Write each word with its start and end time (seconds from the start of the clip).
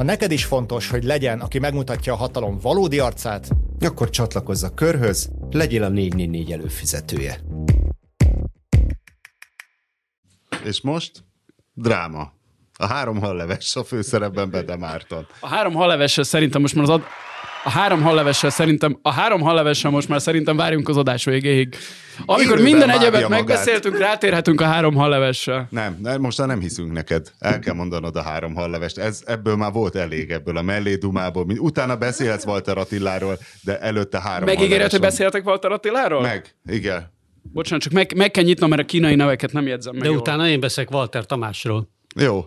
Ha 0.00 0.06
neked 0.06 0.30
is 0.30 0.44
fontos, 0.44 0.88
hogy 0.88 1.04
legyen, 1.04 1.40
aki 1.40 1.58
megmutatja 1.58 2.12
a 2.12 2.16
hatalom 2.16 2.58
valódi 2.58 2.98
arcát, 2.98 3.48
Akkor 3.80 4.10
csatlakozz 4.10 4.62
a 4.62 4.74
körhöz, 4.74 5.30
legyél 5.50 5.82
a 5.82 5.88
444 5.88 6.52
előfizetője. 6.52 7.40
És 10.64 10.80
most 10.80 11.24
dráma. 11.72 12.32
A 12.78 12.86
három 12.86 13.20
halleves 13.20 13.76
a 13.76 13.84
főszerepben 13.84 14.50
Bede 14.50 14.76
Márton. 14.76 15.26
A 15.40 15.48
három 15.48 15.74
hallevessel 15.74 16.24
szerintem 16.24 16.60
most 16.60 16.74
már 16.74 16.84
az 16.84 16.90
ad... 16.90 17.02
A 17.64 17.70
három 17.70 18.02
hallevessel 18.02 18.50
szerintem, 18.50 18.98
a 19.02 19.10
három 19.12 19.40
hallevessel 19.40 19.90
most 19.90 20.08
már 20.08 20.20
szerintem 20.20 20.56
várjunk 20.56 20.88
az 20.88 20.96
adás 20.96 21.24
végéig. 21.24 21.76
Amikor 22.26 22.44
Élőben 22.58 22.62
minden 22.62 22.90
egyebet 22.90 23.12
magát. 23.12 23.28
megbeszéltünk, 23.28 23.98
rátérhetünk 23.98 24.60
a 24.60 24.64
három 24.64 24.94
hallevessel. 24.94 25.66
Nem, 25.70 25.98
nem, 26.02 26.20
most 26.20 26.38
már 26.38 26.46
nem 26.46 26.60
hiszünk 26.60 26.92
neked. 26.92 27.32
El 27.38 27.58
kell 27.58 27.74
mondanod 27.74 28.16
a 28.16 28.22
három 28.22 28.54
hallevest. 28.54 28.98
Ez, 28.98 29.22
ebből 29.26 29.56
már 29.56 29.72
volt 29.72 29.94
elég 29.96 30.30
ebből 30.30 30.56
a 30.56 30.62
mellédumából. 30.62 31.46
Utána 31.58 31.96
beszélhetsz 31.96 32.44
Walter 32.44 32.78
Attiláról, 32.78 33.38
de 33.62 33.78
előtte 33.80 34.20
három 34.20 34.44
Megígéred, 34.44 34.90
hogy 34.90 35.00
beszéltek 35.00 35.46
Walter 35.46 35.72
Attiláról? 35.72 36.20
Meg, 36.20 36.54
igen. 36.70 37.12
Bocsánat, 37.42 37.82
csak 37.82 37.92
meg, 37.92 38.12
meg 38.16 38.30
kell 38.30 38.44
nyitnom, 38.44 38.70
mert 38.70 38.82
a 38.82 38.84
kínai 38.84 39.14
neveket 39.14 39.52
nem 39.52 39.66
jegyzem 39.66 39.92
meg 39.92 40.02
De 40.02 40.08
jól. 40.08 40.18
utána 40.18 40.48
én 40.48 40.60
beszélek 40.60 40.90
Walter 40.90 41.26
Tamásról. 41.26 41.88
Jó. 42.16 42.44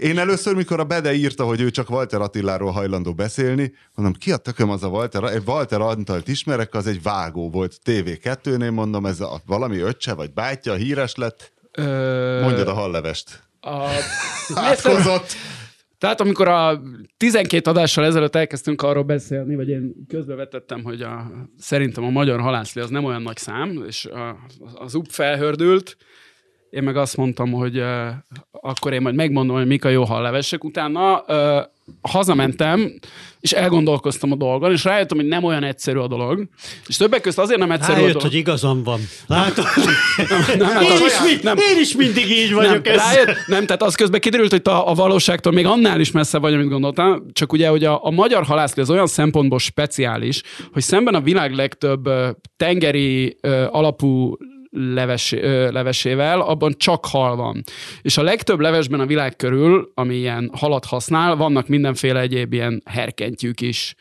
Én 0.00 0.18
először, 0.18 0.54
mikor 0.54 0.80
a 0.80 0.84
Bede 0.84 1.14
írta, 1.14 1.44
hogy 1.44 1.60
ő 1.60 1.70
csak 1.70 1.90
Walter 1.90 2.20
Attiláról 2.20 2.70
hajlandó 2.70 3.14
beszélni, 3.14 3.72
mondom, 3.94 4.14
ki 4.14 4.32
a 4.32 4.36
tököm 4.36 4.70
az 4.70 4.82
a 4.82 4.88
Walter? 4.88 5.24
Egy 5.24 5.42
Walter 5.46 5.80
Antalt 5.80 6.28
ismerek, 6.28 6.74
az 6.74 6.86
egy 6.86 7.02
vágó 7.02 7.50
volt 7.50 7.78
TV2-nél, 7.84 8.72
mondom, 8.72 9.06
ez 9.06 9.20
a, 9.20 9.40
valami 9.46 9.78
öccse 9.78 10.14
vagy 10.14 10.32
bátyja, 10.32 10.74
híres 10.74 11.14
lett. 11.14 11.52
Ö, 11.72 12.40
Mondjad 12.42 12.68
a 12.68 12.72
hallevest. 12.72 13.42
a... 13.60 13.86
Átkozott. 14.54 15.32
Tehát 15.98 16.20
amikor 16.20 16.48
a 16.48 16.82
12 17.16 17.70
adással 17.70 18.04
ezelőtt 18.04 18.34
elkezdtünk 18.34 18.82
arról 18.82 19.02
beszélni, 19.02 19.54
vagy 19.54 19.68
én 19.68 19.94
közbevetettem, 20.08 20.84
hogy 20.84 21.02
a, 21.02 21.30
szerintem 21.58 22.04
a 22.04 22.10
magyar 22.10 22.40
halászlé 22.40 22.82
az 22.82 22.90
nem 22.90 23.04
olyan 23.04 23.22
nagy 23.22 23.36
szám, 23.36 23.84
és 23.86 24.04
a, 24.04 24.36
az 24.74 24.94
UP 24.94 25.10
felhördült, 25.10 25.96
én 26.70 26.82
meg 26.82 26.96
azt 26.96 27.16
mondtam, 27.16 27.52
hogy 27.52 27.78
uh, 27.78 28.08
akkor 28.50 28.92
én 28.92 29.00
majd 29.00 29.14
megmondom, 29.14 29.56
hogy 29.56 29.66
mik 29.66 29.84
a 29.84 29.88
jó 29.88 30.04
hallevesek. 30.04 30.64
Utána 30.64 31.24
uh, 31.28 31.64
hazamentem, 32.00 32.92
és 33.40 33.52
elgondolkoztam 33.52 34.32
a 34.32 34.36
dolgon, 34.36 34.72
és 34.72 34.84
rájöttem, 34.84 35.16
hogy 35.16 35.26
nem 35.26 35.44
olyan 35.44 35.64
egyszerű 35.64 35.98
a 35.98 36.08
dolog. 36.08 36.48
És 36.86 36.96
többek 36.96 37.20
között 37.20 37.44
azért 37.44 37.58
nem 37.58 37.70
egyszerű 37.70 37.92
a 37.92 37.94
Rájött, 37.96 38.12
dolog. 38.12 38.28
hogy 38.28 38.38
igazam 38.38 38.82
van. 38.82 39.00
Látod? 39.26 39.64
nem, 40.58 40.68
hát 40.68 40.82
én, 40.82 40.90
az- 40.90 41.00
is, 41.00 41.20
mi, 41.24 41.38
nem. 41.42 41.56
én 41.56 41.80
is 41.80 41.96
mindig 41.96 42.30
így 42.30 42.52
vagyok. 42.52 42.84
nem, 42.84 42.94
ez. 42.94 42.98
rájött, 43.00 43.46
nem, 43.46 43.66
tehát 43.66 43.82
az 43.82 43.94
közben 43.94 44.20
kiderült, 44.20 44.50
hogy 44.50 44.60
a, 44.64 44.90
a 44.90 44.94
valóságtól 44.94 45.52
még 45.52 45.66
annál 45.66 46.00
is 46.00 46.10
messze 46.10 46.38
vagy, 46.38 46.54
amit 46.54 46.68
gondoltam, 46.68 47.26
csak 47.32 47.52
ugye, 47.52 47.68
hogy 47.68 47.84
a, 47.84 48.04
a 48.04 48.10
magyar 48.10 48.44
halászlé 48.44 48.82
az 48.82 48.90
olyan 48.90 49.06
szempontból 49.06 49.58
speciális, 49.58 50.42
hogy 50.72 50.82
szemben 50.82 51.14
a 51.14 51.20
világ 51.20 51.54
legtöbb 51.54 52.08
tengeri 52.56 53.36
alapú 53.70 54.36
leves, 54.70 55.32
ö, 55.32 55.70
levesével, 55.70 56.40
abban 56.40 56.74
csak 56.76 57.06
hal 57.06 57.36
van. 57.36 57.62
És 58.02 58.16
a 58.16 58.22
legtöbb 58.22 58.60
levesben 58.60 59.00
a 59.00 59.06
világ 59.06 59.36
körül, 59.36 59.90
ami 59.94 60.14
ilyen 60.14 60.50
halat 60.52 60.84
használ, 60.84 61.36
vannak 61.36 61.68
mindenféle 61.68 62.20
egyéb 62.20 62.52
ilyen 62.52 62.82
herkentyűk 62.84 63.60
is. 63.60 63.94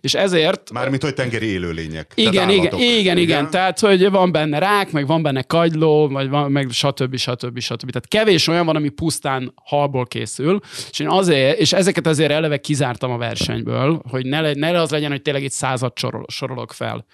És 0.00 0.14
ezért 0.14 0.72
Mármint, 0.72 1.02
hogy 1.02 1.14
tengeri 1.14 1.46
élőlények. 1.46 2.12
igen, 2.14 2.32
igen, 2.50 2.60
állatok. 2.60 2.80
igen, 2.80 3.18
igen, 3.18 3.50
Tehát, 3.50 3.80
hogy 3.80 4.10
van 4.10 4.32
benne 4.32 4.58
rák, 4.58 4.90
meg 4.92 5.06
van 5.06 5.22
benne 5.22 5.42
kagyló, 5.42 6.08
vagy 6.08 6.28
van, 6.28 6.52
meg 6.52 6.70
stb. 6.70 7.16
stb. 7.16 7.58
stb. 7.58 7.90
Tehát 7.90 8.08
kevés 8.08 8.48
olyan 8.48 8.66
van, 8.66 8.76
ami 8.76 8.88
pusztán 8.88 9.52
halból 9.64 10.06
készül, 10.06 10.60
és 10.90 10.98
én 10.98 11.08
azért, 11.08 11.58
és 11.58 11.72
ezeket 11.72 12.06
azért 12.06 12.30
eleve 12.30 12.56
kizártam 12.56 13.10
a 13.10 13.16
versenyből, 13.16 14.02
hogy 14.08 14.26
ne, 14.26 14.52
ne 14.52 14.80
az 14.80 14.90
legyen, 14.90 15.10
hogy 15.10 15.22
tényleg 15.22 15.42
itt 15.42 15.50
század 15.50 15.98
sorol, 15.98 16.24
sorolok 16.28 16.72
fel. 16.72 17.06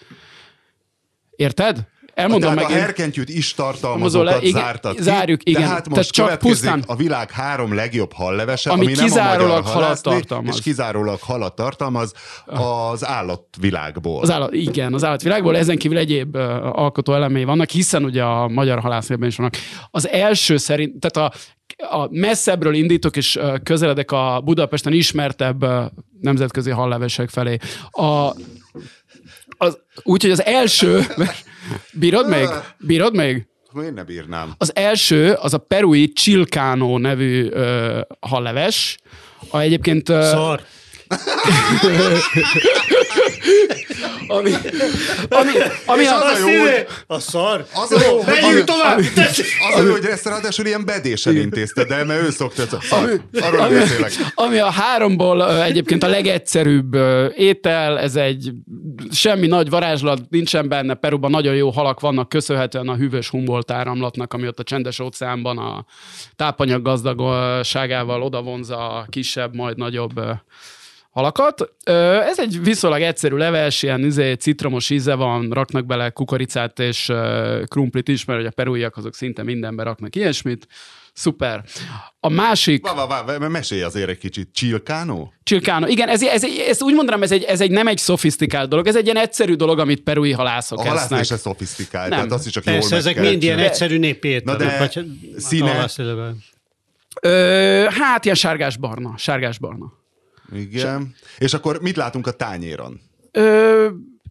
Érted? 1.36 1.86
Elmondom 2.18 2.54
Tehát 2.54 2.68
meg. 2.68 2.76
a 2.76 2.80
herkentyűt 2.80 3.28
is 3.28 3.54
tartalmazókat 3.54 4.32
le- 4.32 4.38
igen, 4.40 4.60
zártad 4.62 4.94
ki. 4.96 5.02
zárjuk, 5.02 5.40
igen. 5.44 5.60
Tehát 5.62 5.82
Tehát 5.82 5.88
most 5.96 6.10
csak 6.10 6.24
következik 6.26 6.52
pusztán- 6.56 6.84
a 6.86 6.96
világ 6.96 7.30
három 7.30 7.74
legjobb 7.74 8.12
hallevese, 8.12 8.70
Ami 8.70 8.84
ami, 8.84 8.92
nem 8.92 9.00
a 9.04 9.06
kizárólag 9.06 9.62
magyar 9.62 9.72
halat 9.72 10.02
tartalmaz. 10.02 10.56
És 10.56 10.62
kizárólag 10.62 11.20
halat 11.20 11.54
tartalmaz 11.54 12.12
az 12.46 13.06
állatvilágból. 13.06 14.20
Az 14.22 14.30
állat, 14.30 14.52
igen, 14.52 14.94
az 14.94 15.04
állatvilágból, 15.04 15.56
ezen 15.56 15.78
kívül 15.78 15.98
egyéb 15.98 16.36
alkotó 16.72 17.14
elemei 17.14 17.44
vannak, 17.44 17.70
hiszen 17.70 18.04
ugye 18.04 18.22
a 18.22 18.48
magyar 18.48 18.78
halászlében 18.80 19.28
is 19.28 19.36
vannak. 19.36 19.54
Az 19.90 20.08
első 20.08 20.56
szerint, 20.56 20.94
tehát 21.00 21.32
a, 21.32 21.36
a 21.96 22.08
messzebbről 22.10 22.74
indítok, 22.74 23.16
és 23.16 23.38
közeledek 23.62 24.12
a 24.12 24.40
Budapesten 24.44 24.92
ismertebb 24.92 25.64
nemzetközi 26.20 26.70
hallevesek 26.70 27.28
felé. 27.28 27.56
A, 27.90 28.30
az, 29.58 29.78
úgyhogy 30.02 30.30
az 30.30 30.44
első... 30.44 31.06
Bírod 31.92 32.28
még? 32.28 32.48
Bírod 32.78 33.14
még? 33.14 33.46
Én 33.82 33.92
ne 33.92 34.04
bírnám. 34.04 34.54
Az 34.58 34.76
első, 34.76 35.32
az 35.32 35.54
a 35.54 35.58
perui 35.58 36.12
Chilcano 36.12 36.98
nevű 36.98 37.48
uh, 37.48 38.00
halleves, 38.20 38.98
a 39.50 39.58
egyébként... 39.58 40.08
Uh, 40.08 40.22
Szar. 40.22 40.62
ami, 44.28 44.50
ami, 45.28 45.50
ami 45.86 46.02
És 46.02 46.08
a, 46.08 46.26
az 46.26 46.42
a 46.42 46.48
jó, 46.48 46.60
hogy, 46.60 46.86
A 47.06 47.18
szar. 47.18 47.66
az 47.74 47.92
a 47.92 48.00
jó, 48.08 48.16
hogy, 48.20 48.38
Menjünk 48.40 48.64
tovább! 48.64 49.00
Tessék! 49.14 49.46
az 49.72 49.80
a 49.80 49.84
jó, 49.84 49.90
hogy 49.90 50.04
ezt 50.04 50.24
ráadásul 50.24 50.66
ilyen 50.66 50.84
bedésen 50.84 51.36
intézted, 51.36 51.88
de 51.88 52.04
mert 52.04 52.22
ő 52.22 52.30
szokta, 52.30 52.80
szar, 52.80 53.20
arról 53.40 53.68
beszélek. 53.68 54.12
Ami 54.34 54.58
a 54.58 54.70
háromból 54.70 55.62
egyébként 55.62 56.02
a 56.02 56.08
legegyszerűbb 56.08 56.94
étel, 57.36 57.98
ez 57.98 58.16
egy 58.16 58.50
semmi 59.10 59.46
nagy 59.46 59.70
varázslat, 59.70 60.20
nincsen 60.28 60.68
benne, 60.68 60.94
Peruban 60.94 61.30
nagyon 61.30 61.54
jó 61.54 61.70
halak 61.70 62.00
vannak, 62.00 62.28
köszönhetően 62.28 62.88
a 62.88 62.94
hűvös 62.94 63.28
Humboldt 63.28 63.70
áramlatnak, 63.70 64.34
ami 64.34 64.46
ott 64.46 64.58
a 64.58 64.62
csendes 64.62 65.00
óceánban 65.00 65.58
a 65.58 65.84
tápanyag 66.36 66.82
gazdagságával 66.82 68.22
odavonza 68.22 68.90
a 68.90 69.06
kisebb, 69.08 69.54
majd 69.54 69.76
nagyobb 69.76 70.20
halakat. 71.18 71.72
Ez 72.28 72.38
egy 72.38 72.62
viszonylag 72.62 73.00
egyszerű 73.00 73.36
leves, 73.36 73.82
ilyen 73.82 74.04
izé, 74.04 74.32
citromos 74.32 74.90
íze 74.90 75.14
van, 75.14 75.50
raknak 75.50 75.86
bele 75.86 76.10
kukoricát 76.10 76.78
és 76.78 77.12
krumplit 77.66 78.08
is, 78.08 78.24
mert 78.24 78.40
ugye 78.40 78.48
a 78.48 78.52
perúiak 78.54 78.96
azok 78.96 79.14
szinte 79.14 79.42
mindenbe 79.42 79.82
raknak 79.82 80.16
ilyesmit. 80.16 80.66
Szuper. 81.12 81.64
A 82.20 82.28
másik... 82.28 82.86
Vá, 82.86 83.06
vá, 83.06 83.38
vá, 83.38 83.48
mesélj 83.48 83.82
azért 83.82 84.08
egy 84.08 84.18
kicsit. 84.18 84.48
Csilkánó? 84.52 85.32
Csilkánó. 85.42 85.86
Igen, 85.86 86.08
ez, 86.08 86.22
ez, 86.22 86.44
ez 86.68 86.82
úgy 86.82 86.94
mondanám, 86.94 87.22
ez 87.22 87.32
egy, 87.32 87.42
ez 87.42 87.60
egy 87.60 87.70
nem 87.70 87.86
egy 87.86 87.98
szofisztikált 87.98 88.68
dolog, 88.68 88.86
ez 88.86 88.96
egy 88.96 89.04
ilyen 89.04 89.16
egyszerű 89.16 89.54
dolog, 89.54 89.78
amit 89.78 90.00
perui 90.02 90.32
halászok 90.32 90.78
A 90.78 90.82
halászlé 90.82 91.02
esznek. 91.04 91.24
se 91.24 91.36
szofisztikált, 91.36 92.08
Nem. 92.08 92.18
tehát 92.18 92.32
azt 92.32 92.46
is 92.46 92.52
csak 92.52 92.64
Persze, 92.64 92.88
jól 92.88 92.98
ezek 92.98 93.14
kell 93.14 93.24
mind 93.24 93.42
ilyen 93.42 93.58
egyszerű 93.58 93.98
népi 93.98 94.28
ételek. 94.28 94.58
Na 94.58 94.64
de 94.64 94.78
vagy 94.78 95.06
színe? 95.36 95.70
halászéleben. 95.72 96.42
Ö, 97.20 97.86
hát 97.90 98.24
ilyen 98.24 98.36
sárgás-barna. 98.36 99.14
Sárgás-barna. 99.16 99.92
Igen. 100.52 101.14
És 101.38 101.54
akkor 101.54 101.80
mit 101.82 101.96
látunk 101.96 102.26
a 102.26 102.30
tányéron? 102.30 103.00
Ö, 103.32 103.88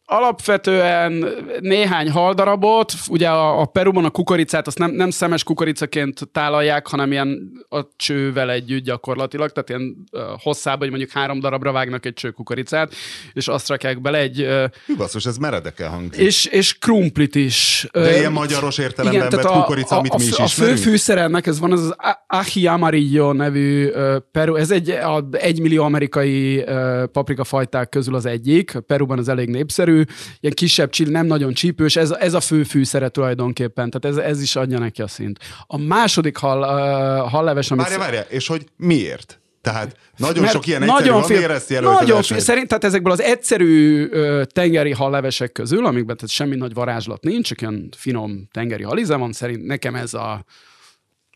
alapvetően 0.09 1.25
néhány 1.59 2.11
haldarabot, 2.11 2.93
ugye 3.09 3.29
a, 3.29 3.61
a 3.61 3.65
Peruban 3.65 4.05
a 4.05 4.09
kukoricát, 4.09 4.67
azt 4.67 4.77
nem, 4.77 4.91
nem 4.91 5.09
szemes 5.09 5.43
kukoricaként 5.43 6.19
tálalják, 6.31 6.87
hanem 6.87 7.11
ilyen 7.11 7.51
a 7.69 7.81
csővel 7.95 8.51
együtt 8.51 8.83
gyakorlatilag, 8.83 9.51
tehát 9.51 9.69
ilyen 9.69 9.97
ö, 10.11 10.21
hosszában, 10.37 10.79
hogy 10.79 10.89
mondjuk 10.89 11.11
három 11.11 11.39
darabra 11.39 11.71
vágnak 11.71 12.05
egy 12.05 12.13
cső 12.13 12.29
kukoricát, 12.29 12.93
és 13.33 13.47
azt 13.47 13.67
rakják 13.67 14.01
bele 14.01 14.17
egy, 14.17 14.41
ö, 14.41 14.65
Hű, 14.85 14.95
basszus, 14.95 15.25
ez 15.25 15.37
meredeken 15.37 15.89
hangzik. 15.89 16.21
és, 16.21 16.45
és 16.45 16.77
krumplit 16.77 17.35
is. 17.35 17.87
De 17.91 17.99
Ö, 17.99 18.17
ilyen 18.17 18.31
magyaros 18.31 18.77
értelemben 18.77 19.21
vett 19.21 19.29
tehát 19.41 19.57
kukorica, 19.59 19.97
amit 19.97 20.17
mi 20.17 20.23
is 20.23 20.31
a, 20.31 20.43
a 20.43 20.47
fő 20.47 20.63
ismerünk? 20.63 20.77
fűszer 20.77 21.17
ennek, 21.17 21.45
ez 21.47 21.59
van 21.59 21.71
az 21.71 21.81
az 21.83 21.93
A- 21.97 22.25
ají 22.27 22.67
amarillo 22.67 23.33
nevű 23.33 23.87
uh, 23.87 24.15
Peru, 24.31 24.55
ez 24.55 24.71
egy 24.71 24.89
a, 24.89 25.27
egy 25.31 25.61
millió 25.61 25.83
amerikai 25.83 26.57
uh, 26.57 27.03
paprikafajták 27.03 27.89
közül 27.89 28.15
az 28.15 28.25
egyik, 28.25 28.71
Peruban 28.87 29.17
az 29.17 29.29
elég 29.29 29.49
népszerű, 29.49 29.96
ilyen 30.39 30.53
kisebb 30.53 30.89
csill, 30.89 31.09
nem 31.09 31.25
nagyon 31.25 31.53
csípős, 31.53 31.95
ez, 31.95 32.11
ez 32.11 32.33
a 32.33 32.39
fő 32.39 32.63
fűszere 32.63 33.09
tulajdonképpen, 33.09 33.89
tehát 33.89 34.17
ez, 34.17 34.23
ez 34.25 34.41
is 34.41 34.55
adja 34.55 34.79
neki 34.79 35.01
a 35.01 35.07
szint. 35.07 35.39
A 35.67 35.77
második 35.77 36.37
hal, 36.37 36.59
uh, 36.59 37.31
halleves, 37.31 37.71
amit... 37.71 37.83
Várja, 37.83 37.99
várja, 37.99 38.21
és 38.21 38.47
hogy 38.47 38.65
miért? 38.77 39.39
Tehát 39.61 39.97
nagyon 40.17 40.41
Mert 40.41 40.53
sok 40.53 40.67
ilyen 40.67 40.83
egyszerű 40.83 41.09
van, 41.09 41.23
fél- 41.23 41.37
miért 41.37 41.51
ezt 41.51 41.81
Nagyon 41.81 42.21
fél, 42.21 42.39
szerint, 42.39 42.67
tehát 42.67 42.83
ezekből 42.83 43.11
az 43.11 43.21
egyszerű 43.21 44.07
ö, 44.11 44.43
tengeri 44.45 44.91
hallevesek 44.91 45.51
közül, 45.51 45.85
amikben 45.85 46.15
tehát 46.15 46.31
semmi 46.31 46.55
nagy 46.55 46.73
varázslat 46.73 47.23
nincs, 47.23 47.47
csak 47.47 47.61
ilyen 47.61 47.89
finom 47.97 48.47
tengeri 48.51 48.83
halize 48.83 49.15
van, 49.15 49.33
szerint 49.33 49.65
nekem 49.65 49.95
ez 49.95 50.13
a 50.13 50.45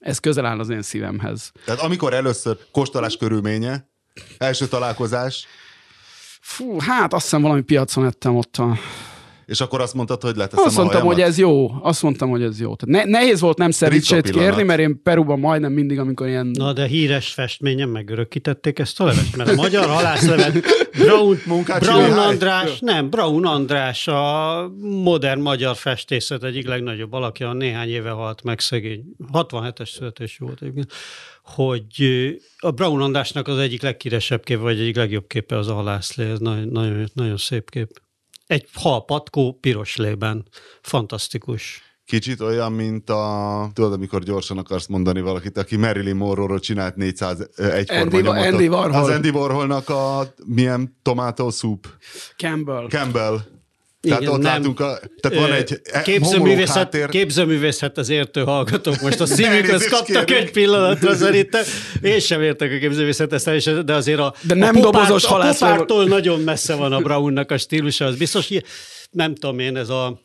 ez 0.02 0.20
közel 0.20 0.46
áll 0.46 0.60
az 0.60 0.70
én 0.70 0.82
szívemhez. 0.82 1.52
Tehát 1.66 1.82
amikor 1.82 2.14
először 2.14 2.58
kóstolás 2.72 3.18
körülménye, 3.18 3.90
első 4.38 4.68
találkozás, 4.68 5.46
Fú, 6.42 6.80
hát 6.80 7.14
azt 7.14 7.24
hiszem 7.24 7.42
valami 7.42 7.62
piacon 7.62 8.06
ettem 8.06 8.36
ott 8.36 8.58
a... 8.58 8.78
És 9.46 9.62
akkor 9.62 9.82
azt 9.82 9.94
mondtad, 9.94 10.22
hogy 10.22 10.36
leteszem 10.36 10.66
Azt 10.66 10.78
a 10.78 10.80
mondtam, 10.80 11.02
hajamat? 11.02 11.24
hogy 11.24 11.32
ez 11.32 11.38
jó. 11.38 11.72
Azt 11.82 12.02
mondtam, 12.02 12.30
hogy 12.30 12.44
ez 12.44 12.60
jó. 12.60 12.76
Tehát 12.76 13.06
ne, 13.06 13.12
nehéz 13.12 13.40
volt 13.40 13.58
nem 13.58 13.70
pillanat. 13.80 14.30
kérni, 14.30 14.64
mert 14.64 14.80
én 14.80 15.02
Peruban 15.04 15.40
majdnem 15.40 15.72
mindig, 15.72 16.00
amikor 16.00 16.28
ilyen... 16.28 16.48
Na, 16.48 16.74
de 16.74 16.88
híres 16.88 17.34
festményen 17.34 17.90
megörökítették 17.90 18.80
ezt 18.80 19.00
a 19.00 19.04
levest, 19.04 19.36
mert 19.36 19.50
a 19.50 19.56
magyar 19.56 19.88
halászlevet 19.90 20.60
Brown, 20.98 21.42
Munkácsi 21.46 21.86
Brown 21.86 22.04
Mihály. 22.04 22.28
András, 22.28 22.80
nem, 22.80 23.10
Brown 23.10 23.46
András, 23.46 24.08
a 24.08 24.72
modern 25.04 25.42
magyar 25.42 25.76
festészet 25.76 26.44
egyik 26.44 26.68
legnagyobb 26.68 27.14
alakja, 27.14 27.54
néhány 27.54 27.90
éve 27.90 28.10
halt 28.10 28.44
meg 28.44 28.60
szegény. 28.60 29.04
67-es 29.34 29.90
születés 29.90 30.38
volt 30.38 30.62
egyébként 30.62 30.92
hogy 31.56 32.04
a 32.58 32.72
Brown 32.72 33.02
Andrásnak 33.02 33.48
az 33.48 33.58
egyik 33.58 33.82
legkíresebb 33.82 34.44
képe, 34.44 34.62
vagy 34.62 34.80
egyik 34.80 34.96
legjobb 34.96 35.28
képe 35.28 35.58
az 35.58 35.68
a 35.68 35.74
halászlé, 35.74 36.30
ez 36.30 36.40
nagyon, 36.40 36.68
nagyon, 36.68 37.10
nagyon 37.14 37.38
szép 37.38 37.70
kép. 37.70 38.02
Egy 38.48 38.68
hal 38.74 39.06
patkó 39.06 39.58
piros 39.62 39.96
lében. 39.96 40.48
Fantasztikus. 40.82 41.82
Kicsit 42.06 42.42
olyan, 42.42 42.72
mint 42.72 43.10
a, 43.10 43.70
tudod, 43.74 43.94
amikor 43.94 44.24
gyorsan 44.24 44.58
akarsz 44.58 44.88
mondani 44.88 45.22
valakit, 45.22 45.58
aki 45.58 45.76
Marilyn 45.76 46.16
Monroe-ról 46.16 46.60
csinált 46.60 46.96
400 46.96 47.50
egyforma 47.56 48.02
Andy- 48.02 48.22
nyomatot. 48.22 48.54
Andy 48.54 48.68
Warhol. 48.68 49.02
Az 49.02 49.10
Andy 49.10 49.30
Warholnak 49.30 49.90
a 49.90 50.34
milyen 50.46 50.98
tomato 51.02 51.50
soup? 51.50 51.88
Campbell. 52.38 52.88
Campbell. 52.90 53.38
Tehát 54.02 54.22
Igen, 54.22 54.34
ott 54.34 54.42
nem. 54.42 54.52
látunk, 54.54 54.80
a, 54.80 55.00
tehát 55.20 55.38
van 55.48 55.52
egy 55.54 55.72
e- 55.84 55.90
homológ 55.92 56.04
képzőművészet, 56.04 56.76
háttér. 56.76 57.10
képzőművészet 57.10 57.98
az 57.98 58.10
értő 58.10 58.42
hallgatók 58.44 59.02
most 59.02 59.20
a 59.20 59.26
szívükhöz 59.36 59.88
kaptak 59.88 60.26
kérünk. 60.26 60.46
egy 60.48 60.52
pillanatra 60.52 61.16
szerintem. 61.16 61.64
Én 62.02 62.20
sem 62.20 62.42
értek 62.42 62.72
a 62.72 62.78
képzőművészethez, 62.78 63.44
de 63.86 63.94
azért 63.94 64.20
a, 64.20 64.34
De 64.42 64.54
nem 64.54 64.76
a 64.76 64.80
popárt- 64.80 65.08
dobozos 65.08 65.26
a 65.26 65.52
popártól 65.52 66.06
nagyon 66.06 66.40
messze 66.40 66.76
van 66.76 66.94
a 66.94 67.00
Brownnak 67.00 67.52
a 67.52 67.58
stílusa, 67.58 68.06
az 68.06 68.16
biztos, 68.16 68.48
hogy 68.48 68.64
nem 69.12 69.36
tudom 69.36 69.60
én, 69.60 69.78
ez 69.78 69.90
a 69.90 70.22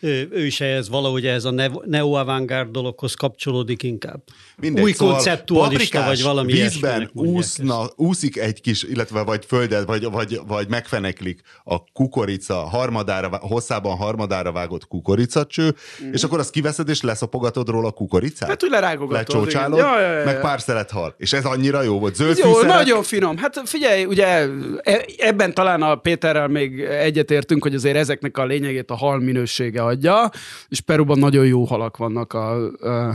ő, 0.00 0.44
is 0.44 0.60
ehhez 0.60 0.88
valahogy 0.88 1.26
ez 1.26 1.44
a 1.44 1.50
ne- 1.50 1.68
neo-avantgárd 1.84 2.70
dologhoz 2.70 3.14
kapcsolódik 3.14 3.82
inkább. 3.82 4.22
Mindegy, 4.60 4.82
Új 4.82 4.92
szóval 4.92 5.14
konceptualista, 5.14 5.72
paprikás 5.72 6.06
vagy 6.06 6.22
valami 6.22 6.52
vízben 6.52 7.10
úszna, 7.12 7.90
úszik 7.96 8.36
egy 8.36 8.60
kis, 8.60 8.82
illetve 8.82 9.22
vagy 9.22 9.44
földet, 9.46 9.86
vagy, 9.86 10.10
vagy, 10.10 10.40
vagy 10.46 10.68
megfeneklik 10.68 11.40
a 11.64 11.82
kukorica, 11.92 12.54
harmadára, 12.54 13.38
hosszában 13.40 13.96
harmadára 13.96 14.52
vágott 14.52 14.86
kukoricacső, 14.86 15.74
mm. 16.04 16.12
és 16.12 16.22
akkor 16.22 16.38
azt 16.38 16.50
kiveszed, 16.50 16.88
és 16.88 17.00
leszopogatod 17.00 17.68
róla 17.68 17.88
a 17.88 17.90
kukoricát? 17.90 18.48
Hát 18.48 18.64
úgy 18.64 18.70
lerágogatod. 18.70 19.34
Lecsócsálod, 19.34 19.78
igen. 19.78 19.90
Ja, 19.90 20.00
ja, 20.00 20.18
ja, 20.18 20.24
meg 20.24 20.34
ja. 20.34 20.40
pár 20.40 20.60
szelet 20.60 20.90
hal. 20.90 21.14
És 21.18 21.32
ez 21.32 21.44
annyira 21.44 21.82
jó 21.82 21.98
volt. 21.98 22.14
Zöld 22.14 22.30
Ez 22.30 22.38
jó, 22.38 22.52
fűszerek, 22.52 22.74
nagyon 22.74 23.02
finom. 23.02 23.36
Hát 23.36 23.62
figyelj, 23.64 24.04
ugye 24.04 24.46
e- 24.82 25.04
ebben 25.18 25.54
talán 25.54 25.82
a 25.82 25.94
Péterrel 25.94 26.48
még 26.48 26.80
egyetértünk, 26.80 27.62
hogy 27.62 27.74
azért 27.74 27.96
ezeknek 27.96 28.38
a 28.38 28.44
lényegét 28.44 28.90
a 28.90 28.94
hal 28.94 29.18
minősége 29.18 29.82
adja, 29.82 30.30
és 30.68 30.80
Peruban 30.80 31.18
nagyon 31.18 31.46
jó 31.46 31.64
halak 31.64 31.96
vannak 31.96 32.32
a, 32.32 32.54
a 32.64 33.14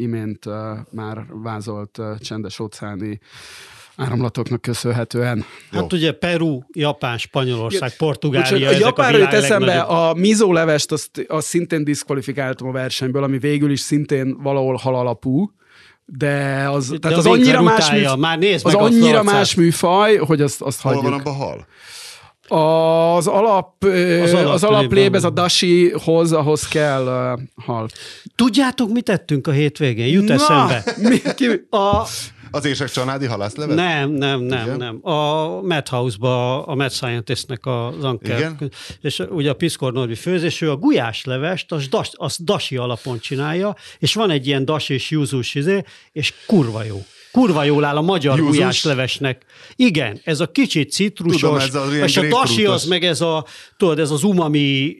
imént 0.00 0.46
a, 0.46 0.86
már 0.90 1.24
vázolt 1.28 1.98
a 1.98 2.16
csendes 2.20 2.58
óceáni 2.58 3.20
áramlatoknak 3.96 4.62
köszönhetően. 4.62 5.44
Hát 5.72 5.92
ugye 5.92 6.12
Peru, 6.12 6.60
Japán, 6.72 7.18
Spanyolország, 7.18 7.96
Portugália, 7.96 8.68
a 8.68 8.70
ezek 8.70 8.82
a 8.82 8.86
japánról 8.86 9.20
jut 9.20 9.32
eszembe, 9.32 9.66
legnagyobb. 9.66 9.96
a 9.96 10.14
mizó 10.14 10.52
levest 10.52 10.92
azt, 10.92 11.24
azt 11.28 11.46
szintén 11.46 11.84
diszkvalifikáltam 11.84 12.68
a 12.68 12.72
versenyből, 12.72 13.22
ami 13.22 13.38
végül 13.38 13.70
is 13.70 13.80
szintén 13.80 14.36
valahol 14.42 14.74
hal 14.74 14.94
alapú, 14.94 15.52
de 16.04 16.64
az, 16.70 16.88
De 16.88 16.98
tehát 16.98 17.16
a 17.16 17.20
az 17.20 17.26
annyira 17.26 17.62
más, 17.62 17.84
utálja, 17.86 18.02
műfaj, 18.02 18.18
már 18.18 18.38
nézd 18.38 18.66
az 18.66 18.72
meg 18.72 18.82
annyira 18.82 19.22
más 19.22 19.54
műfaj, 19.54 20.16
hogy 20.16 20.40
azt, 20.40 20.62
azt 20.62 20.80
Hol 20.80 20.92
hagyjuk. 20.92 21.10
van 21.10 21.20
abban 21.20 21.34
hal? 21.34 21.66
Az 22.48 23.26
alap, 23.26 23.84
az, 23.84 24.32
alap 24.32 24.52
az 24.52 24.64
alaplép, 24.64 24.92
lében. 24.92 25.14
ez 25.14 25.24
a 25.24 25.30
dasihoz, 25.30 26.32
ahhoz 26.32 26.68
kell 26.68 27.34
uh, 27.36 27.64
hal. 27.64 27.88
Tudjátok, 28.36 28.92
mit 28.92 29.04
tettünk 29.04 29.46
a 29.46 29.50
hétvégén? 29.50 30.06
Jut 30.06 30.30
eszembe. 30.30 30.84
Mi, 30.96 31.20
ki, 31.36 31.46
A, 31.70 32.06
Az 32.50 32.64
Ések 32.64 32.90
Csanádi 32.90 33.26
halászlevet? 33.26 33.76
nem, 33.76 34.10
nem, 34.10 34.40
nem, 34.40 34.64
Igen? 34.66 34.76
nem. 34.76 35.12
A 35.12 35.46
Madhouse-ba 35.62 36.66
a 36.66 36.74
Mad 36.74 36.90
Scientist-nek 36.92 37.66
az 37.66 38.04
Anker. 38.04 38.38
Igen? 38.38 38.72
És 39.00 39.22
ugye 39.30 39.50
a 39.50 39.54
Piszkor 39.54 39.92
Norbi 39.92 40.14
főzés, 40.14 40.60
ő 40.60 40.70
a 40.70 40.76
gulyáslevest, 40.76 41.72
az, 41.72 41.88
das, 41.88 42.10
az 42.12 42.36
dasi 42.40 42.76
alapon 42.76 43.18
csinálja, 43.18 43.74
és 43.98 44.14
van 44.14 44.30
egy 44.30 44.46
ilyen 44.46 44.64
dasi 44.64 44.94
és 44.94 45.10
júzus 45.10 45.54
izé, 45.54 45.82
és 46.12 46.34
kurva 46.46 46.84
jó. 46.84 47.04
Kurva 47.32 47.64
jól 47.64 47.84
áll 47.84 47.96
a 47.96 48.00
magyar 48.00 48.38
Júzus? 48.38 48.56
gulyáslevesnek. 48.56 49.44
Igen, 49.76 50.20
ez 50.24 50.40
a 50.40 50.46
kicsit 50.46 50.90
citrusos, 50.90 51.40
Tudom, 51.40 51.56
ez 51.56 51.74
az 51.74 51.92
és 51.92 52.16
a 52.16 52.20
grapefruitos. 52.20 52.74
az 52.74 52.84
meg 52.84 53.04
ez 53.04 53.20
a, 53.20 53.44
tudod, 53.76 53.98
ez 53.98 54.10
az 54.10 54.22
umami, 54.22 54.96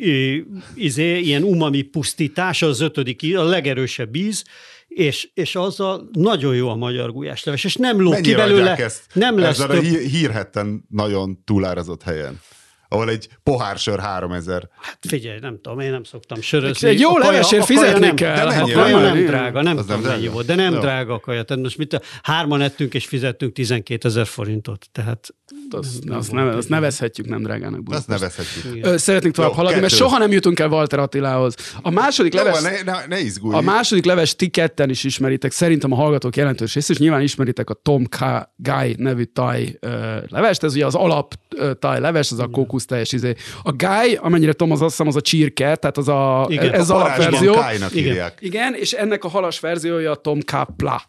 izé, 0.75 1.19
ilyen 1.21 1.43
umami 1.43 1.83
pusztítás, 1.83 2.63
az 2.63 2.81
ötödik, 2.81 3.37
a 3.37 3.43
legerősebb 3.45 4.17
íz, 4.17 4.45
és, 4.89 5.29
és 5.35 5.57
az 5.57 5.81
a 5.81 6.09
nagyon 6.13 6.55
jó 6.55 6.69
a 6.69 6.75
magyar 6.77 7.13
gulyásleves, 7.13 7.65
és 7.65 7.75
nem 7.77 8.01
lóg 8.01 8.15
ki 8.15 8.21
Mennyire 8.21 8.37
belőle, 8.37 8.61
adják 8.61 8.81
ezt? 8.81 9.03
nem 9.13 9.39
lesz 9.39 9.59
Ezen 9.59 9.69
több. 9.69 9.85
hírhetten 9.85 10.85
nagyon 10.91 11.43
túlárazott 11.45 12.03
helyen. 12.03 12.41
Ahol 12.89 13.09
egy 13.11 13.29
pohár 13.43 13.79
sör 13.79 14.01
3000. 14.01 14.69
Hát 14.81 14.99
figyelj, 15.09 15.39
nem 15.39 15.61
tudom, 15.63 15.81
én 15.81 15.91
nem 15.91 16.05
szoktam 16.05 16.41
sörözni. 16.41 16.89
Egy 16.89 17.01
jó 17.01 17.15
A 17.15 17.19
levesért 17.19 17.63
a 17.63 17.67
fizetni 17.67 18.07
nem, 18.07 18.15
kell. 18.17 18.35
de 18.35 18.43
A 18.43 18.47
mennyire? 18.57 18.75
kaja 18.83 18.99
nem 18.99 19.27
drága, 19.27 19.63
nem 19.63 19.77
az 19.77 19.85
tudom 19.87 20.01
nem 20.01 20.11
mennyi 20.11 20.21
drága? 20.21 20.35
volt, 20.35 20.47
de 20.47 20.55
nem 20.55 20.75
Jó. 20.75 20.81
drága 20.81 21.15
a 21.15 21.21
kaja. 21.21 21.43
Tehát 21.43 21.63
most 21.63 21.79
mit, 21.79 22.01
hárman 22.23 22.61
ettünk 22.61 22.95
és 22.95 23.07
fizettünk 23.07 23.53
12 23.53 24.09
ezer 24.09 24.27
forintot. 24.27 24.87
Tehát 24.93 25.35
azt, 25.75 26.09
azt, 26.09 26.33
ne, 26.33 26.43
azt 26.43 26.69
nevezhetjük 26.69 27.29
nem 27.29 27.43
drágának. 27.43 27.81
Azt 27.91 28.07
Budapest. 28.07 28.37
nevezhetjük. 28.37 28.87
Ö, 28.87 28.97
Szeretnénk 28.97 29.35
tovább 29.35 29.51
Jó, 29.51 29.57
haladni, 29.57 29.81
mert 29.81 29.93
kettő. 29.93 30.05
soha 30.05 30.19
nem 30.19 30.33
jutunk 30.33 30.59
el 30.59 30.69
Walter 30.69 30.99
Attilához. 30.99 31.55
A 31.83 31.91
második 31.91 32.35
Jó, 32.35 32.43
leves... 32.43 32.63
ne, 32.63 32.83
ne, 32.93 33.07
ne 33.09 33.21
izgulj. 33.21 33.57
A 33.57 33.61
második 33.61 34.05
leves 34.05 34.37
ti 34.37 34.49
ketten 34.49 34.91
is 34.91 35.05
ismeritek, 35.05 35.53
szerintem 35.53 35.93
a 35.93 35.95
hallgatók 35.95 36.37
jelentős 36.37 36.75
része, 36.75 36.93
és 36.93 36.99
nyilván 36.99 37.21
ismeritek 37.21 37.71
a 37.71 37.75
Tom 37.75 38.05
K. 38.07 38.19
Guy 38.57 38.95
nevű 38.97 39.23
taj 39.23 39.77
ö, 39.81 40.17
levest, 40.29 40.63
ez 40.63 40.75
ugye 40.75 40.87
az 40.87 40.95
alap 40.95 41.35
ö, 41.57 41.75
taj 41.75 42.01
leves, 42.01 42.33
az 42.33 42.39
a 42.39 42.47
kókuszteljes 42.47 43.13
izé. 43.13 43.35
A 43.63 43.73
Guy, 43.73 44.15
amennyire 44.21 44.53
tudom, 44.53 44.73
az 44.73 44.81
azt 44.81 44.91
hiszem 44.91 45.07
az 45.07 45.17
a 45.17 45.21
csirke, 45.21 45.77
tehát 45.77 45.97
az 45.97 46.09
a, 46.09 46.47
Igen. 46.49 46.73
ez 46.73 46.91
a 46.91 46.95
alapverzió. 46.95 47.57
Igen. 47.93 48.33
Igen, 48.41 48.75
és 48.75 48.93
ennek 48.93 49.25
a 49.25 49.29
halas 49.29 49.61
verziója 49.61 50.11
a 50.11 50.17
Tom 50.17 50.41
K. 50.41 50.77
Pla. 50.77 51.03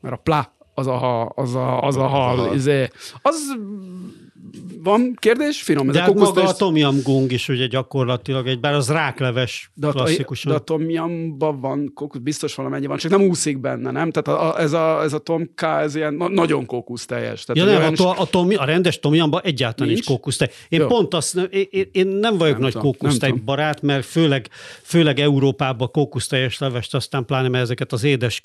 Mert 0.00 0.14
a 0.14 0.20
Pla 0.22 0.55
az 0.78 0.86
a, 0.86 1.28
az 1.34 1.54
a, 1.54 1.82
az 1.82 1.96
a 1.96 2.06
hal. 2.06 2.36
hal. 2.36 2.54
Izé. 2.54 2.88
Az 3.22 3.56
van 4.82 5.14
kérdés? 5.18 5.62
Finom, 5.62 5.88
ez 5.88 5.94
de 5.94 6.00
a 6.00 6.02
hát 6.02 6.14
maga 6.14 6.24
kókuszteljes... 6.26 6.52
a 6.52 6.56
Tom 6.56 7.02
Gung 7.02 7.32
is 7.32 7.48
ugye 7.48 7.66
gyakorlatilag 7.66 8.46
egy, 8.46 8.60
bár 8.60 8.74
az 8.74 8.88
rákleves 8.90 9.70
De 9.74 9.86
a, 9.86 9.90
klasszikusan. 9.90 10.52
de 10.52 10.58
a 10.58 10.60
Tom 10.60 10.90
Yumban 10.90 11.60
van 11.60 11.90
kókusz, 11.94 12.20
biztos 12.20 12.54
valamennyi 12.54 12.86
van, 12.86 12.96
csak 12.96 13.10
nem 13.10 13.22
úszik 13.22 13.58
benne, 13.60 13.90
nem? 13.90 14.10
Tehát 14.10 14.40
a, 14.40 14.54
a, 14.54 14.60
ez, 14.60 14.72
a, 14.72 15.02
ez 15.02 15.12
a 15.12 15.18
Tom 15.18 15.50
K, 15.54 15.62
ez 15.62 15.94
ilyen 15.94 16.14
na, 16.14 16.28
nagyon 16.28 16.66
kókusz 16.66 17.06
teljes. 17.06 17.44
Tehát 17.44 17.62
Ja, 17.62 17.68
nem, 17.72 17.76
a, 17.76 17.78
olyan- 17.84 17.94
to, 17.94 18.22
a, 18.22 18.26
Tom, 18.26 18.48
a 18.56 18.64
rendes 18.64 18.98
tomjamban 18.98 19.40
egyáltalán 19.44 19.92
nincs, 19.92 20.06
kókusztej. 20.06 20.50
Én 20.68 20.80
Jó. 20.80 20.86
pont 20.86 21.14
azt, 21.14 21.36
én, 21.36 21.66
én- 21.70 21.88
én 21.92 22.06
nem 22.06 22.38
vagyok 22.38 22.54
Nem 22.54 22.62
nagy 22.62 22.74
kókusztej 22.74 23.30
barát, 23.44 23.82
mert 23.82 24.04
főleg, 24.04 24.48
főleg 24.82 25.18
Európában 25.20 25.90
kókusztejes 25.90 26.58
levest, 26.58 26.94
aztán 26.94 27.24
pláne 27.24 27.48
mert 27.48 27.64
ezeket 27.64 27.92
az 27.92 28.04
édes 28.04 28.42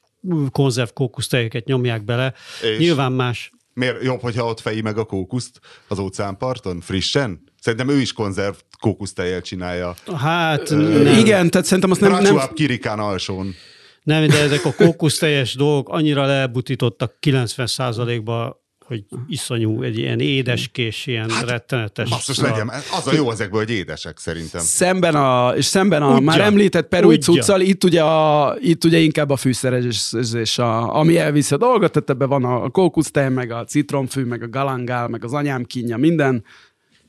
konzerv 0.51 0.89
kókusztejeket 0.93 1.65
nyomják 1.65 2.05
bele. 2.05 2.33
És? 2.71 2.77
Nyilván 2.77 3.11
más. 3.11 3.51
Miért 3.81 4.03
jobb, 4.03 4.21
hogyha 4.21 4.45
ott 4.45 4.59
feji 4.59 4.81
meg 4.81 4.97
a 4.97 5.03
kókuszt 5.03 5.59
az 5.87 5.99
óceánparton, 5.99 6.81
frissen? 6.81 7.43
Szerintem 7.61 7.89
ő 7.89 7.99
is 7.99 8.13
konzerv 8.13 8.53
kókusztejjel 8.79 9.41
csinálja. 9.41 9.95
Hát 10.17 10.69
nem, 10.69 11.05
Igen, 11.05 11.49
tehát 11.49 11.67
szerintem 11.67 11.91
azt 11.91 12.01
nem, 12.01 12.11
nem, 12.11 12.21
Racsúább 12.21 12.53
kirikán 12.53 12.99
alsón. 12.99 13.55
nem, 14.03 14.27
de 14.27 14.39
ezek 14.41 14.65
a 14.65 14.73
kókusztejes 14.73 15.55
dolgok 15.55 15.89
annyira 15.89 16.25
lebutítottak 16.25 17.13
90%-ba, 17.21 18.60
hogy 18.91 19.03
iszonyú, 19.27 19.81
egy 19.81 19.97
ilyen 19.97 20.19
édeskés, 20.19 21.07
ilyen 21.07 21.29
hát, 21.29 21.49
rettenetes. 21.49 22.09
Basszus 22.09 22.39
legyen, 22.39 22.69
az 22.69 23.07
a 23.07 23.13
jó 23.13 23.31
ezekből, 23.31 23.59
hogy 23.59 23.69
édesek 23.69 24.17
szerintem. 24.17 24.61
szemben 24.61 25.15
a, 25.15 25.53
és 25.55 25.65
szemben 25.65 26.01
a 26.01 26.09
Ugyan. 26.09 26.23
már 26.23 26.41
említett 26.41 26.87
perui 26.87 27.17
cuccal, 27.17 27.61
itt 27.61 27.83
ugye, 27.83 28.03
a, 28.03 28.55
itt 28.59 28.83
ugye 28.83 28.97
inkább 28.97 29.29
a 29.29 29.35
fűszerezés, 29.35 30.57
a, 30.57 30.95
ami 30.95 31.17
elviszi 31.17 31.53
a 31.53 31.57
dolgot, 31.57 31.91
tehát 31.91 32.09
ebben 32.09 32.29
van 32.29 32.43
a 32.43 32.69
kókusztej, 32.69 33.29
meg 33.29 33.51
a 33.51 33.63
citromfű, 33.63 34.23
meg 34.23 34.43
a 34.43 34.49
galangál, 34.49 35.07
meg 35.07 35.23
az 35.23 35.33
anyám 35.33 35.63
kínja, 35.63 35.97
minden. 35.97 36.43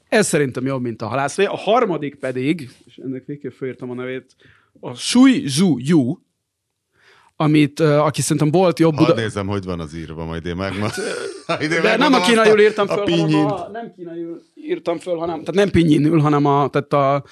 Ez 0.08 0.26
szerintem 0.26 0.66
jobb, 0.66 0.82
mint 0.82 1.02
a 1.02 1.06
halászlé. 1.06 1.44
A 1.44 1.56
harmadik 1.56 2.14
pedig, 2.14 2.70
és 2.84 2.96
ennek 2.96 3.24
végképp 3.26 3.52
fölírtam 3.52 3.90
a 3.90 3.94
nevét, 3.94 4.36
a 4.80 4.94
Sui 4.94 5.48
Zhu 5.48 5.76
Yu, 5.78 6.16
amit, 7.42 7.80
aki 7.80 8.20
szerintem 8.20 8.50
volt 8.50 8.78
jobb 8.78 8.94
Hadd 8.94 9.06
Buda... 9.06 9.20
nézem, 9.20 9.46
hogy 9.46 9.64
van 9.64 9.80
az 9.80 9.94
írva, 9.94 10.25
majd 10.25 10.46
én 10.46 10.56
meg 10.56 10.72
De 11.82 11.96
nem 11.96 12.12
a 12.12 12.20
kínaiul 12.20 12.61
írtam 12.61 12.87
föl, 12.87 12.99
a 12.99 13.11
hanem 13.11 13.46
a, 13.46 13.68
nem 13.72 13.92
kínaiul 13.96 14.42
írtam 14.54 14.99
föl, 14.99 15.16
hanem, 15.16 15.38
tehát 15.38 15.54
nem 15.54 15.70
pinyinül, 15.70 16.20
hanem 16.20 16.44
a, 16.44 16.68
tehát 16.68 16.92
a, 16.92 17.25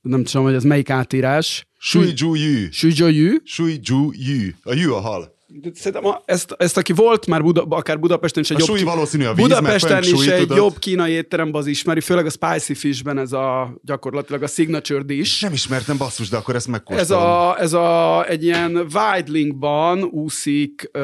nem 0.00 0.24
tudom, 0.24 0.44
hogy 0.44 0.54
ez 0.54 0.64
melyik 0.64 0.90
átírás. 0.90 1.66
Sui 1.78 2.12
Ju 2.16 2.34
Yu. 2.34 2.70
Suzhou 2.70 3.08
Yu. 3.08 3.36
Sui 3.44 3.80
Ju 3.82 4.10
Yu. 4.12 4.50
A 4.62 4.72
Yu 4.74 4.94
a 4.94 5.00
hal. 5.00 5.31
Szerintem 5.74 6.06
a- 6.10 6.22
ezt, 6.24 6.54
ezt, 6.58 6.76
aki 6.76 6.92
volt 6.92 7.26
már 7.26 7.42
Buda, 7.42 7.62
akár 7.68 7.98
Budapesten 7.98 8.42
is 8.42 8.50
egy 8.50 8.60
A 8.60 8.64
jobb, 8.66 8.76
ki- 8.76 8.84
valószínű 8.84 9.24
a 9.24 9.34
víz, 9.34 9.46
Budapesten 9.46 10.02
is 10.02 10.26
egy 10.26 10.40
tudod. 10.40 10.56
jobb 10.56 10.78
kínai 10.78 11.12
étteremben 11.12 11.60
az 11.60 11.66
ismeri, 11.66 12.00
főleg 12.00 12.26
a 12.26 12.30
Spicy 12.30 12.74
Fishben 12.74 13.18
ez 13.18 13.32
a 13.32 13.74
gyakorlatilag 13.82 14.42
a 14.42 14.46
signature 14.46 15.02
dish. 15.02 15.42
Nem 15.42 15.52
ismertem 15.52 15.96
basszus, 15.96 16.28
de 16.28 16.36
akkor 16.36 16.54
ezt 16.54 16.66
Ez 16.66 16.72
megkóstolom. 16.72 17.22
a, 17.22 17.58
ez 17.60 17.72
a, 17.72 18.24
egy 18.28 18.44
ilyen 18.44 18.86
Weidlingban 18.94 20.02
úszik 20.02 20.90
uh, 20.94 21.02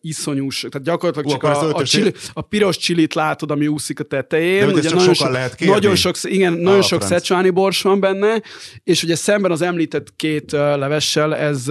iszonyús, 0.00 0.60
tehát 0.70 0.86
gyakorlatilag 0.86 1.26
Ú, 1.26 1.30
csak 1.30 1.42
a, 1.42 1.74
a, 1.78 1.82
chili, 1.84 2.12
a 2.32 2.40
piros 2.40 2.76
csilit 2.76 3.14
látod, 3.14 3.50
ami 3.50 3.66
úszik 3.66 4.00
a 4.00 4.04
tetején. 4.04 4.72
De 4.74 4.80
csak 4.80 4.94
nagyon 4.94 5.14
sokan 5.14 5.32
lehet 5.32 5.54
kérni? 5.54 5.74
Nagyon 5.74 5.94
sok, 5.96 6.16
igen, 6.22 6.52
nagyon 6.52 6.78
Ah, 6.78 6.84
sok 6.84 7.02
szecsáni 7.02 7.50
bors 7.50 7.82
van 7.82 8.00
benne, 8.00 8.42
és 8.84 9.02
ugye 9.02 9.14
szemben 9.16 9.50
az 9.50 9.62
említett 9.62 10.16
két 10.16 10.52
levessel 10.52 11.36
ez, 11.36 11.68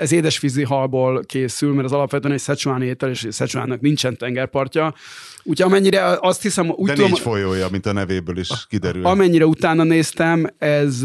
ez 0.00 0.12
édesvízi 0.12 0.62
halból 0.62 1.24
készül, 1.38 1.72
mert 1.72 1.84
az 1.84 1.92
alapvetően 1.92 2.32
egy 2.32 2.40
szecsáni 2.40 2.86
étel, 2.86 3.10
és 3.10 3.26
Szecsuánnak 3.30 3.80
nincsen 3.80 4.16
tengerpartja. 4.16 4.94
Úgyhogy 5.42 5.70
amennyire 5.72 6.18
azt 6.20 6.42
hiszem, 6.42 6.70
úgy 6.70 6.86
De 6.86 6.94
tudom, 6.94 7.10
négy 7.10 7.20
folyója, 7.20 7.68
mint 7.68 7.86
a 7.86 7.92
nevéből 7.92 8.38
is 8.38 8.66
kiderül. 8.68 9.06
Amennyire 9.06 9.46
utána 9.46 9.82
néztem, 9.82 10.46
ez, 10.58 11.02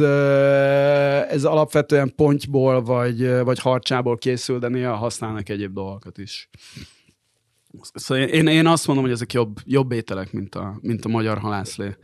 ez 1.30 1.44
alapvetően 1.44 2.14
pontyból 2.16 2.84
vagy, 2.84 3.40
vagy 3.44 3.60
harcsából 3.60 4.18
készül, 4.18 4.60
de 4.60 4.68
néha 4.68 4.96
használnak 4.96 5.50
egyéb 5.50 5.74
dolgokat 5.74 6.18
is. 6.18 6.50
Szóval 7.94 8.24
én, 8.24 8.48
én 8.48 8.68
azt 8.68 8.88
mondom, 8.88 9.06
hogy 9.06 9.14
ezek 9.14 9.34
jobb, 9.34 9.58
jobb 9.66 9.92
ételek, 9.92 10.32
mint 10.32 10.56
a, 10.56 10.78
mint 10.82 11.06
a 11.06 11.10
magyar 11.10 11.38
halászlé. 11.38 11.96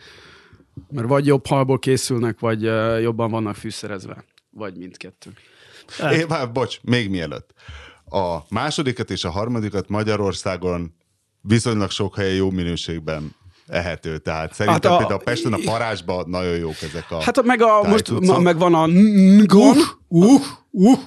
Mert 0.92 1.08
vagy 1.08 1.26
jobb 1.26 1.48
halból 1.48 1.80
készülnek, 1.80 2.40
vagy 2.40 2.62
jobban 3.02 3.32
vannak 3.32 3.56
fűszerezve. 3.56 4.26
Vagy 4.52 4.78
mindkettő. 4.78 5.32
É, 6.12 6.24
vár, 6.24 6.52
bocs, 6.52 6.82
még 6.82 7.10
mielőtt. 7.10 7.54
A 8.10 8.46
másodikat 8.50 9.10
és 9.10 9.24
a 9.24 9.30
harmadikat 9.30 9.90
Magyarországon 9.90 10.94
viszonylag 11.42 11.90
sok 11.92 12.16
helyen 12.16 12.36
jó 12.36 12.50
minőségben 12.50 13.36
ehető. 13.68 14.18
Tehát 14.18 14.54
szerintem 14.54 14.74
Hát 14.74 14.84
hát 14.84 14.94
a- 14.94 14.98
például 14.98 15.24
Pesten 15.24 15.54
a 15.54 15.60
Parázsban 15.66 16.30
nagyon 16.30 16.58
jók 16.58 16.82
ezek 16.82 17.12
a 17.12 17.22
Hát 17.22 17.44
meg, 17.44 17.62
a, 17.62 17.84
most 17.84 18.40
meg 18.40 18.58
van 18.58 18.74
a. 18.74 18.88
Uh, 20.08 20.42
uh. 20.70 21.00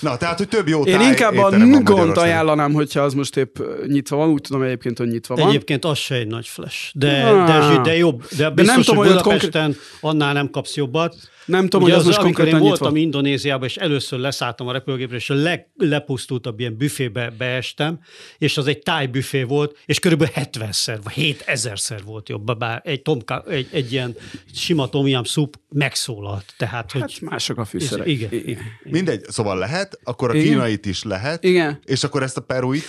Na, 0.00 0.16
tehát, 0.16 0.38
hogy 0.38 0.48
több 0.48 0.68
jó 0.68 0.82
Én 0.84 1.00
inkább 1.00 1.36
a 1.36 1.56
ngont 1.56 2.16
ajánlanám, 2.16 2.72
hogyha 2.72 3.00
az 3.00 3.14
most 3.14 3.36
épp 3.36 3.56
nyitva 3.86 4.16
van. 4.16 4.28
Úgy 4.28 4.40
tudom 4.40 4.62
egyébként, 4.62 4.98
hogy 4.98 5.08
nyitva 5.08 5.34
De 5.34 5.40
van. 5.40 5.50
egyébként 5.50 5.84
az 5.84 5.98
se 5.98 6.14
egy 6.14 6.26
nagy 6.26 6.46
flash. 6.46 6.90
De, 6.94 7.22
de, 7.46 7.80
de 7.82 7.96
jobb. 7.96 8.24
De 8.36 8.50
biztos, 8.50 8.74
nem 8.74 8.82
tudom, 8.84 8.96
hogy 8.96 9.08
Budapesten 9.08 9.76
annál 10.00 10.32
nem 10.32 10.50
kapsz 10.50 10.76
jobbat. 10.76 11.16
Nem 11.44 11.62
tudom, 11.62 11.82
Ugye 11.82 11.90
hogy 11.92 12.00
az, 12.00 12.06
most 12.06 12.18
amikor 12.18 12.34
konkrétan 12.34 12.60
én 12.60 12.66
nyitva. 12.68 12.84
voltam 12.84 13.02
Indonéziában, 13.02 13.68
és 13.68 13.76
először 13.76 14.18
leszálltam 14.18 14.68
a 14.68 14.72
repülőgépre, 14.72 15.16
és 15.16 15.30
a 15.30 15.34
leg, 15.34 15.66
lepusztultabb 15.76 16.60
ilyen 16.60 16.76
büfébe 16.76 17.32
beestem, 17.38 18.00
és 18.38 18.56
az 18.56 18.66
egy 18.66 18.78
táj 18.78 19.06
büfé 19.06 19.42
volt, 19.42 19.76
és 19.86 19.98
körülbelül 19.98 20.34
70-szer, 20.36 20.98
vagy 21.04 21.36
7000-szer 21.46 22.00
volt 22.04 22.28
jobb. 22.28 22.58
Bár 22.58 22.80
egy, 22.84 23.02
tomka, 23.02 23.44
egy, 23.48 23.68
egy 23.72 23.92
ilyen 23.92 24.16
sima 24.54 24.88
tomjam 24.88 25.24
szup 25.24 25.56
megszólalt. 25.68 26.54
Tehát, 26.56 26.92
hogy 26.92 27.00
Hát 27.00 27.20
mások 27.20 27.58
a 27.58 27.64
fűszerek. 27.64 28.06
Igen. 28.06 28.28
Igen. 28.32 28.62
Mindegy, 28.82 29.24
szóval 29.28 29.47
lehet, 29.54 29.98
akkor 30.04 30.30
a 30.30 30.34
Igen. 30.34 30.46
kínait 30.46 30.86
is 30.86 31.02
lehet, 31.02 31.44
Igen. 31.44 31.78
és 31.84 32.04
akkor 32.04 32.22
ezt 32.22 32.36
a 32.36 32.40
peruit, 32.40 32.84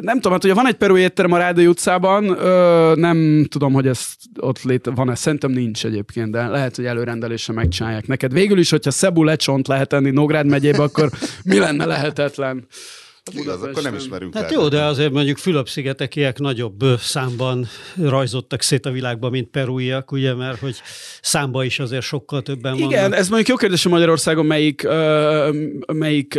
Nem 0.00 0.14
tudom, 0.14 0.32
hát 0.32 0.44
ugye 0.44 0.54
van 0.54 0.66
egy 0.66 0.74
peru 0.74 0.96
étterem 0.96 1.32
a 1.32 1.38
Rádai 1.38 1.66
utcában, 1.66 2.24
ö, 2.38 2.92
nem 2.96 3.46
tudom, 3.48 3.72
hogy 3.72 3.86
ez 3.86 4.06
ott 4.40 4.62
lét, 4.62 4.90
van-e, 4.94 5.14
szerintem 5.14 5.50
nincs 5.50 5.84
egyébként, 5.84 6.30
de 6.30 6.46
lehet, 6.46 6.76
hogy 6.76 6.84
előrendelésre 6.84 7.52
megcsinálják 7.52 8.06
neked. 8.06 8.32
Végül 8.32 8.58
is, 8.58 8.70
hogyha 8.70 8.90
Cebu 8.90 9.22
lecsont 9.22 9.68
lehet 9.68 9.92
enni 9.92 10.10
Nógrád 10.10 10.46
megyébe, 10.46 10.82
akkor 10.82 11.10
mi 11.44 11.58
lenne 11.58 11.84
lehetetlen? 11.84 12.66
Az 13.24 13.36
igaz, 13.40 13.62
akkor 13.62 13.82
nem 13.82 13.94
ismerünk 13.94 14.34
Hát 14.34 14.50
jó, 14.50 14.68
de 14.68 14.84
azért 14.84 15.12
mondjuk 15.12 15.36
Fülöp-szigetekiek 15.36 16.38
nagyobb 16.38 16.84
számban 16.98 17.66
rajzottak 17.96 18.62
szét 18.62 18.86
a 18.86 18.90
világban, 18.90 19.30
mint 19.30 19.48
peruiak, 19.48 20.12
ugye, 20.12 20.34
mert 20.34 20.58
hogy 20.58 20.76
számba 21.20 21.64
is 21.64 21.78
azért 21.78 22.02
sokkal 22.02 22.42
többen 22.42 22.74
Igen, 22.76 22.88
vannak. 22.88 23.18
ez 23.18 23.28
mondjuk 23.28 23.48
jó 23.48 23.56
kérdés, 23.56 23.82
hogy 23.82 23.92
Magyarországon 23.92 24.46
melyik, 24.46 24.86
melyik 25.92 26.38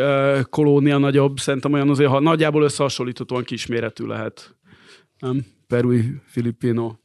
kolónia 0.49 0.97
nagyobb, 0.97 1.39
szerintem 1.39 1.73
olyan 1.73 1.89
azért, 1.89 2.09
ha 2.09 2.19
nagyjából 2.19 2.63
összehasonlíthatóan 2.63 3.43
kisméretű 3.43 4.05
lehet. 4.05 4.55
Nem? 5.19 5.45
Perui, 5.67 6.03
Filipino. 6.27 6.95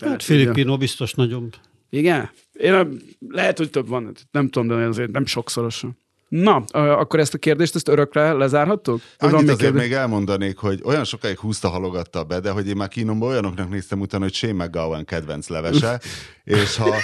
Hát 0.00 0.22
Filippino 0.22 0.76
biztos 0.76 1.12
nagyobb. 1.14 1.54
Igen? 1.90 2.30
Én 2.52 2.72
nem- 2.72 3.00
lehet, 3.28 3.58
hogy 3.58 3.70
több 3.70 3.88
van, 3.88 4.12
nem 4.30 4.48
tudom, 4.48 4.68
de 4.68 4.84
azért 4.84 5.10
nem 5.10 5.26
sokszorosan. 5.26 5.98
Na, 6.28 6.56
akkor 6.72 7.20
ezt 7.20 7.34
a 7.34 7.38
kérdést, 7.38 7.74
ezt 7.74 7.88
örökre 7.88 8.32
lezárhattuk? 8.32 9.00
Vagy 9.18 9.32
Annyit 9.32 9.42
azért 9.42 9.60
kérdés? 9.60 9.80
még 9.80 9.92
elmondanék, 9.92 10.58
hogy 10.58 10.80
olyan 10.84 11.04
sokáig 11.04 11.38
húzta 11.38 11.68
halogatta 11.68 12.24
be, 12.24 12.40
de 12.40 12.50
hogy 12.50 12.68
én 12.68 12.76
már 12.76 12.88
kínomban 12.88 13.28
olyanoknak 13.28 13.70
néztem 13.70 14.00
utána, 14.00 14.22
hogy 14.24 14.34
Shane 14.34 14.64
McGowan 14.64 15.04
kedvenc 15.04 15.48
levese, 15.48 16.00
és 16.44 16.76
ha 16.76 16.94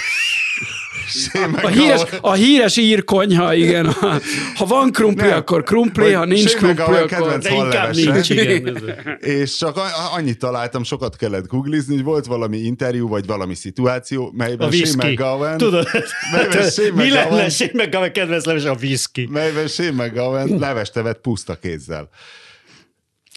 A 1.61 1.67
híres, 1.67 2.01
a 2.21 2.33
híres 2.33 2.77
ír 2.77 3.03
konyha, 3.03 3.53
igen. 3.53 3.91
Ha, 3.91 4.19
ha 4.55 4.65
van 4.65 4.91
krumpli, 4.91 5.27
Nem. 5.27 5.37
akkor 5.37 5.63
krumpli, 5.63 6.11
ha 6.11 6.25
nincs 6.25 6.55
krumpli, 6.55 6.83
akkor... 6.83 7.37
De 7.37 7.49
inkább 7.49 7.93
nincs, 7.95 8.29
igen. 8.29 8.77
És 9.19 9.55
csak 9.55 9.79
annyit 10.15 10.39
találtam, 10.39 10.83
sokat 10.83 11.15
kellett 11.15 11.47
googlizni, 11.47 11.95
hogy 11.95 12.03
volt 12.03 12.25
valami 12.25 12.57
interjú, 12.57 13.07
vagy 13.07 13.25
valami 13.25 13.55
szituáció, 13.55 14.31
melyben 14.35 14.71
Shane. 14.71 15.09
McGowan, 15.09 15.57
Tudod, 15.57 15.87
Melyben 16.31 16.69
Shane 16.69 16.89
mi 16.89 17.03
McGowan- 17.03 17.29
lenne 17.31 17.49
Shane 17.49 17.71
McGowan 17.83 18.11
kedvenc 18.11 18.45
leves 18.45 18.63
a 18.65 18.75
whisky? 18.81 19.27
melyben 19.31 19.67
Shane 19.67 20.03
McGowan 20.05 20.57
levest 20.59 20.97
evett 20.97 21.21
puszta 21.21 21.55
kézzel. 21.55 22.09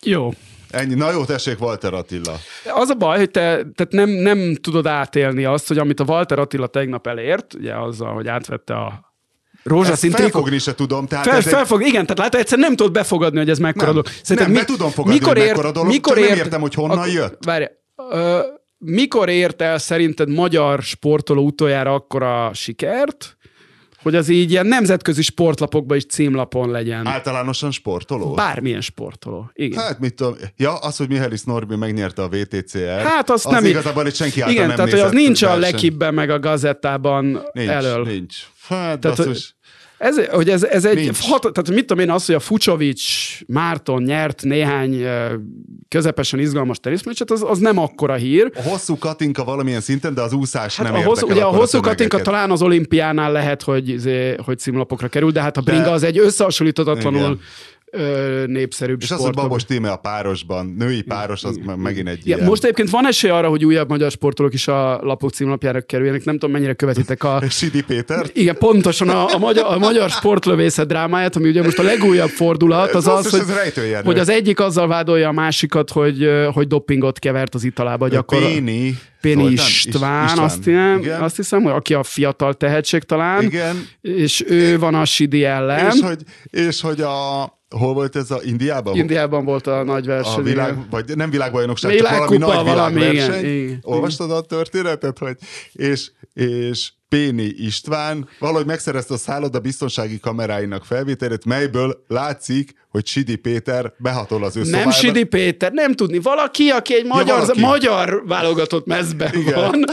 Jó. 0.02 0.32
Ennyi. 0.76 0.94
Na 0.94 1.10
jó, 1.10 1.24
tessék, 1.24 1.60
Walter 1.60 1.94
Attila. 1.94 2.34
Az 2.74 2.88
a 2.88 2.94
baj, 2.94 3.18
hogy 3.18 3.30
te 3.30 3.40
tehát 3.50 3.88
nem, 3.90 4.08
nem 4.08 4.54
tudod 4.54 4.86
átélni 4.86 5.44
azt, 5.44 5.68
hogy 5.68 5.78
amit 5.78 6.00
a 6.00 6.04
Walter 6.04 6.38
Attila 6.38 6.66
tegnap 6.66 7.06
elért, 7.06 7.54
ugye 7.54 7.74
azzal, 7.74 8.14
hogy 8.14 8.28
átvette 8.28 8.74
a 8.74 9.14
rózsaszín 9.62 10.10
trikó. 10.10 10.28
felfogni 10.30 10.58
se 10.58 10.74
tudom. 10.74 11.06
Tehát 11.06 11.24
Fel, 11.24 11.36
ez 11.36 11.46
egy- 11.46 11.52
felfog, 11.52 11.80
igen, 11.80 12.02
tehát 12.06 12.18
látod, 12.18 12.40
egyszer 12.40 12.58
nem 12.58 12.76
tudod 12.76 12.92
befogadni, 12.92 13.38
hogy 13.38 13.50
ez 13.50 13.58
mekkora 13.58 13.92
Nem. 13.92 13.94
dolog. 13.94 14.38
Nem, 14.40 14.52
be 14.52 14.64
tudom 14.64 14.90
fogadni, 14.90 15.18
hogy 15.20 15.36
mekkora 15.38 15.72
dolog, 15.72 15.92
csak 15.92 16.14
nem 16.14 16.24
értem, 16.24 16.60
hogy 16.60 16.74
honnan 16.74 17.08
jött. 17.08 17.44
Várj, 17.44 17.64
ö, 18.10 18.40
mikor 18.78 19.28
ért 19.28 19.62
el 19.62 19.78
szerinted 19.78 20.28
magyar 20.28 20.82
sportoló 20.82 21.44
utoljára 21.44 21.94
akkora 21.94 22.50
sikert, 22.54 23.35
hogy 24.06 24.14
az 24.14 24.28
így 24.28 24.50
ilyen 24.50 24.66
nemzetközi 24.66 25.22
sportlapokban 25.22 25.96
is 25.96 26.06
címlapon 26.06 26.70
legyen? 26.70 27.06
Általánosan 27.06 27.70
sportoló? 27.70 28.34
Bármilyen 28.34 28.80
sportoló. 28.80 29.50
Igen. 29.52 29.82
Hát 29.82 29.98
mit 29.98 30.14
tudom, 30.14 30.34
ja, 30.56 30.74
az, 30.74 30.96
hogy 30.96 31.08
Mihály 31.08 31.28
Norbi 31.44 31.76
megnyerte 31.76 32.22
a 32.22 32.28
VTCR, 32.28 33.02
Hát 33.02 33.30
azt 33.30 33.46
az 33.46 33.52
nem 33.52 33.64
igazából 33.64 34.06
egy 34.06 34.14
senki 34.14 34.40
által 34.40 34.54
Igen, 34.54 34.66
nem 34.66 34.76
tehát 34.76 34.90
hogy 34.90 35.00
az 35.00 35.12
nincs 35.12 35.42
a 35.42 35.56
lekibben 35.56 36.14
meg 36.14 36.30
a 36.30 36.38
gazettában 36.38 37.42
Nincs, 37.52 37.68
elől. 37.68 38.04
nincs. 38.04 38.36
Hát, 38.68 39.00
Tehát, 39.00 39.16
basszus. 39.16 39.55
Ez, 39.98 40.26
hogy 40.26 40.48
ez, 40.48 40.62
ez 40.64 40.84
egy, 40.84 40.94
Nincs. 40.94 41.18
hat, 41.20 41.40
tehát 41.40 41.70
mit 41.70 41.86
tudom 41.86 42.04
én, 42.04 42.10
az, 42.10 42.26
hogy 42.26 42.34
a 42.34 42.40
Fucsovics 42.40 43.40
Márton 43.46 44.02
nyert 44.02 44.42
néhány 44.42 45.02
közepesen 45.88 46.38
izgalmas 46.38 46.78
teniszmeccset, 46.80 47.30
az, 47.30 47.44
az 47.48 47.58
nem 47.58 47.78
akkora 47.78 48.14
hír. 48.14 48.50
A 48.54 48.62
hosszú 48.62 48.98
Katinka 48.98 49.44
valamilyen 49.44 49.80
szinten, 49.80 50.14
de 50.14 50.20
az 50.22 50.32
úszás 50.32 50.76
Hát 50.76 50.86
nem 50.92 51.00
a 51.00 51.04
hosszú, 51.04 51.26
ugye 51.30 51.42
a 51.42 51.46
hosszú 51.48 51.80
Katinka 51.80 51.94
tömegeket. 51.94 52.24
talán 52.24 52.50
az 52.50 52.62
olimpiánál 52.62 53.32
lehet, 53.32 53.62
hogy, 53.62 53.88
izé, 53.88 54.34
hogy 54.44 54.58
címlapokra 54.58 55.08
kerül, 55.08 55.30
de 55.30 55.40
hát 55.40 55.56
a 55.56 55.60
De- 55.60 55.72
bringa 55.72 55.90
az 55.90 56.02
egy 56.02 56.18
összehasonlíthatatlanul 56.18 57.20
Igen. 57.20 57.40
Ö, 57.92 58.44
népszerűbb 58.46 59.02
És 59.02 59.10
az, 59.10 59.20
hogy. 59.20 59.34
Babos 59.34 59.64
Tíme 59.64 59.90
a 59.90 59.96
párosban, 59.96 60.74
női 60.78 61.02
páros, 61.02 61.44
az 61.44 61.56
me- 61.64 61.76
megint 61.76 62.08
egy 62.08 62.26
Ja, 62.26 62.36
ilyen. 62.36 62.48
most 62.48 62.62
egyébként 62.64 62.90
van 62.90 63.06
esély 63.06 63.30
arra, 63.30 63.48
hogy 63.48 63.64
újabb 63.64 63.88
magyar 63.88 64.10
sportolók 64.10 64.54
is 64.54 64.68
a 64.68 65.00
lapok 65.02 65.30
címlapjára 65.30 65.80
kerüljenek. 65.80 66.24
Nem 66.24 66.34
tudom, 66.34 66.50
mennyire 66.50 66.72
követitek 66.74 67.24
a, 67.24 67.42
Sidi 67.48 67.82
Péter? 67.82 68.26
Igen, 68.32 68.56
pontosan 68.58 69.08
a, 69.08 69.34
a, 69.34 69.38
magyar, 69.38 69.64
a 69.74 69.78
magyar 69.78 70.10
sportlövészet 70.10 70.86
drámáját, 70.86 71.36
ami 71.36 71.48
ugye 71.48 71.62
most 71.62 71.78
a 71.78 71.82
legújabb 71.82 72.28
fordulat, 72.28 72.90
az 72.94 73.06
az, 73.06 73.14
basszus, 73.24 73.40
hogy, 73.44 73.54
rejtőjenő. 73.54 74.04
hogy 74.04 74.18
az 74.18 74.28
egyik 74.28 74.60
azzal 74.60 74.86
vádolja 74.88 75.28
a 75.28 75.32
másikat, 75.32 75.90
hogy, 75.90 76.28
hogy 76.52 76.66
dopingot 76.66 77.18
kevert 77.18 77.54
az 77.54 77.64
italába. 77.64 78.08
Gyakor... 78.08 78.38
Péni. 78.38 78.98
Péni 79.20 79.40
Zoltán? 79.42 79.54
István, 79.66 80.24
István. 80.24 80.44
Azt, 80.44 80.64
hiszem, 80.64 80.98
Igen. 80.98 81.20
azt 81.22 81.36
hiszem, 81.36 81.62
hogy 81.62 81.72
aki 81.72 81.94
a 81.94 82.02
fiatal 82.02 82.54
tehetség 82.54 83.02
talán, 83.02 83.42
Igen. 83.42 83.86
és 84.00 84.44
ő 84.48 84.78
van 84.78 84.94
a 84.94 85.04
Sidi 85.04 85.44
ellen. 85.44 85.90
És 85.94 86.00
hogy, 86.00 86.18
és 86.50 86.80
hogy 86.80 87.00
a... 87.00 87.42
Hol 87.68 87.94
volt 87.94 88.16
ez 88.16 88.30
a 88.30 88.40
Indiában? 88.44 88.96
Indiában 88.96 89.44
volt 89.44 89.66
a 89.66 89.82
nagy 89.82 90.08
a 90.08 90.12
verseny. 90.12 90.42
világ, 90.42 90.72
igen. 90.72 90.86
vagy 90.90 91.16
nem 91.16 91.30
világbajnokság, 91.30 91.90
csak 91.96 92.00
Világkupa, 92.00 92.38
valami 92.46 92.64
nagy 92.64 92.74
valami, 92.74 92.94
világverseny. 92.94 93.44
igen, 93.44 93.64
igen. 93.64 93.78
Olvastad 93.82 94.30
a 94.30 94.40
történetet, 94.40 95.18
hogy 95.18 95.36
és, 95.72 96.10
és 96.32 96.90
Péni 97.08 97.52
István 97.56 98.28
valahogy 98.38 98.66
megszerezte 98.66 99.14
a 99.14 99.16
szálloda 99.16 99.58
biztonsági 99.58 100.20
kameráinak 100.20 100.84
felvételét, 100.84 101.44
melyből 101.44 102.04
látszik, 102.08 102.72
hogy 102.90 103.06
Sidi 103.06 103.36
Péter 103.36 103.92
behatol 103.98 104.44
az 104.44 104.56
ő 104.56 104.60
Nem 104.60 104.68
szobájába. 104.68 104.92
Sidi 104.92 105.24
Péter, 105.24 105.72
nem 105.72 105.92
tudni. 105.92 106.18
Valaki, 106.18 106.68
aki 106.68 106.94
egy 106.94 107.04
magyar, 107.04 107.38
valaki. 107.40 107.60
magyar 107.60 108.22
válogatott 108.26 108.86
mezben 108.86 109.34
Igen. 109.34 109.54
van. 109.54 109.84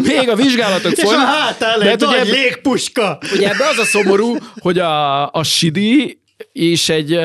Még 0.16 0.28
a 0.28 0.34
vizsgálatok 0.34 0.92
És 0.92 1.02
a 1.02 1.18
hátán 1.18 1.78
De 1.78 1.84
egy 1.84 1.90
hát 1.90 2.02
ugye 2.02 2.18
nagy 2.18 2.28
légpuska. 2.28 3.18
Ugye 3.34 3.48
ebbe 3.48 3.66
az 3.68 3.78
a 3.78 3.84
szomorú, 3.84 4.36
hogy 4.58 4.78
a, 4.78 5.30
a 5.30 5.42
Sidi 5.42 6.21
és 6.52 6.88
egy, 6.88 7.20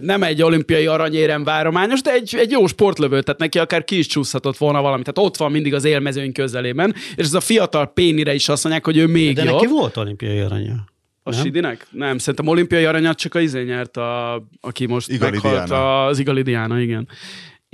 nem 0.00 0.22
egy 0.22 0.42
olimpiai 0.42 0.86
aranyérem 0.86 1.44
várományos, 1.44 2.00
de 2.02 2.12
egy, 2.12 2.34
egy 2.38 2.50
jó 2.50 2.66
sportlövő, 2.66 3.22
tehát 3.22 3.40
neki 3.40 3.58
akár 3.58 3.84
ki 3.84 3.98
is 3.98 4.06
csúszhatott 4.06 4.56
volna 4.56 4.80
valamit. 4.82 5.04
Tehát 5.12 5.30
ott 5.30 5.36
van 5.36 5.50
mindig 5.50 5.74
az 5.74 5.84
élmezőny 5.84 6.32
közelében, 6.32 6.94
és 7.14 7.24
ez 7.24 7.34
a 7.34 7.40
fiatal 7.40 7.92
Pénire 7.92 8.34
is 8.34 8.48
azt 8.48 8.62
mondják, 8.62 8.84
hogy 8.84 8.96
ő 8.96 9.06
még 9.06 9.34
De 9.34 9.42
jobb. 9.44 9.54
neki 9.54 9.66
volt 9.66 9.96
olimpiai 9.96 10.38
aranya. 10.40 10.84
A 11.22 11.30
Nem? 11.30 11.40
Sidinek? 11.42 11.86
Nem, 11.90 12.18
szerintem 12.18 12.46
olimpiai 12.48 12.84
aranyat 12.84 13.18
csak 13.18 13.34
a 13.34 13.40
izé 13.40 13.62
nyert, 13.62 13.96
a, 13.96 14.42
aki 14.60 14.86
most 14.86 15.10
Igali 15.10 15.30
meghalt, 15.30 15.66
Diana. 15.68 16.04
az 16.06 16.18
Igali 16.18 16.42
Diana, 16.42 16.80
igen. 16.80 17.08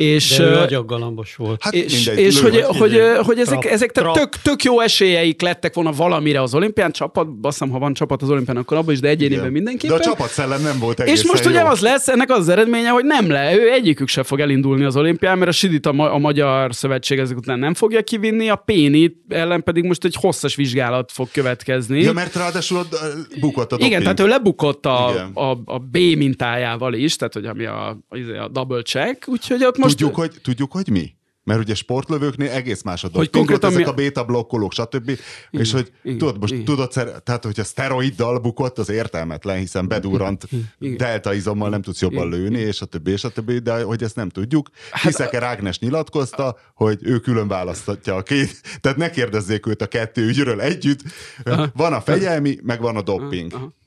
És, 0.01 0.37
De 0.37 0.45
ő 0.45 0.57
agyaggalambos 0.57 1.37
volt. 1.37 1.63
Hát 1.63 1.75
és, 1.75 1.95
mindegy, 2.05 2.25
és 2.25 2.41
hogy, 2.41 2.61
hogy, 2.61 2.91
izé, 2.91 3.15
hogy 3.15 3.39
ezek, 3.39 3.59
trap, 3.59 3.73
ezek 3.73 3.91
trap. 3.93 4.15
tök, 4.15 4.29
tök 4.43 4.63
jó 4.63 4.81
esélyeik 4.81 5.43
lettek 5.43 5.75
volna 5.75 5.93
valamire 5.93 6.43
az 6.43 6.55
olimpián, 6.55 6.93
csapat, 6.93 7.27
azt 7.43 7.59
hiszem, 7.59 7.71
ha 7.73 7.79
van 7.79 7.95
csapat 7.95 8.23
az 8.23 8.31
olimpián, 8.31 8.57
akkor 8.57 8.77
abban 8.77 8.93
is, 8.93 9.01
de 9.01 9.09
egyéniben 9.09 9.41
Igen. 9.41 9.53
mindenképpen. 9.53 9.97
De 9.97 10.03
a 10.03 10.07
csapatszellem 10.07 10.63
nem 10.63 10.79
volt 10.79 11.01
egészen 11.01 11.19
És 11.25 11.31
most 11.31 11.47
ugye 11.47 11.61
jó. 11.61 11.67
az 11.67 11.81
lesz, 11.81 12.09
ennek 12.09 12.31
az, 12.31 12.39
az 12.39 12.49
eredménye, 12.49 12.89
hogy 12.89 13.05
nem 13.05 13.31
le, 13.31 13.57
ő 13.57 13.71
egyikük 13.71 14.09
se 14.09 14.23
fog 14.23 14.41
elindulni 14.41 14.85
az 14.85 14.97
olimpián, 14.97 15.39
mert 15.39 15.51
a 15.51 15.53
Sidit 15.53 15.87
a, 15.87 15.93
ma- 15.93 16.13
a 16.13 16.19
Magyar 16.19 16.75
Szövetség 16.75 17.19
ezek 17.19 17.37
után 17.37 17.59
nem 17.59 17.75
fogja 17.75 18.03
kivinni, 18.03 18.49
a 18.49 18.57
Péni 18.57 19.17
ellen 19.29 19.63
pedig 19.63 19.85
most 19.85 20.05
egy 20.05 20.17
hosszas 20.21 20.55
vizsgálat 20.55 21.13
fog 21.13 21.29
következni. 21.33 22.01
Ja, 22.01 22.13
mert 22.13 22.35
ráadásul 22.35 22.87
ö, 22.91 22.97
bukott 23.41 23.73
a 23.73 23.77
Igen, 23.77 23.89
doping. 23.89 24.03
tehát 24.03 24.21
ő 24.21 24.27
lebukott 24.27 24.87
a, 24.87 25.09
Igen. 25.13 25.31
a, 25.35 25.51
a 25.65 25.79
B 25.79 25.97
mintájával 25.97 26.95
is, 26.95 27.17
tehát 27.17 27.35
hogy 27.35 27.47
ami 27.47 27.65
a, 27.65 27.89
a, 28.09 28.17
a 28.43 28.49
double 28.49 28.83
check, 28.83 29.29
úgyhogy 29.29 29.65
ott 29.65 29.77
most... 29.79 29.90
Tudjuk, 29.91 30.15
hogy, 30.15 30.41
tudjuk, 30.43 30.73
hogy 30.73 30.89
mi? 30.89 31.19
Mert 31.45 31.61
ugye 31.61 31.75
sportlövőknél 31.75 32.51
egész 32.51 32.83
más 32.83 33.05
a 33.05 33.09
dolog. 33.09 33.23
Hogy 33.27 33.31
Konkrétan 33.39 33.71
ezek 33.71 33.83
mi- 33.85 33.91
a 33.91 33.93
beta 33.93 34.25
blokkolók, 34.25 34.73
stb. 34.73 35.19
és 35.51 35.73
hogy 35.73 35.93
igen, 36.03 36.19
tudod, 36.19 36.41
most 36.41 36.53
igen. 36.53 36.65
tudod, 36.65 36.89
tehát 37.23 37.45
hogyha 37.45 37.65
szteroiddal 37.65 38.39
bukott, 38.39 38.79
az 38.79 38.89
értelmetlen, 38.89 39.59
hiszen 39.59 39.89
bedurrant 39.89 40.49
delta 40.79 41.35
izommal 41.35 41.69
nem 41.69 41.83
tudsz 41.83 42.01
jobban 42.01 42.29
lőni, 42.29 42.59
és 42.59 42.81
a 42.81 42.85
többi, 42.85 43.11
és 43.11 43.25
a 43.25 43.29
többi, 43.29 43.59
de 43.59 43.83
hogy 43.83 44.03
ezt 44.03 44.17
nem 44.17 44.29
tudjuk. 44.29 44.69
Hát 44.91 45.03
Hiszeke 45.03 45.45
Ágnes 45.45 45.79
nyilatkozta, 45.79 46.57
hogy 46.75 46.99
ő 47.03 47.19
külön 47.19 47.49
választatja 47.49 48.15
a 48.15 48.23
két, 48.23 48.61
tehát 48.81 48.99
ne 48.99 49.11
kérdezzék 49.11 49.67
őt 49.67 49.83
a 49.83 49.87
kettő 49.87 50.27
ügyről 50.27 50.61
együtt. 50.61 51.01
Van 51.75 51.93
a 51.93 52.01
fegyelmi, 52.01 52.59
meg 52.63 52.81
van 52.81 52.97
a 52.97 53.03
doping. 53.03 53.53
Aha. 53.53 53.79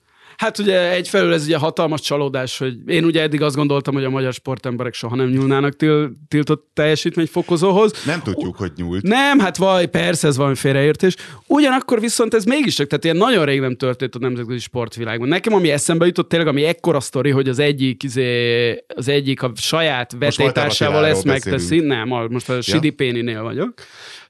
Hát 0.44 0.58
ugye 0.60 0.92
egyfelől 0.92 1.34
ez 1.34 1.44
ugye 1.46 1.58
hatalmas 1.58 2.02
csalódás, 2.02 2.58
hogy 2.58 2.74
én 2.86 3.04
ugye 3.04 3.22
eddig 3.22 3.42
azt 3.42 3.56
gondoltam, 3.56 3.94
hogy 3.94 4.04
a 4.04 4.10
magyar 4.10 4.34
sportemberek 4.34 4.94
soha 4.94 5.16
nem 5.16 5.28
nyúlnának 5.30 5.76
til, 5.76 6.12
tiltott 6.28 6.70
teljesítményfokozóhoz. 6.74 8.06
Nem 8.06 8.22
tudjuk, 8.22 8.56
hogy 8.56 8.72
nyúlt. 8.76 9.02
Nem, 9.04 9.40
hát 9.40 9.58
vaj, 9.58 9.86
persze 9.86 10.28
ez 10.28 10.38
valami 10.38 10.56
félreértés. 10.56 11.16
Ugyanakkor 11.48 12.00
viszont 12.00 12.34
ez 12.34 12.44
mégiscsak, 12.44 12.88
tehát 12.88 13.04
ilyen 13.04 13.18
nagyon 13.18 13.46
rég 13.46 13.60
nem 13.60 13.76
történt 13.76 14.16
a 14.16 14.20
nemzetközi 14.20 14.60
sportvilágban. 14.60 15.28
Nekem 15.28 15.54
ami 15.54 15.70
eszembe 15.72 16.06
jutott 16.06 16.30
tényleg, 16.30 16.48
ami 16.48 16.64
ekkora 16.64 17.00
sztori, 17.00 17.30
hogy 17.30 17.50
az 17.50 17.60
egyik, 17.60 18.04
izé, 18.04 18.84
az 18.96 19.08
egyik 19.08 19.42
a 19.44 19.52
saját 19.56 20.16
vetétársával 20.20 21.06
ezt 21.06 21.24
megteszi. 21.24 21.50
beszélünk. 21.56 21.88
Nem, 21.88 22.12
a- 22.12 22.28
most 22.28 22.50
a 22.50 22.62
Sidi 22.62 22.90
Péninél 22.90 23.42
vagyok. 23.42 23.74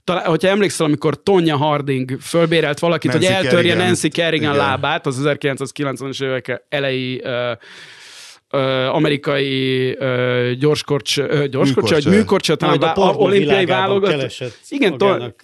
Talán, 0.03 0.25
hogyha 0.25 0.48
emlékszel, 0.50 0.86
amikor 0.86 1.24
Tonya 1.24 1.57
Harding 1.57 2.17
fölbérelt 2.22 2.79
valakit, 2.79 3.12
Nancy 3.12 3.25
hogy 3.27 3.36
eltörje 3.36 3.55
Kerrigan. 3.69 3.86
Nancy 3.86 4.07
Kerrigan 4.10 4.53
Igen. 4.53 4.65
lábát, 4.65 5.05
az 5.05 5.22
1990-es 5.24 6.24
évek 6.24 6.65
elejé 6.69 7.22
amerikai 8.91 9.95
ö, 9.98 10.51
gyorskorcs, 10.60 11.17
ö, 11.19 11.48
gyorskorcsa, 11.48 11.93
vagy 11.93 12.05
Műkorcsa. 12.05 12.55
talán 12.55 12.77
a 12.81 12.91
pornó 12.93 13.19
olimpiai 13.22 13.65
keresett 13.65 14.60
Igen, 14.69 14.98
to- 14.98 15.10
magának 15.10 15.41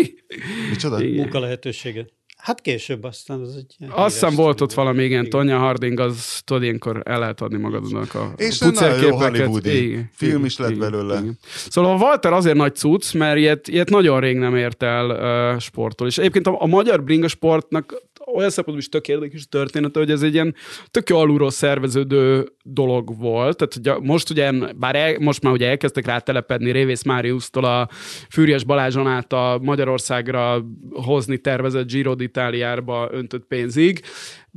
Micsoda? 0.70 0.98
munka 0.98 1.40
lehetőséget. 1.40 2.12
Hát 2.48 2.60
később 2.60 3.04
aztán 3.04 3.40
az 3.40 3.56
egy 3.56 3.74
ilyen 3.78 3.92
Azt 3.92 4.12
hiszem 4.12 4.34
volt 4.34 4.60
ott 4.60 4.72
valami, 4.72 5.04
igen, 5.04 5.18
Igen. 5.18 5.30
Tonya 5.30 5.58
Harding, 5.58 6.00
az 6.00 6.40
tudod, 6.44 6.62
ilyenkor 6.62 7.02
el 7.04 7.18
lehet 7.18 7.40
adni 7.40 7.58
magadnak 7.58 8.14
a 8.14 8.32
És 8.36 8.60
a 8.60 8.70
nagyon 8.70 9.00
jó 9.00 9.16
hollywoodi 9.16 10.04
film 10.12 10.44
is 10.44 10.58
lett 10.58 10.78
belőle. 10.78 11.22
Szóval 11.68 11.92
a 11.92 11.96
Walter 11.96 12.32
azért 12.32 12.56
nagy 12.56 12.74
cucc, 12.74 13.14
mert 13.14 13.38
ilyet, 13.38 13.68
ilyet 13.68 13.90
nagyon 13.90 14.20
rég 14.20 14.36
nem 14.36 14.56
ért 14.56 14.82
el 14.82 15.10
uh, 15.54 15.60
sporttól. 15.60 16.06
És 16.06 16.18
egyébként 16.18 16.46
a, 16.46 16.62
a 16.62 16.66
magyar 16.66 17.04
bringa 17.04 17.28
sportnak 17.28 18.02
olyan 18.34 18.50
szempontból 18.50 18.78
is 18.78 18.88
tök 18.88 19.08
érdekes 19.08 19.48
története, 19.48 19.98
hogy 19.98 20.10
ez 20.10 20.22
egy 20.22 20.34
ilyen 20.34 20.54
tök 20.90 21.10
alulról 21.10 21.50
szerveződő 21.50 22.52
dolog 22.62 23.18
volt. 23.18 23.56
Tehát 23.56 23.76
ugye 23.76 24.06
most 24.08 24.30
ugye, 24.30 24.52
bár 24.76 24.96
el, 24.96 25.16
most 25.18 25.42
már 25.42 25.52
ugye 25.52 25.68
elkezdtek 25.68 26.06
rá 26.06 26.18
telepedni 26.18 26.70
Révész 26.70 27.02
Máriusztól 27.02 27.64
a 27.64 27.88
Fűrjes 28.30 28.64
Balázson 28.64 29.06
át 29.06 29.32
a 29.32 29.58
Magyarországra 29.62 30.64
hozni 30.92 31.38
tervezett 31.38 31.90
Giro 31.90 32.14
d'Italiába 32.14 33.08
öntött 33.12 33.46
pénzig, 33.46 34.00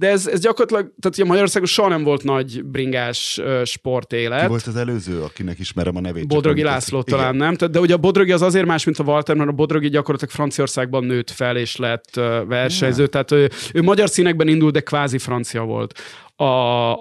de 0.01 0.09
ez, 0.09 0.27
ez 0.27 0.39
gyakorlatilag, 0.39 0.81
tehát 0.99 1.17
ugye 1.17 1.25
Magyarországon 1.25 1.67
soha 1.67 1.89
nem 1.89 2.03
volt 2.03 2.23
nagy 2.23 2.63
bringás 2.65 3.39
uh, 3.43 3.63
sportélet. 3.63 4.41
Ki 4.41 4.47
volt 4.47 4.67
az 4.67 4.75
előző, 4.75 5.21
akinek 5.21 5.59
ismerem 5.59 5.95
a 5.95 6.01
nevét? 6.01 6.27
Bodrogi 6.27 6.63
László 6.63 7.01
tetszik. 7.01 7.19
talán 7.19 7.35
nem, 7.35 7.55
Tehát- 7.55 7.73
de 7.73 7.79
ugye 7.79 7.93
a 7.93 7.97
Bodrogi 7.97 8.31
az 8.31 8.41
azért 8.41 8.65
más, 8.65 8.85
mint 8.85 8.97
a 8.97 9.03
Walter, 9.03 9.35
mert 9.35 9.49
a 9.49 9.53
Bodrogi 9.53 9.89
gyakorlatilag 9.89 10.33
Franciaországban 10.33 11.03
nőtt 11.03 11.29
fel, 11.29 11.57
és 11.57 11.75
lett 11.75 12.09
versenyző, 12.47 13.07
tehát 13.07 13.31
ő, 13.31 13.49
ő 13.73 13.81
magyar 13.81 14.09
színekben 14.09 14.47
indult, 14.47 14.73
de 14.73 14.79
kvázi 14.81 15.17
francia 15.17 15.63
volt. 15.63 15.99
A, 16.35 16.43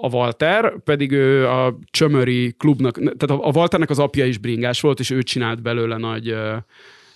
a 0.03 0.09
Walter 0.11 0.73
pedig 0.83 1.11
ő 1.11 1.47
a 1.47 1.77
Csömöri 1.91 2.55
klubnak, 2.57 2.93
tehát 3.17 3.43
a, 3.43 3.47
a 3.47 3.51
Walternek 3.55 3.89
az 3.89 3.99
apja 3.99 4.25
is 4.25 4.37
bringás 4.37 4.81
volt, 4.81 4.99
és 4.99 5.09
ő 5.09 5.21
csinált 5.23 5.61
belőle 5.61 5.97
nagy 5.97 6.35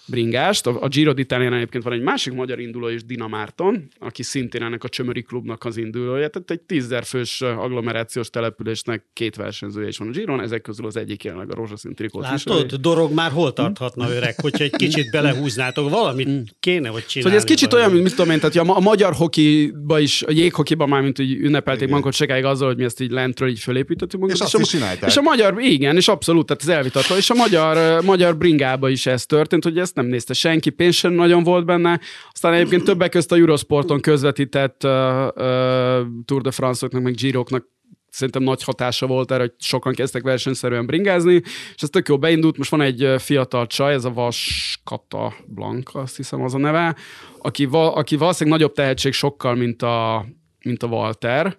bringást. 0.08 0.68
A, 0.68 0.78
a 0.82 0.88
Giro 0.88 1.12
d'Italián 1.15 1.54
egyébként 1.54 1.84
van 1.84 1.94
egy 1.94 2.02
másik 2.02 2.34
magyar 2.34 2.60
induló 2.60 2.88
is, 2.88 3.06
Dina 3.06 3.28
Márton, 3.28 3.88
aki 4.00 4.24
szintén 4.24 4.63
ennek 4.63 4.84
a 4.84 4.89
Csömöri 4.89 5.22
klubnak 5.22 5.65
az 5.65 5.78
indulója. 5.78 6.28
Tehát 6.28 6.52
egy 6.52 6.62
tízzer 6.62 7.04
fős 7.04 7.41
agglomerációs 7.41 8.30
településnek 8.30 9.04
két 9.13 9.36
versenyzője 9.36 9.88
is 9.88 9.98
van 9.98 10.08
a 10.08 10.12
Giron, 10.12 10.41
ezek 10.41 10.62
közül 10.62 10.86
az 10.86 10.98
egyik 10.98 11.24
jelenleg 11.24 11.52
a 11.52 11.56
rózsaszín 11.56 11.96
trikót. 11.96 12.22
Látod, 12.22 12.74
dorog 12.74 13.13
már 13.13 13.32
hol 13.32 13.54
tarthatna 13.54 14.10
öreg, 14.10 14.36
hogyha 14.41 14.63
egy 14.63 14.76
kicsit 14.76 15.12
belehúznátok, 15.12 15.89
valamit 15.89 16.56
kéne, 16.60 16.89
hogy 16.89 17.06
csinálni. 17.06 17.22
Szóval 17.22 17.38
ez 17.38 17.44
kicsit 17.44 17.74
olyan, 17.74 17.91
mint 17.91 18.04
mit 18.04 18.15
tudom 18.15 18.32
én, 18.32 18.39
tehát 18.39 18.56
a, 18.56 18.63
ma- 18.63 18.76
a 18.76 18.80
magyar 18.80 19.13
hokiba 19.13 20.00
is, 20.00 20.24
a 20.24 20.32
jéghokiban 20.32 20.89
már, 20.89 21.02
mint 21.02 21.18
hogy 21.18 21.32
ünnepelték 21.32 21.88
magunkat 21.88 22.13
sokáig 22.13 22.44
azzal, 22.44 22.68
hogy 22.68 22.78
mi 22.78 22.84
ezt 22.84 23.02
így 23.02 23.12
lentről 23.12 23.50
így 23.50 23.60
fölépítettük 23.60 24.20
magunkat. 24.20 24.48
És 24.48 24.54
azt 24.54 24.56
a, 24.56 24.60
is 24.60 24.68
csinálták. 24.68 25.10
És 25.10 25.18
a 25.18 25.22
magyar, 25.22 25.56
igen, 25.62 25.96
és 25.96 26.08
abszolút, 26.08 26.46
tehát 26.46 26.62
ez 26.62 26.70
elvitatva. 26.70 27.18
És 27.18 27.30
a 27.30 27.34
magyar, 27.34 28.04
magyar 28.04 28.38
bringába 28.38 28.89
is 28.89 29.06
ez 29.06 29.26
történt, 29.26 29.63
hogy 29.63 29.78
ezt 29.78 29.94
nem 29.95 30.05
nézte 30.05 30.34
senki, 30.34 30.69
pénz 30.69 30.95
sem 30.95 31.13
nagyon 31.13 31.43
volt 31.43 31.65
benne. 31.65 31.99
Aztán 32.31 32.53
egyébként 32.53 32.84
többek 32.84 33.10
között 33.10 33.31
a 33.31 33.36
Eurosporton 33.36 34.01
közvetített 34.01 34.84
uh, 34.84 34.91
uh, 34.91 36.05
Tour 36.25 36.41
de 36.41 36.51
France-oknak, 36.51 37.01
meg 37.03 37.13
Giroknak 37.13 37.73
szerintem 38.15 38.43
nagy 38.43 38.63
hatása 38.63 39.08
volt 39.08 39.31
erre, 39.31 39.41
hogy 39.41 39.53
sokan 39.58 39.93
kezdtek 39.93 40.21
versenyszerűen 40.21 40.86
bringázni, 40.86 41.34
és 41.75 41.81
ez 41.81 41.89
tök 41.89 42.08
jó 42.08 42.17
beindult. 42.17 42.58
Most 42.58 42.69
van 42.69 42.81
egy 42.81 43.15
fiatal 43.17 43.67
csaj, 43.67 43.93
ez 43.93 44.05
a 44.05 44.13
Vaskata 44.13 45.34
Blanka, 45.47 45.99
azt 45.99 46.15
hiszem 46.15 46.41
az 46.41 46.53
a 46.53 46.58
neve, 46.58 46.95
aki, 47.38 47.65
val, 47.65 47.93
aki 47.93 48.15
valószínűleg 48.15 48.60
nagyobb 48.60 48.75
tehetség 48.75 49.13
sokkal, 49.13 49.55
mint 49.55 49.81
a, 49.81 50.25
mint 50.63 50.84
a 50.84 50.88
Walter, 50.88 51.58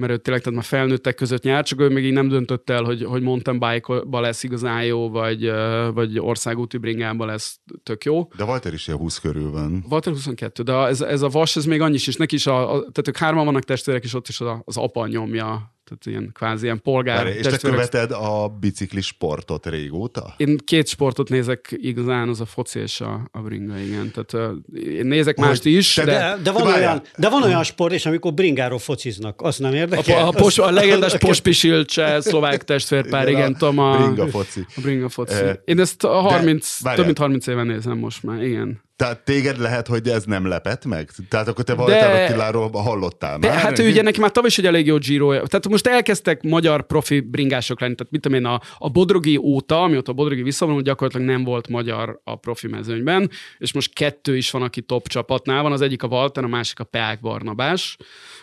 mert 0.00 0.12
ő 0.12 0.16
tényleg 0.16 0.42
tehát 0.42 0.58
már 0.58 0.68
felnőttek 0.68 1.14
között 1.14 1.42
nyert, 1.42 1.66
csak 1.66 1.80
ő 1.80 1.88
még 1.88 2.04
így 2.04 2.12
nem 2.12 2.28
döntött 2.28 2.70
el, 2.70 2.82
hogy, 2.82 3.04
hogy 3.04 3.22
mountain 3.22 3.58
bike-ba 3.58 4.20
lesz 4.20 4.42
igazán 4.42 4.84
jó, 4.84 5.10
vagy, 5.10 5.52
vagy 5.94 6.18
országúti 6.18 6.78
bringában 6.78 7.26
lesz 7.26 7.60
tök 7.82 8.04
jó. 8.04 8.28
De 8.36 8.44
Walter 8.44 8.72
is 8.72 8.86
ilyen 8.86 8.98
20 8.98 9.18
körül 9.18 9.50
van. 9.50 9.84
Walter 9.88 10.12
22, 10.12 10.62
de 10.62 10.72
ez, 10.72 11.00
ez 11.00 11.22
a 11.22 11.28
vas, 11.28 11.56
ez 11.56 11.64
még 11.64 11.80
annyi 11.80 11.94
is, 11.94 12.06
és 12.06 12.16
neki 12.16 12.34
is, 12.34 12.46
a, 12.46 12.74
a, 12.74 12.78
tehát 12.78 13.08
ők 13.08 13.16
hárman 13.16 13.44
vannak 13.44 13.64
testvérek, 13.64 14.04
és 14.04 14.14
ott 14.14 14.28
is 14.28 14.40
az, 14.40 14.48
az 14.64 14.76
apa 14.76 15.06
nyomja, 15.06 15.74
tehát 15.90 16.06
ilyen 16.18 16.30
kvázi 16.34 16.64
ilyen 16.64 16.80
polgár 16.82 17.24
Várj, 17.24 17.36
és 17.38 17.46
te 17.46 17.56
követed 17.56 18.10
a 18.10 18.48
biciklis 18.60 19.06
sportot 19.06 19.66
régóta? 19.66 20.34
Én 20.36 20.56
két 20.64 20.88
sportot 20.88 21.28
nézek 21.28 21.76
igazán, 21.80 22.28
az 22.28 22.40
a 22.40 22.44
foci 22.44 22.78
és 22.78 23.00
a, 23.00 23.28
a 23.32 23.38
bringa, 23.40 23.78
igen. 23.78 24.10
Tehát 24.14 24.50
uh, 24.50 24.84
én 24.98 25.06
nézek 25.06 25.36
mást 25.36 25.64
is, 25.64 25.94
te- 25.94 26.04
de... 26.04 26.12
De, 26.12 26.38
de, 26.42 26.50
van 26.50 26.62
Várjál. 26.62 26.80
olyan, 26.80 27.02
de 27.16 27.28
van 27.28 27.42
olyan 27.42 27.62
sport, 27.62 27.92
és 27.92 28.06
amikor 28.06 28.34
bringáról 28.34 28.78
fociznak, 28.78 29.40
az 29.42 29.58
nem 29.58 29.72
A, 29.72 29.74
érdekel? 29.74 30.18
a, 30.24 30.26
a, 30.26 30.30
pos, 30.30 30.58
a 30.58 30.70
legendás 30.70 31.18
Pospisil 31.26 31.84
cseh 31.84 32.20
szlovák 32.20 32.64
testvérpár, 32.64 33.28
Igen, 33.28 33.40
igen, 33.40 33.52
a 33.52 33.56
tudom, 33.56 33.78
a, 33.78 33.96
bringa 33.96 34.26
foci. 34.28 34.60
a 34.76 34.80
bringa 34.80 35.08
foci. 35.08 35.34
Eh, 35.34 35.54
Én 35.64 35.80
ezt 35.80 36.04
a 36.04 36.08
30, 36.20 36.80
várjál. 36.82 36.96
több 36.96 37.04
mint 37.04 37.18
30 37.18 37.46
éven 37.46 37.66
nézem 37.66 37.98
most 37.98 38.22
már, 38.22 38.42
igen. 38.42 38.80
Tehát 39.00 39.24
téged 39.24 39.58
lehet, 39.58 39.86
hogy 39.86 40.08
ez 40.08 40.24
nem 40.24 40.46
lepett 40.46 40.84
meg? 40.84 41.10
Tehát 41.28 41.48
akkor 41.48 41.64
te 41.64 41.74
Walter 41.74 42.22
Attiláról 42.22 42.70
hallottál 42.70 43.38
De, 43.38 43.48
már? 43.48 43.58
hát 43.58 43.78
ő 43.78 43.88
ugye 43.88 44.02
neki 44.02 44.20
már 44.20 44.30
tavaly 44.30 44.48
is 44.48 44.58
egy 44.58 44.66
elég 44.66 44.86
jó 44.86 44.96
giro 44.98 45.30
Tehát 45.32 45.68
most 45.68 45.86
elkezdtek 45.86 46.42
magyar 46.42 46.86
profi 46.86 47.20
bringások 47.20 47.80
lenni. 47.80 47.94
Tehát 47.94 48.12
mit 48.12 48.20
tudom 48.20 48.38
én, 48.38 48.44
a, 48.44 48.60
a 48.78 48.90
Bodrogi 48.90 49.36
óta, 49.36 49.82
amióta 49.82 50.10
a 50.12 50.14
Bodrogi 50.14 50.42
visszavonult, 50.42 50.84
gyakorlatilag 50.84 51.26
nem 51.26 51.44
volt 51.44 51.68
magyar 51.68 52.20
a 52.24 52.36
profi 52.36 52.66
mezőnyben, 52.66 53.30
és 53.58 53.72
most 53.72 53.92
kettő 53.92 54.36
is 54.36 54.50
van, 54.50 54.62
aki 54.62 54.80
top 54.80 55.08
csapatnál 55.08 55.62
van. 55.62 55.72
Az 55.72 55.80
egyik 55.80 56.02
a 56.02 56.06
Walter, 56.06 56.44
a 56.44 56.48
másik 56.48 56.80
a 56.80 56.84
Peák 56.84 57.20
Barnabás, 57.20 57.96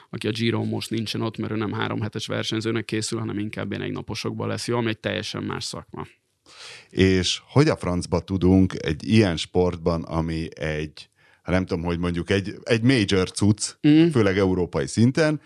aki 0.09 0.27
a 0.27 0.31
Giro 0.31 0.63
most 0.63 0.89
nincsen 0.89 1.21
ott, 1.21 1.37
mert 1.37 1.51
ő 1.51 1.55
nem 1.55 1.73
három 1.73 2.01
hetes 2.01 2.27
versenyzőnek 2.27 2.85
készül, 2.85 3.19
hanem 3.19 3.39
inkább 3.39 3.71
ilyen 3.71 3.83
egy 3.83 3.91
naposokban 3.91 4.47
lesz 4.47 4.67
jó, 4.67 4.77
ami 4.77 4.89
egy 4.89 4.99
teljesen 4.99 5.43
más 5.43 5.63
szakma. 5.63 6.07
És 6.89 7.41
hogy 7.49 7.67
a 7.67 7.75
francba 7.75 8.19
tudunk 8.19 8.73
egy 8.83 9.07
ilyen 9.09 9.37
sportban, 9.37 10.03
ami 10.03 10.47
egy 10.59 11.09
ha 11.43 11.53
nem 11.53 11.65
tudom, 11.65 11.83
hogy 11.83 11.99
mondjuk 11.99 12.29
egy, 12.29 12.55
egy 12.63 12.81
major 12.81 13.31
cucc, 13.31 13.75
mm. 13.87 14.07
főleg 14.07 14.37
európai 14.37 14.87
szinten, 14.87 15.41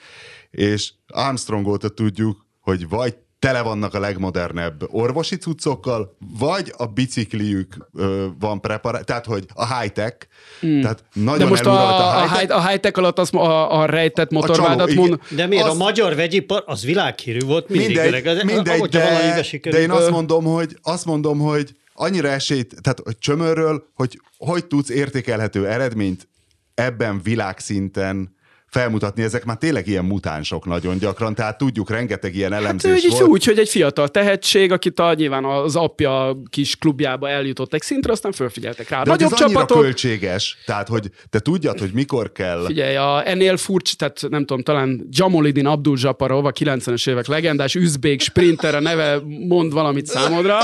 és 0.51 0.91
Armstrong 1.07 1.67
óta 1.67 1.89
tudjuk, 1.89 2.45
hogy 2.59 2.89
vagy 2.89 3.17
tele 3.41 3.61
vannak 3.61 3.93
a 3.93 3.99
legmodernebb 3.99 4.83
orvosi 4.91 5.35
cuccokkal, 5.35 6.17
vagy 6.39 6.73
a 6.77 6.85
bicikliük 6.85 7.75
ö, 7.93 8.25
van 8.39 8.61
preparált, 8.61 9.05
tehát 9.05 9.25
hogy 9.25 9.45
a 9.53 9.79
high-tech, 9.79 10.27
mm. 10.65 10.81
tehát 10.81 11.03
nagyon 11.13 11.39
De 11.39 11.45
most 11.45 11.65
a, 11.65 11.71
a, 11.71 12.23
a, 12.23 12.37
high, 12.37 12.55
a 12.55 12.67
high-tech 12.67 12.97
alatt 12.97 13.19
az 13.19 13.33
a, 13.33 13.79
a 13.79 13.85
rejtett 13.85 14.31
motorvádat 14.31 14.93
mond. 14.93 15.19
De 15.29 15.47
miért 15.47 15.65
az, 15.65 15.73
a 15.73 15.77
magyar 15.77 16.15
vegyipar, 16.15 16.63
az 16.65 16.85
világhírű 16.85 17.39
volt 17.39 17.69
mindig. 17.69 17.87
Mindegy, 17.87 18.07
öreg, 18.07 18.45
mindegy 18.45 18.81
de, 18.81 19.69
de 19.69 19.79
én 19.79 19.91
azt 19.91 20.09
mondom, 20.09 20.43
hogy, 20.43 20.77
azt 20.81 21.05
mondom, 21.05 21.39
hogy 21.39 21.75
annyira 21.93 22.27
esélyt, 22.27 22.75
tehát 22.81 22.99
hogy 23.03 23.17
csömörről, 23.17 23.83
hogy 23.93 24.21
hogy 24.37 24.65
tudsz 24.65 24.89
értékelhető 24.89 25.67
eredményt 25.67 26.27
ebben 26.73 27.21
világszinten 27.23 28.35
felmutatni, 28.71 29.23
ezek 29.23 29.45
már 29.45 29.57
tényleg 29.57 29.87
ilyen 29.87 30.05
mutánsok 30.05 30.65
nagyon 30.65 30.97
gyakran, 30.97 31.35
tehát 31.35 31.57
tudjuk, 31.57 31.89
rengeteg 31.89 32.35
ilyen 32.35 32.51
hát 32.51 32.61
elemzés 32.61 33.01
hát, 33.01 33.11
volt. 33.11 33.31
Úgy, 33.31 33.45
hogy 33.45 33.59
egy 33.59 33.69
fiatal 33.69 34.07
tehetség, 34.07 34.71
akit 34.71 34.99
a, 34.99 35.13
nyilván 35.13 35.45
az 35.45 35.75
apja 35.75 36.37
kis 36.49 36.75
klubjába 36.75 37.29
eljutott 37.29 37.73
egy 37.73 37.81
szintre, 37.81 38.11
aztán 38.11 38.31
fölfigyeltek 38.31 38.89
rá. 38.89 39.03
De 39.03 39.09
Nagyobb 39.09 39.31
ez 39.31 39.37
csapatok... 39.37 39.81
költséges, 39.81 40.57
tehát 40.65 40.87
hogy 40.87 41.09
te 41.29 41.39
tudjad, 41.39 41.79
hogy 41.79 41.91
mikor 41.93 42.31
kell. 42.31 42.63
Figyelj, 42.65 42.95
a, 42.95 43.27
ennél 43.27 43.57
furcsa, 43.57 43.95
tehát 43.97 44.21
nem 44.29 44.45
tudom, 44.45 44.63
talán 44.63 45.07
Jamolidin 45.09 45.65
Abdul 45.65 45.97
Zsaparov, 45.97 46.45
a 46.45 46.51
90-es 46.51 47.09
évek 47.09 47.27
legendás 47.27 47.75
üzbék 47.75 48.21
sprinter, 48.21 48.75
a 48.75 48.79
neve 48.79 49.19
mond 49.47 49.73
valamit 49.73 50.05
számodra. 50.05 50.59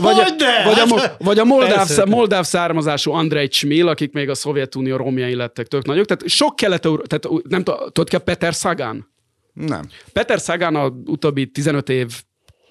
vagy, 0.00 0.18
a, 0.18 0.24
vagy, 0.64 0.78
a, 0.78 1.14
vagy 1.18 1.38
a 1.38 1.44
moldáv, 1.44 1.88
moldáv 2.06 2.44
származású 2.44 3.12
Andrei 3.12 3.48
Csmil, 3.48 3.88
akik 3.88 4.12
még 4.12 4.28
a 4.28 4.34
Szovjetunió 4.34 4.96
romjai 4.96 5.34
lettek 5.34 5.66
tök 5.66 5.86
nagyok. 5.86 6.06
Tehát 6.06 6.28
sok 6.28 6.56
kelet 6.56 6.88
tehát 7.10 7.44
nem 7.48 7.64
tudod 7.64 8.08
ki 8.08 8.16
a 8.16 8.18
Peter 8.18 8.52
Sagan? 8.52 9.12
Nem. 9.52 9.88
Peter 10.12 10.38
Sagan 10.38 10.76
a 10.76 10.86
utóbbi 10.86 11.44
15 11.44 11.88
év 11.88 12.22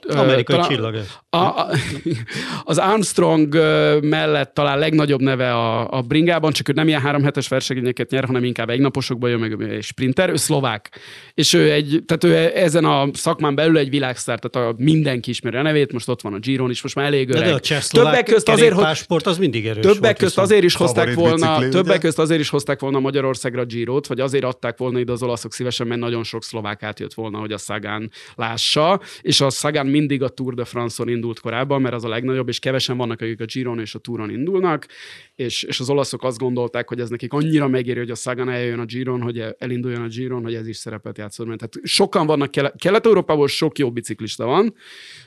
Amerikai 0.07 0.55
talán, 0.55 0.69
csillag. 0.69 0.95
A, 1.29 1.38
a, 1.38 1.69
az 2.63 2.77
Armstrong 2.77 3.55
mellett 4.01 4.53
talán 4.53 4.79
legnagyobb 4.79 5.21
neve 5.21 5.53
a, 5.53 5.91
a 5.91 6.01
bringában, 6.01 6.51
csak 6.51 6.69
ő 6.69 6.71
nem 6.73 6.88
ilyen 6.88 7.01
három 7.01 7.23
hetes 7.23 7.47
versenyeket 7.47 8.09
nyer, 8.09 8.25
hanem 8.25 8.43
inkább 8.43 8.69
egy 8.69 8.79
naposokban 8.79 9.29
jön 9.29 9.39
meg 9.39 9.62
egy 9.62 9.83
sprinter, 9.83 10.29
ő 10.29 10.35
szlovák. 10.35 10.99
És 11.33 11.53
ő, 11.53 11.71
egy, 11.71 12.03
tehát 12.05 12.23
ő 12.23 12.57
ezen 12.57 12.85
a 12.85 13.07
szakmán 13.13 13.55
belül 13.55 13.77
egy 13.77 13.89
világsztár, 13.89 14.39
tehát 14.39 14.69
a 14.69 14.75
mindenki 14.77 15.29
ismeri 15.29 15.57
a 15.57 15.62
nevét, 15.62 15.91
most 15.91 16.09
ott 16.09 16.21
van 16.21 16.33
a 16.33 16.38
Giron 16.39 16.69
is, 16.69 16.81
most 16.81 16.95
már 16.95 17.05
elég 17.05 17.29
öreg. 17.29 17.43
De, 17.43 17.59
de 17.69 17.75
a 17.75 18.03
többek 18.03 18.25
közt 18.25 18.49
azért, 18.49 18.73
hogy 18.73 19.21
az 19.23 19.38
mindig 19.38 19.67
erős 19.67 19.83
Többek 19.83 20.01
volt, 20.01 20.17
közt 20.17 20.38
azért 20.38 20.63
is 20.63 20.75
hozták 20.75 21.13
volna, 21.13 21.57
bicikli, 21.57 21.69
többek 21.69 21.99
közt 21.99 22.19
azért 22.19 22.39
is 22.39 22.49
hozták 22.49 22.79
volna 22.79 22.99
Magyarországra 22.99 23.65
Girot, 23.65 24.07
vagy 24.07 24.19
azért 24.19 24.43
adták 24.43 24.77
volna 24.77 24.99
ide 24.99 25.12
az 25.12 25.23
olaszok 25.23 25.53
szívesen, 25.53 25.88
mert 25.88 25.99
nagyon 25.99 26.23
sok 26.23 26.43
szlovák 26.43 26.83
átjött 26.83 27.13
volna, 27.13 27.38
hogy 27.38 27.51
a 27.51 27.57
Szagán 27.57 28.12
lássa, 28.35 28.99
és 29.21 29.41
a 29.41 29.49
Szagán 29.49 29.88
mindig 29.89 30.23
a 30.23 30.30
Tour 30.30 30.54
de 30.54 30.65
France-on 30.65 31.10
indult 31.10 31.39
korábban, 31.39 31.82
mert 31.82 31.93
az 31.93 32.04
a 32.04 32.08
legnagyobb, 32.08 32.47
és 32.47 32.60
kevesen 32.60 32.97
vannak, 32.97 33.21
akik 33.21 33.41
a 33.41 33.45
Giron 33.45 33.80
és 33.80 33.95
a 33.95 33.99
Touron 33.99 34.30
indulnak, 34.30 34.88
és, 35.36 35.63
és 35.63 35.80
az 35.80 35.89
olaszok 35.89 36.23
azt 36.23 36.38
gondolták, 36.38 36.88
hogy 36.88 36.99
ez 36.99 37.10
nekik 37.10 37.34
annyira 37.34 37.67
megéri, 37.67 37.99
hogy 37.99 38.10
a 38.10 38.15
Sagan 38.15 38.49
eljön 38.49 38.80
a 38.80 38.86
Giron, 38.86 39.21
hogy 39.21 39.43
elinduljon 39.58 40.02
a 40.02 40.08
Giron, 40.08 40.43
hogy 40.43 40.54
ez 40.54 40.67
is 40.67 40.78
szerepet 40.78 41.17
játszol. 41.17 41.45
Tehát 41.56 41.73
sokan 41.84 42.25
vannak, 42.25 42.52
Kelet-Európából 42.78 43.47
sok 43.47 43.78
jó 43.78 43.91
biciklista 43.91 44.45
van, 44.45 44.73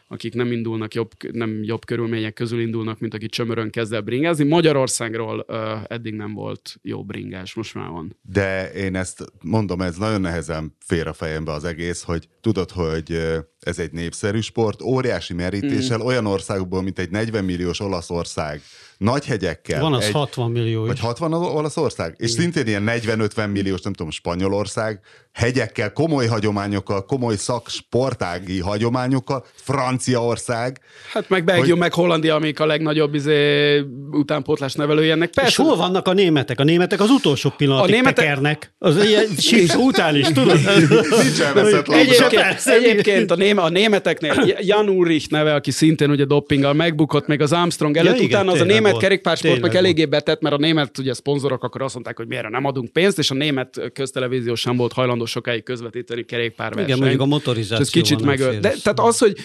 akik 0.08 0.34
nem 0.34 0.52
indulnak 0.52 0.94
jobb, 0.94 1.10
nem 1.32 1.62
jobb 1.62 1.84
körülmények 1.84 2.32
közül 2.32 2.60
indulnak, 2.60 2.98
mint 2.98 3.14
aki 3.14 3.26
csömörön 3.26 3.70
kezd 3.70 3.92
el 3.92 4.00
bringázni. 4.00 4.44
Magyarországról 4.44 5.44
uh, 5.48 5.56
eddig 5.88 6.14
nem 6.14 6.32
volt 6.32 6.76
jó 6.82 7.04
bringás, 7.04 7.54
most 7.54 7.74
már 7.74 7.88
van. 7.88 8.16
De 8.22 8.72
én 8.72 8.96
ezt 8.96 9.24
mondom, 9.42 9.80
ez 9.80 9.96
nagyon 9.96 10.20
nehezen 10.20 10.76
fér 10.78 11.06
a 11.06 11.12
fejembe 11.12 11.52
az 11.52 11.64
egész, 11.64 12.02
hogy 12.02 12.28
tudod, 12.40 12.70
hogy 12.70 13.18
ez 13.62 13.78
egy 13.78 13.92
népszerű 13.92 14.40
sport, 14.40 14.82
óriási 14.82 15.34
merítéssel, 15.34 15.98
mm. 15.98 16.00
olyan 16.00 16.26
országokból, 16.26 16.82
mint 16.82 16.98
egy 16.98 17.10
40 17.10 17.44
milliós 17.44 17.80
Olaszország, 17.80 18.62
nagy 19.02 19.26
hegyekkel. 19.26 19.80
Van 19.80 19.92
az 19.92 20.04
egy, 20.04 20.12
60 20.12 20.50
millió. 20.50 20.86
Vagy 20.86 21.00
60 21.00 21.32
Olaszország? 21.32 22.14
És 22.18 22.30
szintén 22.30 22.66
ilyen 22.66 22.84
40-50 22.86 23.52
milliós, 23.52 23.80
nem 23.80 23.92
tudom, 23.92 24.10
Spanyolország, 24.10 25.00
hegyekkel, 25.32 25.92
komoly 25.92 26.26
hagyományokkal, 26.26 27.04
komoly 27.04 27.36
szaksportági 27.36 28.60
hagyományokkal, 28.60 29.44
Franciaország. 29.54 30.80
Hát 31.12 31.28
meg 31.28 31.44
Belgium, 31.44 31.68
hogy... 31.68 31.78
meg 31.78 31.92
Hollandia, 31.92 32.34
amik 32.34 32.60
a 32.60 32.66
legnagyobb 32.66 33.14
izé, 33.14 33.78
utánpótlás 34.10 34.74
nevelői 34.74 35.10
ennek. 35.10 35.30
Persze. 35.30 35.50
És 35.50 35.56
hol 35.56 35.76
vannak 35.76 36.08
a 36.08 36.12
németek? 36.12 36.60
A 36.60 36.64
németek 36.64 37.00
az 37.00 37.10
utolsó 37.10 37.52
pillanatig 37.56 37.92
a 37.92 37.96
németek... 37.96 38.24
tekernek. 38.24 38.74
Az 38.78 39.04
ilyen 39.04 39.78
után 39.88 40.16
is, 40.16 40.26
tudod? 40.26 40.58
egyébként, 41.86 42.60
egyébként 42.64 43.30
a, 43.30 43.34
néme, 43.34 43.62
a 43.62 43.68
németeknél 43.68 44.56
Jan 44.60 44.88
Ulrich 44.88 45.30
neve, 45.30 45.54
aki 45.54 45.70
szintén 45.70 46.10
ugye 46.10 46.24
doppinggal 46.24 46.72
megbukott, 46.72 47.26
még 47.26 47.40
az 47.40 47.52
Armstrong 47.52 47.96
előtt, 47.96 48.16
ja, 48.16 48.22
igen, 48.22 48.40
utána 48.40 48.52
az 48.52 48.60
a 48.60 48.64
német 48.64 48.91
kerékpársportnak 48.96 49.74
eléggé 49.74 50.04
betett, 50.04 50.40
mert 50.40 50.54
a 50.54 50.58
német 50.58 50.98
ugye 50.98 51.14
szponzorok 51.14 51.62
akkor 51.62 51.82
azt 51.82 51.94
mondták, 51.94 52.16
hogy 52.16 52.26
miért 52.26 52.48
nem 52.48 52.64
adunk 52.64 52.92
pénzt, 52.92 53.18
és 53.18 53.30
a 53.30 53.34
német 53.34 53.90
köztelevízió 53.92 54.54
sem 54.54 54.76
volt 54.76 54.92
hajlandó 54.92 55.24
sokáig 55.24 55.62
közvetíteni 55.62 56.24
kerékpárversenyt. 56.24 56.88
Igen, 56.88 56.98
mondjuk 56.98 57.20
a 57.20 57.26
motorizáció. 57.26 57.76
Ez 57.76 57.90
kicsit 57.90 58.22
megölt. 58.22 58.60
De, 58.60 58.74
tehát 58.82 59.00
az, 59.00 59.18
hogy 59.18 59.36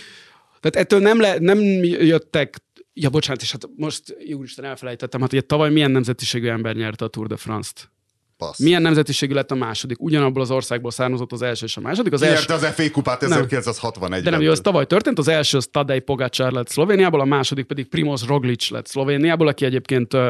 tehát 0.60 0.86
ettől 0.86 1.00
nem, 1.00 1.20
le, 1.20 1.36
nem 1.40 1.60
jöttek 1.84 2.66
Ja, 3.00 3.10
bocsánat, 3.10 3.42
és 3.42 3.52
hát 3.52 3.70
most, 3.76 4.18
úristen, 4.36 4.66
elfelejtettem, 4.66 5.22
hát 5.22 5.32
ugye 5.34 5.42
tavaly 5.42 5.72
milyen 5.72 5.92
nemzetiségű 5.92 6.48
ember 6.48 6.76
nyerte 6.76 7.06
a 7.06 7.08
Tour 7.08 7.28
de 7.28 7.36
France-t? 7.36 7.92
Passz. 8.38 8.60
Milyen 8.60 8.82
nemzetiségű 8.82 9.34
lett 9.34 9.52
a 9.52 9.56
második? 9.56 10.02
Ugyanabból 10.02 10.42
az 10.42 10.52
országból 10.52 10.92
származott 10.92 11.32
az 11.32 11.42
első 11.42 11.66
és 11.66 11.78
a 11.78 11.82
második. 11.82 12.14
Az 12.14 12.22
első... 12.22 12.54
az 12.54 12.66
FA 12.66 12.92
kupát 12.92 13.24
1961 13.24 14.24
De 14.24 14.30
nem, 14.30 14.42
jó, 14.42 14.52
az 14.52 14.60
tavaly 14.60 14.86
történt. 14.86 15.18
Az 15.20 15.28
első 15.28 15.58
az 15.58 15.68
Tadej 15.72 16.00
Pogacar 16.00 16.52
lett 16.52 16.68
Szlovéniából, 16.68 17.20
a 17.20 17.26
második 17.26 17.66
pedig 17.66 17.88
Primoz 17.88 18.26
Roglic 18.26 18.70
lett 18.70 18.88
Szlovéniából, 18.88 19.48
aki 19.48 19.66
egyébként 19.66 20.14
uh, 20.14 20.22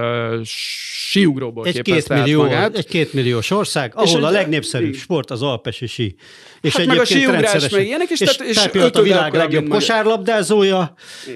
síugróból 0.43 1.65
egy 1.65 1.81
két 1.81 2.09
millió, 2.09 2.41
magát. 2.41 2.77
Egy 2.77 2.87
két 2.87 3.13
milliós 3.13 3.51
ország, 3.51 3.91
ahol 3.95 4.07
és 4.07 4.13
a 4.13 4.29
legnépszerűbb 4.29 4.93
sport 4.93 5.31
az 5.31 5.41
alpesi 5.41 5.87
sí. 5.87 6.15
És 6.61 6.75
hát 6.75 6.85
meg 6.85 6.99
a 6.99 7.05
síugrás, 7.05 7.69
meg 7.69 7.85
ilyenek 7.85 8.09
is. 8.09 8.21
És, 8.21 8.35
tehát, 8.35 8.75
és 8.75 8.89
a 8.93 9.01
világ 9.01 9.33
legjobb 9.33 9.67
kosárlabdázója, 9.67 10.93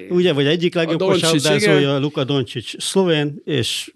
ugye, 0.10 0.34
vagy 0.34 0.46
egyik 0.46 0.74
legjobb 0.76 1.00
kosárlabdázója, 1.00 2.00
Luka 2.00 2.24
Doncic 2.24 2.84
szlovén, 2.84 3.42
és 3.46 3.92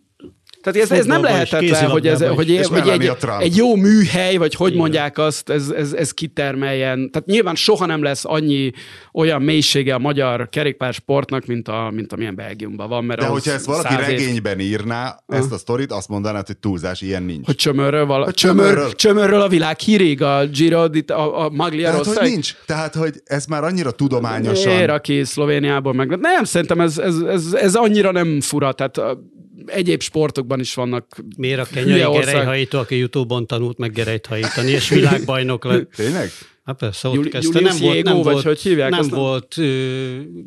tehát 0.66 0.92
ez, 0.92 0.98
ez 0.98 1.06
nem 1.06 1.22
lehetetlen, 1.22 1.90
hogy, 1.90 2.08
ez, 2.08 2.22
hogy, 2.22 2.68
hogy 2.68 2.90
egy, 2.90 3.12
egy 3.40 3.56
jó 3.56 3.76
műhely, 3.76 4.38
vagy 4.38 4.56
hogy 4.56 4.68
Igen. 4.68 4.80
mondják 4.80 5.18
azt, 5.18 5.50
ez, 5.50 5.70
ez, 5.70 5.94
ez 5.94 6.12
kitermeljen. 6.12 7.12
Tehát 7.12 7.28
nyilván 7.28 7.56
soha 7.56 7.86
nem 7.86 8.04
lesz 8.04 8.26
annyi 8.26 8.72
olyan 9.14 9.42
mélysége 9.42 9.94
a 9.94 10.00
magyar 10.00 10.50
kerékpársportnak, 10.50 11.46
mint, 11.46 11.68
a, 11.68 11.92
mint 11.94 12.14
amilyen 12.14 12.36
Belgiumban 12.36 12.90
van. 12.90 13.06
Mert 13.06 13.20
De 13.20 13.26
hogyha 13.26 13.52
ezt 13.52 13.66
valaki 13.66 13.96
regényben 13.96 14.60
írná, 14.60 15.20
ezt 15.28 15.52
a 15.52 15.58
sztorit, 15.58 15.92
azt 15.92 16.10
mondanád, 16.10 16.46
hogy 16.46 16.58
túlzás, 16.58 17.02
ilyen 17.02 17.24
nincs. 17.24 17.46
Hogy 17.46 17.56
csömörről, 17.56 18.06
vala... 18.06 18.24
hogy 18.24 18.34
csömör, 18.34 18.66
csömörről. 18.66 18.92
csömörről 18.94 19.42
a 19.42 19.48
világ 19.48 19.80
hírig, 19.80 20.22
a 20.22 20.46
Giro, 20.46 20.88
a, 21.08 21.44
a 21.44 21.50
Maglia 21.50 21.90
Tehát, 21.90 22.06
hogy 22.06 22.30
nincs. 22.30 22.56
Tehát, 22.66 22.96
hogy 22.96 23.14
ez 23.24 23.46
már 23.46 23.64
annyira 23.64 23.92
tudományosan. 23.92 24.72
Ér, 24.72 24.90
aki 24.90 25.24
Szlovéniából 25.24 25.94
meg... 25.94 26.20
Nem, 26.20 26.44
szerintem 26.44 26.80
ez, 26.80 26.98
ez, 26.98 27.16
ez, 27.20 27.54
ez 27.54 27.76
annyira 27.76 28.12
nem 28.12 28.42
fura. 28.42 28.72
Tehát 28.72 29.18
egyéb 29.66 30.02
sportokban 30.02 30.60
is 30.60 30.74
vannak 30.74 31.18
Miért 31.38 31.60
a 31.60 31.66
kenyai 31.74 32.20
gerejhajító, 32.20 32.80
aki 32.80 32.98
Youtube-on 32.98 33.48
tanult 33.48 33.78
meg 33.78 33.92
gerejt 33.92 34.26
hajítani, 34.26 34.72
és 34.72 34.90
világbajnok 34.90 35.66
lett? 35.66 35.92
Tényleg? 35.96 36.30
Hát 36.66 36.76
persze, 36.76 37.08
ott 37.08 37.16
Juli, 37.16 37.30
kezdte. 37.30 37.60
Nem 37.60 37.78
volt, 37.80 38.04
nem 38.04 38.16
vagy 38.16 38.24
volt, 38.24 38.46
hogy 38.46 38.60
hívják? 38.60 38.90
Nem 38.90 39.08
volt 39.08 39.58
uh, 39.58 39.66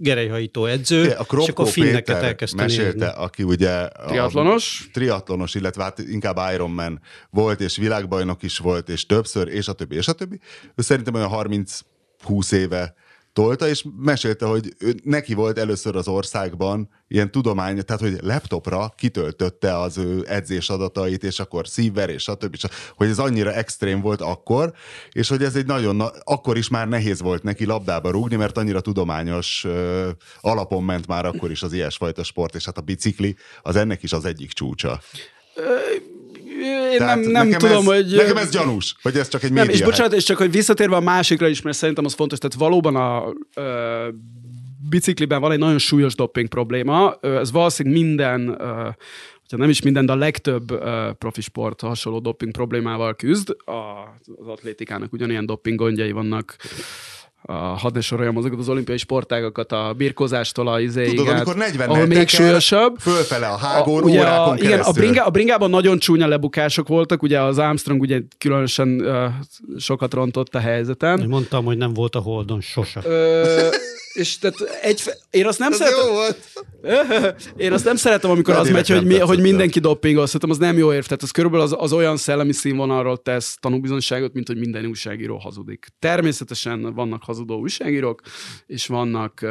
gerejhajító 0.01 0.65
edző, 0.67 1.11
a 1.11 1.37
és 1.41 1.49
akkor 1.49 1.69
finneket 1.69 2.23
elkezdte 2.23 2.63
mesélte, 2.63 3.05
nézni. 3.05 3.23
aki 3.23 3.43
ugye 3.43 3.89
triatlonos, 3.89 4.89
triatlonos, 4.93 5.55
illetve 5.55 5.83
hát 5.83 5.99
inkább 5.99 6.39
Ironman 6.55 7.01
volt, 7.31 7.61
és 7.61 7.77
világbajnok 7.77 8.43
is 8.43 8.59
volt, 8.59 8.89
és 8.89 9.07
többször, 9.07 9.49
és 9.49 9.69
a 9.69 9.73
többi, 9.73 9.97
és 9.97 10.09
a 10.09 10.13
többi. 10.13 10.41
Ő 10.75 10.83
szerintem 10.83 11.15
olyan 11.15 11.31
30-20 11.33 12.53
éve 12.53 12.95
tolta, 13.39 13.69
és 13.69 13.85
mesélte, 13.99 14.47
hogy 14.47 14.75
ő, 14.79 14.95
neki 15.03 15.35
volt 15.35 15.59
először 15.59 15.97
az 15.97 16.09
országban 16.09 16.89
ilyen 17.09 17.31
tudomány, 17.31 17.85
tehát 17.85 18.03
hogy 18.03 18.19
laptopra 18.23 18.95
kitöltötte 18.97 19.79
az 19.79 19.99
ő 19.99 20.25
edzés 20.29 20.71
adatait, 20.71 21.25
és 21.25 21.41
akkor 21.41 21.69
szívver, 21.69 22.11
és 22.11 22.23
stb. 22.23 22.55
És 22.55 22.65
hogy 22.95 23.09
ez 23.09 23.19
annyira 23.19 23.53
extrém 23.53 24.01
volt 24.01 24.21
akkor, 24.21 24.73
és 25.13 25.29
hogy 25.29 25.43
ez 25.43 25.57
egy 25.57 25.67
nagyon, 25.67 26.01
akkor 26.25 26.57
is 26.57 26.69
már 26.69 26.89
nehéz 26.89 27.21
volt 27.21 27.43
neki 27.43 27.65
labdába 27.65 28.11
rúgni, 28.11 28.37
mert 28.37 28.59
annyira 28.59 28.81
tudományos 28.81 29.65
ö, 29.65 30.09
alapon 30.41 30.85
ment 30.85 31.07
már 31.07 31.27
akkor 31.27 31.51
is 31.51 31.63
az 31.63 31.73
ilyesfajta 31.73 32.23
sport, 32.23 32.55
és 32.55 32.65
hát 32.65 32.79
a 32.79 32.81
bicikli 32.81 33.37
az 33.63 33.77
ennek 33.77 34.03
is 34.03 34.13
az 34.13 34.25
egyik 34.25 34.53
csúcsa 34.53 35.01
én 36.93 37.05
nem, 37.05 37.21
nem 37.21 37.51
tudom, 37.51 37.79
ez, 37.79 37.85
hogy... 37.85 38.17
Nekem 38.17 38.37
ez 38.37 38.51
gyanús, 38.51 38.95
hogy 39.03 39.17
ez 39.17 39.29
csak 39.29 39.43
egy 39.43 39.51
média. 39.51 39.65
Nem, 39.65 39.75
és 39.75 39.83
bocsánat, 39.83 40.13
és 40.13 40.25
csak 40.25 40.37
hogy 40.37 40.51
visszatérve 40.51 40.97
a 40.97 41.01
másikra 41.01 41.49
is, 41.49 41.63
mert 41.63 41.77
szerintem 41.77 42.05
az 42.05 42.15
fontos, 42.15 42.39
tehát 42.39 42.57
valóban 42.57 42.97
a 42.97 43.33
ö, 43.55 44.09
bicikliben 44.89 45.41
van 45.41 45.53
egy 45.53 45.59
nagyon 45.59 45.79
súlyos 45.79 46.15
doping 46.15 46.49
probléma, 46.49 47.19
ez 47.21 47.53
valószínűleg 47.53 47.99
minden 47.99 48.57
hogyha 49.49 49.63
nem 49.63 49.73
is 49.73 49.83
minden, 49.83 50.07
de 50.07 50.13
a 50.13 50.17
legtöbb 50.17 50.85
profi 51.19 51.41
sport 51.41 51.81
hasonló 51.81 52.19
doping 52.19 52.53
problémával 52.53 53.15
küzd. 53.15 53.57
Az 53.65 54.47
atlétikának 54.47 55.13
ugyanilyen 55.13 55.47
doping 55.47 55.79
gondjai 55.79 56.13
vannak 56.13 56.57
a, 57.51 57.55
hadd 57.55 57.95
ne 57.95 58.01
soroljam 58.01 58.37
azokat 58.37 58.59
az 58.59 58.69
olimpiai 58.69 58.99
sportágokat, 58.99 59.73
a 59.73 59.95
birkozástól 59.97 60.69
a 60.69 60.81
izéig, 60.81 61.17
Tudod, 61.17 61.35
amikor 61.35 61.57
40 61.57 61.89
ahol 61.89 62.07
még 62.07 62.29
súlyosabb. 62.29 62.97
Fölfele 62.99 63.47
a 63.47 63.57
hágón, 63.57 64.03
a, 64.03 64.05
ugye 64.05 64.21
órákon 64.21 64.53
a, 64.53 64.57
igen, 64.57 64.71
keresztül. 64.71 65.03
a, 65.03 65.07
bringa, 65.07 65.25
a 65.25 65.31
bringában 65.31 65.71
nagyon 65.71 65.99
csúnya 65.99 66.27
lebukások 66.27 66.89
voltak, 66.89 67.23
ugye 67.23 67.41
az 67.41 67.59
Armstrong 67.59 68.01
ugye 68.01 68.21
különösen 68.39 68.89
uh, 68.89 69.25
sokat 69.79 70.15
rontott 70.15 70.55
a 70.55 70.59
helyzeten. 70.59 71.21
Én 71.21 71.29
mondtam, 71.29 71.65
hogy 71.65 71.77
nem 71.77 71.93
volt 71.93 72.15
a 72.15 72.21
Holdon 72.21 72.61
sose. 72.61 73.01
Ö, 73.05 73.69
és 74.19 74.39
tehát 74.39 74.61
egy, 74.83 75.03
én 75.31 75.47
azt 75.47 75.59
nem 75.59 75.73
Ez 75.73 75.79
szeretem, 75.79 76.07
jó 76.07 76.13
volt. 76.13 76.39
én 77.65 77.73
azt 77.73 77.85
nem 77.85 77.97
szeretem, 77.97 78.31
amikor 78.31 78.55
Pedig 78.55 78.69
az 78.69 78.77
megy, 78.77 78.89
hogy, 78.89 79.07
mi, 79.07 79.19
hogy 79.19 79.41
mindenki 79.41 79.79
doppingol. 79.79 80.27
Szerintem 80.27 80.51
az 80.51 80.59
nem 80.59 80.79
jó 80.79 80.93
érv. 80.93 81.05
Tehát 81.05 81.23
az 81.23 81.31
körülbelül 81.31 81.67
az, 81.67 81.75
az 81.79 81.93
olyan 81.93 82.17
szellemi 82.17 82.53
színvonalról 82.53 83.17
tesz 83.17 83.57
tanúbizonyságot, 83.61 84.33
mint 84.33 84.47
hogy 84.47 84.59
minden 84.59 84.87
újságíró 84.87 85.37
hazudik. 85.37 85.87
Természetesen 85.99 86.95
vannak 86.95 87.23
hazudó 87.23 87.59
újságírók, 87.59 88.21
és 88.67 88.87
vannak 88.87 89.39
uh, 89.43 89.51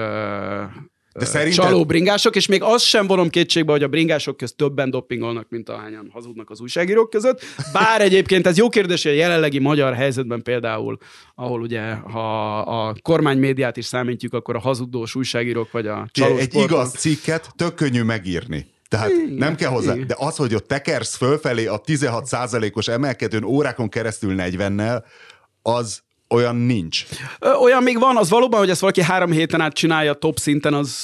De 1.20 1.26
szerinted- 1.26 1.64
csaló 1.66 1.86
bringások, 1.86 2.36
és 2.36 2.48
még 2.48 2.64
azt 2.64 2.86
sem 2.86 3.08
vonom 3.08 3.30
kétségbe, 3.30 3.72
hogy 3.72 3.84
a 3.84 3.88
bringások 3.88 4.38
közt 4.38 4.56
többen 4.56 4.90
doppingolnak, 4.90 5.46
mint 5.50 5.70
ahányan 5.70 6.10
hazudnak 6.14 6.50
az 6.50 6.60
újságírók 6.62 7.10
között. 7.10 7.42
Bár 7.74 8.02
egyébként 8.02 8.48
ez 8.48 8.58
jó 8.58 8.70
kérdés, 8.70 9.04
hogy 9.04 9.12
a 9.12 9.16
jelenlegi 9.16 9.60
magyar 9.60 9.94
helyzetben 9.94 10.42
például, 10.42 10.98
ahol 11.36 11.62
ugye, 11.62 11.94
ha 11.94 12.58
a 12.60 12.96
kormánymédiát 13.02 13.78
is 13.78 13.86
számítjuk, 13.86 14.34
akkor 14.34 14.56
a 14.56 14.60
hazudós 14.60 15.16
újságírók 15.16 15.72
vagy 15.72 15.88
a 15.88 16.08
csalós 16.12 16.40
Egy 16.40 16.50
sportok- 16.50 16.72
igaz 16.72 16.92
cikket 16.94 17.50
tök 17.56 17.74
könnyű 17.76 18.02
megírni. 18.04 18.66
Tehát 18.90 19.10
Igen, 19.10 19.34
nem 19.34 19.56
kell 19.56 19.70
hozzá. 19.70 19.94
igen. 19.94 20.08
De 20.08 20.16
az, 20.18 20.36
hogy 20.36 20.56
ott 20.56 20.68
tekersz 20.68 21.16
fölfelé 21.16 21.66
a 21.66 21.82
16%-os 21.86 22.88
emelkedőn 22.88 23.44
órákon 23.44 23.90
keresztül 23.90 24.36
40-nel, 24.38 25.04
az 25.62 26.02
olyan 26.30 26.56
nincs. 26.56 27.06
Olyan 27.62 27.84
még 27.84 28.00
van, 28.00 28.18
az 28.18 28.30
valóban, 28.30 28.60
hogy 28.60 28.70
ezt 28.70 28.80
valaki 28.80 29.02
három 29.02 29.32
héten 29.32 29.62
át 29.62 29.74
csinálja 29.74 30.14
top 30.14 30.38
szinten, 30.40 30.74
az, 30.74 30.96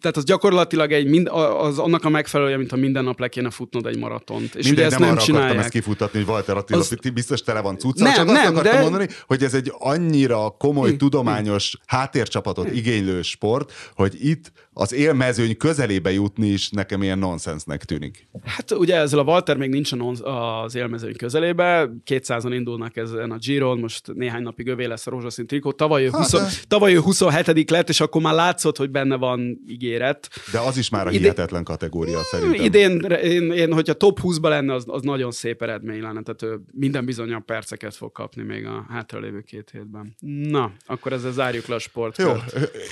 tehát 0.00 0.16
az 0.16 0.24
gyakorlatilag 0.24 0.92
egy, 0.92 1.06
mind, 1.06 1.28
az 1.58 1.78
annak 1.78 2.04
a 2.04 2.08
megfelelője, 2.08 2.56
mint 2.56 2.70
ha 2.70 2.76
minden 2.76 3.04
nap 3.04 3.20
le 3.20 3.28
kéne 3.28 3.50
futnod 3.50 3.86
egy 3.86 3.98
maratont. 3.98 4.54
És 4.54 4.54
ugye 4.54 4.64
Mindegy, 4.66 4.84
ezt 4.84 4.98
nem, 4.98 5.00
nem, 5.00 5.10
arra 5.10 5.20
akartam 5.20 5.34
csinálják. 5.34 5.64
ezt 5.64 5.72
kifutatni, 5.72 6.18
hogy 6.18 6.28
Walter 6.28 6.56
Attila 6.56 6.78
Az- 6.78 6.96
biztos 7.14 7.42
tele 7.42 7.60
van 7.60 7.78
cucca, 7.78 8.04
Nem, 8.04 8.14
csak 8.14 8.26
azt 8.28 8.42
nem, 8.42 8.50
akartam 8.52 8.72
de- 8.72 8.80
mondani, 8.80 9.08
hogy 9.26 9.42
ez 9.42 9.54
egy 9.54 9.72
annyira 9.78 10.54
komoly, 10.58 10.96
tudományos 10.96 11.76
háttércsapatot 11.86 12.70
igénylő 12.74 13.22
sport, 13.22 13.72
hogy 13.94 14.26
itt 14.26 14.52
az 14.78 14.92
élmezőny 14.92 15.56
közelébe 15.56 16.12
jutni 16.12 16.46
is 16.48 16.70
nekem 16.70 17.02
ilyen 17.02 17.18
nonsensnek 17.18 17.84
tűnik. 17.84 18.28
Hát 18.44 18.70
ugye 18.70 18.96
ezzel 18.96 19.18
a 19.18 19.22
Walter 19.22 19.56
még 19.56 19.68
nincsen 19.70 20.00
az- 20.00 20.22
az 20.64 20.74
élmezőny 20.74 21.16
közelébe, 21.16 21.90
200-an 22.06 22.50
indulnak 22.52 22.96
ezen 22.96 23.30
a 23.30 23.36
Giron, 23.36 23.78
most 23.78 24.12
néhány 24.14 24.42
napig 24.42 24.66
övé 24.68 24.84
lesz 24.84 25.06
a 25.06 25.10
rózsaszín 25.10 25.46
trikó, 25.46 25.72
tavaly 25.72 26.04
ő, 26.04 26.08
20, 26.10 26.30
de- 26.32 26.46
tavaly 26.68 26.94
ő 26.94 26.98
27 27.00 27.70
lett, 27.70 27.88
és 27.88 28.00
akkor 28.00 28.22
már 28.22 28.34
látszott, 28.34 28.76
hogy 28.76 28.90
benne 28.90 29.16
van 29.16 29.58
ígéret. 29.68 30.28
De 30.52 30.58
az 30.58 30.76
is 30.76 30.88
már 30.88 31.06
a 31.06 31.10
Ide- 31.10 31.20
hihetetlen 31.22 31.64
kategória 31.64 32.22
szerintem. 32.22 32.64
Idén, 32.64 33.00
én, 33.00 33.50
én, 33.52 33.72
hogyha 33.72 33.92
top 33.94 34.20
20-ba 34.22 34.48
lenne, 34.48 34.74
az, 34.74 34.84
az 34.86 35.02
nagyon 35.02 35.30
szép 35.30 35.62
eredmény 35.62 36.00
lenne, 36.02 36.22
tehát 36.22 36.42
ő 36.42 36.60
minden 36.72 37.04
bizonyan 37.04 37.44
perceket 37.44 37.94
fog 37.94 38.12
kapni 38.12 38.42
még 38.42 38.66
a 38.66 38.86
hátralévő 38.88 39.40
két 39.40 39.70
hétben. 39.72 40.14
Na, 40.50 40.72
akkor 40.86 41.12
ezzel 41.12 41.32
zárjuk 41.32 41.66
le 41.66 41.74
a 41.74 41.78
sport. 41.78 42.18
Jó. 42.18 42.32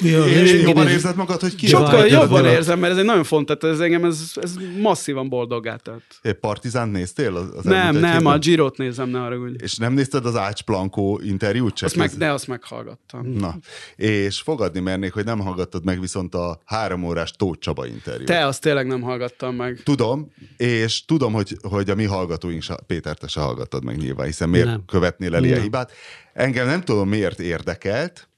Ja, 0.01 0.27
és 0.27 0.62
jobban 0.62 0.88
érzed 0.88 1.16
magad, 1.16 1.40
hogy 1.40 1.55
ki 1.55 1.73
Sokkal 1.77 2.07
jobban 2.07 2.45
érzem, 2.45 2.79
mert 2.79 2.93
ez 2.93 2.99
egy 2.99 3.05
nagyon 3.05 3.25
fontos, 3.25 3.57
tehát 3.57 3.75
ez 3.77 3.83
engem 3.83 4.05
ez, 4.05 4.33
ez 4.35 4.55
masszívan 4.81 5.29
boldoggá 5.29 5.77
tett. 5.77 6.19
Egy 6.23 6.35
partizánt 6.35 6.93
néztél? 6.93 7.37
Az, 7.37 7.49
az 7.57 7.65
Nem, 7.65 7.97
nem, 7.97 8.27
a 8.27 8.39
Girot 8.39 8.77
nézem, 8.77 9.09
ne 9.09 9.23
arra 9.23 9.37
úgy. 9.37 9.63
És 9.63 9.77
nem 9.77 9.93
nézted 9.93 10.27
az 10.27 10.37
Ács 10.37 10.63
Plankó 10.63 11.21
interjút? 11.25 11.75
Csak 11.75 11.89
Azt 11.89 11.97
meg, 11.97 12.11
de 12.11 12.33
azt 12.33 12.47
meghallgattam. 12.47 13.27
Na, 13.27 13.59
és 13.97 14.41
fogadni 14.41 14.81
mernék, 14.81 15.13
hogy 15.13 15.25
nem 15.25 15.41
hallgattad 15.41 15.85
meg 15.85 16.01
viszont 16.01 16.35
a 16.35 16.61
három 16.65 17.05
órás 17.05 17.31
Tóth 17.31 17.59
Csaba 17.59 17.87
interjút. 17.87 18.27
Te 18.27 18.47
azt 18.47 18.61
tényleg 18.61 18.87
nem 18.87 19.01
hallgattam 19.01 19.55
meg. 19.55 19.81
Tudom, 19.85 20.33
és 20.57 21.05
tudom, 21.05 21.33
hogy, 21.33 21.57
hogy 21.63 21.91
a 21.91 21.95
mi 21.95 22.05
hallgatóink, 22.05 22.63
se, 22.63 22.77
Péter, 22.87 23.17
te 23.17 23.27
se 23.27 23.41
hallgattad 23.41 23.85
meg 23.85 23.97
nyilván, 23.97 24.27
hiszen 24.27 24.49
miért 24.49 24.67
nem. 24.67 24.85
Követnél 24.87 25.35
el 25.35 25.45
ilyen 25.45 25.61
hibát. 25.61 25.93
Engem 26.33 26.67
nem 26.67 26.81
tudom, 26.81 27.09
miért 27.09 27.41
érdekelt, 27.41 28.29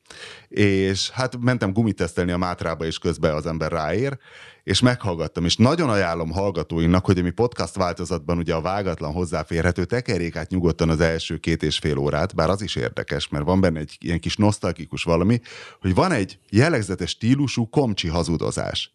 és 0.48 1.10
hát 1.10 1.36
mentem 1.40 1.72
gumitesztelni 1.72 2.32
a 2.32 2.36
Mátrába, 2.36 2.84
és 2.84 2.98
közben 2.98 3.34
az 3.34 3.46
ember 3.46 3.72
ráér, 3.72 4.18
és 4.62 4.80
meghallgattam, 4.80 5.44
és 5.44 5.56
nagyon 5.56 5.88
ajánlom 5.88 6.30
hallgatóinknak, 6.30 7.04
hogy 7.04 7.18
a 7.18 7.22
mi 7.22 7.30
podcast 7.30 7.74
változatban 7.74 8.38
ugye 8.38 8.54
a 8.54 8.60
vágatlan 8.60 9.12
hozzáférhető 9.12 9.84
tekerjék 9.84 10.36
át 10.36 10.50
nyugodtan 10.50 10.88
az 10.88 11.00
első 11.00 11.36
két 11.36 11.62
és 11.62 11.78
fél 11.78 11.98
órát, 11.98 12.34
bár 12.34 12.50
az 12.50 12.62
is 12.62 12.76
érdekes, 12.76 13.28
mert 13.28 13.44
van 13.44 13.60
benne 13.60 13.78
egy 13.78 13.96
ilyen 13.98 14.20
kis 14.20 14.36
nosztalgikus 14.36 15.02
valami, 15.02 15.40
hogy 15.80 15.94
van 15.94 16.12
egy 16.12 16.38
jellegzetes 16.50 17.10
stílusú 17.10 17.68
komcsi 17.68 18.08
hazudozás. 18.08 18.92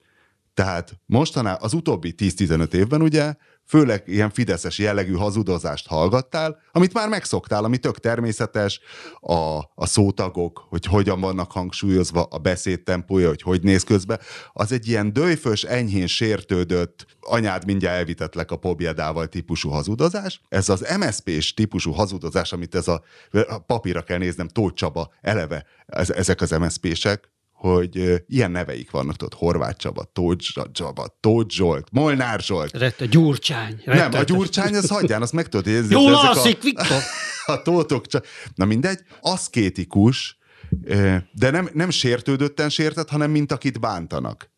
Tehát 0.53 0.99
mostaná 1.05 1.53
az 1.53 1.73
utóbbi 1.73 2.13
10-15 2.17 2.73
évben 2.73 3.01
ugye 3.01 3.33
főleg 3.65 4.03
ilyen 4.05 4.29
fideszes 4.29 4.77
jellegű 4.77 5.13
hazudozást 5.13 5.87
hallgattál, 5.87 6.59
amit 6.71 6.93
már 6.93 7.09
megszoktál, 7.09 7.63
ami 7.63 7.77
tök 7.77 7.99
természetes, 7.99 8.79
a, 9.19 9.59
a 9.75 9.85
szótagok, 9.85 10.65
hogy 10.69 10.85
hogyan 10.85 11.19
vannak 11.19 11.51
hangsúlyozva, 11.51 12.23
a 12.23 12.37
beszéd 12.37 12.83
tempója, 12.83 13.27
hogy 13.27 13.41
hogy 13.41 13.63
néz 13.63 13.83
közbe, 13.83 14.19
az 14.51 14.71
egy 14.71 14.87
ilyen 14.87 15.13
dőfös, 15.13 15.63
enyhén 15.63 16.07
sértődött, 16.07 17.05
anyád 17.19 17.65
mindjárt 17.65 17.97
elvitetlek 17.97 18.51
a 18.51 18.57
pobjedával 18.57 19.27
típusú 19.27 19.69
hazudozás. 19.69 20.41
Ez 20.49 20.69
az 20.69 20.95
MSZP-s 20.99 21.53
típusú 21.53 21.91
hazudozás, 21.91 22.53
amit 22.53 22.75
ez 22.75 22.87
a, 22.87 23.03
a 23.31 23.57
papírra 23.59 24.01
kell 24.01 24.17
néznem, 24.17 24.47
Tóth 24.47 24.75
Csaba, 24.75 25.13
eleve 25.21 25.65
ez, 25.85 26.09
ezek 26.09 26.41
az 26.41 26.51
MSZP-sek, 26.51 27.29
hogy 27.61 28.23
ilyen 28.27 28.51
neveik 28.51 28.91
vannak, 28.91 29.15
tudod, 29.15 29.33
Horváth 29.33 29.77
Csaba, 29.77 30.03
Tóth 30.13 30.45
Csaba, 30.71 31.17
Tóth 31.19 31.53
Zsolt, 31.53 31.87
Molnár 31.91 32.39
Zsolt. 32.39 32.77
Rette, 32.77 33.05
gyurcsány. 33.05 33.81
Nem, 33.85 34.13
a 34.13 34.23
gyurcsány, 34.23 34.75
az 34.75 34.89
hagyján, 34.89 35.21
azt 35.21 35.33
meg 35.33 35.49
tudod 35.49 35.67
érzni. 35.67 35.93
Jól 35.93 36.15
alszik, 36.15 36.61
Viktor! 36.63 36.97
A, 37.45 37.51
a 37.51 37.61
tótok 37.61 38.07
csak... 38.07 38.25
Na 38.55 38.65
mindegy, 38.65 38.99
aszkétikus, 39.21 40.37
de 41.31 41.49
nem, 41.51 41.69
nem 41.73 41.89
sértődötten 41.89 42.69
sértett, 42.69 43.09
hanem 43.09 43.31
mint 43.31 43.51
akit 43.51 43.79
bántanak. 43.79 44.50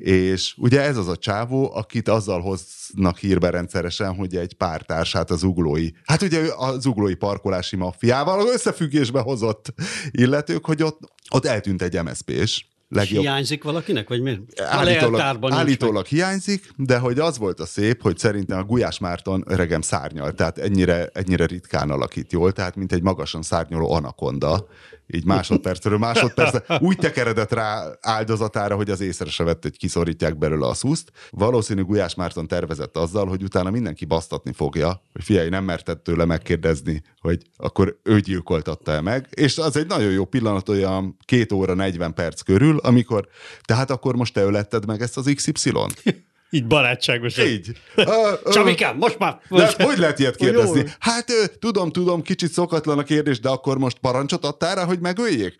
És 0.00 0.54
ugye 0.56 0.80
ez 0.80 0.96
az 0.96 1.08
a 1.08 1.16
csávó, 1.16 1.70
akit 1.74 2.08
azzal 2.08 2.40
hoznak 2.40 3.18
hírbe 3.18 3.50
rendszeresen, 3.50 4.14
hogy 4.14 4.36
egy 4.36 4.54
pártársát 4.54 5.30
az 5.30 5.42
uglói, 5.42 5.90
hát 6.04 6.22
ugye 6.22 6.40
az 6.56 6.86
uglói 6.86 7.14
parkolási 7.14 7.76
maffiával 7.76 8.48
összefüggésbe 8.48 9.20
hozott 9.20 9.74
illetők, 10.10 10.64
hogy 10.64 10.82
ott, 10.82 10.98
ott 11.30 11.46
eltűnt 11.46 11.82
egy 11.82 12.02
MSZP-s, 12.02 12.64
legjobb 12.90 13.22
Hiányzik 13.22 13.62
valakinek, 13.62 14.08
vagy 14.08 14.20
mi? 14.20 14.40
A 14.56 14.62
állítólag, 14.62 15.38
állítólag 15.50 16.06
hiányzik, 16.06 16.70
de 16.76 16.98
hogy 16.98 17.18
az 17.18 17.38
volt 17.38 17.60
a 17.60 17.66
szép, 17.66 18.02
hogy 18.02 18.18
szerintem 18.18 18.58
a 18.58 18.64
Gulyás 18.64 18.98
Márton 18.98 19.44
öregem 19.46 19.80
szárnyal, 19.80 20.32
tehát 20.32 20.58
ennyire, 20.58 21.10
ennyire 21.12 21.46
ritkán 21.46 21.90
alakít 21.90 22.32
jól, 22.32 22.52
tehát 22.52 22.76
mint 22.76 22.92
egy 22.92 23.02
magasan 23.02 23.42
szárnyaló 23.42 23.92
anakonda, 23.92 24.66
így 25.14 25.24
másodpercről 25.24 25.98
másodpercre 25.98 26.78
úgy 26.78 26.96
tekeredett 26.96 27.52
rá 27.52 27.84
áldozatára, 28.00 28.76
hogy 28.76 28.90
az 28.90 29.00
észre 29.00 29.30
se 29.30 29.44
vett, 29.44 29.62
hogy 29.62 29.76
kiszorítják 29.76 30.38
belőle 30.38 30.66
a 30.66 30.74
szuszt. 30.74 31.12
Valószínű 31.30 31.82
Gulyás 31.82 32.14
Márton 32.14 32.46
tervezett 32.46 32.96
azzal, 32.96 33.26
hogy 33.26 33.42
utána 33.42 33.70
mindenki 33.70 34.04
basztatni 34.04 34.52
fogja, 34.52 35.02
hogy 35.12 35.24
fiai 35.24 35.48
nem 35.48 35.64
mertett 35.64 36.02
tőle 36.02 36.24
megkérdezni, 36.24 37.02
hogy 37.20 37.42
akkor 37.56 37.98
ő 38.02 38.20
gyilkoltatta-e 38.20 39.00
meg, 39.00 39.28
és 39.30 39.58
az 39.58 39.76
egy 39.76 39.86
nagyon 39.86 40.10
jó 40.10 40.24
pillanat, 40.24 40.68
olyan 40.68 41.16
két 41.24 41.52
óra 41.52 41.74
40 41.74 42.14
perc 42.14 42.40
körül, 42.40 42.78
amikor, 42.78 43.28
tehát 43.62 43.90
akkor 43.90 44.16
most 44.16 44.34
te 44.34 44.42
öletted 44.42 44.86
meg 44.86 45.00
ezt 45.00 45.16
az 45.16 45.32
XY-t? 45.34 46.28
Így 46.50 46.66
barátságosan. 46.66 47.46
Így. 47.46 47.72
Csabikám, 48.52 48.96
most 48.96 49.18
már! 49.18 49.40
de 49.48 49.62
Most 49.62 49.82
hogy 49.82 49.98
lehet 49.98 50.18
ilyet 50.18 50.36
kérdezni? 50.36 50.84
Hát 50.98 51.32
tudom, 51.58 51.92
tudom, 51.92 52.22
kicsit 52.22 52.52
szokatlan 52.52 52.98
a 52.98 53.02
kérdés, 53.02 53.40
de 53.40 53.48
akkor 53.48 53.78
most 53.78 53.98
parancsot 53.98 54.44
adtál 54.44 54.74
rá, 54.74 54.84
hogy 54.84 55.00
megöljék? 55.00 55.56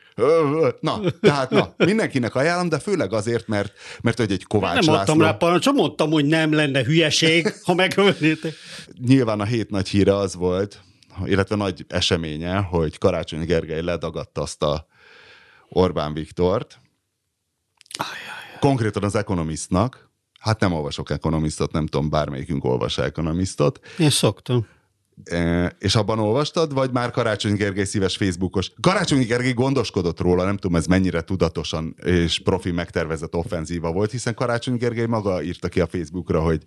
Na, 0.81 1.01
tehát 1.21 1.51
na, 1.51 1.75
mindenkinek 1.77 2.35
ajánlom, 2.35 2.69
de 2.69 2.79
főleg 2.79 3.13
azért, 3.13 3.49
mert, 3.49 3.73
mert 4.01 4.19
hogy 4.19 4.33
egy 4.33 4.45
Kovács 4.45 4.87
nem 4.87 4.95
adtam 4.95 5.19
László, 5.19 5.33
rá 5.33 5.37
parancsot, 5.39 5.75
mondtam, 5.75 6.11
hogy 6.11 6.25
nem 6.25 6.53
lenne 6.53 6.85
hülyeség, 6.85 7.55
ha 7.65 7.75
megölnétek. 7.75 8.55
nyilván 9.07 9.41
a 9.41 9.45
hét 9.45 9.71
nagy 9.71 9.89
híre 9.89 10.17
az 10.17 10.35
volt, 10.35 10.81
illetve 11.25 11.57
nagy 11.57 11.85
eseménye, 11.89 12.57
hogy 12.57 12.99
Karácsony 12.99 13.45
Gergely 13.45 13.83
ledagadta 13.83 14.43
azt 14.43 14.63
a 14.63 14.87
Orbán 15.69 16.15
Viktort, 16.15 16.79
konkrétan 18.61 19.03
az 19.03 19.15
Economistnak, 19.15 20.10
hát 20.41 20.61
nem 20.61 20.73
olvasok 20.73 21.11
Economistot, 21.11 21.73
nem 21.73 21.87
tudom, 21.87 22.11
bármelyikünk 22.11 22.65
olvas 22.65 22.99
Economistot, 22.99 23.81
Én 23.99 24.11
szoktam. 24.11 24.67
És 25.79 25.95
abban 25.95 26.19
olvastad, 26.19 26.75
vagy 26.75 26.91
már 26.93 27.11
Karácsony 27.11 27.55
Gergely 27.55 27.85
szíves 27.85 28.17
Facebookos? 28.17 28.71
Karácsony 28.81 29.27
Gergely 29.27 29.53
gondoskodott 29.53 30.21
róla, 30.21 30.45
nem 30.45 30.57
tudom 30.57 30.77
ez 30.77 30.87
mennyire 30.87 31.21
tudatosan 31.21 31.97
és 32.05 32.41
profi 32.45 32.71
megtervezett 32.71 33.35
offenzíva 33.35 33.93
volt, 33.93 34.11
hiszen 34.11 34.35
Karácsony 34.35 34.77
Gergely 34.77 35.07
maga 35.07 35.43
írta 35.43 35.69
ki 35.69 35.81
a 35.81 35.87
Facebookra, 35.87 36.41
hogy 36.41 36.63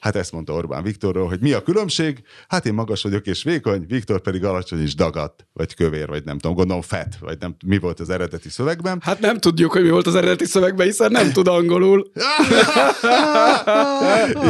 hát 0.00 0.16
ezt 0.16 0.32
mondta 0.32 0.52
Orbán 0.52 0.82
Viktorról, 0.82 1.28
hogy 1.28 1.40
mi 1.40 1.52
a 1.52 1.62
különbség? 1.62 2.22
Hát 2.48 2.66
én 2.66 2.74
magas 2.74 3.02
vagyok 3.02 3.26
és 3.26 3.42
vékony, 3.42 3.84
Viktor 3.88 4.20
pedig 4.20 4.44
alacsony 4.44 4.82
és 4.82 4.94
dagat, 4.94 5.46
vagy 5.52 5.74
kövér, 5.74 6.08
vagy 6.08 6.24
nem 6.24 6.38
tudom, 6.38 6.56
gondolom 6.56 6.82
fett, 6.82 7.16
vagy 7.20 7.36
nem 7.40 7.56
mi 7.66 7.78
volt 7.78 8.00
az 8.00 8.10
eredeti 8.10 8.48
szövegben. 8.48 9.00
Hát 9.04 9.20
nem 9.20 9.38
tudjuk, 9.38 9.72
hogy 9.72 9.82
mi 9.82 9.90
volt 9.90 10.06
az 10.06 10.14
eredeti 10.14 10.44
szövegben, 10.44 10.86
hiszen 10.86 11.10
nem 11.10 11.32
tud 11.32 11.48
angolul. 11.48 12.10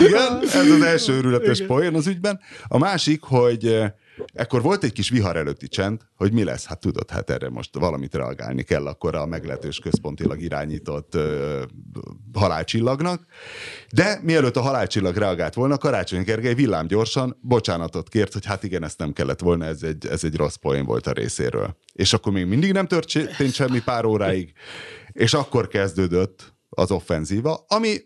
Igen, 0.01 0.39
ez 0.43 0.71
az 0.71 0.83
első 0.83 1.13
őrületes 1.13 1.63
poén 1.67 1.95
az 1.95 2.07
ügyben. 2.07 2.41
A 2.69 2.79
másik, 2.79 3.23
hogy 3.23 3.42
eh, 3.47 3.93
ekkor 4.33 4.63
volt 4.63 4.85
egy 4.85 4.93
kis 4.93 5.11
vihar 5.11 5.37
előtti 5.37 5.69
csend, 5.69 6.01
hogy 6.17 6.33
mi 6.33 6.45
lesz. 6.45 6.67
Hát 6.67 6.81
tudod, 6.81 7.11
hát 7.11 7.31
erre 7.31 7.49
most 7.49 7.79
valamit 7.79 8.15
reagálni 8.15 8.63
kell 8.63 8.87
akkor 8.87 9.15
a 9.15 9.27
meglehetős 9.27 9.79
központilag 9.79 10.41
irányított 10.41 11.15
uh, 11.15 11.63
halálcsillagnak. 12.33 13.27
De 13.93 14.21
mielőtt 14.23 14.57
a 14.57 14.61
halálcsillag 14.61 15.17
reagált 15.17 15.55
volna, 15.55 15.79
Karácsony 15.79 16.23
Gergely 16.23 16.55
villámgyorsan 16.55 17.39
bocsánatot 17.41 18.09
kért, 18.09 18.33
hogy 18.33 18.47
hát 18.47 18.63
igen, 18.63 18.85
ezt 18.85 18.99
nem 18.99 19.13
kellett 19.13 19.41
volna, 19.41 19.65
ez 19.65 19.83
egy, 19.83 20.07
ez 20.07 20.25
egy 20.25 20.37
rossz 20.37 20.55
poén 20.57 20.85
volt 20.85 21.07
a 21.07 21.13
részéről. 21.13 21.77
És 21.93 22.13
akkor 22.13 22.33
még 22.33 22.47
mindig 22.47 22.73
nem 22.73 22.87
történt 22.87 23.55
semmi 23.55 23.81
pár 23.83 24.05
óráig, 24.05 24.53
és 25.13 25.35
akkor 25.35 25.69
kezdődött 25.69 26.55
az 26.69 26.91
offenzíva, 26.91 27.65
ami 27.69 27.97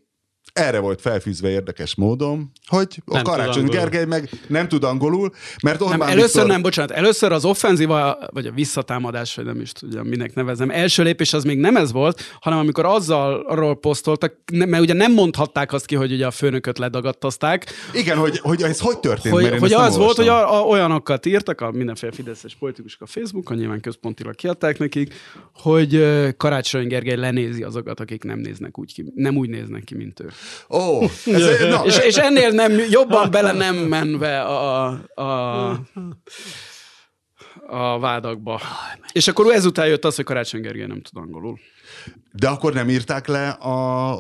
erre 0.57 0.79
volt 0.79 1.01
felfűzve 1.01 1.49
érdekes 1.49 1.95
módon, 1.95 2.51
hogy 2.67 3.03
a 3.05 3.15
Nem 3.15 3.23
Karácsony 3.23 3.65
Gergely 3.65 4.05
meg 4.05 4.31
nem 4.49 4.69
tud 4.69 4.85
angolul, 4.85 5.33
mert 5.63 5.81
Orbán 5.81 5.99
Nem, 5.99 6.09
először 6.09 6.27
Viktor... 6.27 6.47
nem, 6.47 6.63
bocsánat, 6.63 6.91
először 6.91 7.33
az 7.33 7.45
offenzíva, 7.45 8.19
vagy 8.33 8.47
a 8.47 8.51
visszatámadás, 8.51 9.35
vagy 9.35 9.45
nem 9.45 9.61
is 9.61 9.73
tudjam, 9.73 10.07
minek 10.07 10.35
nevezem. 10.35 10.71
Első 10.71 11.03
lépés 11.03 11.33
az 11.33 11.45
még 11.45 11.59
nem 11.59 11.77
ez 11.77 11.93
volt, 11.93 12.23
hanem 12.41 12.59
amikor 12.59 12.85
azzal 12.85 13.45
arról 13.47 13.77
posztoltak, 13.77 14.35
mert 14.53 14.83
ugye 14.83 14.93
nem 14.93 15.13
mondhatták 15.13 15.73
azt 15.73 15.87
ki, 15.87 15.95
hogy 15.95 16.13
ugye 16.13 16.27
a 16.27 16.31
főnököt 16.31 16.79
ledagadtazták, 16.79 17.67
Igen, 17.93 18.17
hogy, 18.17 18.39
hogy 18.39 18.63
ez 18.63 18.81
hogy 18.81 18.99
történt? 18.99 19.35
hogy, 19.35 19.43
mert 19.45 19.59
hogy 19.59 19.73
az 19.73 19.97
volt, 19.97 20.17
hogy 20.17 20.29
olvastam. 20.29 20.55
a, 20.55 20.65
a, 20.65 20.67
olyanokat 20.67 21.27
írtak, 21.27 21.61
a 21.61 21.71
mindenféle 21.71 22.13
fideszes 22.13 22.55
politikusok 22.55 23.01
a 23.01 23.07
Facebookon, 23.07 23.57
nyilván 23.57 23.81
központilag 23.81 24.35
kiadták 24.35 24.79
nekik, 24.79 25.15
hogy 25.53 26.07
Karácsony 26.37 26.87
Gergely 26.87 27.17
lenézi 27.17 27.63
azokat, 27.63 28.01
akik 28.01 28.23
nem 28.23 28.39
néznek 28.39 28.79
úgy 28.79 28.93
ki, 28.93 29.13
nem 29.15 29.37
úgy 29.37 29.49
néznek 29.49 29.85
ki, 29.85 29.95
mint 29.95 30.21
ő. 30.21 30.31
Ó, 30.71 31.03
ez, 31.25 31.69
na, 31.71 31.83
És, 31.85 31.99
és 31.99 32.17
ennél 32.17 32.51
nem, 32.51 32.73
jobban 32.91 33.31
bele 33.31 33.53
nem 33.53 33.77
menve 33.77 34.41
a, 34.43 34.87
a, 35.15 35.69
a 37.67 37.99
vádakba. 37.99 38.61
És 39.13 39.29
akkor 39.29 39.53
ezután 39.53 39.87
jött 39.87 40.05
az, 40.05 40.17
hogy 40.17 40.25
Karácsony 40.25 40.61
Gergely 40.61 40.87
nem 40.87 41.03
tud 41.03 41.23
angolul. 41.23 41.59
de 42.33 42.49
akkor 42.49 42.73
nem 42.73 42.89
írták 42.89 43.27
le 43.27 43.49
a 43.49 43.71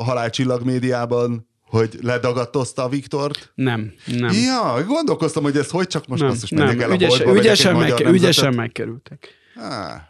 halálcsillag 0.05 0.63
médiában, 0.65 1.49
hogy 1.67 1.99
ledagadtozta 2.03 2.83
a 2.83 2.89
Viktort? 2.89 3.53
Nem, 3.55 3.93
nem. 4.07 4.31
Ja, 4.33 4.85
gondolkoztam, 4.87 5.43
hogy 5.43 5.57
ez 5.57 5.71
hogy 5.71 5.87
csak 5.87 6.07
most 6.07 6.23
nem, 6.23 6.31
basszus, 6.31 6.51
menjek 6.51 6.81
el 6.81 6.91
a 6.91 6.95
Ügyes, 6.95 7.09
boltba, 7.09 7.27
vegyek 7.27 7.45
ügyesen, 7.45 7.73
meg, 7.73 7.89
nemzetet. 7.89 8.13
ügyesen 8.15 8.55
megkerültek. 8.55 9.29
Ah, 9.57 10.01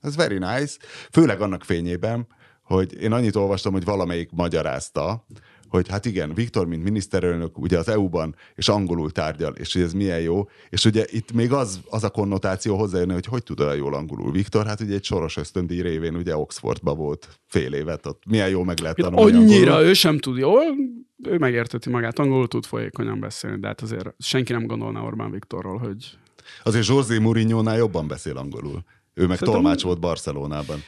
ez 0.00 0.16
very 0.16 0.38
nice. 0.38 0.74
Főleg 1.12 1.40
annak 1.40 1.64
fényében, 1.64 2.26
hogy 2.68 3.02
én 3.02 3.12
annyit 3.12 3.36
olvastam, 3.36 3.72
hogy 3.72 3.84
valamelyik 3.84 4.30
magyarázta, 4.32 5.26
hogy 5.68 5.88
hát 5.88 6.06
igen, 6.06 6.34
Viktor, 6.34 6.66
mint 6.66 6.82
miniszterelnök 6.82 7.58
ugye 7.58 7.78
az 7.78 7.88
EU-ban, 7.88 8.34
és 8.54 8.68
angolul 8.68 9.10
tárgyal, 9.10 9.54
és 9.54 9.72
hogy 9.72 9.82
ez 9.82 9.92
milyen 9.92 10.20
jó, 10.20 10.48
és 10.68 10.84
ugye 10.84 11.04
itt 11.10 11.32
még 11.32 11.52
az, 11.52 11.80
az 11.90 12.04
a 12.04 12.10
konnotáció 12.10 12.76
hozzájönne, 12.76 13.12
hogy 13.12 13.26
hogy 13.26 13.42
tud 13.42 13.60
olyan 13.60 13.76
jól 13.76 13.94
angolul 13.94 14.32
Viktor, 14.32 14.66
hát 14.66 14.80
ugye 14.80 14.94
egy 14.94 15.04
soros 15.04 15.36
ösztöndíj 15.36 15.80
révén 15.80 16.14
ugye 16.16 16.36
Oxfordba 16.36 16.94
volt 16.94 17.28
fél 17.46 17.72
évet, 17.72 18.06
ott 18.06 18.22
milyen 18.26 18.48
jó 18.48 18.62
meg 18.62 18.78
lehet 18.78 18.96
tanulni 18.96 19.36
Annyira 19.36 19.70
angolul. 19.70 19.88
ő 19.88 19.92
sem 19.92 20.18
tud 20.18 20.36
jól, 20.36 20.62
ő 21.22 21.38
megérteti 21.38 21.90
magát, 21.90 22.18
angolul 22.18 22.48
tud 22.48 22.64
folyékonyan 22.64 23.20
beszélni, 23.20 23.60
de 23.60 23.66
hát 23.66 23.80
azért 23.80 24.14
senki 24.18 24.52
nem 24.52 24.66
gondolna 24.66 25.02
Orbán 25.02 25.30
Viktorról, 25.30 25.78
hogy 25.78 26.18
Azért 26.62 26.86
José 26.86 27.18
Mourinho-nál 27.18 27.76
jobban 27.76 28.08
beszél 28.08 28.36
angolul. 28.36 28.84
Ő 29.14 29.26
meg 29.26 29.36
Szerintem- 29.36 29.62
tolmács 29.62 29.82
volt 29.82 30.00
Barcelonában. 30.00 30.78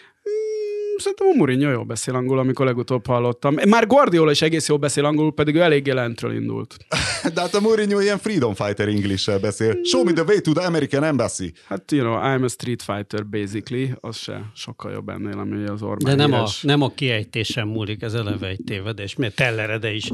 Szerintem 1.01 1.27
a 1.27 1.35
Mourinho 1.37 1.71
jól 1.71 1.85
beszél 1.85 2.15
angolul, 2.15 2.39
amikor 2.41 2.67
legutóbb 2.67 3.07
hallottam. 3.07 3.55
Már 3.69 3.87
Guardiola 3.87 4.31
is 4.31 4.43
egész 4.43 4.69
jól 4.69 4.79
beszél 4.79 5.05
angolul, 5.05 5.33
pedig 5.35 5.55
ő 5.55 5.61
eléggé 5.61 5.91
lentről 5.91 6.35
indult. 6.35 6.77
De 7.35 7.41
hát 7.41 7.55
a 7.55 7.61
Mourinho 7.61 8.01
ilyen 8.01 8.19
freedom 8.19 8.55
fighter 8.55 8.89
english 8.89 9.41
beszél. 9.41 9.79
Show 9.85 10.05
me 10.05 10.13
the 10.13 10.23
way 10.23 10.41
to 10.41 10.53
the 10.53 10.65
American 10.65 11.05
embassy. 11.05 11.53
Hát, 11.65 11.93
you 11.93 12.03
know, 12.03 12.19
I'm 12.23 12.45
a 12.45 12.49
street 12.49 12.83
fighter 12.83 13.27
basically, 13.27 13.91
az 14.01 14.17
se 14.17 14.51
sokkal 14.55 14.93
jobb 14.93 15.09
ennél, 15.09 15.39
ami 15.39 15.67
az 15.67 15.83
Orbán 15.83 16.17
De 16.17 16.23
nem 16.23 16.33
a, 16.33 16.37
híres. 16.37 16.63
nem 16.63 16.83
a 16.83 16.91
kiejtésen 16.95 17.67
múlik, 17.67 18.03
ez 18.03 18.15
eleve 18.15 18.47
egy 18.47 18.61
tévedés, 18.67 19.17
mert 19.17 19.35
Tellerede 19.35 19.93
is 19.93 20.11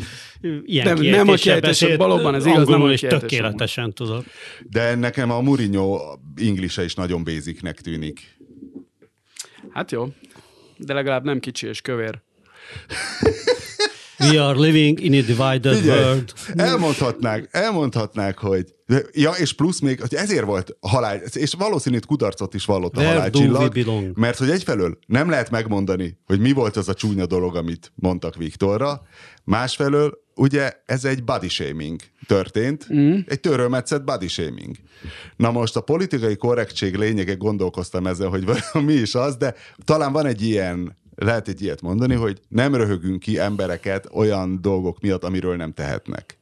ilyen 0.64 0.87
Nem- 0.87 1.05
nem 1.05 1.29
a 1.29 1.35
kiejtésen, 1.35 1.96
valóban 1.96 2.35
ez 2.35 2.46
igaz, 2.46 2.68
nem 2.68 2.83
a 2.83 2.92
is 2.92 3.01
tökéletesen 3.01 3.92
tudod. 3.92 4.25
De 4.70 4.94
nekem 4.94 5.31
a 5.31 5.40
Mourinho 5.40 6.01
english 6.37 6.85
is 6.85 6.94
nagyon 6.94 7.25
basicnek 7.25 7.81
tűnik. 7.81 8.35
Hát 9.70 9.90
jó, 9.90 10.09
de 10.79 10.95
legalább 10.95 11.25
nem 11.25 11.41
kicsi 11.41 11.67
és 11.67 11.81
kövér. 11.81 12.21
We 14.18 14.42
are 14.42 14.59
living 14.59 15.00
in 15.00 15.12
a 15.12 15.22
divided 15.22 15.76
Figyelj, 15.76 16.05
world. 16.05 16.33
elmondhatnák, 16.55 17.48
elmondhatnák, 17.50 18.38
hogy 18.38 18.74
ja, 19.12 19.31
és 19.31 19.52
plusz 19.52 19.81
még, 19.81 20.00
hogy 20.00 20.14
ezért 20.14 20.44
volt 20.44 20.76
a 20.81 20.88
halál, 20.88 21.16
és 21.33 21.52
valószínű 21.59 21.98
kudarcot 22.07 22.55
is 22.55 22.64
vallott 22.64 22.96
a 22.96 23.00
Where 23.00 23.14
halálcsillag, 23.14 24.12
mert 24.14 24.38
hogy 24.38 24.50
egyfelől 24.50 24.98
nem 25.07 25.31
lehet 25.31 25.50
megmondani, 25.50 26.18
hogy 26.26 26.40
mi 26.40 26.52
volt 26.52 26.76
az 26.76 26.88
a 26.88 26.94
csúnya 26.94 27.26
dolog, 27.26 27.57
amit 27.57 27.92
mondtak 27.94 28.37
Viktorra, 28.37 29.02
másfelől 29.44 30.24
ugye 30.35 30.72
ez 30.87 31.05
egy 31.05 31.24
body 31.24 31.48
shaming 31.48 32.00
történt, 32.26 32.92
mm. 32.92 33.18
egy 33.26 33.40
törölmetszett 33.40 34.05
body 34.05 34.29
shaming. 34.29 34.76
Na 35.37 35.50
most 35.50 35.76
a 35.76 35.81
politikai 35.81 36.37
korrektség 36.37 36.96
lényege 36.96 37.35
gondolkoztam 37.35 38.07
ezzel, 38.07 38.29
hogy 38.29 38.44
mi 38.87 38.92
is 38.92 39.14
az, 39.14 39.37
de 39.37 39.55
talán 39.85 40.12
van 40.12 40.26
egy 40.26 40.42
ilyen 40.42 40.96
lehet 41.16 41.48
egy 41.48 41.62
ilyet 41.62 41.83
mondani, 41.83 42.14
hogy 42.14 42.40
nem 42.48 42.74
röhögünk 42.74 43.20
ki 43.20 43.38
embereket 43.38 44.09
olyan 44.12 44.59
dolgok 44.62 45.00
miatt, 45.00 45.24
amiről 45.24 45.57
nem 45.57 45.72
tehetnek. 45.72 46.38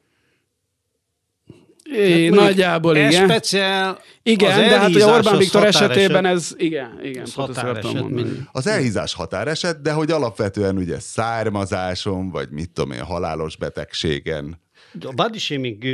É, 1.92 2.28
nagyjából 2.28 2.96
Ez 2.96 3.12
igen. 3.12 3.28
speciál 3.28 3.98
Igen, 4.22 4.50
az 4.50 4.56
de 4.56 4.78
hát 4.78 4.88
ugye 4.88 5.06
Orbán 5.06 5.38
Viktor 5.38 5.64
esetében 5.64 6.24
ez, 6.24 6.54
igen, 6.56 7.00
igen, 7.02 7.26
határeset, 7.34 8.04
Az 8.52 8.66
elhízás 8.66 9.14
határeset, 9.14 9.80
de 9.80 9.92
hogy 9.92 10.10
alapvetően 10.10 10.76
ugye 10.76 10.98
származáson, 10.98 12.30
vagy 12.30 12.50
mit 12.50 12.70
tudom 12.70 12.90
én, 12.90 13.02
halálos 13.02 13.56
betegségen. 13.56 14.62
A 15.00 15.12
body 15.12 15.38
shaming 15.38 15.84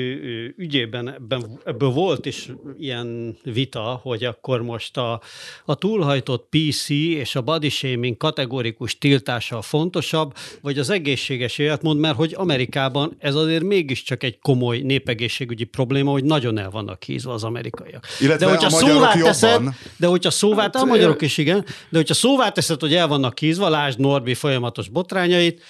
ügyében 0.57 1.09
ebben, 1.09 1.61
ebből 1.65 1.89
volt 1.89 2.27
is 2.27 2.49
ilyen 2.79 3.37
vita, 3.43 4.01
hogy 4.03 4.25
akkor 4.25 4.63
most 4.63 4.97
a, 4.97 5.21
a 5.65 5.75
túlhajtott 5.75 6.49
PC 6.51 6.89
és 6.89 7.35
a 7.35 7.41
body 7.41 7.69
shaming 7.69 8.17
kategorikus 8.17 8.99
tiltása 8.99 9.57
a 9.57 9.63
fontosabb, 9.63 10.35
vagy 10.61 10.79
az 10.79 10.91
egészséges 10.91 11.59
életmód, 11.59 11.99
mert 11.99 12.17
hogy 12.17 12.35
Amerikában 12.37 13.17
ez 13.19 13.35
azért 13.35 13.63
mégiscsak 13.63 14.23
egy 14.23 14.39
komoly 14.39 14.79
népegészségügyi 14.79 15.65
probléma, 15.65 16.11
hogy 16.11 16.25
nagyon 16.25 16.59
el 16.59 16.71
vannak 16.71 17.03
hízva 17.03 17.33
az 17.33 17.45
amerikaiak. 17.45 18.07
Illetve 18.21 18.47
de 18.47 18.51
hogyha 18.51 18.67
a 18.67 18.71
szóvá 18.71 19.15
jobban. 19.15 19.23
teszed, 19.23 19.63
de 19.97 20.07
hogyha 20.07 20.31
szóvá, 20.31 20.63
hát, 20.63 20.77
a 20.77 20.85
magyarok 20.85 21.23
is 21.23 21.39
igen, 21.39 21.65
de 21.89 21.97
hogyha 21.97 22.15
szóvá 22.15 22.49
teszed, 22.51 22.81
hogy 22.81 22.95
el 22.95 23.09
vannak 23.09 23.39
hízva, 23.39 23.69
lásd 23.69 23.99
Norbi 23.99 24.35
folyamatos 24.35 24.89
botrányait, 24.89 25.63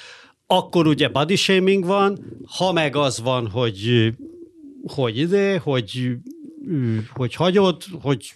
akkor 0.52 0.86
ugye 0.86 1.08
body 1.08 1.36
shaming 1.36 1.84
van, 1.84 2.18
ha 2.58 2.72
meg 2.72 2.96
az 2.96 3.20
van, 3.20 3.48
hogy 3.48 4.12
hogy 4.86 5.18
ide, 5.18 5.58
hogy, 5.58 6.10
hogy 7.14 7.34
hagyod, 7.34 7.82
hogy 8.02 8.32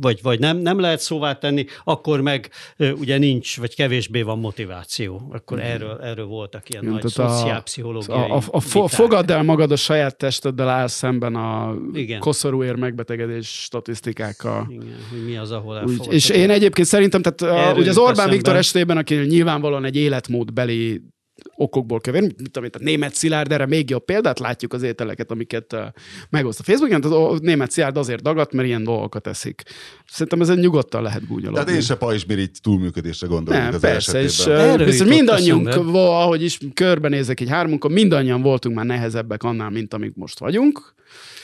vagy, 0.00 0.18
vagy 0.22 0.38
nem, 0.38 0.56
nem 0.56 0.78
lehet 0.78 1.00
szóvá 1.00 1.38
tenni, 1.38 1.64
akkor 1.84 2.20
meg 2.20 2.50
ugye 2.78 3.18
nincs, 3.18 3.58
vagy 3.58 3.74
kevésbé 3.74 4.22
van 4.22 4.38
motiváció. 4.38 5.28
Akkor 5.32 5.60
erről, 5.60 5.98
erről 6.02 6.26
voltak 6.26 6.68
ilyen 6.70 6.82
Igen, 6.82 6.94
nagy 6.94 7.10
szociálpszichológiai 7.10 8.30
A, 8.30 8.34
a, 8.36 8.42
a 8.50 8.58
viták. 8.58 8.88
fogadd 8.88 9.30
el 9.32 9.42
magad 9.42 9.70
a 9.72 9.76
saját 9.76 10.16
testeddel 10.16 10.68
áll 10.68 10.86
szemben 10.86 11.34
a 11.34 11.74
Igen. 11.92 12.20
koszorúér 12.20 12.74
megbetegedés 12.74 13.62
statisztikákkal. 13.62 14.66
Igen, 14.70 14.96
hogy 15.10 15.24
mi 15.24 15.36
az, 15.36 15.50
ahol 15.50 15.72
Úgy, 15.74 15.80
elfogadható. 15.80 16.12
és 16.12 16.28
én 16.28 16.50
egyébként 16.50 16.86
szerintem, 16.86 17.22
tehát 17.22 17.74
a, 17.74 17.78
ugye 17.78 17.90
az 17.90 17.98
Orbán 17.98 18.12
eszembe. 18.14 18.34
Viktor 18.34 18.56
esetében, 18.56 18.96
aki 18.96 19.14
nyilvánvalóan 19.14 19.84
egy 19.84 19.96
életmódbeli 19.96 21.02
okokból 21.56 22.00
kövér, 22.00 22.20
mint 22.20 22.50
tudom, 22.50 22.70
a 22.72 22.78
német 22.78 23.14
szilárd, 23.14 23.52
erre 23.52 23.66
még 23.66 23.90
jobb 23.90 24.04
példát, 24.04 24.38
látjuk 24.38 24.72
az 24.72 24.82
ételeket, 24.82 25.30
amiket 25.30 25.76
megoszt 26.30 26.60
a 26.60 26.62
Facebookon, 26.62 27.00
tehát 27.00 27.16
a 27.16 27.38
német 27.40 27.70
szilárd 27.70 27.96
azért 27.96 28.22
dagat, 28.22 28.52
mert 28.52 28.68
ilyen 28.68 28.84
dolgokat 28.84 29.26
eszik. 29.26 29.62
Szerintem 30.06 30.40
ezen 30.40 30.58
nyugodtan 30.58 31.02
lehet 31.02 31.26
gúnyolódni. 31.26 31.64
Tehát 31.64 31.80
én 31.80 31.80
se 31.80 31.94
pajzsmirigy 31.96 32.50
túlműködésre 32.62 33.26
gondolok 33.26 33.62
nem, 33.62 33.74
az 33.74 33.80
persze, 33.80 34.22
és 34.22 34.46
jutott 34.46 35.08
mindannyiunk, 35.08 35.68
ahogy 35.94 36.42
is 36.42 36.58
körbenézek 36.74 37.40
egy 37.40 37.48
hármunkon, 37.48 37.92
mindannyian 37.92 38.42
voltunk 38.42 38.74
már 38.76 38.86
nehezebbek 38.86 39.42
annál, 39.42 39.70
mint 39.70 39.94
amik 39.94 40.14
most 40.14 40.38
vagyunk. 40.38 40.94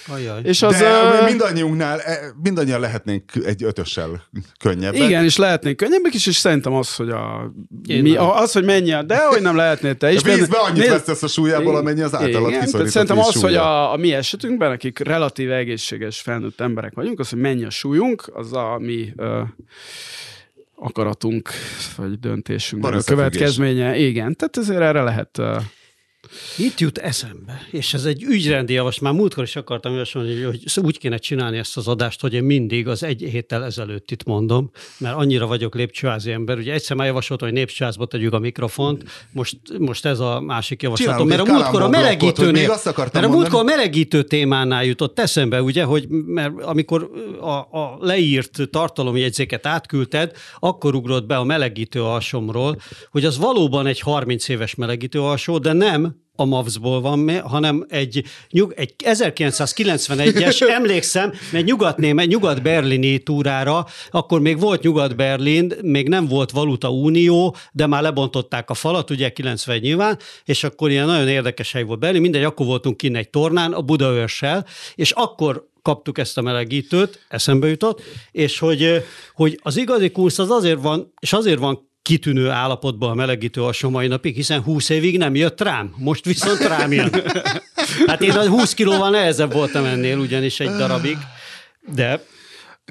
Ajaj. 0.08 0.40
És 0.42 0.62
az, 0.62 0.78
De 0.78 0.90
ö, 1.20 1.24
mindannyiunknál, 1.24 2.00
eh, 2.00 2.18
mindannyian 2.42 2.80
lehetnénk 2.80 3.24
egy 3.44 3.62
ötössel 3.64 4.22
könnyebbek. 4.58 5.00
igen, 5.00 5.24
és 5.24 5.36
lehetnénk 5.36 5.76
könnyebbek 5.76 6.14
is, 6.14 6.26
és 6.26 6.36
szerintem 6.36 6.72
az, 6.72 6.94
hogy 6.94 7.10
a, 7.10 7.52
Én 7.86 8.02
mi, 8.02 8.16
a, 8.16 8.36
az, 8.36 8.52
hogy 8.52 8.64
mennyi, 8.64 8.92
a- 8.92 9.02
de 9.02 9.26
hogy 9.26 9.42
nem 9.42 9.56
lehetnél 9.56 9.94
te 9.96 10.12
is. 10.12 10.22
A 10.22 10.34
vízbe 10.34 10.58
annyit 10.58 10.76
Nézd- 10.78 10.90
vesztesz 10.90 11.22
a 11.22 11.26
súlyából, 11.26 11.76
amennyi 11.76 12.00
az 12.00 12.14
általad 12.14 12.48
Igen, 12.50 12.70
tehát 12.70 12.88
Szerintem 12.88 13.18
az, 13.18 13.32
hogy 13.32 13.40
súlya. 13.42 13.62
a, 13.88 13.92
a 13.92 13.96
mi 13.96 14.12
esetünkben, 14.12 14.70
akik 14.70 14.98
relatív 14.98 15.52
egészséges 15.52 16.20
felnőtt 16.20 16.60
emberek 16.60 16.92
vagyunk, 16.94 17.18
az, 17.18 17.28
hogy 17.30 17.38
mennyi 17.38 17.64
a 17.64 17.70
súlyunk, 17.70 18.30
az 18.34 18.52
a 18.52 18.78
mi 18.78 19.12
ö, 19.16 19.40
akaratunk, 20.74 21.50
vagy 21.96 22.18
döntésünk, 22.20 22.82
Van 22.82 22.92
a 22.94 23.02
következménye. 23.02 23.96
Igen, 23.96 24.36
tehát 24.36 24.56
ezért 24.56 24.80
erre 24.80 25.02
lehet 25.02 25.38
ö, 25.38 25.56
Itt 26.56 26.80
jut 26.80 26.98
eszembe, 26.98 27.60
és 27.70 27.94
ez 27.94 28.04
egy 28.04 28.22
ügyrendi 28.22 28.72
javas, 28.72 28.98
már 28.98 29.12
múltkor 29.12 29.44
is 29.44 29.56
akartam 29.56 29.92
javasolni, 29.92 30.42
hogy 30.42 30.64
úgy 30.82 30.98
kéne 30.98 31.16
csinálni 31.16 31.58
ezt 31.58 31.76
az 31.76 31.88
adást, 31.88 32.20
hogy 32.20 32.34
én 32.34 32.42
mindig 32.42 32.88
az 32.88 33.02
egy 33.02 33.20
héttel 33.30 33.64
ezelőtt 33.64 34.10
itt 34.10 34.24
mondom, 34.24 34.70
mert 34.98 35.16
annyira 35.16 35.46
vagyok 35.46 35.74
lépcsőházi 35.74 36.32
ember. 36.32 36.58
Ugye 36.58 36.72
egyszer 36.72 36.96
már 36.96 37.06
javasoltam, 37.06 37.48
hogy 37.48 37.56
lépcsőházba 37.56 38.06
tegyük 38.06 38.32
a 38.32 38.38
mikrofont, 38.38 39.02
most, 39.32 39.58
most 39.78 40.06
ez 40.06 40.18
a 40.20 40.40
másik 40.40 40.82
javaslatom, 40.82 41.28
Csinálunk 41.28 41.48
mert 41.48 41.48
a 41.48 41.52
múltkor 41.52 41.82
a 41.82 41.88
blokkot, 41.88 42.04
melegítőnél, 42.04 42.70
akartam 42.70 43.20
mert 43.20 43.32
a 43.32 43.36
múltkor 43.36 43.54
a 43.54 43.56
mondani. 43.56 43.76
melegítő 43.76 44.22
témánál 44.22 44.84
jutott 44.84 45.18
eszembe, 45.18 45.62
ugye, 45.62 45.84
hogy 45.84 46.08
mert 46.08 46.62
amikor 46.62 47.10
a, 47.40 47.78
a 47.78 47.96
leírt 48.00 48.58
tartalomjegyzéket 48.70 49.66
átküldted, 49.66 50.32
akkor 50.58 50.94
ugrott 50.94 51.26
be 51.26 51.36
a 51.36 51.44
melegítő 51.44 52.02
alsomról, 52.02 52.80
hogy 53.10 53.24
az 53.24 53.38
valóban 53.38 53.86
egy 53.86 54.00
30 54.00 54.48
éves 54.48 54.74
melegítő 54.74 55.20
alsó, 55.20 55.58
de 55.58 55.72
nem 55.72 56.09
a 56.40 56.44
MAVS-ból 56.44 57.00
van, 57.00 57.40
hanem 57.40 57.86
egy, 57.88 58.24
nyug, 58.50 58.72
egy 58.76 58.94
1991-es, 59.04 60.68
emlékszem, 60.78 61.32
mert 61.52 61.64
nyugatnémet, 61.64 62.26
nyugat-berlini 62.26 63.18
túrára, 63.18 63.86
akkor 64.10 64.40
még 64.40 64.60
volt 64.60 64.82
Nyugat-Berlin, 64.82 65.72
még 65.82 66.08
nem 66.08 66.26
volt 66.26 66.50
valuta 66.50 66.90
unió, 66.90 67.56
de 67.72 67.86
már 67.86 68.02
lebontották 68.02 68.70
a 68.70 68.74
falat, 68.74 69.10
ugye 69.10 69.28
91 69.28 69.82
nyilván, 69.82 70.18
és 70.44 70.64
akkor 70.64 70.90
ilyen 70.90 71.06
nagyon 71.06 71.28
érdekes 71.28 71.72
hely 71.72 71.82
volt 71.82 71.98
Berlin, 71.98 72.20
mindegy, 72.20 72.44
akkor 72.44 72.66
voltunk 72.66 72.96
kint 72.96 73.16
egy 73.16 73.30
tornán, 73.30 73.72
a 73.72 73.82
Budaörssel, 73.82 74.66
és 74.94 75.10
akkor 75.10 75.68
kaptuk 75.82 76.18
ezt 76.18 76.38
a 76.38 76.42
melegítőt, 76.42 77.26
eszembe 77.28 77.68
jutott, 77.68 78.02
és 78.30 78.58
hogy, 78.58 79.04
hogy 79.34 79.58
az 79.62 79.76
igazi 79.76 80.10
kursz 80.10 80.38
az 80.38 80.50
azért 80.50 80.82
van, 80.82 81.12
és 81.20 81.32
azért 81.32 81.58
van 81.58 81.89
kitűnő 82.10 82.48
állapotban 82.48 83.10
a 83.10 83.14
melegítő 83.14 83.62
a 83.62 83.88
mai 83.88 84.06
napig, 84.06 84.34
hiszen 84.34 84.62
20 84.62 84.88
évig 84.88 85.18
nem 85.18 85.34
jött 85.34 85.60
rám. 85.60 85.94
Most 85.96 86.24
viszont 86.24 86.58
rám 86.58 86.92
jön. 86.92 87.10
Hát 88.06 88.22
én 88.22 88.30
a 88.30 88.48
20 88.48 88.74
kilóval 88.74 89.10
nehezebb 89.10 89.52
voltam 89.52 89.84
ennél 89.84 90.18
ugyanis 90.18 90.60
egy 90.60 90.70
darabig, 90.70 91.16
de 91.94 92.20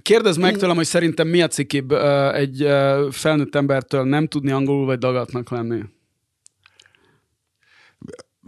Kérdezd 0.02 0.40
meg 0.40 0.58
tőlem, 0.58 0.76
hogy 0.76 0.86
szerintem 0.86 1.28
mi 1.28 1.42
a 1.42 1.48
cikibb 1.48 1.92
egy 2.34 2.68
felnőtt 3.12 3.56
embertől 3.56 4.04
nem 4.04 4.28
tudni 4.28 4.52
angolul 4.52 4.86
vagy 4.86 4.98
dagatnak 4.98 5.50
lenni. 5.50 5.80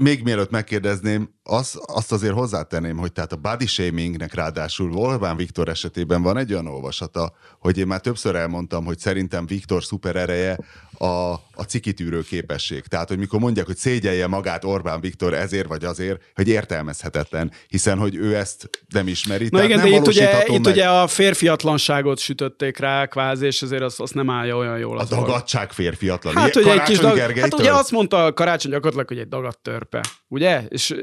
Még 0.01 0.23
mielőtt 0.23 0.49
megkérdezném, 0.49 1.29
az, 1.43 1.81
azt 1.85 2.11
azért 2.11 2.33
hozzátenném, 2.33 2.97
hogy 2.97 3.11
tehát 3.11 3.31
a 3.31 3.35
body 3.35 3.65
shamingnek 3.65 4.33
ráadásul 4.33 4.93
Orbán 4.93 5.35
Viktor 5.35 5.69
esetében 5.69 6.21
van 6.21 6.37
egy 6.37 6.51
olyan 6.51 6.67
olvasata, 6.67 7.33
hogy 7.59 7.77
én 7.77 7.87
már 7.87 7.99
többször 7.99 8.35
elmondtam, 8.35 8.85
hogy 8.85 8.99
szerintem 8.99 9.45
Viktor 9.45 9.83
szuper 9.83 10.15
ereje 10.15 10.57
a, 11.01 11.31
a 11.53 11.63
cikitűrő 11.67 12.21
képesség. 12.21 12.81
Tehát, 12.81 13.07
hogy 13.07 13.17
mikor 13.17 13.39
mondják, 13.39 13.65
hogy 13.65 13.77
szégyelje 13.77 14.27
magát 14.27 14.65
Orbán 14.65 15.01
Viktor 15.01 15.33
ezért 15.33 15.67
vagy 15.67 15.83
azért, 15.83 16.21
hogy 16.35 16.47
értelmezhetetlen, 16.47 17.51
hiszen 17.67 17.97
hogy 17.97 18.15
ő 18.15 18.35
ezt 18.35 18.69
nem 18.93 19.07
ismeri. 19.07 19.47
Na 19.51 19.63
igen, 19.63 19.79
de 19.81 19.87
itt 19.87 20.07
ugye, 20.07 20.43
itt 20.45 20.65
meg. 20.65 20.73
ugye 20.73 20.89
a 20.89 21.07
férfiatlanságot 21.07 22.19
sütötték 22.19 22.77
rá 22.77 23.05
kvázi, 23.05 23.45
és 23.45 23.61
ezért 23.61 23.81
azt, 23.81 23.99
azt 23.99 24.13
nem 24.13 24.29
állja 24.29 24.57
olyan 24.57 24.77
jól. 24.77 24.97
A 24.97 25.01
az 25.01 25.09
dagadság 25.09 25.71
férfiatlan. 25.71 26.35
Hát 26.35 26.55
ugye 26.55 26.71
egy 26.71 26.81
kis 26.81 26.97
dag... 26.97 27.17
Hát 27.17 27.53
ugye 27.53 27.73
azt 27.73 27.91
mondta 27.91 28.25
a 28.25 28.33
karácsony 28.33 28.71
gyakorlatilag, 28.71 29.07
hogy 29.07 29.19
egy 29.19 29.27
dagat 29.27 29.59
törpe. 29.59 30.01
Ugye? 30.27 30.63
És 30.67 30.95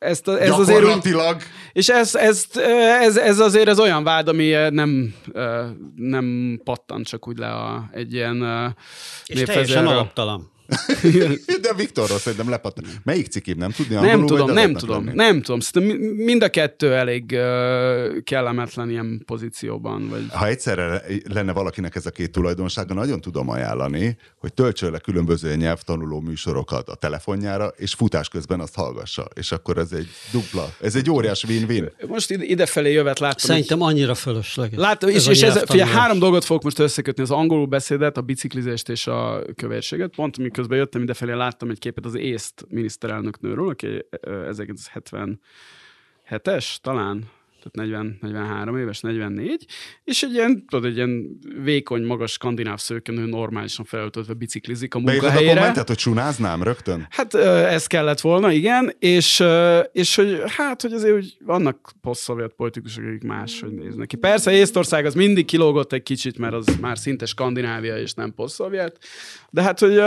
ezt, 0.00 0.28
a- 0.28 0.40
ez 0.40 0.50
azért 0.50 0.78
Gyakorlatilag 0.78 1.36
és 1.72 1.88
ez, 1.88 2.14
ez, 2.14 2.44
ez, 3.00 3.16
ez, 3.16 3.38
azért 3.38 3.68
az 3.68 3.78
olyan 3.78 4.04
vád, 4.04 4.28
ami 4.28 4.48
nem, 4.70 5.14
nem 5.96 6.60
pattan 6.64 7.02
csak 7.02 7.28
úgy 7.28 7.38
le 7.38 7.48
a, 7.48 7.88
egy 7.92 8.12
ilyen 8.12 8.36
és 9.26 9.42
teljesen 9.42 9.86
alaptalan. 9.86 10.50
De 11.62 11.74
Viktorról 11.76 12.18
szerintem 12.18 12.48
lepatt. 12.48 12.76
Melyik 13.04 13.26
cikim 13.26 13.58
nem 13.58 13.70
tudni 13.70 13.94
Nem 13.94 14.04
angolul, 14.04 14.26
tudom, 14.26 14.46
vagy 14.46 14.54
nem 14.54 14.74
tudom, 14.74 15.04
lenni? 15.04 15.16
nem 15.16 15.42
tudom. 15.42 15.60
Szerintem 15.60 15.98
mi- 15.98 16.24
mind 16.24 16.42
a 16.42 16.48
kettő 16.48 16.94
elég 16.94 17.24
uh, 17.32 18.22
kellemetlen 18.22 18.90
ilyen 18.90 19.22
pozícióban. 19.26 20.08
Vagy... 20.08 20.26
Ha 20.30 20.46
egyszerre 20.46 21.02
lenne 21.32 21.52
valakinek 21.52 21.94
ez 21.94 22.06
a 22.06 22.10
két 22.10 22.30
tulajdonsága, 22.30 22.94
nagyon 22.94 23.20
tudom 23.20 23.48
ajánlani, 23.48 24.16
hogy 24.38 24.52
töltsön 24.52 24.90
le 24.90 24.98
különböző 24.98 25.54
nyelvtanuló 25.56 26.20
műsorokat 26.20 26.88
a 26.88 26.94
telefonjára, 26.94 27.72
és 27.76 27.92
futás 27.94 28.28
közben 28.28 28.60
azt 28.60 28.74
hallgassa. 28.74 29.28
És 29.34 29.52
akkor 29.52 29.78
ez 29.78 29.92
egy 29.92 30.08
dupla, 30.32 30.72
ez 30.80 30.94
egy 30.94 31.10
óriás 31.10 31.44
win-win. 31.44 31.90
Most 32.06 32.30
ide, 32.30 32.44
idefelé 32.44 32.92
jövet 32.92 33.18
láttam. 33.18 33.48
Szerintem 33.48 33.82
annyira 33.82 34.14
fölösleges. 34.14 34.78
Láttam, 34.78 35.08
és, 35.08 35.26
a 35.26 35.30
és 35.30 35.42
ez, 35.42 35.62
figyelj, 35.66 35.90
három 35.90 36.18
dolgot 36.18 36.44
fogok 36.44 36.62
most 36.62 36.78
összekötni, 36.78 37.22
az 37.22 37.30
angolul 37.30 37.66
beszédet, 37.66 38.16
a 38.16 38.20
biciklizést 38.20 38.88
és 38.88 39.06
a 39.06 39.42
kövérséget. 39.56 40.10
Pont 40.14 40.38
miközben 40.60 40.78
jöttem 40.78 41.02
idefelé, 41.02 41.32
láttam 41.32 41.70
egy 41.70 41.78
képet 41.78 42.04
az 42.04 42.14
észt 42.14 42.64
miniszterelnöknőről, 42.68 43.68
aki 43.68 44.06
ö, 44.20 44.50
1977-es 46.30 46.76
talán, 46.80 47.30
tehát 47.62 47.90
40, 47.90 48.18
43 48.20 48.76
éves, 48.76 49.00
44, 49.00 49.66
és 50.04 50.22
egy 50.22 50.32
ilyen, 50.32 50.64
tudod, 50.66 50.90
egy 50.90 50.96
ilyen 50.96 51.38
vékony, 51.62 52.02
magas 52.02 52.32
skandináv 52.32 52.78
szőkenő 52.78 53.26
normálisan 53.26 53.84
felöltözve 53.84 54.34
biciklizik 54.34 54.94
a 54.94 54.98
Beírod 54.98 55.24
a 55.24 55.26
munkahelyére. 55.26 55.58
kommentet, 55.58 55.88
hogy 55.88 55.96
csunáznám 55.96 56.62
rögtön? 56.62 57.06
Hát 57.10 57.34
ez 57.34 57.86
kellett 57.86 58.20
volna, 58.20 58.52
igen, 58.52 58.92
és, 58.98 59.42
és 59.92 60.14
hogy 60.14 60.42
hát, 60.46 60.82
hogy 60.82 60.92
azért 60.92 61.12
hogy 61.12 61.36
vannak 61.44 61.92
posztszovjet 62.00 62.52
politikusok, 62.52 63.04
akik 63.04 63.22
máshogy 63.22 63.72
néznek 63.72 64.06
ki. 64.06 64.16
Persze 64.16 64.52
Észtország 64.52 65.06
az 65.06 65.14
mindig 65.14 65.44
kilógott 65.44 65.92
egy 65.92 66.02
kicsit, 66.02 66.38
mert 66.38 66.54
az 66.54 66.66
már 66.80 66.98
szinte 66.98 67.26
Skandinávia 67.26 67.98
és 67.98 68.14
nem 68.14 68.34
posztszovjet, 68.34 68.98
de 69.50 69.62
hát, 69.62 69.78
hogy 69.78 70.00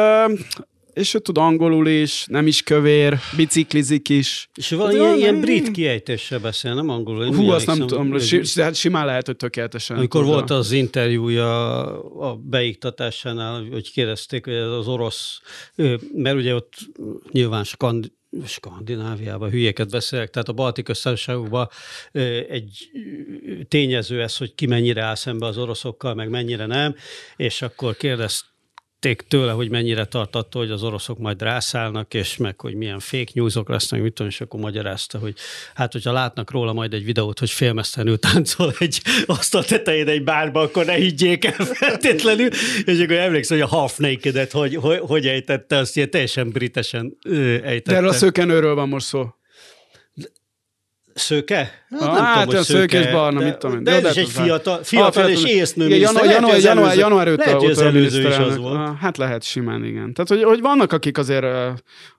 és 0.94 1.14
ő 1.14 1.20
tud 1.20 1.38
angolul 1.38 1.88
is, 1.88 2.26
nem 2.28 2.48
is 2.48 2.62
kövér, 2.64 3.20
biciklizik 3.36 4.10
is. 4.10 4.50
És 4.56 4.70
van 4.70 4.86
Hát, 4.86 4.94
ilyen, 4.94 5.18
ilyen 5.18 5.34
nem- 5.34 5.42
brit 5.42 5.72
kiejtéssel 5.72 6.40
beszél, 6.40 6.74
nem 6.74 6.90
angolul. 6.90 7.26
Én 7.26 7.36
Hú, 7.36 7.50
azt 7.50 7.66
nem 7.66 7.78
tudom, 7.78 8.20
si, 8.20 8.42
hát 8.62 8.76
simán 8.76 9.06
lehet, 9.06 9.26
hogy 9.26 9.36
tökéletesen. 9.36 9.98
Amikor 9.98 10.26
volt 10.26 10.50
az 10.50 10.72
interjúja 10.72 11.82
a 12.20 12.36
beiktatásánál, 12.36 13.68
hogy 13.72 13.92
kérdezték, 13.92 14.46
hogy 14.46 14.54
ez 14.54 14.70
az 14.70 14.88
orosz, 14.88 15.42
mert 16.14 16.36
ugye 16.36 16.56
ott 16.56 16.74
nyilván 17.32 17.64
Skand, 17.64 18.12
Skandináviában 18.46 19.50
hülyéket 19.50 19.90
beszélek, 19.90 20.30
tehát 20.30 20.48
a 20.50 20.54
balti 20.54 20.84
köztársaságokban 20.84 21.70
egy 22.50 22.90
tényező 23.68 24.22
ez, 24.22 24.38
hogy 24.38 24.56
ki 24.56 24.66
mennyire 24.66 25.02
áll 25.02 25.16
szembe 25.16 25.46
az 25.46 25.58
oroszokkal, 25.58 26.14
meg 26.14 26.30
mennyire 26.30 26.66
nem, 26.66 26.96
és 27.36 27.62
akkor 27.62 27.96
kérdezték 29.04 29.28
tőle, 29.28 29.52
hogy 29.52 29.70
mennyire 29.70 30.06
tart 30.06 30.36
attól, 30.36 30.62
hogy 30.62 30.72
az 30.72 30.84
oroszok 30.84 31.18
majd 31.18 31.42
rászállnak, 31.42 32.14
és 32.14 32.38
meg, 32.38 32.60
hogy 32.60 32.76
milyen 32.76 33.00
fake 33.00 33.32
newsok 33.34 33.70
lesznek, 33.70 34.02
mit 34.02 34.14
tudom, 34.14 34.32
és 34.32 34.42
akkor 34.42 34.60
magyarázta, 34.60 35.18
hogy 35.18 35.34
hát, 35.76 35.92
hogyha 35.92 36.12
látnak 36.12 36.52
róla 36.52 36.74
majd 36.74 36.94
egy 36.94 37.06
videót, 37.06 37.40
hogy 37.40 37.50
félmeztelenül 37.50 38.20
táncol 38.20 38.74
egy 38.80 39.02
asztal 39.26 39.64
tetején 39.64 40.08
egy 40.08 40.24
bárba, 40.24 40.62
akkor 40.62 40.86
ne 40.86 40.94
higgyék 40.94 41.46
el 41.46 41.66
feltétlenül. 41.66 42.50
És 42.86 43.00
akkor 43.00 43.16
emlékszem, 43.16 43.58
hogy 43.58 43.68
a 43.72 43.76
Half 43.76 43.98
Naked-et 43.98 44.52
hogy, 44.52 44.76
hogy, 44.76 45.00
hogy 45.00 45.28
ejtette, 45.28 45.78
azt 45.78 45.96
ilyen 45.96 46.10
teljesen 46.10 46.50
britesen 46.50 47.18
ejtette. 47.24 47.92
De 47.92 47.96
erről 47.96 48.10
a 48.10 48.14
szőkenőről 48.14 48.76
van 48.76 48.90
most 48.90 49.06
szó. 49.06 49.28
Szőke? 51.14 51.72
Ah, 52.00 52.18
hát 52.18 52.48
olyan 52.52 52.64
szőkés 52.64 53.12
barna, 53.12 53.40
de, 53.40 53.46
mit 53.46 53.58
tudom 53.58 53.76
én. 53.78 53.84
De 53.84 53.92
Jó, 53.92 53.98
ez 53.98 54.04
de 54.04 54.10
is 54.10 54.16
hát 54.16 54.26
egy 54.26 54.32
fiatal, 54.32 54.84
fiatal 54.84 55.24
Ah, 55.24 55.32
és 55.32 55.44
észnő 55.44 55.86
Igen, 55.86 55.98
miniszter. 55.98 56.24
január, 56.26 56.42
Lehet, 56.50 56.64
január, 56.64 56.88
hogy 56.88 56.98
az 56.98 56.98
január, 56.98 56.98
előző- 56.98 57.02
január 57.02 57.28
5 57.28 57.38
Lehet, 57.38 57.54
hogy 57.62 57.70
az 57.72 57.82
előző 57.82 58.28
is 58.28 58.36
az 58.38 58.58
volt. 58.58 58.98
Hát 59.00 59.18
lehet 59.18 59.44
simán, 59.44 59.84
igen. 59.86 60.14
Tehát, 60.14 60.30
hogy, 60.30 60.44
hogy 60.44 60.62
vannak, 60.62 60.92
akik 60.92 61.18
azért, 61.18 61.46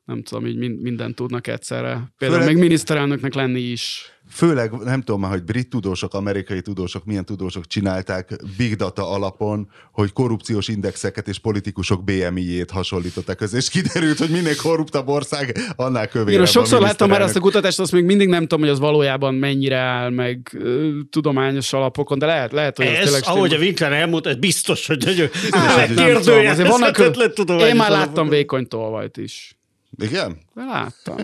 nem 0.04 0.22
tudom, 0.22 0.46
így 0.46 0.56
min- 0.56 0.82
mindent 0.82 1.14
tudnak 1.14 1.46
egyszerre. 1.46 2.12
Például 2.18 2.40
Főleg- 2.40 2.54
még 2.56 2.62
miniszterelnöknek 2.64 3.34
lenni 3.34 3.60
is. 3.60 4.12
Főleg 4.30 4.72
nem 4.72 5.02
tudom 5.02 5.20
már, 5.20 5.30
hogy 5.30 5.44
brit 5.44 5.68
tudósok, 5.68 6.14
amerikai 6.14 6.60
tudósok, 6.62 7.04
milyen 7.04 7.24
tudósok 7.24 7.66
csinálták 7.66 8.36
big 8.56 8.76
data 8.76 9.10
alapon, 9.10 9.68
hogy 9.92 10.12
korrupciós 10.12 10.68
indexeket 10.68 11.28
és 11.28 11.38
politikusok 11.38 12.04
BMI-jét 12.04 12.70
hasonlították 12.70 13.40
össze, 13.40 13.56
és 13.56 13.68
kiderült, 13.68 14.18
hogy 14.18 14.30
minél 14.30 14.56
korruptabb 14.56 15.08
ország, 15.08 15.58
annál 15.76 16.08
kövérebb 16.08 16.40
Én 16.40 16.46
sokszor 16.46 16.80
láttam 16.80 17.08
már 17.08 17.22
azt 17.22 17.36
a 17.36 17.40
kutatást, 17.40 17.80
azt 17.80 17.92
még 17.92 18.04
mindig 18.04 18.28
nem 18.28 18.40
tudom, 18.40 18.60
hogy 18.60 18.68
az 18.68 18.78
valójában 18.78 19.34
mennyire 19.34 19.78
áll 19.78 20.10
meg 20.10 20.50
ö, 20.52 20.98
tudományos 21.10 21.72
alapokon, 21.72 22.18
de 22.18 22.26
lehet, 22.26 22.52
lehet 22.52 22.76
hogy 22.76 22.86
ez, 22.86 22.92
Ez, 22.92 23.04
tényleg 23.04 23.22
ahogy 23.24 23.52
a. 23.52 23.58
Winkler 23.58 23.92
elmondta, 23.92 24.30
ez 24.30 24.36
biztos, 24.36 24.86
hogy 24.86 25.30
kérdőjelezhetetlen 25.96 27.34
tudományos 27.34 27.68
én 27.68 27.76
már 27.76 27.90
láttam 27.90 28.28
vékony 28.28 28.68
tolvajt 28.68 29.16
is. 29.16 29.56
Igen? 29.98 30.38
Láttam. 30.54 31.16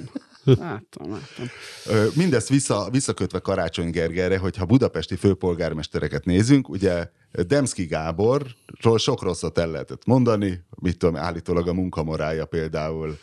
Láttam, 0.44 1.10
láttam. 1.10 1.46
Mindezt 2.14 2.48
vissza, 2.48 2.88
visszakötve 2.90 3.38
Karácsony 3.38 3.90
Gergelyre, 3.90 4.38
hogyha 4.38 4.64
budapesti 4.64 5.16
főpolgármestereket 5.16 6.24
nézünk, 6.24 6.68
ugye 6.68 7.08
Demszki 7.32 7.84
Gáborról 7.84 8.98
sok 8.98 9.22
rosszat 9.22 9.58
el 9.58 9.70
lehetett 9.70 10.04
mondani, 10.04 10.64
mit 10.80 10.98
tudom, 10.98 11.16
állítólag 11.16 11.68
a 11.68 11.72
munkamorája 11.72 12.44
például 12.44 13.18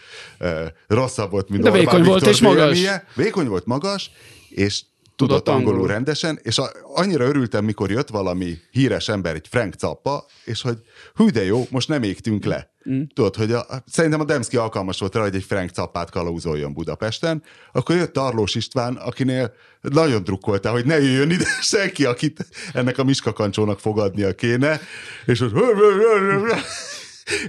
rosszabb 0.88 1.32
volt, 1.32 1.50
mint 1.50 1.64
De 1.64 1.70
Orbán 1.70 1.86
vékony 1.86 2.04
volt 2.04 2.14
Viktor 2.26 2.34
és 2.34 2.42
magas. 2.42 2.78
véleménye. 2.78 3.04
Vékony 3.16 3.48
volt, 3.48 3.66
magas, 3.66 4.12
és 4.50 4.80
tudott 4.80 4.96
Tudott 5.16 5.48
angolul 5.48 5.70
angolul. 5.70 5.88
rendesen, 5.94 6.40
és 6.42 6.58
a, 6.58 6.72
annyira 6.84 7.26
örültem, 7.26 7.66
mikor 7.66 7.92
jött 7.92 8.10
valami 8.10 8.58
híres 8.72 9.10
ember, 9.10 9.36
egy 9.36 9.48
Frank 9.48 9.74
Zappa, 9.78 10.26
és 10.46 10.62
hogy 10.62 10.78
hű 11.16 11.30
de 11.30 11.44
jó, 11.44 11.68
most 11.70 11.88
nem 11.88 12.04
égtünk 12.04 12.46
le. 12.46 12.72
Mm. 12.90 13.02
Tudod, 13.14 13.36
hogy 13.36 13.52
a, 13.52 13.66
szerintem 13.86 14.20
a 14.20 14.24
Demszki 14.24 14.58
alkalmas 14.58 15.00
volt 15.00 15.16
rá, 15.16 15.22
hogy 15.22 15.36
egy 15.36 15.44
Frank 15.44 15.74
Zappát 15.74 16.10
kalauzoljon 16.10 16.74
Budapesten, 16.74 17.44
akkor 17.72 17.96
jött 17.96 18.18
Arlós 18.18 18.56
István, 18.56 18.96
akinél 18.96 19.54
nagyon 19.82 20.24
drukkoltál, 20.24 20.72
hogy 20.72 20.86
ne 20.86 21.00
jöjjön 21.00 21.32
ide 21.32 21.46
senki, 21.62 22.06
akit 22.06 22.46
ennek 22.74 22.98
a 22.98 23.04
miskakancsónak 23.04 23.80
fogadnia 23.80 24.36
kéne, 24.36 24.80
és 25.26 25.42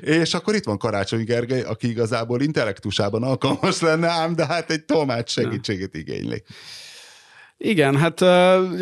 és 0.00 0.34
akkor 0.34 0.54
itt 0.54 0.64
van 0.64 0.78
Karácsony 0.78 1.24
Gergely, 1.24 1.62
aki 1.62 1.88
igazából 1.88 2.40
intellektusában 2.40 3.22
alkalmas 3.22 3.80
lenne, 3.80 4.08
ám 4.08 4.34
de 4.34 4.46
hát 4.46 4.70
egy 4.70 4.84
tolmács 4.84 5.30
segítségét 5.30 5.94
igényli. 5.94 6.42
Igen, 7.60 7.96
hát 7.96 8.20
uh, 8.20 8.28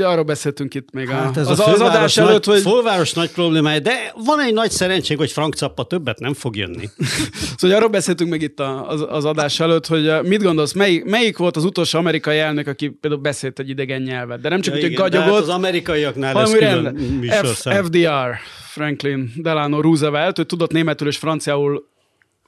arról 0.09 0.23
beszéltünk 0.23 0.75
itt 0.75 0.93
még 0.93 1.09
Hát 1.09 1.37
a, 1.37 1.41
ez 1.41 1.49
az, 1.49 1.61
a 1.61 1.67
az 1.67 1.81
adás 1.81 2.15
nagy, 2.15 2.29
előtt, 2.29 2.45
hogy 2.45 2.61
főváros 2.61 3.13
nagy 3.13 3.31
problémája, 3.31 3.79
de 3.79 4.13
van 4.25 4.41
egy 4.41 4.53
nagy 4.53 4.71
szerencség, 4.71 5.17
hogy 5.17 5.33
Frank 5.33 5.57
Zappa 5.57 5.85
többet 5.85 6.19
nem 6.19 6.35
fog 6.35 6.57
jönni. 6.57 6.89
Szóval 7.57 7.77
arról 7.77 7.89
beszéltünk 7.89 8.31
meg 8.31 8.43
itt 8.43 8.61
a, 8.61 8.89
az, 8.89 9.05
az 9.09 9.25
adás 9.25 9.61
előtt, 9.61 9.87
hogy 9.87 10.13
mit 10.23 10.43
gondolsz, 10.43 10.73
melyik, 10.73 11.05
melyik 11.05 11.37
volt 11.37 11.57
az 11.57 11.65
utolsó 11.65 11.99
amerikai 11.99 12.39
elnök, 12.39 12.67
aki 12.67 12.89
például 12.89 13.23
beszélt 13.23 13.59
egy 13.59 13.69
idegen 13.69 14.03
nyelvet, 14.03 14.41
de 14.41 14.49
nem 14.49 14.61
csak, 14.61 14.75
Ja, 14.75 14.81
hogy 14.81 14.91
igen, 14.91 15.11
de 15.11 15.17
gagyogot, 15.17 15.35
hát 15.35 15.43
az 15.43 15.55
amerikaiaknál 15.55 16.41
ez 16.41 16.53
hanem 16.53 16.95
külön 16.95 17.23
F. 17.45 17.67
FDR, 17.85 18.39
Franklin 18.71 19.33
Delano 19.37 19.81
Roosevelt, 19.81 20.39
ő 20.39 20.45
tudott 20.45 20.73
németül 20.73 21.09
és 21.09 21.17
franciául 21.17 21.89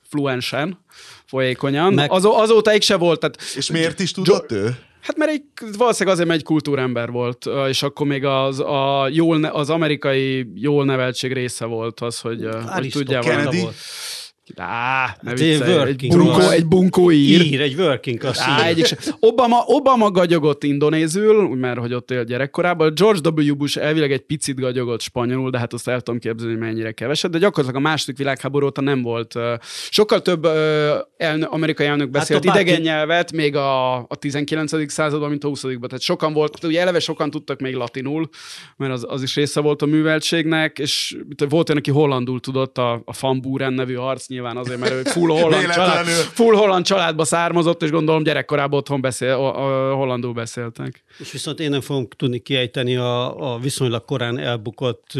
fluensen, 0.09 0.85
folyékonyan. 1.27 1.85
Meg- 1.85 1.95
Meg... 1.95 2.13
Az, 2.13 2.25
azóta 2.25 2.81
se 2.81 2.97
volt, 2.97 3.21
tehát 3.21 3.43
És 3.57 3.71
miért 3.71 4.01
is 4.01 4.11
tudott 4.11 4.53
ő? 4.53 4.77
Hát 5.01 5.17
mert 5.17 5.31
egy, 5.31 5.43
valószínűleg 5.77 6.15
azért, 6.15 6.29
mert 6.29 6.41
egy 6.41 6.47
kultúrember 6.47 7.11
volt, 7.11 7.47
és 7.69 7.83
akkor 7.83 8.07
még 8.07 8.25
az, 8.25 8.61
a 8.61 9.09
jól, 9.11 9.45
az 9.45 9.71
amerikai 9.71 10.51
jól 10.55 10.85
neveltség 10.85 11.33
része 11.33 11.65
volt 11.65 12.01
az, 12.01 12.21
hogy, 12.21 12.49
hogy 12.67 12.89
tudjál 12.89 13.23
Kennedy? 13.23 13.61
volt. 13.61 13.75
Á, 14.57 15.17
ne 15.21 15.31
Hát 15.31 15.39
viccelj, 15.39 15.89
egy 15.89 16.09
bunkó, 16.09 16.41
egy 16.41 16.67
bunkó 16.67 17.11
ír. 17.11 17.41
Ír, 17.41 17.61
egy 17.61 17.75
working 17.75 18.19
class 18.19 18.39
Á, 18.39 18.61
ír. 18.61 18.67
egyik 18.67 18.87
sem. 18.87 18.99
Obama, 19.21 19.63
Obama 19.67 20.11
gagyogott 20.11 20.65
indonézül, 20.65 21.57
mert 21.57 21.79
hogy 21.79 21.95
ott 21.95 22.11
él 22.11 22.25
gyerekkorában. 22.25 22.93
George 22.95 23.31
W. 23.31 23.57
Bush 23.57 23.79
elvileg 23.79 24.13
egy 24.13 24.21
picit 24.21 24.61
gagyogott 24.61 25.01
spanyolul, 25.01 25.51
de 25.51 25.59
hát 25.59 25.73
azt 25.73 25.89
el 25.89 26.01
tudom 26.01 26.21
képzelni, 26.21 26.53
hogy 26.53 26.63
mennyire 26.63 26.93
keveset. 26.93 27.31
De 27.31 27.39
gyakorlatilag 27.39 27.85
a 27.85 27.89
második 27.89 28.17
világháború 28.17 28.67
óta 28.67 28.81
nem 28.81 29.03
volt. 29.03 29.35
Sokkal 29.91 30.23
több 30.23 30.45
elnö, 31.17 31.45
amerikai 31.45 31.87
elnök 31.87 32.11
beszélt 32.11 32.45
a 32.45 32.47
bárki- 32.47 32.63
idegen 32.63 32.83
nyelvet, 32.83 33.33
még 33.33 33.57
a, 33.57 33.97
a 33.97 34.17
19. 34.19 34.91
században, 34.93 35.29
mint 35.29 35.45
a 35.45 35.49
20 35.49 35.63
-ban. 35.63 35.81
Tehát 35.81 36.01
sokan 36.01 36.33
volt, 36.33 36.65
ugye 36.65 36.81
eleve 36.81 37.01
sokan 37.01 37.31
tudtak 37.31 37.61
még 37.61 37.75
latinul, 37.75 38.29
mert 38.77 38.93
az, 38.93 39.07
az 39.09 39.23
is 39.23 39.35
része 39.35 39.61
volt 39.61 39.83
a 39.83 39.87
műveltségnek, 39.87 40.79
és 40.79 41.17
volt 41.49 41.69
olyan, 41.69 41.81
aki 41.81 41.91
hollandul 41.91 42.41
tudott, 42.41 42.79
a, 42.79 42.93
a 42.93 43.13
Van 43.21 43.41
Buren 43.41 43.73
nevű 43.73 43.95
arc 43.95 44.29
nyilván 44.39 44.57
azért, 44.57 44.81
mert 44.81 44.93
ő 44.93 45.03
full 45.03 45.31
holland, 45.31 45.71
család, 45.73 46.07
full 46.07 46.55
holland 46.55 46.85
családba 46.85 47.25
származott, 47.25 47.83
és 47.83 47.91
gondolom 47.91 48.23
gyerekkorában 48.23 48.79
otthon 48.79 49.01
beszél, 49.01 49.31
a, 49.31 49.91
a, 49.91 49.95
hollandul 49.95 50.33
beszéltek. 50.33 51.03
És 51.19 51.33
viszont 51.33 51.61
én 51.61 51.71
nem 51.71 51.81
fogom 51.81 52.09
tudni 52.17 52.39
kiejteni 52.39 52.97
a, 52.97 53.53
a 53.53 53.59
viszonylag 53.59 54.05
korán 54.05 54.39
elbukott 54.39 55.13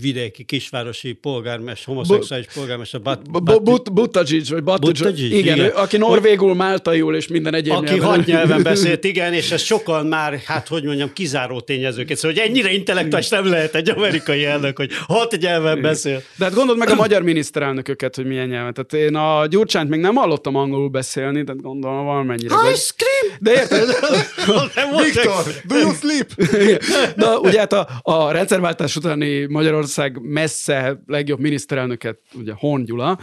vidéki 0.00 0.44
kisvárosi 0.44 1.12
polgármester, 1.12 1.86
homoszexuális 1.86 2.46
polgármester, 2.54 3.00
Bat, 3.00 3.44
Bat, 3.62 3.92
Butajic, 3.92 4.48
vagy 4.48 4.62
Butajic, 4.62 5.02
Buttigieg, 5.02 5.32
igen, 5.32 5.56
igen. 5.56 5.68
ő, 5.68 5.72
aki 5.74 5.96
norvégul, 5.96 6.54
máltaiul 6.54 7.16
és 7.16 7.28
minden 7.28 7.54
egyéb 7.54 7.72
aki 7.72 7.84
nyelven. 7.84 8.08
hat 8.08 8.26
nyelven 8.26 8.62
beszélt, 8.72 9.04
igen, 9.04 9.32
és 9.32 9.50
ez 9.50 9.62
sokan 9.62 10.06
már, 10.06 10.40
hát 10.44 10.68
hogy 10.68 10.84
mondjam, 10.84 11.12
kizáró 11.12 11.60
tényezőket. 11.60 12.16
Szóval, 12.16 12.36
hogy 12.36 12.48
ennyire 12.48 12.72
intellektuális 12.72 13.28
nem 13.28 13.46
lehet 13.46 13.74
egy 13.74 13.90
amerikai 13.90 14.44
elnök, 14.44 14.76
hogy 14.76 14.90
hat 15.06 15.36
nyelven 15.40 15.80
beszél. 15.80 16.22
De 16.36 16.44
hát 16.44 16.54
gondold 16.54 16.78
meg 16.78 16.90
a 16.90 16.94
magyar 16.94 17.22
miniszterelnököket, 17.22 18.16
hogy 18.16 18.24
milyen 18.24 18.48
nyelven. 18.48 18.74
Tehát 18.74 19.06
én 19.06 19.14
a 19.14 19.46
Gyurcsányt 19.46 19.88
még 19.88 20.00
nem 20.00 20.14
hallottam 20.14 20.56
angolul 20.56 20.88
beszélni, 20.88 21.44
tehát 21.44 21.60
gondolom 21.62 22.04
valamennyire. 22.04 22.54
De, 22.54 22.70
Ice 22.70 22.92
cream! 22.96 23.36
de 23.40 23.52
érted? 23.52 23.88
Nem 24.74 24.90
volt 24.90 25.04
Viktor, 25.04 25.44
do 25.64 25.78
you 25.78 25.92
sleep? 25.92 26.30
De 27.16 27.26
ugye 27.26 27.58
hát 27.58 27.72
a, 27.72 27.88
a 28.02 28.30
rendszerváltás 28.30 28.96
utáni 28.96 29.46
Magyarország 29.46 29.80
messze 30.20 31.02
legjobb 31.06 31.40
miniszterelnöket, 31.40 32.18
ugye 32.34 32.52
Horn 32.56 32.84
Gyula, 32.84 33.18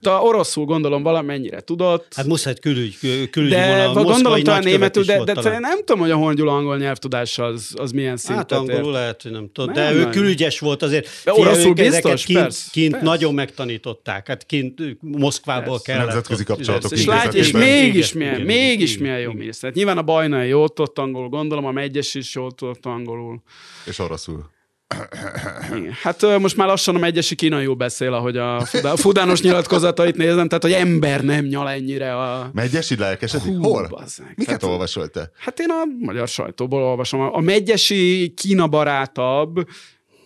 te 0.00 0.10
oroszul 0.10 0.64
gondolom 0.64 1.02
valamennyire 1.02 1.60
tudott, 1.60 2.12
Hát 2.14 2.26
muszáj 2.26 2.54
külügy, 2.60 2.96
külügyi 3.30 3.54
de 3.54 3.66
vonal, 3.86 4.04
gondolom 4.04 4.42
talán 4.42 4.62
németül, 4.62 5.04
de, 5.04 5.24
de 5.24 5.32
talán. 5.32 5.60
nem 5.60 5.78
tudom, 5.78 5.98
hogy 6.00 6.10
a 6.10 6.16
Horn 6.16 6.34
Gyula 6.36 6.56
angol 6.56 6.76
nyelvtudása 6.78 7.44
az, 7.44 7.74
az 7.76 7.92
milyen 7.92 8.16
szintet 8.16 8.50
Hát 8.50 8.60
ért. 8.62 8.70
angolul 8.70 8.92
lehet, 8.92 9.22
hogy 9.22 9.30
nem 9.30 9.50
tudom. 9.52 9.72
Nem, 9.74 9.84
De 9.84 9.98
ő 9.98 10.00
nem. 10.00 10.10
külügyes 10.10 10.58
volt 10.58 10.82
azért. 10.82 11.08
De 11.24 11.32
oroszul 11.32 11.72
biztos? 11.74 12.24
Kint, 12.24 12.38
Persze, 12.38 12.68
kint 12.72 12.90
persze. 12.90 13.06
nagyon 13.06 13.34
megtanították. 13.34 14.26
Hát 14.26 14.46
kint 14.46 14.80
Moszkvából 15.00 15.64
Persze. 15.70 15.84
kellett. 15.92 16.06
Nemzetközi 16.06 16.44
kapcsolatok 16.44 16.90
És, 16.92 17.04
látj, 17.04 17.36
és 17.38 17.50
mégis 17.50 18.12
milyen, 18.12 18.34
igen, 18.34 18.46
mégis 18.46 18.90
igen, 18.90 19.02
milyen 19.02 19.18
jó 19.20 19.32
miniszter. 19.32 19.68
Hát 19.68 19.78
nyilván 19.78 19.98
a 19.98 20.02
Bajnai 20.02 20.48
jól 20.48 20.68
tudott 20.68 20.98
angolul, 20.98 21.28
gondolom, 21.28 21.64
a 21.64 21.70
Megyes 21.72 22.14
is 22.14 22.34
jól 22.34 22.52
tudott 22.52 22.86
angolul. 22.86 23.42
És 23.84 23.98
oroszul. 23.98 24.50
Igen. 25.76 25.92
Hát 26.02 26.38
most 26.38 26.56
már 26.56 26.66
lassan 26.66 26.94
a 26.94 26.98
Megyesi 26.98 27.34
kínaiul 27.34 27.74
beszél, 27.74 28.12
ahogy 28.12 28.36
a 28.36 28.60
Fudá- 28.64 28.98
Fudános 29.00 29.40
nyilatkozatait 29.40 30.16
nézem, 30.16 30.48
tehát 30.48 30.62
hogy 30.62 30.72
ember 30.72 31.20
nem 31.24 31.44
nyal 31.44 31.68
ennyire 31.68 32.16
a... 32.16 32.50
Megyesi 32.52 32.96
lelkesedik? 32.96 33.56
Hol? 33.60 33.86
bazzeg. 33.88 34.32
Miket 34.34 34.52
Hát- 34.52 34.70
olvasol 34.70 35.08
te? 35.08 35.30
Hát 35.38 35.60
én 35.60 35.70
a 35.70 36.04
magyar 36.04 36.28
sajtóból 36.28 36.82
olvasom. 36.82 37.20
A 37.20 37.40
Megyesi 37.40 38.32
Kína 38.36 38.66
barátabb, 38.66 39.66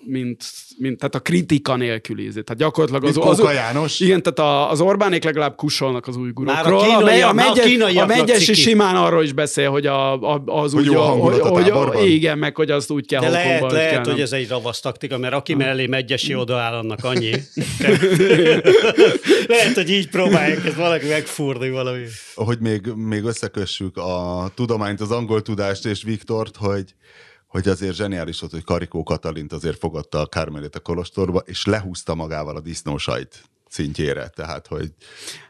mint, 0.07 0.45
mint 0.79 0.99
tehát 0.99 1.15
a 1.15 1.21
kritika 1.21 1.77
nélküli. 1.77 2.23
ízét. 2.25 2.45
Tehát 2.45 2.61
gyakorlatilag 2.63 3.05
az, 3.05 3.29
az, 3.31 3.39
Kóka 3.39 3.53
János? 3.53 4.01
igen, 4.01 4.23
tehát 4.23 4.39
a, 4.39 4.71
az 4.71 4.81
Orbánék 4.81 5.25
legalább 5.25 5.57
kussolnak 5.57 6.07
az 6.07 6.17
új 6.17 6.31
Már 6.35 6.73
a 6.73 6.77
kínaiak- 6.77 7.31
a, 7.31 7.33
már 7.33 7.47
a 7.47 7.51
megye, 7.51 7.63
a 7.63 7.67
kínaiaknak 7.67 8.17
megyesi 8.17 8.55
simán 8.55 8.97
arról 8.97 9.23
is 9.23 9.33
beszél, 9.33 9.71
hogy 9.71 9.87
a, 9.87 10.21
a, 10.35 10.43
az 10.47 10.73
Hogy 10.73 10.89
úgy, 10.89 10.93
jó 10.95 11.01
a 11.01 11.05
a 11.05 11.49
hogy, 11.49 11.71
hogy, 11.71 12.11
igen, 12.11 12.39
meg 12.39 12.57
hogy 12.57 12.71
azt 12.71 12.91
úgy 12.91 13.07
kell 13.07 13.21
De 13.21 13.29
lehet, 13.29 13.47
Hongkongban, 13.49 13.79
lehet, 13.79 13.93
kell, 13.93 14.05
hogy 14.05 14.13
nem. 14.13 14.23
ez 14.23 14.33
egy 14.33 14.49
ravasz 14.49 14.81
taktika, 14.81 15.19
mert 15.19 15.35
aki 15.35 15.55
mellé 15.55 15.87
megyesi 15.87 16.35
odaáll, 16.35 16.75
annak 16.75 17.05
annyi. 17.05 17.31
lehet, 19.49 19.75
hogy 19.75 19.91
így 19.91 20.09
próbálják 20.09 20.65
ezt 20.65 20.77
valaki 20.77 21.07
megfúrni 21.07 21.71
valami. 21.71 22.05
hogy 22.35 22.59
még, 22.61 22.87
még 22.95 23.25
összekössük 23.25 23.97
a 23.97 24.51
tudományt, 24.55 25.01
az 25.01 25.11
angol 25.11 25.43
tudást 25.43 25.87
és 25.87 26.03
Viktort, 26.03 26.57
hogy, 26.57 26.95
hogy 27.57 27.69
azért 27.69 27.95
zseniális 27.95 28.41
volt, 28.41 28.53
hogy 28.53 28.65
Karikó 28.65 29.03
Katalint 29.03 29.53
azért 29.53 29.79
fogadta 29.79 30.21
a 30.21 30.27
Kármelét 30.27 30.75
a 30.75 30.81
Kolostorba, 30.81 31.39
és 31.39 31.65
lehúzta 31.65 32.15
magával 32.15 32.57
a 32.57 32.61
disznósajt 32.61 33.45
szintjére. 33.69 34.29
Tehát, 34.29 34.67
hogy 34.67 34.91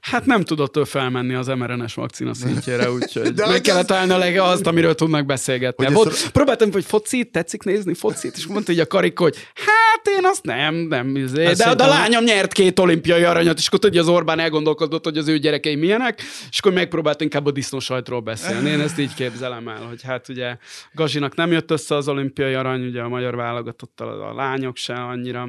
Hát 0.01 0.27
nem 0.27 0.43
tudott 0.43 0.77
ő 0.77 0.85
felmenni 0.85 1.35
az 1.35 1.47
mRNS 1.47 1.95
vakcina 1.95 2.35
szintjére, 2.35 2.91
úgyhogy 2.97 3.33
De 3.33 3.47
meg 3.47 3.61
kellett 3.61 3.91
állni 3.91 4.13
a 4.13 4.19
leg 4.19 4.37
azt, 4.37 4.67
amiről 4.67 4.95
tudnak 4.95 5.27
beszélgetni. 5.27 5.85
Hogy 5.85 5.95
Volt, 5.95 6.09
ezt- 6.09 6.31
Próbáltam, 6.31 6.73
hogy 6.73 6.85
focit, 6.85 7.33
tetszik 7.33 7.63
nézni 7.63 7.95
focit, 7.95 8.37
és 8.37 8.47
mondta 8.47 8.73
így 8.73 8.81
a 8.81 8.87
karikó, 8.87 9.23
hogy 9.25 9.37
hát 9.55 10.17
én 10.19 10.25
azt 10.25 10.45
nem, 10.45 10.75
nem, 10.75 11.17
izé. 11.17 11.45
Hát 11.45 11.57
de, 11.57 11.75
de 11.75 11.85
a 11.85 11.89
lányom 11.89 12.25
nyert 12.25 12.53
két 12.53 12.79
olimpiai 12.79 13.23
aranyat, 13.23 13.59
és 13.59 13.67
akkor 13.67 13.79
tudja, 13.79 14.01
az 14.01 14.09
Orbán 14.09 14.39
elgondolkodott, 14.39 15.05
hogy 15.05 15.19
az 15.19 15.29
ő 15.29 15.39
gyerekei 15.39 15.75
milyenek, 15.75 16.23
és 16.51 16.59
akkor 16.59 16.73
megpróbált 16.73 17.21
inkább 17.21 17.47
a 17.47 17.51
disznósajtról 17.51 18.21
beszélni. 18.21 18.71
Én 18.71 18.81
ezt 18.81 18.99
így 18.99 19.15
képzelem 19.15 19.69
el, 19.69 19.83
hogy 19.89 20.03
hát 20.03 20.29
ugye 20.29 20.57
Gazsinak 20.93 21.35
nem 21.35 21.53
jött 21.53 21.71
össze 21.71 21.95
az 21.95 22.09
olimpiai 22.09 22.55
arany, 22.55 22.87
ugye 22.87 23.01
a 23.01 23.09
magyar 23.09 23.37
válogatottal 23.37 24.23
a 24.23 24.35
lányok 24.35 24.77
se 24.77 24.95
annyira. 24.95 25.49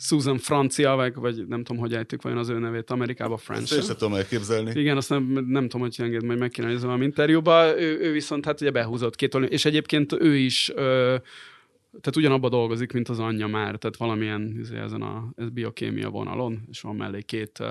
Susan 0.00 0.38
Francia, 0.38 0.94
vagy, 0.94 1.14
vagy 1.14 1.46
nem 1.48 1.64
tudom, 1.64 1.82
hogy 1.82 1.94
ejtik 1.98 2.22
vajon 2.22 2.38
az 2.38 2.48
ő 2.48 2.58
nevét 2.58 2.90
Amerikába, 2.90 3.34
Ezt 3.34 3.44
French. 3.44 3.72
én 3.72 3.82
sem 3.82 3.96
tudom 3.96 4.14
elképzelni. 4.14 4.80
Igen, 4.80 4.96
azt 4.96 5.08
nem, 5.10 5.22
nem 5.46 5.62
tudom, 5.68 5.80
hogy 5.80 5.94
enged, 5.98 6.24
majd 6.24 6.38
meg 6.38 6.50
kéne 6.50 6.68
nézni 6.68 6.86
valami 6.86 7.04
interjúba. 7.04 7.80
Ő, 7.80 7.98
ő 8.00 8.12
viszont 8.12 8.44
hát 8.44 8.60
ugye 8.60 8.70
behúzott 8.70 9.16
két 9.16 9.34
olim- 9.34 9.52
és 9.52 9.64
egyébként 9.64 10.12
ő 10.12 10.36
is 10.36 10.70
ö, 10.74 11.16
tehát 11.88 12.16
ugyanabba 12.16 12.48
dolgozik, 12.48 12.92
mint 12.92 13.08
az 13.08 13.18
anyja 13.18 13.46
már, 13.46 13.76
tehát 13.76 13.96
valamilyen 13.96 14.56
izé, 14.60 14.78
ezen 14.78 15.02
a 15.02 15.32
ez 15.36 15.48
biokémia 15.50 16.08
vonalon, 16.08 16.62
és 16.70 16.80
van 16.80 16.96
mellé 16.96 17.22
két 17.22 17.58
uh, 17.60 17.66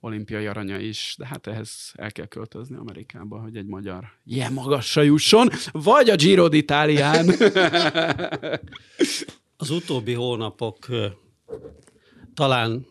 olimpiai 0.00 0.46
aranya 0.46 0.78
is, 0.78 1.14
de 1.18 1.26
hát 1.26 1.46
ehhez 1.46 1.92
el 1.96 2.12
kell 2.12 2.26
költözni 2.26 2.76
Amerikába, 2.76 3.38
hogy 3.40 3.56
egy 3.56 3.66
magyar 3.66 4.04
ilyen 4.24 4.52
magasra 4.52 5.02
jusson, 5.02 5.48
vagy 5.72 6.10
a 6.10 6.16
Giro 6.16 6.48
d'Italián. 6.50 7.26
Az 9.56 9.70
utóbbi 9.70 10.12
hónapok 10.12 10.86
talán 12.34 12.86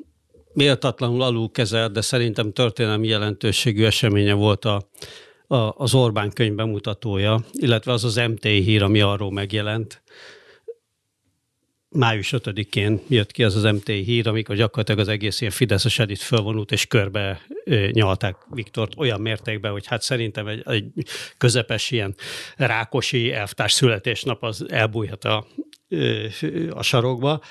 méltatlanul 0.53 1.21
alul 1.21 1.51
kezelt, 1.51 1.91
de 1.91 2.01
szerintem 2.01 2.53
történelmi 2.53 3.07
jelentőségű 3.07 3.85
eseménye 3.85 4.33
volt 4.33 4.65
a, 4.65 4.89
a, 5.47 5.55
az 5.55 5.93
Orbán 5.93 6.31
könyv 6.31 6.55
bemutatója, 6.55 7.39
illetve 7.51 7.91
az 7.91 8.03
az 8.03 8.15
MTI 8.15 8.61
hír, 8.61 8.83
ami 8.83 9.01
arról 9.01 9.31
megjelent. 9.31 10.01
Május 11.91 12.33
5-én 12.37 13.01
jött 13.07 13.31
ki 13.31 13.43
az 13.43 13.55
az 13.55 13.73
MTI 13.73 14.03
hír, 14.03 14.27
amikor 14.27 14.55
gyakorlatilag 14.55 14.99
az 14.99 15.07
egész 15.07 15.41
ilyen 15.41 15.53
Fideszes 15.53 15.99
edit 15.99 16.19
fölvonult, 16.19 16.71
és 16.71 16.85
körbe 16.85 17.41
nyalták 17.91 18.35
Viktort 18.49 18.93
olyan 18.97 19.21
mértékben, 19.21 19.71
hogy 19.71 19.87
hát 19.87 20.01
szerintem 20.01 20.47
egy, 20.47 20.63
egy 20.65 20.91
közepes 21.37 21.91
ilyen 21.91 22.15
rákosi 22.55 23.31
elvtárs 23.31 23.73
születésnap 23.73 24.43
az 24.43 24.65
elbújhat 24.69 25.23
a, 25.23 25.45
a 26.69 26.81
sarokba. 26.81 27.41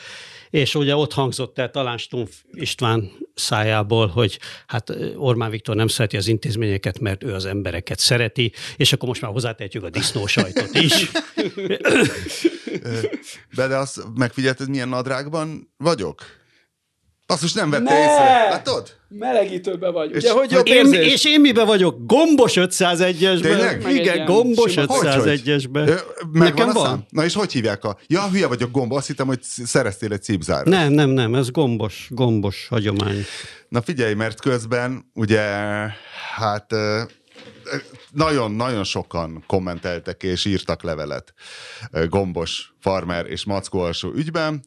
És 0.50 0.74
ugye 0.74 0.96
ott 0.96 1.12
hangzott 1.12 1.58
el 1.58 1.70
talán 1.70 1.98
Stumpf 1.98 2.34
István 2.52 3.10
szájából, 3.34 4.06
hogy 4.06 4.38
hát 4.66 4.90
ö, 4.90 5.14
Orbán 5.14 5.50
Viktor 5.50 5.76
nem 5.76 5.88
szereti 5.88 6.16
az 6.16 6.28
intézményeket, 6.28 6.98
mert 6.98 7.24
ő 7.24 7.34
az 7.34 7.44
embereket 7.44 7.98
szereti, 7.98 8.52
és 8.76 8.92
akkor 8.92 9.08
most 9.08 9.20
már 9.20 9.32
hozzátehetjük 9.32 9.84
a 9.84 9.90
disznósajtot 9.90 10.74
is. 10.74 11.10
De, 13.54 13.66
de 13.66 13.76
azt 13.76 14.02
megfigyelted, 14.14 14.68
milyen 14.68 14.88
nadrágban 14.88 15.74
vagyok? 15.76 16.37
Azt 17.30 17.42
most 17.42 17.54
nem 17.54 17.70
vette 17.70 17.82
Ne! 17.82 17.98
észre. 17.98 18.46
Látod? 18.50 18.96
Melegítőbe 19.08 19.90
vagy. 19.90 20.10
És 20.10 20.16
Ugye, 20.22 20.32
hogy 20.32 20.50
jobb 20.50 20.66
Én, 20.66 20.74
érzés? 20.74 21.12
és 21.12 21.24
én 21.24 21.40
mibe 21.40 21.64
vagyok? 21.64 21.96
Gombos 22.06 22.52
501-esben. 22.56 23.40
Tényleg? 23.40 23.82
Meg 23.82 23.94
Igen, 23.94 24.24
gombos 24.24 24.72
sima- 24.72 24.86
Hogy, 24.86 25.14
hogy? 25.14 25.40
501-esben. 25.44 25.86
Ö, 25.88 25.94
Megvan 26.32 26.48
Nekem 26.48 26.72
van. 26.72 26.84
szám? 26.86 27.04
Na 27.08 27.24
és 27.24 27.34
hogy 27.34 27.52
hívják 27.52 27.84
a... 27.84 27.96
Ja, 28.06 28.28
hülye 28.30 28.46
vagyok 28.46 28.70
gomba, 28.70 28.96
azt 28.96 29.06
hittem, 29.06 29.26
hogy 29.26 29.42
sz- 29.42 29.66
szereztél 29.66 30.12
egy 30.12 30.22
cipzárat. 30.22 30.64
Nem, 30.64 30.92
nem, 30.92 31.10
nem, 31.10 31.34
ez 31.34 31.50
gombos, 31.50 32.06
gombos 32.10 32.66
hagyomány. 32.70 33.24
Na 33.68 33.82
figyelj, 33.82 34.14
mert 34.14 34.40
közben 34.40 35.10
ugye, 35.14 35.40
hát 36.36 36.72
nagyon-nagyon 38.12 38.84
sokan 38.84 39.44
kommenteltek 39.46 40.22
és 40.22 40.44
írtak 40.44 40.82
levelet 40.82 41.34
Gombos 42.08 42.72
farmer 42.80 43.26
és 43.26 43.44
Mackó 43.44 43.78
alsó 43.78 44.12
ügyben. 44.14 44.64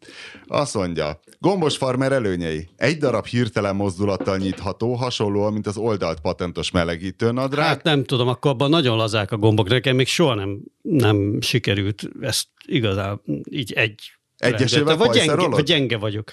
Azt 0.47 0.73
mondja, 0.73 1.19
Gombos 1.39 1.77
farmer 1.77 2.11
előnyei. 2.11 2.69
Egy 2.77 2.97
darab 2.97 3.25
hirtelen 3.25 3.75
mozdulattal 3.75 4.37
nyitható, 4.37 4.93
hasonlóan, 4.93 5.53
mint 5.53 5.67
az 5.67 5.77
oldalt 5.77 6.19
patentos 6.19 6.71
melegítő 6.71 7.31
nadrág. 7.31 7.67
Hát 7.67 7.83
nem 7.83 8.03
tudom, 8.03 8.27
akkor 8.27 8.51
abban 8.51 8.69
nagyon 8.69 8.97
lazák 8.97 9.31
a 9.31 9.37
gombok. 9.37 9.69
Nekem 9.69 9.95
még 9.95 10.07
soha 10.07 10.35
nem, 10.35 10.59
nem 10.81 11.41
sikerült 11.41 12.09
ezt 12.21 12.47
igazán 12.65 13.21
így 13.49 13.73
egy 13.73 14.11
Egyesével 14.41 14.97
vagy 14.97 15.09
gyenge, 15.09 15.47
vagy 15.47 15.63
gyenge 15.63 15.97
vagyok. 15.97 16.31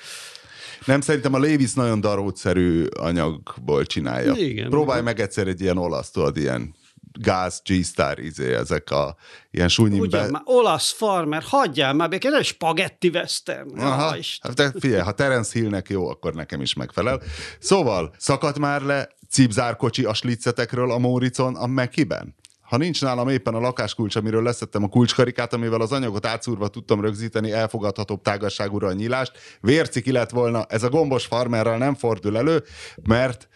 Nem, 0.85 1.01
szerintem 1.01 1.35
a 1.35 1.39
Lévis 1.39 1.73
nagyon 1.73 2.01
darótszerű 2.01 2.85
anyagból 2.85 3.85
csinálja. 3.85 4.35
Igen. 4.35 4.71
Próbálj 4.71 5.03
meg 5.03 5.21
egyszer 5.21 5.47
egy 5.47 5.61
ilyen 5.61 5.77
olasz, 5.77 6.11
tudod, 6.11 6.37
ilyen 6.37 6.75
gáz, 7.19 7.63
G-Star, 7.65 8.19
izé, 8.19 8.55
ezek 8.55 8.91
a 8.91 9.17
ilyen 9.51 9.69
súnyimbe. 9.69 10.07
Ugyan 10.07 10.31
már 10.31 10.43
olasz 10.45 10.93
farmer, 10.93 11.43
hagyjál 11.47 11.93
már 11.93 12.09
békén, 12.09 12.35
ez 12.35 12.47
spagetti 12.47 13.09
western. 13.09 13.79
Aha, 13.79 14.17
hát 14.41 14.55
de 14.55 14.73
figyelj, 14.79 15.01
ha 15.01 15.13
Terence 15.13 15.59
Hillnek 15.59 15.89
jó, 15.89 16.09
akkor 16.09 16.35
nekem 16.35 16.61
is 16.61 16.75
megfelel. 16.75 17.21
Szóval, 17.59 18.15
szakadt 18.19 18.59
már 18.59 18.83
le 18.83 19.09
cipzárkocsi 19.31 20.05
a 20.05 20.15
sliccetekről 20.15 20.91
a 20.91 20.99
Móricon, 20.99 21.57
a 21.57 21.67
Mekiben? 21.67 22.37
Ha 22.61 22.77
nincs 22.77 23.03
nálam 23.03 23.29
éppen 23.29 23.55
a 23.55 23.61
lakáskulcs, 23.61 24.17
amiről 24.17 24.43
leszettem 24.43 24.83
a 24.83 24.89
kulcskarikát, 24.89 25.53
amivel 25.53 25.81
az 25.81 25.93
anyagot 25.93 26.27
átszúrva 26.27 26.69
tudtam 26.69 27.01
rögzíteni 27.01 27.53
elfogadhatóbb 27.53 28.23
tágasságúra 28.23 28.89
a 28.89 28.93
nyílást, 28.93 29.33
vérciki 29.61 30.13
lett 30.13 30.31
volna, 30.31 30.65
ez 30.65 30.83
a 30.83 30.89
gombos 30.89 31.27
farmerrel 31.27 31.79
nem 31.79 31.95
fordul 31.95 32.37
elő, 32.37 32.65
mert 33.03 33.49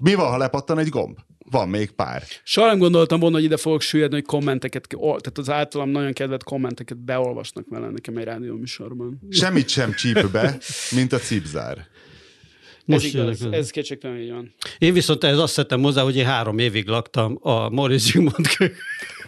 mi 0.00 0.14
van, 0.14 0.30
ha 0.30 0.36
lepattan 0.36 0.78
egy 0.78 0.88
gomb? 0.88 1.18
Van 1.52 1.68
még 1.68 1.90
pár. 1.90 2.22
Soha 2.44 2.66
nem 2.66 2.78
gondoltam 2.78 3.20
volna, 3.20 3.36
hogy 3.36 3.44
ide 3.44 3.56
fogok 3.56 3.80
süllyedni, 3.80 4.14
hogy 4.14 4.24
kommenteket, 4.24 4.86
tehát 4.98 5.38
az 5.38 5.50
általam 5.50 5.88
nagyon 5.88 6.12
kedvelt 6.12 6.44
kommenteket 6.44 6.98
beolvasnak 7.04 7.64
vele 7.68 7.90
nekem 7.90 8.16
egy 8.16 8.24
rádió 8.24 8.56
műsorban. 8.56 9.20
Semmit 9.30 9.68
sem 9.68 9.92
csíp 10.00 10.30
be, 10.30 10.58
mint 10.90 11.12
a 11.12 11.18
cipzár. 11.18 11.76
Ez 11.78 13.02
Most 13.02 13.14
igaz, 13.14 13.40
jönnek. 13.40 13.58
ez 13.58 13.70
kétségtelen 13.70 14.18
így 14.18 14.30
van. 14.30 14.54
Én 14.78 14.92
viszont 14.92 15.24
ehhez 15.24 15.38
azt 15.38 15.56
tettem 15.56 15.82
hozzá, 15.82 16.02
hogy 16.02 16.16
én 16.16 16.24
három 16.24 16.58
évig 16.58 16.86
laktam 16.88 17.38
a 17.40 17.68
Morris 17.68 18.02
Zsigmond 18.02 18.48
kö- 18.56 18.74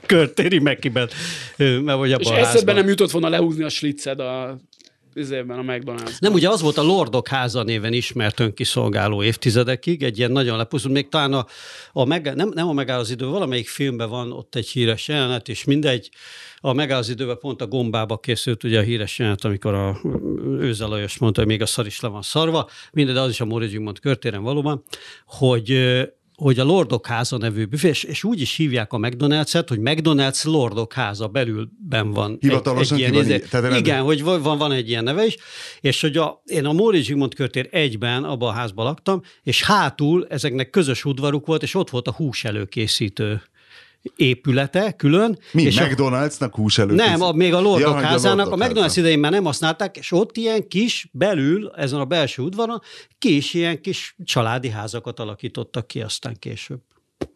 körtéri 0.06 0.58
Mekiben, 0.58 1.08
mert 1.56 1.98
hogy 1.98 2.08
És 2.08 2.14
abban 2.14 2.38
eszedbe 2.38 2.72
nem 2.72 2.88
jutott 2.88 3.10
volna 3.10 3.28
lehúzni 3.28 3.64
a 3.64 3.68
slitzed 3.68 4.20
a 4.20 4.58
üzében, 5.14 5.58
a 5.58 5.62
McDonald's. 5.62 6.18
Nem, 6.18 6.32
ugye 6.32 6.48
az 6.48 6.60
volt 6.60 6.78
a 6.78 6.82
Lordok 6.82 7.28
háza 7.28 7.62
néven 7.62 7.92
ismert 7.92 8.40
önkiszolgáló 8.40 9.22
évtizedekig, 9.22 10.02
egy 10.02 10.18
ilyen 10.18 10.30
nagyon 10.30 10.56
lepusztult, 10.56 10.94
még 10.94 11.08
talán 11.08 11.32
a, 11.32 11.46
a 11.92 12.04
meg, 12.04 12.34
nem, 12.34 12.50
nem 12.54 12.68
a 12.68 12.72
megáll 12.72 12.98
az 12.98 13.10
idő, 13.10 13.26
valamelyik 13.26 13.68
filmben 13.68 14.08
van 14.08 14.32
ott 14.32 14.54
egy 14.54 14.68
híres 14.68 15.08
jelenet, 15.08 15.48
és 15.48 15.64
mindegy, 15.64 16.10
a 16.60 16.72
megáll 16.72 16.98
az 16.98 17.08
időben 17.08 17.38
pont 17.38 17.60
a 17.60 17.66
gombába 17.66 18.18
készült 18.18 18.64
ugye 18.64 18.78
a 18.78 18.82
híres 18.82 19.18
jelenet, 19.18 19.44
amikor 19.44 19.74
a 19.74 20.00
Őze 20.58 20.86
Lajos 20.86 21.18
mondta, 21.18 21.40
hogy 21.40 21.50
még 21.50 21.62
a 21.62 21.66
szar 21.66 21.86
is 21.86 22.00
le 22.00 22.08
van 22.08 22.22
szarva, 22.22 22.68
mindegy, 22.92 23.14
de 23.14 23.20
az 23.20 23.30
is 23.30 23.40
a 23.40 23.44
Móricz 23.44 23.70
Zsigmond 23.70 24.00
körtéren 24.00 24.42
valóban, 24.42 24.84
hogy 25.26 25.70
hogy 26.36 26.58
a 26.58 26.64
Lordok 26.64 27.06
háza 27.06 27.36
nevű 27.36 27.64
büfé, 27.64 27.88
és, 27.88 28.02
és 28.04 28.24
úgy 28.24 28.40
is 28.40 28.56
hívják 28.56 28.92
a 28.92 28.98
McDonald's-et, 28.98 29.68
hogy 29.68 29.78
McDonald's 29.82 30.44
Lordok 30.44 30.92
háza 30.92 31.28
belülben 31.28 32.10
van. 32.10 32.36
Hivatalosan 32.40 32.98
egy, 32.98 33.04
egy 33.04 33.12
ilyen, 33.12 33.30
így- 33.30 33.48
tehát 33.50 33.78
igen, 33.78 34.02
hogy 34.02 34.22
van, 34.22 34.58
van, 34.58 34.72
egy 34.72 34.88
ilyen 34.88 35.04
neve 35.04 35.26
is, 35.26 35.36
és 35.80 36.00
hogy 36.00 36.16
a, 36.16 36.42
én 36.44 36.64
a 36.64 36.72
Móricz 36.72 37.04
Zsigmond 37.04 37.34
körtér 37.34 37.68
egyben 37.70 38.24
abban 38.24 38.48
a 38.48 38.52
házban 38.52 38.84
laktam, 38.84 39.22
és 39.42 39.62
hátul 39.62 40.26
ezeknek 40.28 40.70
közös 40.70 41.04
udvaruk 41.04 41.46
volt, 41.46 41.62
és 41.62 41.74
ott 41.74 41.90
volt 41.90 42.08
a 42.08 42.12
hús 42.12 42.44
előkészítő 42.44 43.42
épülete 44.16 44.92
külön. 44.92 45.38
Mi, 45.52 45.62
és 45.62 45.78
a, 45.78 45.86
McDonald's-nak 45.86 46.54
hús 46.54 46.78
előtt? 46.78 46.96
nem, 46.96 47.22
a, 47.22 47.32
még 47.32 47.54
a 47.54 47.60
Lordok 47.60 48.00
ja, 48.00 48.06
házának, 48.06 48.46
a 48.46 48.56
Lordok 48.56 48.68
McDonald's 48.68 48.94
idején 48.96 49.18
már 49.18 49.30
nem 49.30 49.44
használták, 49.44 49.96
és 49.96 50.12
ott 50.12 50.36
ilyen 50.36 50.68
kis, 50.68 51.08
belül, 51.12 51.72
ezen 51.76 52.00
a 52.00 52.04
belső 52.04 52.42
udvaron, 52.42 52.80
kis, 53.18 53.54
ilyen 53.54 53.80
kis 53.80 54.16
családi 54.24 54.68
házakat 54.68 55.20
alakítottak 55.20 55.86
ki 55.86 56.00
aztán 56.00 56.36
később. 56.38 56.80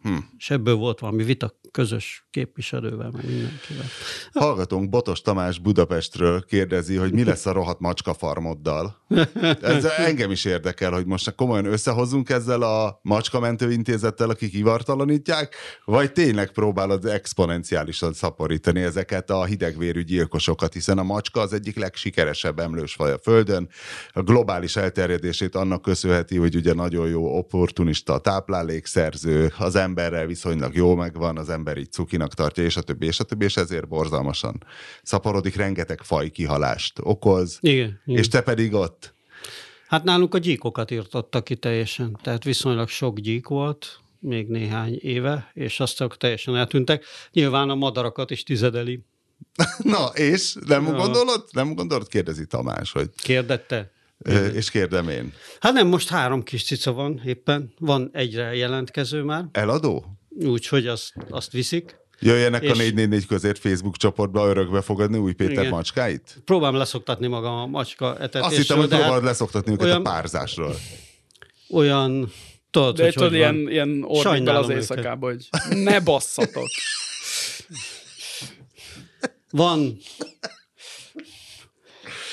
Hm. 0.03 0.16
És 0.39 0.51
ebből 0.51 0.75
volt 0.75 0.99
valami 0.99 1.23
vita 1.23 1.59
közös 1.79 2.26
képviselővel, 2.31 3.11
meg 3.11 3.24
mindenkivel. 3.24 3.85
Hallgatónk 4.33 4.89
Botos 4.89 5.20
Tamás 5.20 5.59
Budapestről 5.59 6.45
kérdezi, 6.45 6.97
hogy 6.97 7.12
mi 7.12 7.24
lesz 7.24 7.47
a 7.47 7.53
rohadt 7.53 7.81
macska 7.81 8.14
farmoddal. 8.14 8.97
Ez 9.61 9.85
engem 9.85 10.31
is 10.31 10.45
érdekel, 10.45 10.93
hogy 10.93 11.07
most 11.07 11.35
komolyan 11.35 11.64
összehozunk 11.64 12.29
ezzel 12.29 12.62
a 12.62 12.99
macskamentő 13.03 13.72
intézettel, 13.72 14.31
akik 14.31 14.55
ivartalanítják, 14.55 15.55
vagy 15.85 16.12
tényleg 16.12 16.51
próbálod 16.51 17.05
exponenciálisan 17.05 18.12
szaporítani 18.12 18.83
ezeket 18.83 19.31
a 19.31 19.45
hidegvérű 19.45 20.03
gyilkosokat, 20.03 20.72
hiszen 20.72 20.99
a 20.99 21.03
macska 21.03 21.41
az 21.41 21.53
egyik 21.53 21.76
legsikeresebb 21.76 22.59
emlősfaj 22.59 23.12
a 23.12 23.18
Földön. 23.18 23.68
A 24.12 24.22
globális 24.22 24.76
elterjedését 24.76 25.55
annak 25.55 25.83
köszönheti, 25.83 26.37
hogy 26.37 26.57
ugye 26.57 26.74
nagyon 26.74 27.09
jó 27.09 27.37
opportunista 27.37 28.18
táplálékszerző, 28.18 29.53
az 29.59 29.76
emberrel 29.76 30.26
viszonylag 30.26 30.74
jó 30.74 30.95
megvan, 30.95 31.39
az 31.39 31.49
ember 31.49 31.66
így 31.77 31.93
cukinak 31.93 32.35
tartja, 32.35 32.64
és 32.64 32.77
a 32.77 32.83
többi, 32.83 33.07
és 33.07 33.21
a 33.21 33.25
többi, 33.25 33.45
és 33.45 33.57
ezért 33.57 33.89
borzalmasan 33.89 34.64
szaporodik, 35.03 35.57
rengeteg 35.57 36.01
faj 36.03 36.29
kihalást 36.29 36.99
okoz, 37.03 37.59
Igen. 37.61 38.01
igen. 38.07 38.21
és 38.21 38.29
te 38.29 38.41
pedig 38.41 38.73
ott. 38.73 39.14
Hát 39.89 40.05
nálunk 40.05 40.35
a 40.35 40.39
gyíkokat 40.39 40.91
írtottak 40.91 41.45
ki 41.45 41.57
teljesen, 41.57 42.19
tehát 42.23 42.45
viszonylag 42.45 42.89
sok 42.89 43.19
gyík 43.19 43.47
volt, 43.47 43.99
még 44.21 44.49
néhány 44.49 44.99
éve, 45.01 45.51
és 45.55 45.81
aztán 45.81 46.12
teljesen 46.19 46.57
eltűntek. 46.57 47.05
Nyilván 47.33 47.71
a 47.71 47.75
madarakat 47.75 48.31
is 48.31 48.43
tizedeli. 48.43 49.05
Na, 49.79 50.07
és 50.07 50.57
nem 50.66 50.85
Ja. 50.87 50.93
gondolod? 50.93 51.45
Nem 51.53 51.75
gondolod? 51.75 52.09
Kérdezi 52.09 52.47
Tamás, 52.47 52.93
hogy 52.93 53.11
Kérdette? 53.16 53.93
Ö, 54.19 54.47
és 54.47 54.71
kérdem 54.71 55.09
én. 55.09 55.33
Hát 55.61 55.73
nem, 55.73 55.87
most 55.87 56.09
három 56.09 56.43
kis 56.43 56.64
cica 56.64 56.93
van 56.93 57.21
éppen. 57.25 57.73
Van 57.79 58.11
egyre 58.12 58.55
jelentkező 58.55 59.23
már, 59.23 59.45
Eladó? 59.53 60.18
Úgyhogy 60.31 60.87
azt, 60.87 61.12
azt 61.31 61.53
viszik. 61.53 61.97
Jöjjenek 62.20 62.62
És- 62.62 62.70
a 62.70 62.74
444 62.74 63.26
közért 63.26 63.59
Facebook 63.59 63.97
csoportba 63.97 64.47
örökbe 64.49 64.81
fogadni 64.81 65.18
új 65.18 65.33
Péter 65.33 65.53
Igen. 65.53 65.68
macskáit? 65.68 66.43
Próbálom 66.45 66.76
leszoktatni 66.76 67.26
magam 67.26 67.55
a 67.55 67.66
macska 67.66 68.12
etetésről. 68.14 68.43
Azt 68.43 68.57
hittem, 68.57 68.79
hogy 68.79 68.89
de 68.89 68.95
hát 68.95 69.03
próbálod 69.03 69.24
leszoktatni 69.26 69.72
őket 69.72 69.85
olyan- 69.85 69.99
a 70.07 70.11
párzásról. 70.11 70.74
olyan, 71.70 72.33
tudod, 72.70 72.97
De 72.97 73.03
hogy, 73.03 73.12
tudod, 73.12 73.29
hogy 73.29 73.39
ilyen, 73.39 73.62
van. 73.62 73.72
ilyen 73.72 74.07
Sajnálom 74.22 74.62
az 74.64 74.70
éjszakába, 74.70 75.26
hogy 75.26 75.49
ne 75.70 76.01
basszatok. 76.01 76.68
Van, 79.51 79.97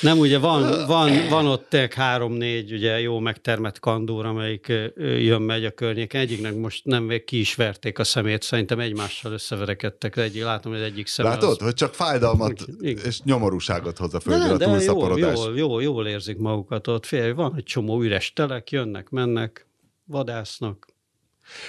nem, 0.06 0.20
ugye 0.20 0.38
van, 0.38 0.86
van, 0.88 1.28
van 1.30 1.48
ott 1.48 1.70
tényleg 1.70 1.94
három-négy 1.94 2.74
ugye 2.74 3.00
jó 3.00 3.20
megtermett 3.20 3.80
kandúr, 3.80 4.26
amelyik 4.26 4.68
jön-megy 4.98 5.66
a 5.66 5.72
környéken. 5.72 6.22
Egyiknek 6.22 6.56
most 6.56 6.86
nem 6.86 7.12
ki 7.26 7.40
is 7.40 7.56
verték 7.56 8.00
a 8.00 8.04
szemét, 8.04 8.42
szerintem 8.42 8.80
egymással 8.80 9.32
összeverekedtek. 9.32 10.18
Egyik, 10.18 10.44
látom, 10.44 10.72
hogy 10.72 10.82
egyik 10.82 11.08
szeme 11.08 11.30
Látod, 11.30 11.50
az... 11.50 11.58
hogy 11.58 11.74
csak 11.74 11.94
fájdalmat 11.94 12.66
Igen. 12.80 13.06
és 13.06 13.22
nyomorúságot 13.22 13.98
hoz 13.98 14.14
a 14.14 14.20
földre 14.20 14.66
a 14.66 14.70
túlszaporodás. 14.70 15.38
jól, 15.38 15.58
jól, 15.58 15.84
jól 15.84 16.08
érzik 16.08 16.38
magukat 16.38 16.88
ott. 16.88 17.06
Félj, 17.06 17.32
van 17.32 17.54
egy 17.58 17.64
csomó 17.64 18.02
üres 18.02 18.34
telek, 18.34 18.72
jönnek, 18.72 19.10
mennek, 19.10 19.68
vadásznak. 20.06 20.88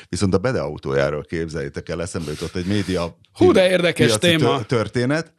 Viszont 0.08 0.34
a 0.34 0.38
Bede 0.38 0.60
autójáról 0.60 1.22
képzeljétek 1.22 1.88
el, 1.88 2.02
eszembe 2.02 2.30
jutott 2.30 2.54
egy 2.54 2.66
média 2.66 3.18
Hú, 3.32 3.52
de 3.52 3.70
érdekes 3.70 4.18
téma. 4.18 4.56
tö- 4.56 4.66
történet, 4.66 5.32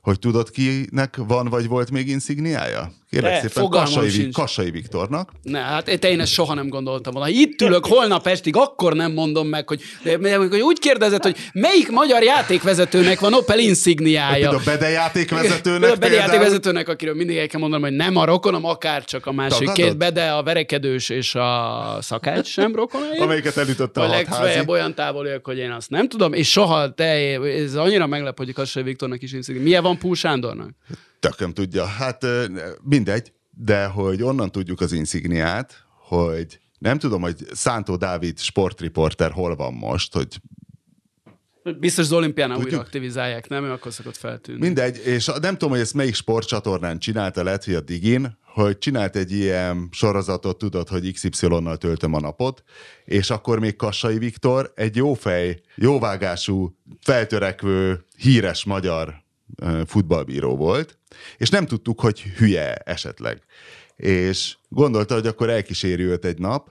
hogy 0.00 0.18
tudod 0.18 0.50
kinek 0.50 1.16
van 1.16 1.48
vagy 1.48 1.68
volt 1.68 1.90
még 1.90 2.08
insigniája? 2.08 2.92
Kérlek 3.10 3.42
De, 3.42 3.48
szépen, 3.48 3.68
Kassai, 3.68 4.08
sincs. 4.08 4.34
Kassai 4.34 4.70
Viktornak. 4.70 5.30
Ne, 5.42 5.58
hát 5.58 6.04
én 6.04 6.20
ezt 6.20 6.32
soha 6.32 6.54
nem 6.54 6.68
gondoltam 6.68 7.12
volna. 7.12 7.28
Itt 7.28 7.60
ülök 7.60 7.86
holnap 7.86 8.26
estig, 8.26 8.56
akkor 8.56 8.92
nem 8.92 9.12
mondom 9.12 9.48
meg, 9.48 9.68
hogy, 9.68 9.82
hogy 10.48 10.60
úgy 10.60 10.78
kérdezed, 10.78 11.22
hogy 11.22 11.36
melyik 11.52 11.90
magyar 11.90 12.22
játékvezetőnek 12.22 13.20
van 13.20 13.34
Opel 13.34 13.58
insigniája. 13.58 14.50
A 14.50 14.60
Bede 14.64 14.88
játékvezetőnek 14.88 15.92
a 15.92 15.96
Bede 15.96 16.14
játékvezetőnek, 16.14 16.88
akiről 16.88 17.14
mindig 17.14 17.36
el 17.36 17.46
kell 17.46 17.60
mondanom, 17.60 17.84
hogy 17.84 17.96
nem 17.96 18.16
a 18.16 18.24
rokonom, 18.24 18.64
akár 18.64 19.04
csak 19.04 19.26
a 19.26 19.32
másik 19.32 19.66
Tagadod? 19.66 19.84
két 19.84 19.96
Bede, 19.96 20.30
a 20.30 20.42
verekedős 20.42 21.08
és 21.08 21.34
a 21.34 21.98
szakács 22.00 22.46
sem 22.46 22.74
rokonai. 22.74 23.18
Amelyiket 23.18 23.56
elütötte 23.56 24.00
a 24.00 24.04
a 24.04 24.08
legfeljebb 24.08 24.68
olyan 24.68 24.94
távoliak, 24.94 25.46
hogy 25.46 25.58
én 25.58 25.70
azt 25.70 25.90
nem 25.90 26.08
tudom, 26.08 26.32
és 26.32 26.50
soha 26.50 26.94
te, 26.94 27.04
ez 27.40 27.74
annyira 27.74 28.06
meglep, 28.06 28.38
hogy 28.38 28.52
Kassai 28.52 28.82
Viktornak 28.82 29.22
is 29.22 29.32
insignia. 29.32 29.62
Milyen 29.62 29.82
van 29.82 29.89
Púl 29.98 30.14
Sándornak? 30.14 30.70
Tököm 31.20 31.52
tudja. 31.52 31.84
Hát 31.84 32.26
mindegy, 32.82 33.32
de 33.50 33.84
hogy 33.86 34.22
onnan 34.22 34.52
tudjuk 34.52 34.80
az 34.80 34.92
insigniát, 34.92 35.84
hogy 36.08 36.60
nem 36.78 36.98
tudom, 36.98 37.20
hogy 37.22 37.36
Szántó 37.52 37.96
Dávid 37.96 38.38
sportriporter 38.38 39.30
hol 39.30 39.56
van 39.56 39.74
most, 39.74 40.14
hogy 40.14 40.40
Biztos 41.78 42.04
az 42.04 42.12
olimpiánál 42.12 42.56
Tudjuk. 42.56 42.72
újra 42.72 42.84
aktivizálják, 42.84 43.48
nem? 43.48 43.64
Ő 43.64 43.70
akkor 43.70 43.92
szokott 43.92 44.16
feltűnni. 44.16 44.60
mindegy, 44.60 45.02
és 45.04 45.26
nem 45.26 45.52
tudom, 45.52 45.70
hogy 45.70 45.80
ezt 45.80 45.94
melyik 45.94 46.14
sportcsatornán 46.14 46.98
csinálta, 46.98 47.42
lehet, 47.42 47.64
hogy 47.64 47.74
a 47.74 47.80
Digin, 47.80 48.38
hogy 48.42 48.78
csinált 48.78 49.16
egy 49.16 49.32
ilyen 49.32 49.88
sorozatot, 49.90 50.58
tudod, 50.58 50.88
hogy 50.88 51.12
XY-nal 51.12 51.76
töltöm 51.76 52.14
a 52.14 52.20
napot, 52.20 52.62
és 53.04 53.30
akkor 53.30 53.58
még 53.58 53.76
Kassai 53.76 54.18
Viktor 54.18 54.72
egy 54.74 54.96
jófej, 54.96 55.60
jóvágású, 55.74 56.76
feltörekvő, 57.00 58.04
híres 58.16 58.64
magyar 58.64 59.19
futballbíró 59.86 60.56
volt, 60.56 60.98
és 61.36 61.48
nem 61.48 61.66
tudtuk, 61.66 62.00
hogy 62.00 62.20
hülye 62.20 62.74
esetleg. 62.74 63.42
És 63.96 64.56
gondolta, 64.68 65.14
hogy 65.14 65.26
akkor 65.26 65.50
elkíséri 65.50 66.02
őt 66.02 66.24
egy 66.24 66.38
nap, 66.38 66.70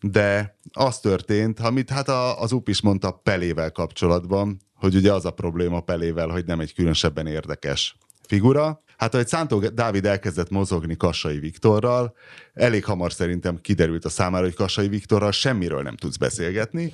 de 0.00 0.58
az 0.72 1.00
történt, 1.00 1.60
amit 1.60 1.90
hát 1.90 2.08
a, 2.08 2.40
az 2.40 2.52
UP 2.52 2.68
is 2.68 2.80
mondta 2.80 3.10
Pelével 3.10 3.70
kapcsolatban, 3.70 4.60
hogy 4.74 4.94
ugye 4.94 5.12
az 5.12 5.24
a 5.24 5.30
probléma 5.30 5.80
Pelével, 5.80 6.28
hogy 6.28 6.44
nem 6.44 6.60
egy 6.60 6.74
különösebben 6.74 7.26
érdekes 7.26 7.96
figura. 8.26 8.82
Hát, 9.00 9.14
ahogy 9.14 9.28
Szántó 9.28 9.58
Dávid 9.58 10.06
elkezdett 10.06 10.50
mozogni 10.50 10.96
Kassai 10.96 11.38
Viktorral, 11.38 12.14
elég 12.54 12.84
hamar 12.84 13.12
szerintem 13.12 13.60
kiderült 13.60 14.04
a 14.04 14.08
számára, 14.08 14.44
hogy 14.44 14.54
Kassai 14.54 14.88
Viktorral 14.88 15.32
semmiről 15.32 15.82
nem 15.82 15.96
tudsz 15.96 16.16
beszélgetni. 16.16 16.92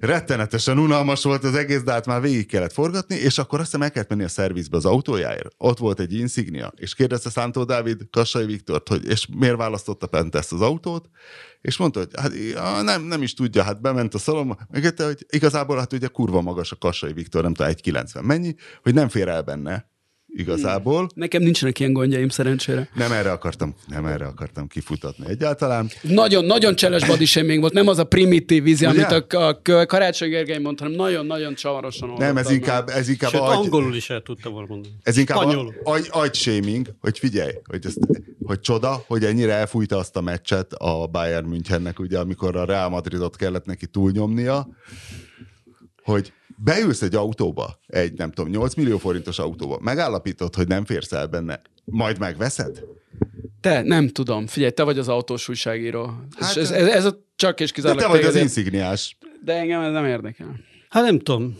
Rettenetesen 0.00 0.78
unalmas 0.78 1.22
volt 1.22 1.44
az 1.44 1.54
egész, 1.54 1.82
de 1.82 1.92
hát 1.92 2.06
már 2.06 2.20
végig 2.20 2.46
kellett 2.46 2.72
forgatni, 2.72 3.14
és 3.14 3.38
akkor 3.38 3.58
azt 3.58 3.68
hiszem 3.68 3.82
el 3.82 3.90
kellett 3.90 4.08
menni 4.08 4.22
a 4.24 4.28
szervizbe 4.28 4.76
az 4.76 4.84
autójáért. 4.84 5.54
Ott 5.58 5.78
volt 5.78 6.00
egy 6.00 6.12
insignia, 6.12 6.72
és 6.76 6.94
kérdezte 6.94 7.30
Szántó 7.30 7.64
Dávid 7.64 8.10
Kassai 8.10 8.46
Viktort, 8.46 8.88
hogy 8.88 9.06
és 9.06 9.26
miért 9.36 9.56
választotta 9.56 10.06
pont 10.06 10.34
ezt 10.34 10.52
az 10.52 10.60
autót, 10.60 11.08
és 11.60 11.76
mondta, 11.76 11.98
hogy 11.98 12.10
hát 12.16 12.82
nem, 12.82 13.02
nem 13.02 13.22
is 13.22 13.34
tudja, 13.34 13.62
hát 13.62 13.80
bement 13.80 14.14
a 14.14 14.18
szalomba, 14.18 14.58
megette, 14.70 15.04
hogy 15.04 15.26
igazából 15.28 15.78
hát 15.78 15.92
ugye 15.92 16.06
kurva 16.06 16.40
magas 16.40 16.72
a 16.72 16.76
Kassai 16.76 17.12
Viktor, 17.12 17.42
nem 17.42 17.54
tudom, 17.54 17.72
1,90 17.72 18.22
mennyi, 18.22 18.54
hogy 18.82 18.94
nem 18.94 19.08
fér 19.08 19.28
el 19.28 19.42
benne 19.42 19.94
igazából. 20.36 21.08
Nekem 21.14 21.42
nincsenek 21.42 21.80
ilyen 21.80 21.92
gondjaim 21.92 22.28
szerencsére. 22.28 22.88
Nem 22.94 23.12
erre 23.12 23.30
akartam, 23.30 23.74
nem 23.86 24.06
erre 24.06 24.24
akartam 24.24 24.66
kifutatni 24.66 25.24
egyáltalán. 25.28 25.90
Nagyon, 26.02 26.44
nagyon 26.44 26.74
cseles 26.74 27.06
body 27.06 27.56
volt, 27.58 27.72
nem 27.72 27.88
az 27.88 27.98
a 27.98 28.04
primitív 28.04 28.62
vízi, 28.62 28.86
Ugye? 28.86 29.04
amit 29.06 29.34
a, 29.34 29.46
a 29.48 29.86
Karácsony 29.86 30.28
Gergely 30.28 30.58
mondta, 30.58 30.84
hanem 30.84 30.98
nagyon-nagyon 30.98 31.54
csavarosan 31.54 32.12
Nem, 32.18 32.36
ez 32.36 32.50
inkább, 32.50 32.88
ez 32.88 33.08
inkább 33.08 33.30
Sőt, 33.30 33.40
agy, 33.40 33.56
angolul 33.56 33.94
is 33.94 34.10
el 34.10 34.20
tudta 34.20 34.50
volna 34.50 34.66
mondani. 34.68 34.94
ez 35.02 35.16
inkább 35.16 35.38
Spanyolul. 35.38 35.74
agy, 35.82 36.06
agy 36.10 36.34
shaming, 36.34 36.94
hogy 37.00 37.18
figyelj, 37.18 37.52
hogy, 37.64 37.86
ezt, 37.86 37.98
hogy 38.44 38.60
csoda, 38.60 39.04
hogy 39.06 39.24
ennyire 39.24 39.52
elfújta 39.52 39.96
azt 39.96 40.16
a 40.16 40.20
meccset 40.20 40.72
a 40.72 41.06
Bayern 41.06 41.46
Münchennek, 41.46 41.98
ugye, 41.98 42.18
amikor 42.18 42.56
a 42.56 42.64
Real 42.64 42.88
Madridot 42.88 43.36
kellett 43.36 43.64
neki 43.64 43.86
túlnyomnia, 43.86 44.68
hogy 46.06 46.32
beülsz 46.64 47.02
egy 47.02 47.14
autóba, 47.14 47.78
egy 47.86 48.12
nem 48.12 48.30
tudom, 48.30 48.50
8 48.50 48.74
millió 48.74 48.98
forintos 48.98 49.38
autóba, 49.38 49.78
megállapítod, 49.80 50.54
hogy 50.54 50.68
nem 50.68 50.84
férsz 50.84 51.12
el 51.12 51.26
benne, 51.26 51.60
majd 51.84 52.18
megveszed? 52.18 52.82
Te, 53.60 53.82
nem 53.82 54.08
tudom. 54.08 54.46
Figyelj, 54.46 54.72
te 54.72 54.82
vagy 54.82 54.98
az 54.98 55.08
autós 55.08 55.48
újságíró. 55.48 56.10
Hát, 56.38 56.56
ez, 56.56 56.70
ez, 56.70 56.86
ez 56.86 57.04
a 57.04 57.24
csak 57.36 57.60
és 57.60 57.72
kizárólag 57.72 58.02
te 58.02 58.08
vagy 58.08 58.24
az 58.24 58.36
insigniás. 58.36 59.16
De 59.44 59.52
engem 59.52 59.80
ez 59.80 59.92
nem 59.92 60.04
érdekel. 60.04 60.60
Hát 60.88 61.04
nem 61.04 61.18
tudom. 61.18 61.58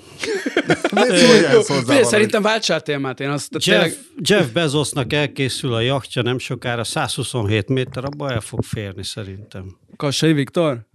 Miért 1.87 2.05
szerintem 2.05 2.43
váltsál 2.43 2.81
témát, 2.81 3.21
én 3.21 3.29
azt 3.29 3.49
Jeff, 3.53 3.65
tényleg... 3.65 3.95
Jeff 4.17 4.47
Bezosnak 4.53 5.13
elkészül 5.13 5.75
a 5.75 5.81
jachtja 5.81 6.23
nem 6.23 6.39
sokára, 6.39 6.85
127 6.85 7.69
méter, 7.69 8.05
abba 8.05 8.31
el 8.31 8.41
fog 8.41 8.63
férni 8.63 9.05
szerintem. 9.05 9.77
Kassai 9.97 10.33
Viktor? 10.33 10.87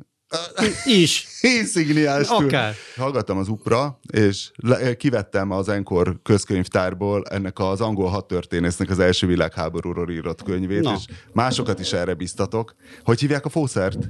Is. 0.86 1.28
Insigniás. 1.42 2.28
túl. 2.28 2.46
Akár. 2.46 2.76
Hallgattam 2.96 3.38
az 3.38 3.48
UPRA, 3.48 4.00
és 4.14 4.52
le, 4.56 4.96
kivettem 4.96 5.52
az 5.52 5.70
Enkor 5.70 6.20
közkönyvtárból 6.24 7.26
ennek 7.30 7.60
az 7.60 7.82
angol 7.82 8.10
hadtörténésznek 8.10 8.90
az 8.90 9.00
első 9.00 9.28
világháborúról 9.28 10.12
írott 10.12 10.44
könyvét, 10.44 10.82
Na. 10.82 10.94
és 10.98 11.06
másokat 11.34 11.80
is 11.80 11.94
erre 11.94 12.14
biztatok. 12.14 12.76
Hogy 13.04 13.20
hívják 13.20 13.46
a 13.46 13.50
fószert? 13.50 14.10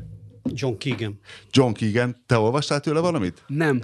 John 0.54 0.78
Keegan. 0.78 1.20
John 1.52 1.72
Keegan. 1.72 2.24
Te 2.26 2.38
olvastál 2.38 2.80
tőle 2.80 3.00
valamit? 3.00 3.44
Nem. 3.48 3.82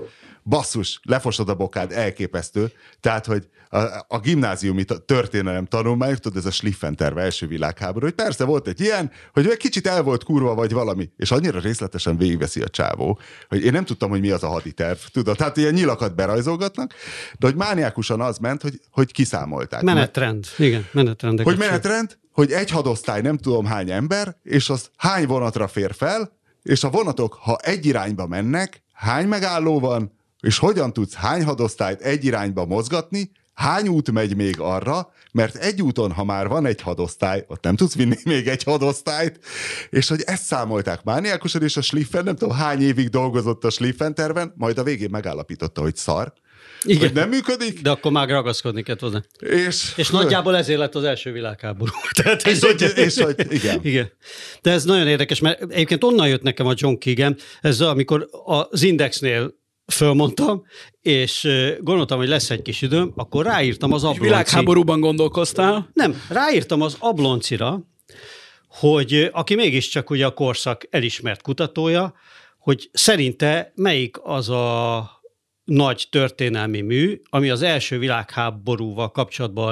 Basszus, 0.48 1.00
lefosod 1.04 1.50
a 1.50 1.56
bokád, 1.56 1.91
elképesztő. 1.91 2.72
Tehát, 3.00 3.26
hogy 3.26 3.48
a, 3.70 4.06
a 4.08 4.20
gimnáziumi 4.20 4.86
történelem 5.06 5.66
tanulmány, 5.66 6.16
tudod, 6.16 6.38
ez 6.38 6.45
a 6.45 6.52
Schliffenterve 6.52 7.22
első 7.22 7.48
világháború, 7.48 8.06
hogy 8.06 8.16
persze 8.16 8.43
volt 8.43 8.68
egy 8.68 8.82
ilyen, 8.82 9.12
hogy 9.34 9.48
egy 9.48 9.58
kicsit 9.58 9.88
el 9.88 10.04
volt 10.04 10.24
kurva 10.24 10.56
vagy 10.56 10.72
valami, 10.72 11.10
és 11.18 11.32
annyira 11.32 11.60
részletesen 11.60 12.18
végigveszi 12.18 12.62
a 12.62 12.68
csávó, 12.68 13.20
hogy 13.48 13.64
én 13.64 13.72
nem 13.72 13.86
tudtam, 13.86 14.10
hogy 14.10 14.20
mi 14.20 14.30
az 14.30 14.43
a 14.43 14.48
haditerv, 14.48 14.98
tudod, 15.12 15.38
tehát 15.38 15.58
ilyen 15.58 15.74
nyilakat 15.74 16.16
berajzolgatnak, 16.16 16.93
de 17.39 17.48
hogy 17.48 17.56
mániákusan 17.56 18.22
az 18.22 18.38
ment, 18.38 18.62
hogy, 18.62 18.80
hogy 18.91 19.12
kiszámolták. 19.12 19.82
Menetrend. 19.82 20.45
Igen, 20.58 20.88
menetrendek. 20.91 21.45
Hogy 21.45 21.58
menetrend, 21.58 22.18
hogy 22.32 22.52
egy 22.52 22.70
hadosztály 22.70 23.22
nem 23.22 23.38
tudom 23.38 23.66
hány 23.66 23.91
ember, 23.91 24.36
és 24.43 24.70
az 24.70 24.89
hány 24.98 25.28
vonatra 25.28 25.68
fér 25.68 25.93
fel, 25.93 26.32
és 26.64 26.84
a 26.84 26.89
vonatok, 26.89 27.34
ha 27.34 27.58
egy 27.62 27.86
irányba 27.86 28.28
mennek, 28.28 28.84
hány 28.93 29.28
megálló 29.28 29.80
van, 29.80 30.16
és 30.41 30.57
hogyan 30.57 30.93
tudsz 30.93 31.13
hány 31.13 31.43
hadosztályt 31.43 32.01
egy 32.01 32.25
irányba 32.25 32.65
mozgatni, 32.65 33.31
hány 33.53 33.88
út 33.88 34.11
megy 34.11 34.35
még 34.35 34.59
arra, 34.59 35.11
mert 35.31 35.55
egy 35.55 35.81
úton, 35.81 36.11
ha 36.11 36.23
már 36.23 36.47
van 36.47 36.65
egy 36.65 36.81
hadosztály, 36.81 37.45
ott 37.47 37.63
nem 37.63 37.75
tudsz 37.75 37.95
vinni 37.95 38.15
még 38.23 38.47
egy 38.47 38.63
hadosztályt, 38.63 39.39
és 39.89 40.07
hogy 40.07 40.21
ezt 40.25 40.43
számolták 40.43 41.03
mániákusan, 41.03 41.63
és 41.63 41.77
a 41.77 41.81
Schliffen 41.81 42.23
nem 42.23 42.35
tudom 42.35 42.55
hány 42.55 42.81
évig 42.81 43.09
dolgozott 43.09 43.63
a 43.63 43.69
Schliffen 43.69 44.13
terven, 44.15 44.53
majd 44.55 44.77
a 44.77 44.83
végén 44.83 45.09
megállapította, 45.09 45.81
hogy 45.81 45.95
szar, 45.95 46.33
Igen. 46.83 46.99
hogy 46.99 47.13
nem 47.13 47.29
működik, 47.29 47.81
De 47.81 47.89
akkor 47.89 48.11
már 48.11 48.29
ragaszkodni 48.29 48.83
kellett 48.83 49.01
hozzá. 49.01 49.21
és... 49.39 49.93
És 49.95 50.09
nagyjából 50.09 50.55
ezért 50.55 50.79
lett 50.79 50.95
az 50.95 51.03
első 51.03 51.31
világháború. 51.31 51.91
Tehát 52.21 52.47
És 52.47 52.59
hogy- 52.59 52.91
és 52.95 53.17
hogy- 53.21 53.47
igen. 53.53 53.79
igen. 53.83 54.11
De 54.61 54.71
ez 54.71 54.83
nagyon 54.83 55.07
érdekes, 55.07 55.39
mert 55.39 55.61
egyébként 55.71 56.03
onnan 56.03 56.27
jött 56.27 56.41
nekem 56.41 56.65
a 56.67 56.73
John 56.75 56.97
Keegan, 56.97 57.35
ez 57.61 57.81
amikor 57.81 58.29
az 58.45 58.81
Indexnél 58.83 59.53
fölmondtam, 59.91 60.63
és 61.01 61.47
gondoltam, 61.79 62.17
hogy 62.17 62.27
lesz 62.27 62.49
egy 62.49 62.61
kis 62.61 62.81
időm, 62.81 63.13
akkor 63.15 63.45
ráírtam 63.45 63.91
az 63.91 64.01
És 64.01 64.07
ablonci. 64.07 64.29
világháborúban 64.29 64.99
gondolkoztál? 64.99 65.89
Nem, 65.93 66.21
ráírtam 66.29 66.81
az 66.81 66.95
abloncira, 66.99 67.81
hogy 68.67 69.29
aki 69.31 69.55
mégiscsak 69.55 70.09
ugye 70.09 70.25
a 70.25 70.33
korszak 70.33 70.88
elismert 70.89 71.41
kutatója, 71.41 72.13
hogy 72.59 72.89
szerinte 72.93 73.71
melyik 73.75 74.17
az 74.23 74.49
a 74.49 75.09
nagy 75.63 76.07
történelmi 76.09 76.81
mű, 76.81 77.21
ami 77.29 77.49
az 77.49 77.61
első 77.61 77.99
világháborúval 77.99 79.11
kapcsolatban 79.11 79.67
a 79.67 79.71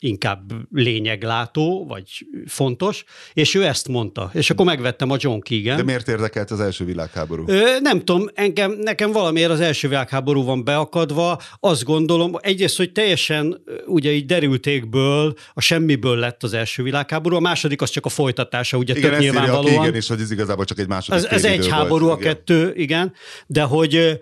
inkább 0.00 0.52
lényeglátó, 0.72 1.86
vagy 1.88 2.26
fontos, 2.46 3.04
és 3.32 3.54
ő 3.54 3.64
ezt 3.64 3.88
mondta. 3.88 4.30
És 4.34 4.50
akkor 4.50 4.66
megvettem 4.66 5.10
a 5.10 5.16
John 5.18 5.40
Keegan. 5.40 5.76
De 5.76 5.82
miért 5.82 6.08
érdekelt 6.08 6.50
az 6.50 6.60
első 6.60 6.84
világháború? 6.84 7.44
Ö, 7.46 7.78
nem 7.80 7.98
tudom, 8.04 8.28
engem, 8.34 8.72
nekem 8.72 9.12
valamiért 9.12 9.50
az 9.50 9.60
első 9.60 9.88
világháború 9.88 10.44
van 10.44 10.64
beakadva. 10.64 11.40
Azt 11.60 11.84
gondolom, 11.84 12.34
egyrészt, 12.40 12.76
hogy 12.76 12.92
teljesen 12.92 13.62
ugye 13.86 14.12
így 14.12 14.26
derültékből, 14.26 15.34
a 15.54 15.60
semmiből 15.60 16.16
lett 16.16 16.42
az 16.42 16.52
első 16.52 16.82
világháború, 16.82 17.36
a 17.36 17.40
második 17.40 17.82
az 17.82 17.90
csak 17.90 18.06
a 18.06 18.08
folytatása, 18.08 18.76
ugye 18.76 18.96
igen, 18.96 19.10
tök 19.10 19.20
nyilvánvalóan. 19.20 19.82
Igen, 19.82 19.94
és 19.94 20.08
hogy 20.08 20.20
ez 20.20 20.30
igazából 20.30 20.64
csak 20.64 20.78
egy 20.78 20.88
második 20.88 21.24
Ez, 21.24 21.30
ez 21.30 21.44
egy 21.44 21.68
háború 21.68 22.06
volt, 22.06 22.20
a 22.20 22.22
kettő, 22.22 22.72
igen, 22.74 23.12
de 23.46 23.62
hogy, 23.62 24.20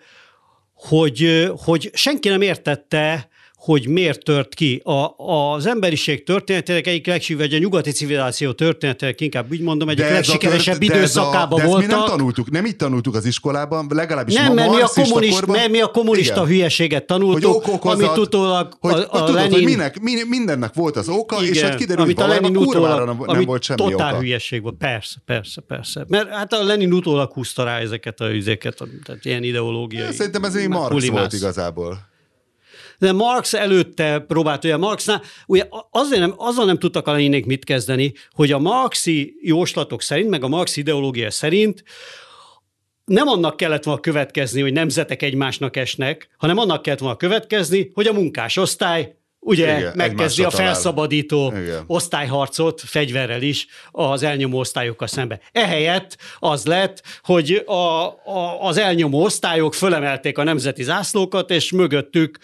hogy, 0.74 1.50
hogy 1.56 1.90
senki 1.92 2.28
nem 2.28 2.40
értette, 2.40 3.28
hogy 3.64 3.88
miért 3.88 4.24
tört 4.24 4.54
ki. 4.54 4.82
A, 4.84 5.14
az 5.52 5.66
emberiség 5.66 6.24
történetének 6.24 6.86
egyik 6.86 7.06
legsív, 7.06 7.36
vagy 7.36 7.54
a 7.54 7.58
nyugati 7.58 7.90
civilizáció 7.90 8.52
történetének 8.52 9.20
inkább 9.20 9.50
úgy 9.50 9.60
mondom, 9.60 9.88
egyik 9.88 10.08
legsikeresebb 10.08 10.78
tört, 10.78 10.94
időszakában 10.94 11.58
de 11.58 11.66
voltak. 11.66 11.88
mi 11.88 11.94
nem 11.94 12.04
tanultuk, 12.04 12.50
nem 12.50 12.64
itt 12.64 12.78
tanultuk 12.78 13.14
az 13.14 13.24
iskolában, 13.24 13.86
legalábbis 13.88 14.34
nem, 14.34 14.46
ma 14.46 14.54
mert 14.54 14.70
mi 14.70 14.80
a, 14.80 14.88
kommunist, 14.94 15.34
korban, 15.34 15.56
mert 15.56 15.70
mi 15.70 15.80
a 15.80 15.86
kommunista 15.86 16.34
igen. 16.34 16.46
hülyeséget 16.46 17.06
tanultuk, 17.06 17.52
hogy 17.52 17.70
okokozat, 17.70 18.08
amit 18.08 18.18
utólag 18.18 18.76
hogy, 18.80 18.92
a, 18.92 18.96
a, 19.10 19.18
tudod, 19.18 19.34
Lenin... 19.34 19.52
hogy 19.52 19.62
minek, 19.62 20.00
mindennek 20.28 20.74
volt 20.74 20.96
az 20.96 21.08
oka, 21.08 21.42
igen, 21.42 21.54
és 21.54 21.62
hogy 21.62 21.74
kiderült, 21.74 22.06
amit 22.06 22.20
a 22.20 22.26
Lenin 22.26 22.56
utólag, 22.56 23.06
nem, 23.06 23.22
nem 23.26 23.44
volt 23.44 23.62
semmi 23.62 23.90
totál 23.90 24.12
oka. 24.12 24.20
hülyeség 24.20 24.62
volt, 24.62 24.74
persze, 24.74 25.16
persze, 25.24 25.60
persze. 25.60 26.04
Mert 26.08 26.28
hát 26.28 26.52
a 26.52 26.64
Lenin 26.64 26.92
utólag 26.92 27.32
húzta 27.32 27.64
rá 27.64 27.78
ezeket 27.78 28.20
a 28.20 28.34
üzéket, 28.34 28.78
tehát 29.04 29.24
ilyen 29.24 29.42
ideológiai. 29.42 30.12
Szerintem 30.12 30.44
ez 30.44 30.54
még 30.54 30.68
Marx 30.68 31.08
volt 31.08 31.32
igazából 31.32 32.12
de 33.04 33.12
Marx 33.12 33.54
előtte 33.54 34.18
próbált, 34.18 34.64
ugye 34.64 34.76
Marxnál, 34.76 35.22
ugye 35.46 35.68
azért 35.90 36.20
nem, 36.20 36.34
azzal 36.36 36.64
nem 36.64 36.78
tudtak 36.78 37.06
a 37.06 37.10
Leninék 37.10 37.46
mit 37.46 37.64
kezdeni, 37.64 38.12
hogy 38.30 38.52
a 38.52 38.58
marxi 38.58 39.34
jóslatok 39.42 40.02
szerint, 40.02 40.30
meg 40.30 40.44
a 40.44 40.48
marxi 40.48 40.80
ideológia 40.80 41.30
szerint 41.30 41.84
nem 43.04 43.28
annak 43.28 43.56
kellett 43.56 43.84
volna 43.84 44.00
következni, 44.00 44.60
hogy 44.60 44.72
nemzetek 44.72 45.22
egymásnak 45.22 45.76
esnek, 45.76 46.28
hanem 46.36 46.58
annak 46.58 46.82
kellett 46.82 47.00
volna 47.00 47.16
következni, 47.16 47.90
hogy 47.94 48.06
a 48.06 48.12
munkásosztály 48.12 49.14
ugye 49.44 49.78
Igen, 49.78 49.92
megkezdi 49.96 50.44
a 50.44 50.50
felszabadító 50.50 51.52
Igen. 51.56 51.84
osztályharcot 51.86 52.80
fegyverrel 52.80 53.42
is 53.42 53.66
az 53.90 54.22
elnyomó 54.22 54.58
osztályokkal 54.58 55.06
szembe. 55.06 55.40
Ehelyett 55.52 56.16
az 56.38 56.64
lett, 56.64 57.02
hogy 57.22 57.62
a, 57.66 57.72
a, 57.72 58.60
az 58.60 58.76
elnyomó 58.76 59.22
osztályok 59.22 59.74
fölemelték 59.74 60.38
a 60.38 60.42
nemzeti 60.42 60.82
zászlókat, 60.82 61.50
és 61.50 61.72
mögöttük 61.72 62.38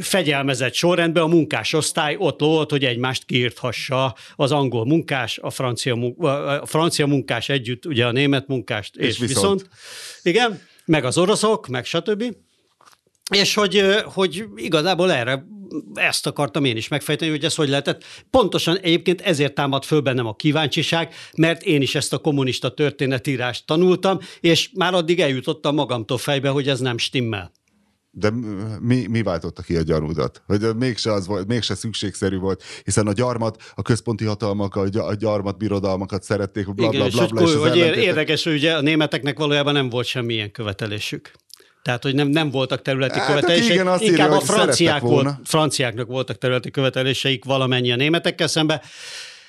fegyelmezett 0.00 0.74
sorrendben 0.74 1.22
a 1.22 1.26
munkásosztály 1.26 2.16
ott 2.18 2.40
volt, 2.40 2.70
hogy 2.70 2.84
egymást 2.84 3.24
kiírthassa 3.24 4.14
az 4.36 4.52
angol 4.52 4.84
munkás, 4.84 5.38
a 5.38 5.50
francia, 5.50 5.94
a 6.60 6.66
francia 6.66 7.06
munkás 7.06 7.48
együtt, 7.48 7.86
ugye 7.86 8.06
a 8.06 8.12
német 8.12 8.46
munkást, 8.46 8.96
és, 8.96 9.06
és 9.06 9.18
viszont. 9.18 9.60
viszont. 9.60 9.68
Igen, 10.22 10.62
meg 10.84 11.04
az 11.04 11.18
oroszok, 11.18 11.66
meg 11.66 11.84
stb. 11.84 12.24
És 13.32 13.54
hogy, 13.54 13.84
hogy 14.04 14.44
igazából 14.56 15.12
erre 15.12 15.44
ezt 15.94 16.26
akartam 16.26 16.64
én 16.64 16.76
is 16.76 16.88
megfejteni, 16.88 17.30
hogy 17.30 17.44
ez 17.44 17.54
hogy 17.54 17.68
lehetett. 17.68 18.04
Pontosan 18.30 18.78
egyébként 18.78 19.20
ezért 19.20 19.54
támad 19.54 19.84
föl 19.84 20.00
bennem 20.00 20.26
a 20.26 20.34
kíváncsiság, 20.34 21.14
mert 21.36 21.62
én 21.62 21.82
is 21.82 21.94
ezt 21.94 22.12
a 22.12 22.18
kommunista 22.18 22.74
történetírást 22.74 23.66
tanultam, 23.66 24.18
és 24.40 24.70
már 24.74 24.94
addig 24.94 25.20
eljutottam 25.20 25.74
magamtól 25.74 26.18
fejbe, 26.18 26.48
hogy 26.48 26.68
ez 26.68 26.80
nem 26.80 26.98
stimmel. 26.98 27.52
De 28.16 28.30
mi, 28.80 29.06
mi 29.06 29.22
váltotta 29.22 29.62
ki 29.62 29.76
a 29.76 29.82
gyanúdat? 29.82 30.42
Hogy 30.46 30.76
mégse 30.76 31.12
az 31.12 31.26
volt, 31.26 31.46
mégse 31.46 31.74
szükségszerű 31.74 32.38
volt, 32.38 32.62
hiszen 32.84 33.06
a 33.06 33.12
gyarmat, 33.12 33.62
a 33.74 33.82
központi 33.82 34.24
hatalmak, 34.24 34.76
a 34.76 35.14
gyarmat 35.14 35.58
birodalmakat 35.58 36.22
szerették, 36.22 36.74
bla, 36.74 36.88
Igen, 36.92 37.08
bla, 37.08 37.26
bla, 37.26 37.26
bla, 37.26 37.42
és, 37.42 37.50
és 37.50 37.56
hogy 37.56 37.76
érdekes, 37.76 38.44
hogy 38.44 38.52
ugye 38.52 38.76
a 38.76 38.80
németeknek 38.80 39.38
valójában 39.38 39.72
nem 39.72 39.88
volt 39.88 40.06
semmilyen 40.06 40.50
követelésük. 40.50 41.32
Tehát, 41.82 42.02
hogy 42.02 42.14
nem, 42.14 42.28
nem 42.28 42.50
voltak 42.50 42.82
területi 42.82 43.18
hát, 43.18 43.26
követelések. 43.26 43.72
Igen, 43.72 43.86
azt 43.86 44.02
Inkább 44.02 44.26
írja, 44.26 44.40
a 44.40 44.44
franciák 44.44 45.00
volt, 45.00 45.28
franciáknak 45.44 46.06
voltak 46.06 46.38
területi 46.38 46.70
követeléseik 46.70 47.44
valamennyi 47.44 47.92
a 47.92 47.96
németekkel 47.96 48.46
szemben. 48.46 48.80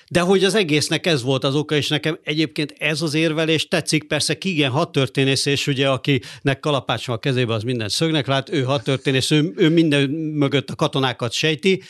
De 0.08 0.20
hogy 0.20 0.44
az 0.44 0.56
egésznek 0.56 1.06
ez 1.06 1.22
volt 1.24 1.44
az 1.44 1.56
oka, 1.56 1.76
és 1.76 1.88
nekem 1.88 2.20
egyébként 2.24 2.76
ez 2.78 3.02
az 3.02 3.14
érvelés 3.14 3.68
tetszik, 3.68 4.04
persze 4.04 4.38
igen, 4.42 4.72
hat 4.72 4.92
történész, 4.92 5.46
és 5.46 5.68
ugye 5.68 5.90
akinek 5.90 6.60
kalapács 6.60 7.08
van 7.08 7.16
a 7.16 7.20
kezébe, 7.20 7.54
az 7.54 7.64
minden 7.64 7.90
szögnek 7.90 8.28
lát, 8.28 8.50
ő 8.50 8.64
hat 8.64 8.84
történész, 8.84 9.32
ő, 9.32 9.54
ő 9.56 9.70
minden 9.70 10.10
mögött 10.10 10.70
a 10.70 10.76
katonákat 10.76 11.32
sejti, 11.32 11.82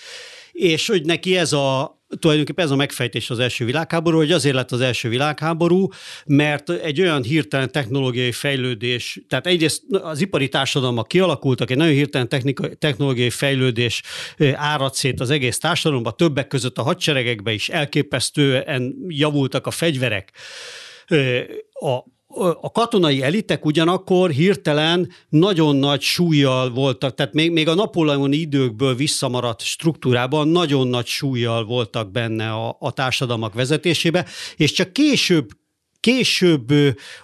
és 0.52 0.88
hogy 0.88 1.06
neki 1.06 1.38
ez 1.38 1.54
a, 1.54 1.95
tulajdonképpen 2.20 2.66
ez 2.66 2.72
a 2.72 2.76
megfejtés 2.76 3.30
az 3.30 3.40
első 3.40 3.66
világháború, 3.66 4.18
hogy 4.18 4.32
azért 4.32 4.56
lett 4.56 4.72
az 4.72 4.82
első 4.82 5.10
világháború, 5.10 5.88
mert 6.26 6.70
egy 6.70 7.02
olyan 7.02 7.24
hirtelen 7.24 7.72
technológiai 7.72 8.32
fejlődés, 8.32 9.22
tehát 9.28 9.48
egyrészt 9.48 9.84
az 9.90 10.22
ipari 10.22 10.50
társadalmak 10.50 11.08
kialakultak, 11.08 11.72
egy 11.72 11.78
nagyon 11.78 11.94
hirtelen 11.94 12.30
technológiai 12.80 13.30
fejlődés 13.30 14.02
árad 14.54 14.94
szét 14.94 15.20
az 15.20 15.30
egész 15.30 15.58
társadalomba, 15.58 16.12
többek 16.12 16.48
között 16.48 16.78
a 16.78 16.84
hadseregekbe 16.84 17.52
is 17.52 17.70
elképesztően 17.70 18.96
javultak 19.08 19.68
a 19.68 19.72
fegyverek, 19.72 20.32
a, 21.74 22.15
a 22.62 22.72
katonai 22.72 23.24
elitek 23.24 23.66
ugyanakkor 23.66 24.30
hirtelen 24.30 25.12
nagyon 25.30 25.76
nagy 25.76 26.02
súlyjal 26.02 26.70
voltak, 26.70 27.16
tehát 27.16 27.34
még, 27.34 27.52
még 27.52 27.68
a 27.68 27.74
napóleoni 27.74 28.38
időkből 28.38 28.96
visszamaradt 28.96 29.62
struktúrában 29.62 30.48
nagyon 30.48 30.88
nagy 30.88 31.06
súlyjal 31.06 31.66
voltak 31.66 32.12
benne 32.12 32.52
a, 32.52 32.78
a 32.80 32.92
társadalmak 32.92 33.54
vezetésébe, 33.54 34.26
és 34.56 34.72
csak 34.72 34.94
később 34.94 35.48
Később 36.00 36.72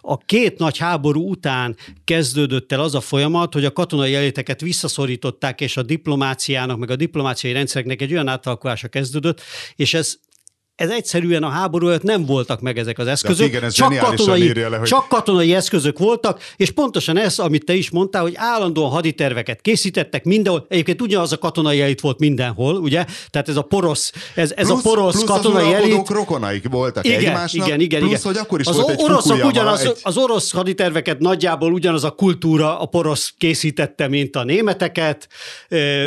a 0.01 0.17
két 0.17 0.57
nagy 0.57 0.77
háború 0.77 1.29
után 1.29 1.75
kezdődött 2.03 2.71
el 2.71 2.79
az 2.79 2.95
a 2.95 3.01
folyamat, 3.01 3.53
hogy 3.53 3.65
a 3.65 3.71
katonai 3.71 4.15
eliteket 4.15 4.61
visszaszorították, 4.61 5.61
és 5.61 5.77
a 5.77 5.81
diplomáciának, 5.81 6.77
meg 6.77 6.89
a 6.89 6.95
diplomáciai 6.95 7.53
rendszereknek 7.53 8.01
egy 8.01 8.11
olyan 8.11 8.27
átalakulása 8.27 8.87
kezdődött, 8.87 9.41
és 9.75 9.93
ez 9.93 10.19
ez 10.81 10.89
egyszerűen 10.89 11.43
a 11.43 11.49
háború 11.49 11.87
előtt 11.87 12.03
nem 12.03 12.25
voltak 12.25 12.61
meg 12.61 12.77
ezek 12.77 12.99
az 12.99 13.07
eszközök. 13.07 13.47
igen, 13.47 13.63
ez 13.63 13.73
csak, 13.73 13.97
katonai, 13.97 14.53
le, 14.53 14.77
hogy... 14.77 14.87
csak 14.87 15.07
katonai 15.07 15.53
eszközök 15.53 15.99
voltak, 15.99 16.41
és 16.55 16.71
pontosan 16.71 17.17
ez, 17.17 17.39
amit 17.39 17.65
te 17.65 17.73
is 17.73 17.89
mondtál, 17.89 18.21
hogy 18.21 18.33
állandóan 18.35 18.89
haditerveket 18.89 19.61
készítettek 19.61 20.23
mindenhol. 20.23 20.65
Egyébként 20.69 21.01
ugyanaz 21.01 21.31
a 21.31 21.37
katonai 21.37 21.81
elit 21.81 22.01
volt 22.01 22.19
mindenhol, 22.19 22.75
ugye? 22.75 23.05
Tehát 23.29 23.49
ez 23.49 23.55
a 23.55 23.61
porosz, 23.61 24.11
ez, 24.35 24.51
ez 24.55 24.67
plusz, 24.67 24.85
a 24.85 24.89
porosz 24.89 25.13
plusz 25.13 25.25
katonai 25.25 25.73
az 25.73 25.73
elit. 25.73 26.09
rokonaik 26.09 26.69
voltak 26.69 27.05
igen, 27.05 27.19
egymásnak, 27.19 27.67
igen, 27.67 27.79
igen, 27.79 27.99
plusz, 27.99 28.11
igen. 28.11 28.23
hogy 28.23 28.37
akkor 28.37 28.59
is 28.59 28.67
az 28.67 28.75
volt 28.75 28.89
egy 28.89 29.01
oroszok 29.01 29.45
ugyanaz, 29.45 29.81
egy... 29.81 29.97
Az 30.01 30.17
orosz 30.17 30.51
haditerveket 30.51 31.19
nagyjából 31.19 31.73
ugyanaz 31.73 32.03
a 32.03 32.11
kultúra, 32.11 32.79
a 32.79 32.85
porosz 32.85 33.33
készítette, 33.37 34.07
mint 34.07 34.35
a 34.35 34.43
németeket. 34.43 35.27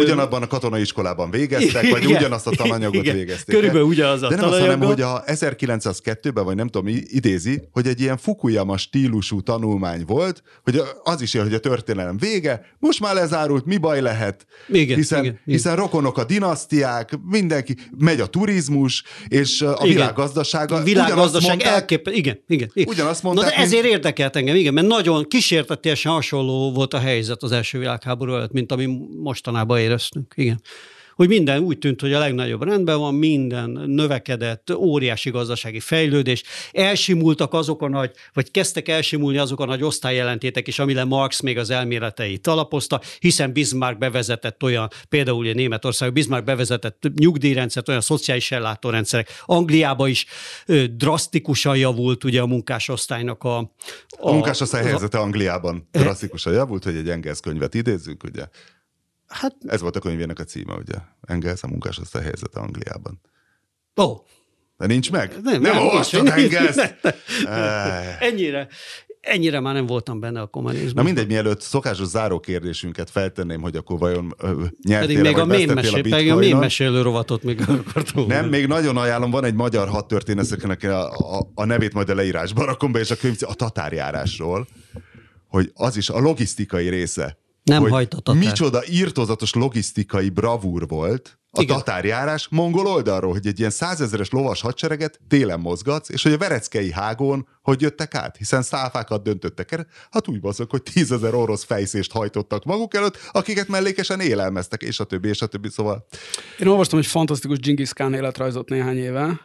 Ugyanabban 0.00 0.42
a 0.42 0.46
katonai 0.46 0.80
iskolában 0.80 1.30
végeztek, 1.30 1.90
vagy 1.90 2.02
igen, 2.02 2.16
ugyanazt 2.16 2.46
a 2.46 2.50
tananyagot 2.50 3.02
igen, 3.02 3.16
végezték. 3.16 3.54
Körülbelül 3.54 3.86
ugyanaz 3.86 4.22
a 4.22 4.26
azt, 4.26 4.63
hanem, 4.64 4.88
hogy 4.88 5.00
a 5.00 5.22
1902-ben, 5.26 6.44
vagy 6.44 6.56
nem 6.56 6.68
tudom, 6.68 7.02
idézi, 7.04 7.62
hogy 7.72 7.86
egy 7.86 8.00
ilyen 8.00 8.16
Fukuyama 8.16 8.76
stílusú 8.76 9.40
tanulmány 9.40 10.04
volt, 10.06 10.42
hogy 10.62 10.82
az 11.02 11.20
is 11.20 11.34
ilyen, 11.34 11.46
hogy 11.46 11.54
a 11.54 11.58
történelem 11.58 12.16
vége, 12.16 12.66
most 12.78 13.00
már 13.00 13.14
lezárult, 13.14 13.64
mi 13.64 13.76
baj 13.76 14.00
lehet, 14.00 14.46
igen, 14.68 14.96
hiszen, 14.96 15.24
igen, 15.24 15.40
hiszen 15.44 15.72
igen. 15.72 15.84
rokonok 15.84 16.18
a 16.18 16.24
dinasztiák, 16.24 17.18
mindenki, 17.30 17.76
megy 17.98 18.20
a 18.20 18.26
turizmus, 18.26 19.02
és 19.28 19.60
a 19.60 19.78
igen. 19.82 19.94
világgazdasága. 19.94 20.82
Világgazdaság 20.82 21.48
mondták, 21.48 21.72
elkép... 21.72 22.08
igen, 22.08 22.40
igen, 22.46 22.70
igen. 22.74 22.88
Ugyanazt 22.94 23.22
mondták, 23.22 23.50
Na 23.50 23.56
de 23.56 23.62
ezért 23.62 23.82
mint... 23.82 23.94
érdekelt 23.94 24.36
engem, 24.36 24.56
igen, 24.56 24.74
mert 24.74 24.86
nagyon 24.86 25.24
kísértetésen 25.28 26.12
hasonló 26.12 26.72
volt 26.72 26.94
a 26.94 26.98
helyzet 26.98 27.42
az 27.42 27.52
első 27.52 27.78
világháború 27.78 28.34
előtt, 28.34 28.52
mint 28.52 28.72
ami 28.72 28.98
mostanában 29.22 29.78
éreztünk. 29.78 30.32
Igen 30.36 30.60
hogy 31.14 31.28
minden 31.28 31.62
úgy 31.62 31.78
tűnt, 31.78 32.00
hogy 32.00 32.12
a 32.12 32.18
legnagyobb 32.18 32.62
rendben 32.62 32.98
van, 32.98 33.14
minden 33.14 33.70
növekedett, 33.70 34.74
óriási 34.74 35.30
gazdasági 35.30 35.80
fejlődés, 35.80 36.42
elsimultak 36.72 37.52
azok 37.52 37.82
a 37.82 37.88
nagy, 37.88 38.10
vagy 38.32 38.50
kezdtek 38.50 38.88
elsimulni 38.88 39.38
azok 39.38 39.60
a 39.60 39.64
nagy 39.64 39.82
osztályjelentétek 39.82 40.66
is, 40.66 40.78
amire 40.78 41.04
Marx 41.04 41.40
még 41.40 41.58
az 41.58 41.70
elméleteit 41.70 42.46
alapozta, 42.46 43.00
hiszen 43.18 43.52
Bismarck 43.52 43.98
bevezetett 43.98 44.62
olyan, 44.62 44.88
például 45.08 45.48
a 45.48 45.52
Németország, 45.52 46.12
Bismarck 46.12 46.44
bevezetett 46.44 47.02
nyugdíjrendszert, 47.14 47.88
olyan 47.88 48.00
szociális 48.00 48.50
ellátórendszerek. 48.50 49.28
Angliába 49.44 50.08
is 50.08 50.26
ö, 50.66 50.84
drasztikusan 50.86 51.76
javult 51.76 52.24
ugye 52.24 52.40
a 52.40 52.46
munkásosztálynak 52.46 53.44
a... 53.44 53.58
A, 53.58 53.68
a 54.18 54.32
munkásosztály 54.32 54.84
helyzete 54.84 55.18
Angliában 55.18 55.88
drasztikusan 55.92 56.52
javult, 56.52 56.84
hogy 56.84 56.96
egy 56.96 57.08
Engels 57.08 57.40
könyvet 57.40 57.74
idézzünk, 57.74 58.22
ugye? 58.22 58.48
Hát, 59.34 59.56
Ez 59.66 59.80
volt 59.80 59.96
a 59.96 60.00
könyvének 60.00 60.38
a 60.38 60.44
címe, 60.44 60.74
ugye? 60.74 60.94
Engels 61.26 61.62
a 61.62 61.66
munkásosztály 61.66 62.22
helyzete 62.22 62.60
Angliában. 62.60 63.20
Ó. 63.96 64.02
Oh. 64.04 64.18
De 64.78 64.86
nincs 64.86 65.10
meg? 65.10 65.32
Nem, 65.42 65.60
nem, 65.60 65.72
nem 65.72 65.86
olvastad 65.86 66.28
Engels? 66.28 66.76
Ennyire. 68.20 68.68
ennyire 69.20 69.60
már 69.60 69.74
nem 69.74 69.86
voltam 69.86 70.20
benne 70.20 70.40
a 70.40 70.46
kommunizmusban. 70.46 71.02
Na 71.04 71.10
mindegy, 71.10 71.26
mielőtt 71.26 71.60
szokásos 71.60 72.06
záró 72.06 72.40
kérdésünket 72.40 73.10
feltenném, 73.10 73.60
hogy 73.60 73.76
akkor 73.76 73.98
vajon 73.98 74.34
nyertél 74.82 75.06
Pedig 75.06 75.18
még 75.18 75.38
a, 75.38 75.46
vagy 75.46 75.58
mém 75.58 75.74
vesztettél 75.74 75.74
mesé, 75.74 76.00
pedig 76.10 76.12
a 76.12 76.18
mém 76.18 76.36
bitcoinon. 76.36 76.60
mesélő 76.60 77.02
rovatot 77.02 77.42
még 77.42 77.60
akartam 77.86 78.26
Nem, 78.26 78.48
még 78.48 78.66
nagyon 78.66 78.96
ajánlom, 78.96 79.30
van 79.30 79.44
egy 79.44 79.54
magyar 79.54 79.88
hadtörténészeknek 79.88 80.82
a, 80.82 81.10
a, 81.10 81.50
a 81.54 81.64
nevét 81.64 81.92
majd 81.92 82.08
a 82.08 82.14
leírásban 82.14 82.66
rakom 82.66 82.92
be, 82.92 82.98
és 82.98 83.10
a 83.10 83.16
könyv 83.16 83.36
a 83.40 83.54
tatárjárásról, 83.54 84.66
hogy 85.48 85.70
az 85.74 85.96
is 85.96 86.08
a 86.10 86.18
logisztikai 86.18 86.88
része. 86.88 87.38
Nem 87.64 87.88
hogy. 87.88 88.08
Micsoda 88.24 88.82
írtozatos 88.86 89.54
logisztikai 89.54 90.28
bravúr 90.28 90.88
volt 90.88 91.38
a 91.56 91.62
Igen. 91.62 91.76
tatárjárás 91.76 92.48
mongol 92.50 92.86
oldalról, 92.86 93.32
hogy 93.32 93.46
egy 93.46 93.58
ilyen 93.58 93.70
százezeres 93.70 94.30
lovas 94.30 94.60
hadsereget 94.60 95.20
télen 95.28 95.60
mozgatsz, 95.60 96.08
és 96.08 96.22
hogy 96.22 96.32
a 96.32 96.38
vereckei 96.38 96.92
hágón 96.92 97.48
hogy 97.62 97.80
jöttek 97.80 98.14
át, 98.14 98.36
hiszen 98.36 98.62
száfákat 98.62 99.22
döntöttek 99.22 99.72
el, 99.72 99.86
hát 100.10 100.28
úgy 100.28 100.40
bazok, 100.40 100.70
hogy 100.70 100.82
tízezer 100.82 101.34
orosz 101.34 101.64
fejszést 101.64 102.12
hajtottak 102.12 102.64
maguk 102.64 102.94
előtt, 102.94 103.18
akiket 103.32 103.68
mellékesen 103.68 104.20
élelmeztek, 104.20 104.82
és 104.82 105.00
a 105.00 105.04
többi, 105.04 105.28
és 105.28 105.42
a 105.42 105.46
többi, 105.46 105.68
szóval 105.68 106.06
Én 106.58 106.66
olvastam 106.66 106.98
egy 106.98 107.06
fantasztikus 107.06 107.58
Genghis 107.58 107.92
Khan 107.92 108.14
életrajzot 108.14 108.68
néhány 108.68 108.96
éve. 108.96 109.40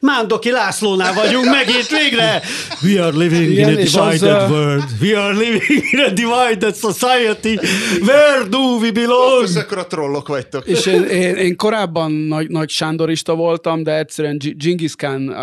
Mándoki 0.00 0.50
Lászlónál 0.50 1.14
vagyunk 1.14 1.44
megint 1.44 1.88
végre! 1.88 2.42
We 2.82 3.04
are 3.04 3.16
living 3.16 3.50
Igen, 3.50 3.70
in 3.70 3.76
a 3.76 3.80
az, 3.80 4.20
divided 4.20 4.42
uh, 4.42 4.50
world. 4.50 4.84
We 5.00 5.20
are 5.20 5.34
living 5.38 5.82
in 5.92 6.00
a 6.00 6.10
divided 6.10 6.74
society. 6.74 7.58
Where 8.00 8.48
do 8.48 8.58
we 8.58 8.92
belong? 8.92 9.48
és 9.48 9.56
akkor 9.56 9.78
a 9.78 9.86
trollok 9.86 10.28
vagytok. 10.28 10.66
És 10.66 10.86
én, 10.86 11.02
én, 11.02 11.34
én 11.34 11.56
korábban 11.56 12.12
nagy, 12.12 12.48
nagy 12.48 12.68
sándorista 12.68 13.34
voltam, 13.34 13.82
de 13.82 13.98
egyszerűen 13.98 14.38
Genghis 14.56 14.94
Khan 14.94 15.28
uh, 15.28 15.36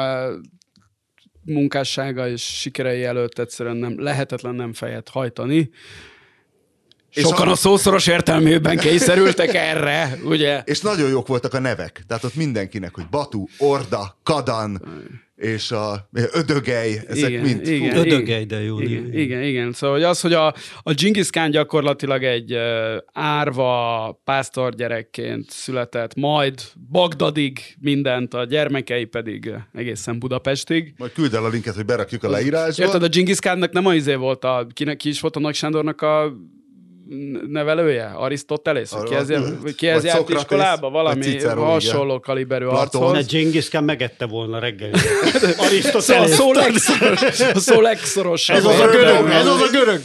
munkássága 1.45 2.27
és 2.27 2.41
sikerei 2.41 3.03
előtt 3.03 3.39
egyszerűen 3.39 3.77
nem, 3.77 4.03
lehetetlen 4.03 4.55
nem 4.55 4.73
fejet 4.73 5.09
hajtani. 5.09 5.69
És 7.13 7.21
Sokan 7.21 7.47
a- 7.47 7.51
a 7.51 7.55
szószoros 7.55 8.07
értelmében 8.07 8.77
kényszerültek 8.77 9.53
erre, 9.53 10.17
ugye? 10.23 10.61
És 10.65 10.79
nagyon 10.81 11.09
jók 11.09 11.27
voltak 11.27 11.53
a 11.53 11.59
nevek. 11.59 12.03
Tehát 12.07 12.23
ott 12.23 12.35
mindenkinek, 12.35 12.95
hogy 12.95 13.05
Batu, 13.09 13.45
Orda, 13.57 14.17
Kadan, 14.23 14.81
és 15.35 15.71
a 15.71 16.09
Ödögej, 16.33 17.01
ezek 17.07 17.29
igen, 17.29 17.43
mind. 17.43 17.67
Igen, 17.67 17.93
Fú, 17.93 17.99
Ödögej, 17.99 18.43
de 18.43 18.61
jó 18.63 18.79
Igen, 18.79 19.13
igen, 19.13 19.41
igen. 19.43 19.73
Szóval 19.73 19.95
hogy 19.95 20.05
az, 20.05 20.21
hogy 20.21 20.33
a, 20.33 20.47
a 20.81 20.93
Genghis 20.93 21.29
Khan 21.29 21.51
gyakorlatilag 21.51 22.23
egy 22.23 22.53
uh, 22.53 22.61
árva 23.13 24.21
pásztor 24.23 24.75
gyerekként 24.75 25.49
született, 25.49 26.15
majd 26.15 26.61
Bagdadig 26.91 27.59
mindent, 27.79 28.33
a 28.33 28.43
gyermekei 28.45 29.05
pedig 29.05 29.53
egészen 29.73 30.19
Budapestig. 30.19 30.93
Majd 30.97 31.11
küld 31.11 31.33
el 31.33 31.45
a 31.45 31.49
linket, 31.49 31.75
hogy 31.75 31.85
berakjuk 31.85 32.23
a 32.23 32.29
leírásba. 32.29 32.83
Érted, 32.83 33.03
a 33.03 33.07
Genghis 33.07 33.39
Khannak 33.39 33.71
nem 33.71 33.85
a 33.85 33.93
izé 33.93 34.15
volt 34.15 34.43
a, 34.43 34.67
kinek 34.73 34.97
ki 34.97 35.09
is 35.09 35.19
volt 35.19 35.35
a 35.35 35.39
Nagy 35.39 35.55
Sándornak 35.55 36.01
a 36.01 36.33
nevelője? 37.47 38.11
Arisztotelész? 38.15 38.93
Ki 39.05 39.15
ez, 39.15 39.27
ki 39.75 39.87
ez 39.87 40.03
járt 40.03 40.17
Szokratész, 40.17 40.41
iskolába? 40.41 40.89
Valami 40.89 41.21
Cicero, 41.21 41.63
hasonló 41.63 42.19
kaliberű 42.19 42.65
Platon. 42.65 43.01
De 43.01 43.07
archoz. 43.07 43.27
Genghis 43.27 43.69
Khan 43.69 43.83
megette 43.83 44.25
volna 44.25 44.59
reggel. 44.59 44.89
Szóval 45.31 45.55
a 45.57 45.63
Arisztotelész. 45.65 46.35
szó 46.35 46.51
legszoros, 46.51 47.21
a 47.53 47.59
szó 47.59 47.81
legszorosabb. 47.81 48.55
Ez 48.55 48.65
az 48.65 48.79
a 48.79 48.87
görög, 48.87 49.29
ez 49.29 49.47
az 49.47 49.61
a 49.61 49.69
görög. 49.71 50.01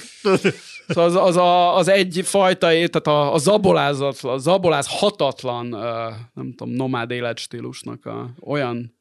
Szóval 0.88 1.04
az, 1.04 1.14
az, 1.14 1.36
a, 1.36 1.76
az 1.76 1.88
egy 1.88 2.20
fajta, 2.24 2.66
tehát 2.66 3.06
a, 3.06 3.34
a 3.34 3.38
zabolázat, 3.38 4.18
a 4.22 4.38
zaboláz 4.38 4.86
hatatlan, 4.88 5.74
uh, 5.74 5.82
nem 6.34 6.54
tudom, 6.56 6.74
nomád 6.74 7.10
életstílusnak 7.10 8.06
a, 8.06 8.30
olyan 8.40 8.94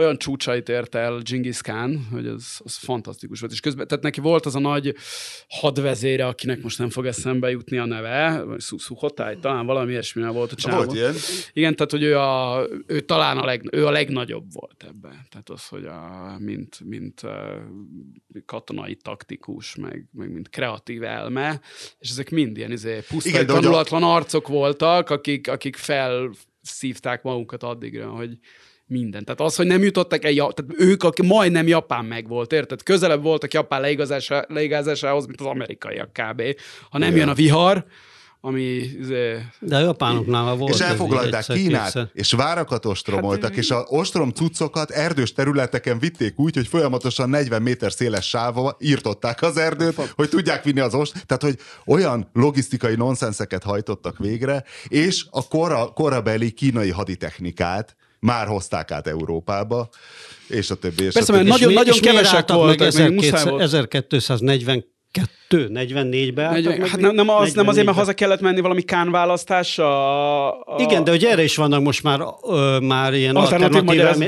olyan 0.00 0.18
csúcsait 0.18 0.68
ért 0.68 0.94
el 0.94 1.20
Genghis 1.22 1.60
Khan, 1.60 2.06
hogy 2.10 2.26
az, 2.26 2.60
az 2.64 2.76
fantasztikus 2.76 3.40
volt. 3.40 3.52
És 3.52 3.60
közben, 3.60 3.86
tehát 3.86 4.04
neki 4.04 4.20
volt 4.20 4.46
az 4.46 4.54
a 4.54 4.58
nagy 4.58 4.94
hadvezére, 5.48 6.26
akinek 6.26 6.62
most 6.62 6.78
nem 6.78 6.90
fog 6.90 7.06
eszembe 7.06 7.50
jutni 7.50 7.78
a 7.78 7.84
neve, 7.84 8.44
Sukhothai, 8.58 9.36
talán 9.36 9.66
valami 9.66 9.90
ilyesmivel 9.90 10.32
volt 10.32 10.52
a 10.52 10.54
csávó. 10.54 10.76
Volt 10.76 10.96
ilyen. 10.96 11.14
Igen, 11.52 11.76
tehát 11.76 11.90
hogy 11.90 12.02
ő, 12.02 12.18
a, 12.18 12.66
ő 12.86 13.00
talán 13.00 13.38
a, 13.38 13.44
leg, 13.44 13.68
ő 13.72 13.86
a 13.86 13.90
legnagyobb 13.90 14.52
volt 14.52 14.84
ebben. 14.88 15.26
Tehát 15.30 15.50
az, 15.50 15.66
hogy 15.66 15.84
a, 15.84 16.36
mint, 16.38 16.80
mint 16.84 17.22
katonai 18.46 18.94
taktikus, 18.94 19.74
meg, 19.74 20.04
meg 20.12 20.32
mint 20.32 20.48
kreatív 20.48 21.02
elme, 21.02 21.60
és 21.98 22.10
ezek 22.10 22.30
mind 22.30 22.56
ilyen 22.56 22.72
izé, 22.72 23.00
pusztai, 23.08 23.32
Igen, 23.32 23.46
hogy 23.46 23.56
a- 23.56 23.60
tanulatlan 23.60 24.02
arcok 24.02 24.48
voltak, 24.48 25.10
akik, 25.10 25.48
akik 25.48 25.76
felszívták 25.76 27.22
magukat 27.22 27.62
addigra, 27.62 28.08
hogy 28.08 28.38
minden. 28.90 29.24
Tehát 29.24 29.40
az, 29.40 29.56
hogy 29.56 29.66
nem 29.66 29.82
jutottak 29.82 30.24
el, 30.24 30.32
tehát 30.32 30.64
ők, 30.76 31.02
akik 31.02 31.26
majdnem 31.26 31.66
Japán 31.66 32.04
meg 32.04 32.28
volt, 32.28 32.52
érted? 32.52 32.82
Közelebb 32.82 33.22
voltak 33.22 33.52
Japán 33.52 33.80
leigazása, 33.80 34.44
leigázásához, 34.48 35.26
mint 35.26 35.40
az 35.40 35.46
amerikaiak 35.46 36.12
kb. 36.12 36.42
Ha 36.90 36.98
nem 36.98 37.16
jön 37.16 37.28
a 37.28 37.34
vihar, 37.34 37.84
ami 38.42 38.62
izé, 39.00 39.38
De 39.58 39.76
a 39.76 39.80
japánoknál 39.80 40.54
volt. 40.54 40.74
És 40.74 40.80
elfoglalták. 40.80 41.44
Kínát, 41.44 42.10
és 42.12 42.32
várakat 42.32 42.84
ostromoltak, 42.84 43.56
és 43.56 43.70
a 43.70 43.84
ostrom 43.88 44.30
cuccokat 44.30 44.90
erdős 44.90 45.32
területeken 45.32 45.98
vitték 45.98 46.38
úgy, 46.38 46.54
hogy 46.54 46.66
folyamatosan 46.66 47.30
40 47.30 47.62
méter 47.62 47.92
széles 47.92 48.28
sávba 48.28 48.76
írtották 48.78 49.42
az 49.42 49.56
erdőt, 49.56 49.94
hogy 49.94 50.28
tudják 50.28 50.64
vinni 50.64 50.80
az 50.80 50.94
ost. 50.94 51.26
Tehát, 51.26 51.42
hogy 51.42 51.58
olyan 51.86 52.30
logisztikai 52.32 52.94
nonszenszeket 52.94 53.62
hajtottak 53.62 54.18
végre, 54.18 54.64
és 54.88 55.26
a 55.30 55.48
kora, 55.48 55.86
korabeli 55.86 56.50
kínai 56.50 56.90
haditechnikát 56.90 57.96
már 58.20 58.46
hozták 58.46 58.90
át 58.90 59.06
Európába, 59.06 59.88
és 60.48 60.70
a 60.70 60.74
többi. 60.74 61.04
És 61.04 61.12
Persze, 61.12 61.32
a 61.32 61.36
többi. 61.36 61.48
mert 61.48 61.60
nagyon-nagyon 61.60 61.98
nagyon 62.00 62.14
kevesek 62.14 62.48
voltak. 62.48 62.78
Meg 62.78 62.88
1242 62.88 64.18
Kettő? 65.50 65.70
44-be 65.74 66.50
40, 66.50 66.88
hát 66.88 67.00
nem, 67.00 67.14
nem, 67.14 67.28
az, 67.28 67.52
nem 67.52 67.68
azért, 67.68 67.86
mert 67.86 67.98
haza 67.98 68.12
kellett 68.12 68.40
menni 68.40 68.60
valami 68.60 68.82
Kán 68.82 69.10
választás? 69.10 69.78
A, 69.78 70.48
a... 70.48 70.76
Igen, 70.78 71.04
de 71.04 71.10
hogy 71.10 71.24
erre 71.24 71.42
is 71.42 71.56
vannak 71.56 71.82
most 71.82 72.02
már, 72.02 72.20
ö, 72.42 72.78
már 72.82 73.14
ilyen 73.14 73.36
alternatív, 73.36 73.82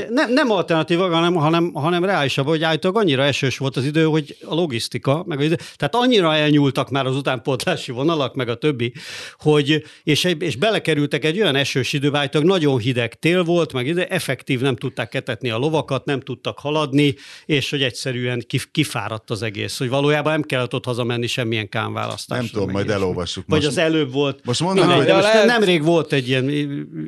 nem, 0.09 0.33
nem 0.33 0.51
alternatív, 0.51 0.97
hanem, 0.97 1.33
hanem, 1.33 1.71
hanem 1.73 2.05
reálisabb, 2.05 2.47
hogy 2.47 2.63
állítólag 2.63 2.97
annyira 2.97 3.23
esős 3.23 3.57
volt 3.57 3.77
az 3.77 3.85
idő, 3.85 4.03
hogy 4.03 4.37
a 4.45 4.55
logisztika, 4.55 5.23
meg 5.27 5.37
az 5.37 5.45
idő, 5.45 5.55
tehát 5.75 5.95
annyira 5.95 6.35
elnyúltak 6.35 6.89
már 6.89 7.05
az 7.05 7.15
utánpótlási 7.15 7.91
vonalak, 7.91 8.35
meg 8.35 8.49
a 8.49 8.55
többi, 8.55 8.93
hogy, 9.37 9.83
és, 10.03 10.23
és 10.39 10.55
belekerültek 10.55 11.25
egy 11.25 11.39
olyan 11.41 11.55
esős 11.55 11.93
időbe, 11.93 12.17
állítólag 12.17 12.47
nagyon 12.47 12.77
hideg 12.77 13.13
tél 13.13 13.43
volt, 13.43 13.73
meg 13.73 13.87
ide 13.87 14.07
effektív 14.07 14.61
nem 14.61 14.75
tudták 14.75 15.09
ketetni 15.09 15.49
a 15.49 15.57
lovakat, 15.57 16.05
nem 16.05 16.19
tudtak 16.19 16.59
haladni, 16.59 17.15
és 17.45 17.69
hogy 17.69 17.81
egyszerűen 17.81 18.43
kif, 18.47 18.67
kifáradt 18.71 19.29
az 19.29 19.41
egész, 19.41 19.77
hogy 19.77 19.89
valójában 19.89 20.31
nem 20.31 20.41
kellett 20.41 20.73
ott 20.73 20.85
hazamenni 20.85 21.11
semmilyen 21.21 21.69
kánválasztásra. 21.69 22.35
Nem 22.43 22.51
tudom, 22.53 22.71
majd 22.71 22.89
elolvassuk. 22.89 23.43
Vagy 23.47 23.57
Most- 23.63 23.71
az 23.71 23.77
előbb 23.77 24.11
volt. 24.11 24.39
most 24.45 24.59
mondd 24.59 24.79
meg, 24.79 24.87
Mindegy, 24.87 25.05
hogy- 25.05 25.13
most 25.15 25.27
lehet. 25.33 25.45
nemrég 25.45 25.83
volt 25.83 26.13
egy 26.13 26.27
ilyen, 26.27 26.47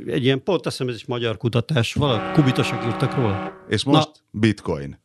egy 0.07 0.23
ilyen, 0.23 0.43
pont 0.43 0.65
azt 0.65 0.77
hiszem 0.77 0.93
ez 0.93 0.99
is 0.99 1.05
magyar 1.05 1.37
kutatás, 1.37 1.93
valami 1.93 2.31
kubitosok 2.33 2.85
írtak 2.85 3.15
róla. 3.15 3.53
És 3.69 3.83
most 3.83 4.09
bitcoin. 4.31 5.03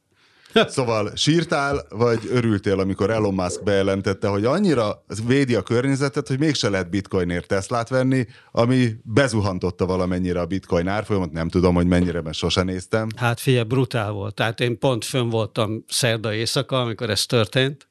Szóval 0.68 1.12
sírtál, 1.16 1.86
vagy 1.88 2.18
örültél, 2.32 2.78
amikor 2.80 3.10
Elon 3.10 3.34
Musk 3.34 3.62
bejelentette, 3.62 4.28
hogy 4.28 4.44
annyira 4.44 5.04
védi 5.26 5.54
a 5.54 5.62
környezetet, 5.62 6.28
hogy 6.28 6.38
mégse 6.38 6.68
lehet 6.68 6.90
bitcoinért 6.90 7.46
Teslát 7.46 7.88
venni, 7.88 8.26
ami 8.52 8.88
bezuhantotta 9.02 9.86
valamennyire 9.86 10.40
a 10.40 10.46
bitcoin 10.46 10.88
árfolyamot, 10.88 11.32
nem 11.32 11.48
tudom, 11.48 11.74
hogy 11.74 11.86
mennyire, 11.86 12.20
mert 12.22 12.36
sose 12.36 12.62
néztem. 12.62 13.08
Hát 13.16 13.40
figyelj, 13.40 13.64
brutál 13.64 14.10
volt. 14.12 14.34
Tehát 14.34 14.60
én 14.60 14.78
pont 14.78 15.04
fönn 15.04 15.28
voltam 15.28 15.84
szerda 15.88 16.34
éjszaka, 16.34 16.80
amikor 16.80 17.10
ez 17.10 17.26
történt. 17.26 17.88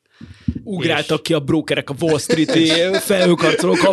Ugráltak 0.64 1.24
ki 1.24 1.34
a 1.34 1.40
brókerek 1.40 1.90
a 1.90 1.94
Wall 2.00 2.20
Street-i 2.20 2.72
felhőkarcolók 3.00 3.84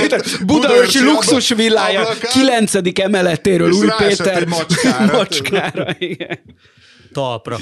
Péter, 0.00 0.20
Budaörsi 0.46 1.04
luxus 1.04 1.48
villája. 1.48 2.08
9. 2.32 2.72
emeletéről 2.98 3.68
És 3.68 3.76
Új 3.76 3.88
Péter. 3.98 4.36
egy 4.36 4.48
macskára. 4.48 5.16
macskára 5.16 5.96
igen. 5.98 6.38
Talpra. 7.12 7.58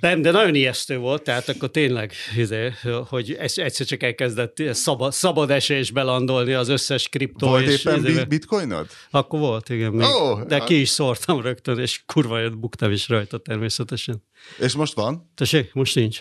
Nem, 0.00 0.22
de 0.22 0.30
nagyon 0.30 0.54
ijesztő 0.54 0.96
volt, 0.98 1.22
tehát 1.22 1.48
akkor 1.48 1.70
tényleg, 1.70 2.12
izé, 2.36 2.72
hogy 3.08 3.32
egyszer 3.38 3.86
csak 3.86 4.02
elkezdett 4.02 4.62
szabad, 4.70 5.12
szabad 5.12 5.50
esésbe 5.50 6.02
landolni 6.02 6.52
az 6.52 6.68
összes 6.68 7.08
kriptó. 7.08 7.48
Volt 7.48 7.66
és 7.66 7.84
éppen 7.84 8.02
bi- 8.02 8.24
bitcoinod? 8.24 8.86
Akkor 9.10 9.38
volt, 9.40 9.68
igen. 9.68 9.92
Még. 9.92 10.06
Ó, 10.08 10.42
de 10.42 10.54
hát- 10.58 10.66
ki 10.66 10.80
is 10.80 10.88
szórtam 10.88 11.40
rögtön, 11.40 11.78
és 11.78 12.02
kurva 12.06 12.38
jött, 12.38 12.58
buktam 12.58 12.90
is 12.90 13.08
rajta 13.08 13.38
természetesen. 13.38 14.22
És 14.58 14.72
most 14.74 14.94
van? 14.94 15.30
Tessék, 15.34 15.72
most 15.72 15.94
nincs. 15.94 16.20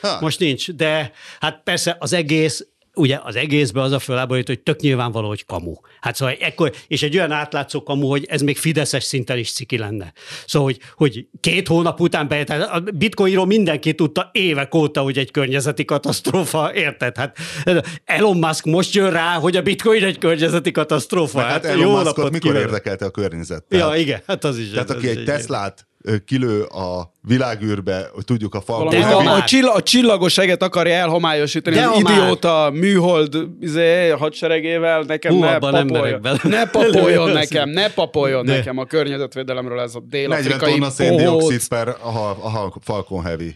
Ha. 0.00 0.20
Most 0.20 0.38
nincs, 0.38 0.70
de 0.70 1.12
hát 1.40 1.62
persze 1.62 1.96
az 1.98 2.12
egész, 2.12 2.66
ugye 2.94 3.20
az 3.22 3.36
egészben 3.36 3.82
az 3.82 3.92
a 3.92 3.98
föláborít, 3.98 4.46
hogy 4.46 4.60
tök 4.60 4.80
nyilvánvaló, 4.80 5.28
hogy 5.28 5.44
kamu. 5.44 5.74
Hát 6.00 6.14
szóval 6.16 6.34
ekkor, 6.40 6.72
és 6.86 7.02
egy 7.02 7.16
olyan 7.16 7.30
átlátszó 7.30 7.82
kamu, 7.82 8.06
hogy 8.06 8.24
ez 8.28 8.40
még 8.40 8.56
fideszes 8.56 9.04
szinten 9.04 9.38
is 9.38 9.52
ciki 9.52 9.78
lenne. 9.78 10.12
Szóval, 10.46 10.68
hogy, 10.68 10.78
hogy 10.96 11.26
két 11.40 11.68
hónap 11.68 12.00
után 12.00 12.28
be, 12.28 12.40
a 12.40 12.80
bitcoinról 12.80 13.46
mindenki 13.46 13.94
tudta 13.94 14.30
évek 14.32 14.74
óta, 14.74 15.00
hogy 15.00 15.18
egy 15.18 15.30
környezeti 15.30 15.84
katasztrófa, 15.84 16.74
érted? 16.74 17.16
Hát 17.16 17.38
Elon 18.04 18.36
Musk 18.36 18.64
most 18.64 18.94
jön 18.94 19.10
rá, 19.10 19.34
hogy 19.34 19.56
a 19.56 19.62
bitcoin 19.62 20.04
egy 20.04 20.18
környezeti 20.18 20.70
katasztrófa. 20.70 21.38
Meg 21.38 21.46
hát 21.46 21.64
Elon 21.64 21.80
jó 21.80 21.90
Muskot 21.90 22.16
mikor 22.16 22.38
kívánok. 22.40 22.62
érdekelte 22.62 23.04
a 23.04 23.10
környezet? 23.10 23.64
Ja, 23.68 23.78
Tehát- 23.78 23.98
igen, 23.98 24.20
hát 24.26 24.44
az 24.44 24.58
is. 24.58 24.70
Tehát 24.70 24.90
az 24.90 24.96
aki 24.96 25.08
is 25.08 25.16
egy 25.16 25.24
Teslát 25.24 25.86
kilő 26.26 26.62
a 26.62 27.12
világűrbe, 27.20 28.10
hogy 28.12 28.24
tudjuk 28.24 28.54
a 28.54 28.88
De 28.90 28.98
a, 28.98 29.34
a, 29.34 29.44
csillag, 29.44 29.76
a 29.76 29.82
csillagos 29.82 30.38
eget 30.38 30.62
akarja 30.62 30.94
elhomályosítani, 30.94 31.76
De 31.76 31.86
az 31.86 31.98
idióta 31.98 32.70
műhold 32.72 33.36
izé, 33.60 34.08
hadseregével, 34.08 35.02
nekem 35.02 35.32
Hú, 35.32 35.40
ne 35.40 35.58
papoljon. 35.58 36.20
Ne 36.42 36.66
papoljon 36.70 37.30
nekem, 37.30 37.68
ne 37.68 37.90
papoljon 37.90 38.44
De. 38.44 38.56
nekem 38.56 38.78
a 38.78 38.84
környezetvédelemről 38.84 39.80
ez 39.80 39.94
a 39.94 40.02
40 40.10 40.10
dél-afrikai 40.10 40.72
tonna 40.72 40.90
széndiokszid 40.90 41.68
per 41.68 41.88
a, 41.88 42.30
a 42.30 42.72
Falcon 42.80 43.24
Heavy. 43.24 43.54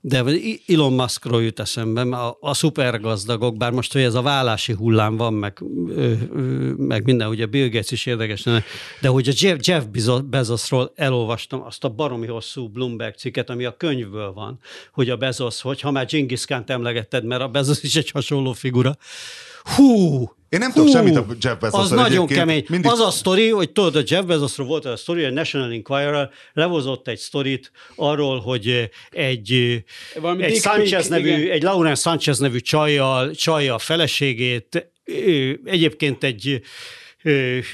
De 0.00 0.24
Elon 0.66 0.92
Muskról 0.92 1.42
jut 1.42 1.60
eszembe, 1.60 2.00
a, 2.00 2.38
a 2.40 2.54
szupergazdagok, 2.54 3.56
bár 3.56 3.72
most, 3.72 3.92
hogy 3.92 4.02
ez 4.02 4.14
a 4.14 4.22
vállási 4.22 4.72
hullám 4.72 5.16
van, 5.16 5.34
meg, 5.34 5.62
ö, 5.88 6.12
ö, 6.32 6.40
meg 6.76 7.04
minden, 7.04 7.28
ugye 7.28 7.46
Bill 7.46 7.68
Gates 7.68 7.90
is 7.90 8.06
érdekes, 8.06 8.42
de 9.00 9.08
hogy 9.08 9.28
a 9.28 9.32
Jeff, 9.34 9.58
Jeff 9.62 9.84
Bezos- 9.84 10.24
Bezosról 10.24 10.92
elolvastam 10.94 11.62
azt 11.62 11.84
a 11.84 11.88
baromi 11.88 12.26
hosszú 12.26 12.68
Bloomberg 12.68 13.14
cikket, 13.14 13.50
ami 13.50 13.64
a 13.64 13.76
könyvből 13.76 14.32
van, 14.32 14.58
hogy 14.92 15.10
a 15.10 15.16
Bezos, 15.16 15.60
hogy 15.60 15.80
ha 15.80 15.90
már 15.90 16.06
Genghis 16.06 16.44
Khan-t 16.44 16.70
emlegetted, 16.70 17.24
mert 17.24 17.42
a 17.42 17.48
Bezos 17.48 17.82
is 17.82 17.96
egy 17.96 18.10
hasonló 18.10 18.52
figura. 18.52 18.96
Hú! 19.76 20.37
Én 20.48 20.58
nem 20.58 20.72
tudok 20.72 20.88
semmit 20.88 21.16
a 21.16 21.26
Jeff 21.40 21.58
Bezosról 21.60 21.82
Az 21.82 21.90
nagyon 21.90 22.06
egyébként. 22.06 22.38
kemény. 22.38 22.64
Mindig- 22.68 22.90
Az 22.90 23.00
a 23.00 23.10
sztori, 23.10 23.48
hogy 23.48 23.70
tudod, 23.70 23.96
a 23.96 24.02
Jeff 24.06 24.24
Bezosról 24.24 24.66
volt 24.66 24.84
a 24.84 24.96
sztori, 24.96 25.24
a 25.24 25.30
National 25.30 25.70
Enquirer 25.72 26.30
levozott 26.52 27.08
egy 27.08 27.18
sztorit 27.18 27.70
arról, 27.96 28.40
hogy 28.40 28.90
egy, 29.10 29.82
Valami 30.20 30.42
egy 30.42 30.60
Sanchez 30.60 31.08
nevű, 31.08 31.28
igen. 31.36 31.50
egy 31.50 31.62
Laurence 31.62 32.02
Sanchez 32.10 32.38
nevű 32.38 32.58
csajjal, 32.60 33.30
csajjal 33.34 33.74
a 33.74 33.78
feleségét, 33.78 34.90
egyébként 35.64 36.24
egy 36.24 36.60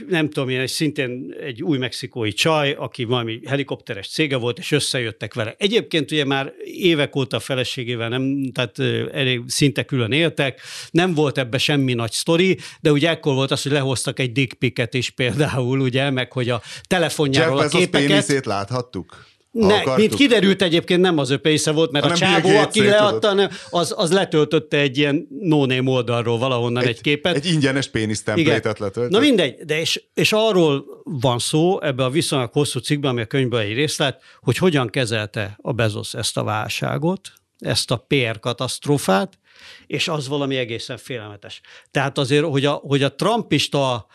nem 0.09 0.31
tudom, 0.31 0.49
ilyen, 0.49 0.63
egy 0.63 0.69
szintén 0.69 1.35
egy 1.41 1.63
új 1.63 1.79
mexikói 1.79 2.33
csaj, 2.33 2.73
aki 2.73 3.05
valami 3.05 3.41
helikopteres 3.47 4.09
cége 4.09 4.37
volt, 4.37 4.59
és 4.59 4.73
összejöttek 4.73 5.35
vele. 5.35 5.55
Egyébként 5.59 6.11
ugye 6.11 6.25
már 6.25 6.53
évek 6.65 7.17
óta 7.17 7.37
a 7.37 7.41
feleségével 7.41 8.09
nem, 8.09 8.53
tehát 8.53 8.79
elég 9.13 9.43
szinte 9.47 9.83
külön 9.83 10.13
éltek, 10.13 10.61
nem 10.91 11.15
volt 11.15 11.39
ebbe 11.39 11.59
semmi 11.59 11.95
nagy 11.95 12.13
sztori, 12.13 12.59
de 12.81 12.93
ugye 12.93 13.09
ekkor 13.09 13.35
volt 13.35 13.51
az, 13.51 13.63
hogy 13.63 13.73
lehoztak 13.73 14.19
egy 14.19 14.33
dick 14.33 14.55
picket 14.55 14.95
is 14.95 15.11
például, 15.11 15.81
ugye, 15.81 16.11
meg 16.11 16.33
hogy 16.33 16.49
a 16.49 16.63
Jeff 16.65 16.81
telefonjáról 16.87 17.59
a 17.59 17.63
Bezos 17.63 17.81
képeket. 17.81 18.07
péniszét 18.07 18.47
láthattuk? 18.47 19.27
Ne, 19.55 19.75
akartuk? 19.75 19.97
mint 19.97 20.15
kiderült 20.15 20.63
egyébként 20.63 21.01
nem 21.01 21.19
az 21.19 21.31
ő 21.31 21.37
pénze 21.37 21.71
volt, 21.71 21.91
mert 21.91 22.05
Hanem 22.05 22.17
a 22.17 22.41
csávó, 22.41 22.57
aki 22.57 22.83
leadta, 22.83 23.33
nem, 23.33 23.49
az, 23.71 23.95
az 23.97 24.13
letöltötte 24.13 24.77
egy 24.77 24.99
ilyen 24.99 25.29
no 25.41 25.67
oldalról 25.85 26.39
valahonnan 26.39 26.83
egy, 26.83 26.89
egy 26.89 27.01
képet. 27.01 27.37
Egy 27.37 27.47
ingyenes 27.47 27.89
pénisz 27.89 28.23
templétet 28.23 28.79
letöltött. 28.79 29.11
Na 29.11 29.19
mindegy, 29.19 29.55
de 29.65 29.81
és, 29.81 30.03
és 30.15 30.33
arról 30.33 30.85
van 31.05 31.39
szó 31.39 31.81
ebbe 31.83 32.05
a 32.05 32.11
viszonylag 32.11 32.53
hosszú 32.53 32.79
cikkben, 32.79 33.11
ami 33.11 33.21
a 33.21 33.27
könyvben 33.27 33.61
egy 33.61 33.75
részlet, 33.75 34.23
hogy 34.41 34.57
hogyan 34.57 34.89
kezelte 34.89 35.59
a 35.63 35.73
Bezos 35.73 36.15
ezt 36.15 36.37
a 36.37 36.45
válságot, 36.45 37.33
ezt 37.59 37.91
a 37.91 38.07
PR 38.09 38.41
katasztrófát, 38.41 39.39
és 39.87 40.09
az 40.09 40.29
valami 40.29 40.57
egészen 40.57 40.97
félelmetes. 40.97 41.61
Tehát 41.91 42.19
azért, 42.19 42.45
hogy 42.45 42.65
a, 42.65 42.73
hogy 42.73 43.03
a 43.03 43.15
trumpista 43.15 44.07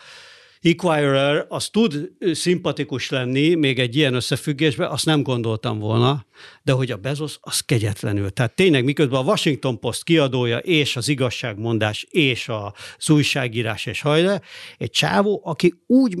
Equirer 0.62 1.46
az 1.48 1.68
tud 1.68 2.10
szimpatikus 2.32 3.10
lenni 3.10 3.54
még 3.54 3.78
egy 3.78 3.96
ilyen 3.96 4.14
összefüggésben, 4.14 4.90
azt 4.90 5.04
nem 5.06 5.22
gondoltam 5.22 5.78
volna, 5.78 6.24
de 6.62 6.72
hogy 6.72 6.90
a 6.90 6.96
Bezos 6.96 7.38
az 7.40 7.60
kegyetlenül. 7.60 8.30
Tehát 8.30 8.54
tényleg 8.54 8.84
miközben 8.84 9.20
a 9.20 9.24
Washington 9.24 9.78
Post 9.78 10.04
kiadója 10.04 10.58
és 10.58 10.96
az 10.96 11.08
igazságmondás 11.08 12.06
és 12.10 12.48
az 12.48 13.10
újságírás 13.10 13.86
és 13.86 14.00
hajde, 14.00 14.40
egy 14.78 14.90
csávó, 14.90 15.40
aki 15.44 15.74
úgy 15.86 16.18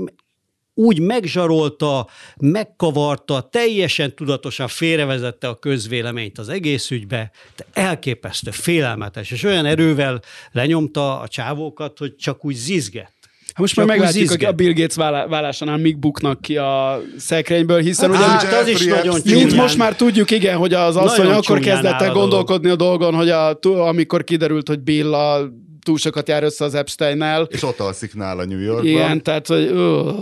úgy 0.74 1.00
megzsarolta, 1.00 2.08
megkavarta, 2.36 3.40
teljesen 3.40 4.14
tudatosan 4.14 4.68
félrevezette 4.68 5.48
a 5.48 5.58
közvéleményt 5.58 6.38
az 6.38 6.48
egész 6.48 6.90
ügybe, 6.90 7.30
de 7.56 7.66
elképesztő, 7.72 8.50
félelmetes, 8.50 9.30
és 9.30 9.42
olyan 9.42 9.66
erővel 9.66 10.22
lenyomta 10.52 11.20
a 11.20 11.28
csávókat, 11.28 11.98
hogy 11.98 12.16
csak 12.16 12.44
úgy 12.44 12.54
zizgett. 12.54 13.19
Most 13.60 13.76
már 13.76 13.86
meglátjuk, 13.86 14.28
hogy 14.28 14.28
zizget. 14.28 14.50
a 14.50 14.54
Bill 14.54 14.72
Gates 14.72 14.96
vállásánál 15.28 15.76
mik 15.76 15.98
buknak 15.98 16.40
ki 16.40 16.56
a 16.56 17.00
szekrényből, 17.18 17.80
hiszen 17.80 18.10
ugye, 18.10 18.18
Hát, 18.18 18.42
Jeffrey 18.42 18.60
az 18.60 18.80
is 18.80 18.86
nagyon 18.86 19.20
mint 19.24 19.54
most 19.54 19.76
már 19.76 19.96
tudjuk, 19.96 20.30
igen, 20.30 20.56
hogy 20.56 20.74
az 20.74 20.96
asszony 20.96 21.24
Nagyon 21.24 21.40
akkor 21.42 21.58
kezdett 21.58 22.00
el 22.00 22.12
gondolkodni 22.12 22.70
a 22.70 22.76
dolgon, 22.76 23.14
hogy 23.14 23.28
a, 23.28 23.58
amikor 23.62 24.24
kiderült, 24.24 24.68
hogy 24.68 24.80
Bill 24.80 25.14
a 25.14 25.50
túl 25.82 25.98
sokat 25.98 26.28
jár 26.28 26.42
össze 26.42 26.64
az 26.64 26.74
Epsteinnel. 26.74 27.46
És 27.50 27.62
ott 27.62 27.80
alszik 27.80 28.14
nála 28.14 28.44
New 28.44 28.60
Yorkban. 28.60 28.86
Igen, 28.86 29.22
tehát, 29.22 29.46
hogy 29.46 29.70
uh, 29.70 30.14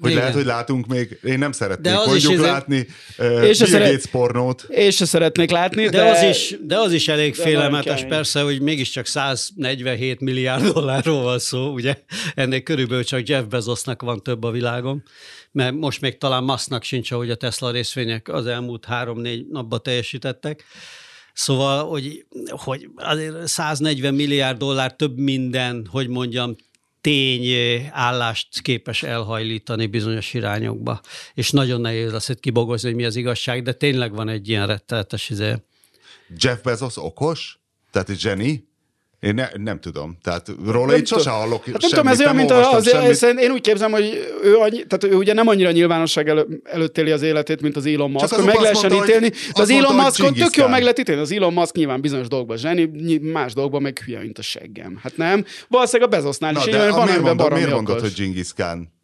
Hogy 0.00 0.10
Igen. 0.10 0.22
lehet, 0.22 0.36
hogy 0.36 0.46
látunk 0.46 0.86
még, 0.86 1.18
én 1.24 1.38
nem 1.38 1.52
szeretnék 1.52 1.92
De 1.92 1.98
az 1.98 2.06
mondjuk 2.06 2.32
is 2.32 2.38
izé- 2.38 2.46
látni 2.50 2.86
uh, 3.18 3.26
És 3.48 3.58
Bill 3.58 3.66
szeret- 3.66 3.90
Gates 3.90 4.06
pornót. 4.06 4.66
én 4.70 4.90
se 4.90 5.04
szeretnék 5.04 5.50
látni, 5.50 5.84
De, 5.84 5.90
de, 5.90 6.10
az 6.10 6.22
is, 6.22 6.54
de 6.66 6.78
az 6.78 6.92
is 6.92 7.08
elég 7.08 7.36
de 7.36 7.42
félelmetes 7.42 8.04
persze, 8.04 8.40
hogy 8.42 8.60
mégiscsak 8.60 9.06
147 9.06 10.20
milliárd 10.20 10.64
dollárról 10.72 11.22
van 11.22 11.38
szó, 11.38 11.72
ugye? 11.72 11.96
Ennél 12.34 12.62
körülbelül 12.62 13.04
csak 13.04 13.28
Jeff 13.28 13.44
Bezosnak 13.44 14.02
van 14.02 14.22
több 14.22 14.44
a 14.44 14.50
világon, 14.50 15.02
mert 15.52 15.74
most 15.74 16.00
még 16.00 16.18
talán 16.18 16.44
Musknak 16.44 16.82
sincs, 16.82 17.10
ahogy 17.10 17.30
a 17.30 17.34
Tesla 17.34 17.70
részvények 17.70 18.28
az 18.28 18.46
elmúlt 18.46 18.84
három-négy 18.84 19.46
napban 19.50 19.82
teljesítettek. 19.82 20.64
Szóval, 21.32 21.88
hogy, 21.88 22.24
hogy 22.48 22.88
azért 22.96 23.46
140 23.46 24.14
milliárd 24.14 24.58
dollár 24.58 24.92
több 24.94 25.18
minden, 25.18 25.86
hogy 25.90 26.08
mondjam, 26.08 26.56
tény 27.08 27.46
eh, 27.46 27.88
állást 27.92 28.60
képes 28.60 29.02
elhajlítani 29.02 29.86
bizonyos 29.86 30.34
irányokba. 30.34 31.00
És 31.34 31.50
nagyon 31.50 31.80
nehéz 31.80 32.12
lesz 32.12 32.28
itt 32.28 32.40
kibogozni, 32.40 32.88
hogy 32.88 32.96
mi 32.96 33.04
az 33.04 33.16
igazság, 33.16 33.62
de 33.62 33.72
tényleg 33.72 34.14
van 34.14 34.28
egy 34.28 34.48
ilyen 34.48 34.66
rettenetes 34.66 35.30
izé. 35.30 35.54
Jeff 36.36 36.62
Bezos 36.62 36.96
okos? 36.96 37.58
Tehát 37.90 38.08
egy 38.08 38.18
zseni? 38.18 38.67
Én 39.20 39.34
ne, 39.34 39.48
nem 39.54 39.80
tudom. 39.80 40.18
Tehát 40.22 40.50
róla 40.66 40.86
Nem 40.86 40.96
itt 40.96 41.06
sose 41.06 41.30
hallok 41.30 41.64
Hát 41.64 41.80
nem 41.80 41.90
tudom, 41.90 42.06
ez 42.06 42.20
olyan, 42.20 42.34
mint 42.34 42.50
az, 42.50 42.86
az, 42.86 43.22
én 43.38 43.50
úgy 43.50 43.60
képzem, 43.60 43.90
hogy 43.90 44.34
ő, 44.42 44.56
annyi, 44.56 44.86
tehát 44.86 45.04
ő 45.04 45.16
ugye 45.16 45.32
nem 45.32 45.48
annyira 45.48 45.70
nyilvánosság 45.70 46.28
elő, 46.28 46.60
előtt 46.64 46.98
éli 46.98 47.10
az 47.10 47.22
életét, 47.22 47.62
mint 47.62 47.76
az 47.76 47.86
Elon 47.86 48.10
Musk, 48.10 48.34
hogy 48.34 48.44
meg 48.44 48.60
lehessen 48.60 48.92
mondta, 48.92 49.08
ítélni, 49.08 49.28
de 49.28 49.62
az 49.62 49.70
Elon 49.70 49.94
Muskon 49.94 50.34
tök 50.34 50.56
jól 50.56 50.68
meg 50.68 50.80
lehet 50.80 50.98
ítélni. 50.98 51.20
Az 51.20 51.32
Elon 51.32 51.52
Musk 51.52 51.74
nyilván 51.74 52.00
bizonyos 52.00 52.28
dolgokban 52.28 52.56
zseni, 52.56 53.18
más 53.18 53.52
dolgokban 53.52 53.82
meg 53.82 53.98
hülye, 53.98 54.20
mint 54.20 54.38
a 54.38 54.42
seggem. 54.42 54.98
Hát 55.02 55.16
nem. 55.16 55.44
Valószínűleg 55.68 56.12
a 56.12 56.16
Bezosnál 56.16 56.52
Na, 56.52 56.58
is, 56.58 56.64
de 56.64 56.84
így 56.84 56.92
a, 56.92 56.94
van 56.94 57.06
miért, 57.06 57.22
mondod, 57.22 57.52
miért 57.52 57.70
mondod, 57.70 58.00
hogy 58.00 58.12
Genghis 58.16 58.52
Khan? 58.52 58.96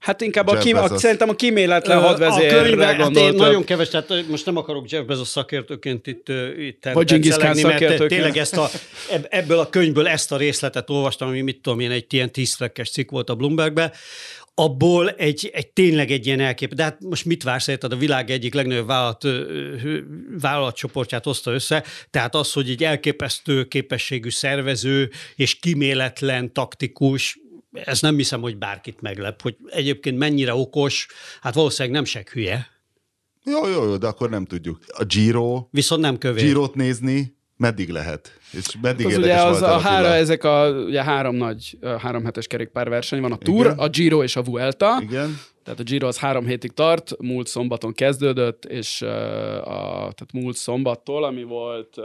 Hát 0.00 0.20
inkább 0.20 0.46
a, 0.46 0.54
Jeff 0.54 0.62
kim, 0.62 0.76
a, 0.76 0.98
szerintem 0.98 1.28
a 1.28 1.34
kiméletlen 1.34 1.98
Ö, 1.98 2.00
hadvezérre 2.00 2.58
a 2.58 2.62
könyve, 2.62 2.86
hát 2.86 3.16
én 3.16 3.34
nagyon 3.34 3.64
keves, 3.64 3.88
tehát 3.88 4.24
most 4.28 4.46
nem 4.46 4.56
akarok 4.56 4.90
Jeff 4.90 5.04
Bezos 5.04 5.28
szakértőként 5.28 6.06
itt, 6.06 6.28
itt 6.58 6.88
Vagy 6.92 7.06
Genghis 7.06 7.34
Khan 7.36 7.54
szakértőként. 7.54 8.08
tényleg 8.08 8.36
ezt 8.36 8.56
a, 8.56 8.68
ebb- 9.10 9.26
ebből 9.30 9.58
a 9.58 9.68
könyvből 9.68 10.08
ezt 10.08 10.32
a 10.32 10.36
részletet 10.36 10.90
olvastam, 10.90 11.28
ami 11.28 11.40
mit 11.40 11.60
tudom 11.60 11.80
én, 11.80 11.90
egy 11.90 12.04
ilyen 12.08 12.32
tízfrekkes 12.32 12.90
cikk 12.90 13.10
volt 13.10 13.30
a 13.30 13.34
Bloombergbe, 13.34 13.92
abból 14.58 15.10
egy, 15.10 15.50
egy 15.52 15.68
tényleg 15.68 16.10
egy 16.10 16.26
ilyen 16.26 16.40
elkép. 16.40 16.74
De 16.74 16.82
hát 16.82 16.98
most 17.00 17.24
mit 17.24 17.42
vársz, 17.42 17.66
érted? 17.66 17.92
A 17.92 17.96
világ 17.96 18.30
egyik 18.30 18.54
legnagyobb 18.54 18.86
vállalat, 18.86 19.26
vállalatcsoportját 20.40 21.24
hozta 21.24 21.50
össze, 21.52 21.84
tehát 22.10 22.34
az, 22.34 22.52
hogy 22.52 22.70
egy 22.70 22.84
elképesztő 22.84 23.64
képességű 23.64 24.30
szervező 24.30 25.10
és 25.36 25.58
kiméletlen 25.58 26.52
taktikus, 26.52 27.38
ez 27.84 28.00
nem 28.00 28.16
hiszem, 28.16 28.40
hogy 28.40 28.56
bárkit 28.56 29.00
meglep, 29.00 29.42
hogy 29.42 29.56
egyébként 29.66 30.18
mennyire 30.18 30.54
okos, 30.54 31.06
hát 31.40 31.54
valószínűleg 31.54 31.94
nem 31.94 32.04
se 32.04 32.24
hülye, 32.32 32.74
Jó, 33.44 33.66
jó, 33.68 33.84
jó, 33.84 33.96
de 33.96 34.06
akkor 34.06 34.30
nem 34.30 34.44
tudjuk. 34.44 34.78
A 34.86 35.04
Giro, 35.04 35.66
viszont 35.70 36.00
nem 36.00 36.18
kövér. 36.18 36.44
Girot 36.44 36.74
nézni, 36.74 37.36
meddig 37.56 37.88
lehet? 37.88 38.38
És 38.52 38.66
meddig 38.80 39.06
Az 39.06 39.12
érdekes 39.12 39.40
ugye 39.40 39.48
az 39.48 39.62
a 39.62 39.78
hára, 39.78 39.96
Attila? 39.98 40.14
ezek 40.14 40.44
a 40.44 40.70
ugye 40.70 41.02
három 41.02 41.34
nagy, 41.36 41.78
három 41.98 42.24
hetes 42.24 42.46
kerékpárverseny 42.46 43.20
van, 43.20 43.32
a 43.32 43.36
Tour, 43.36 43.64
Igen. 43.64 43.78
a 43.78 43.88
Giro 43.88 44.22
és 44.22 44.36
a 44.36 44.42
Vuelta. 44.42 44.98
Igen. 45.02 45.38
Tehát 45.64 45.80
a 45.80 45.82
Giro 45.82 46.06
az 46.06 46.18
három 46.18 46.46
hétig 46.46 46.72
tart, 46.72 47.16
múlt 47.18 47.46
szombaton 47.46 47.92
kezdődött, 47.92 48.64
és 48.64 49.02
a, 49.02 49.64
tehát 50.14 50.32
múlt 50.32 50.56
szombattól, 50.56 51.24
ami 51.24 51.42
volt 51.42 51.96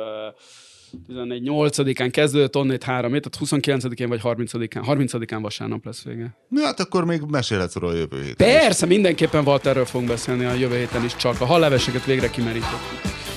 uh, 0.93 0.99
14 1.07 1.43
8-án 1.45 2.09
kezdődött, 2.11 2.55
onnét 2.55 2.83
három 2.83 3.11
hét, 3.11 3.29
tehát 3.29 3.65
29-én 3.65 4.09
vagy 4.09 4.21
30-án, 4.23 4.83
30-án 4.87 5.39
vasárnap 5.41 5.85
lesz 5.85 6.03
vége. 6.03 6.37
Na, 6.47 6.63
hát 6.63 6.79
akkor 6.79 7.05
még 7.05 7.21
mesélhetsz 7.21 7.75
róla 7.75 7.93
a 7.93 7.95
jövő 7.95 8.21
héten. 8.23 8.47
is. 8.47 8.53
Persze, 8.53 8.85
mindenképpen 8.85 9.45
Walterről 9.45 9.85
fogunk 9.85 10.09
beszélni 10.09 10.45
a 10.45 10.53
jövő 10.53 10.77
héten 10.77 11.03
is, 11.03 11.15
csak 11.15 11.41
a 11.41 11.45
halleveseket 11.45 12.05
végre 12.05 12.29
kimerítettük. 12.29 13.30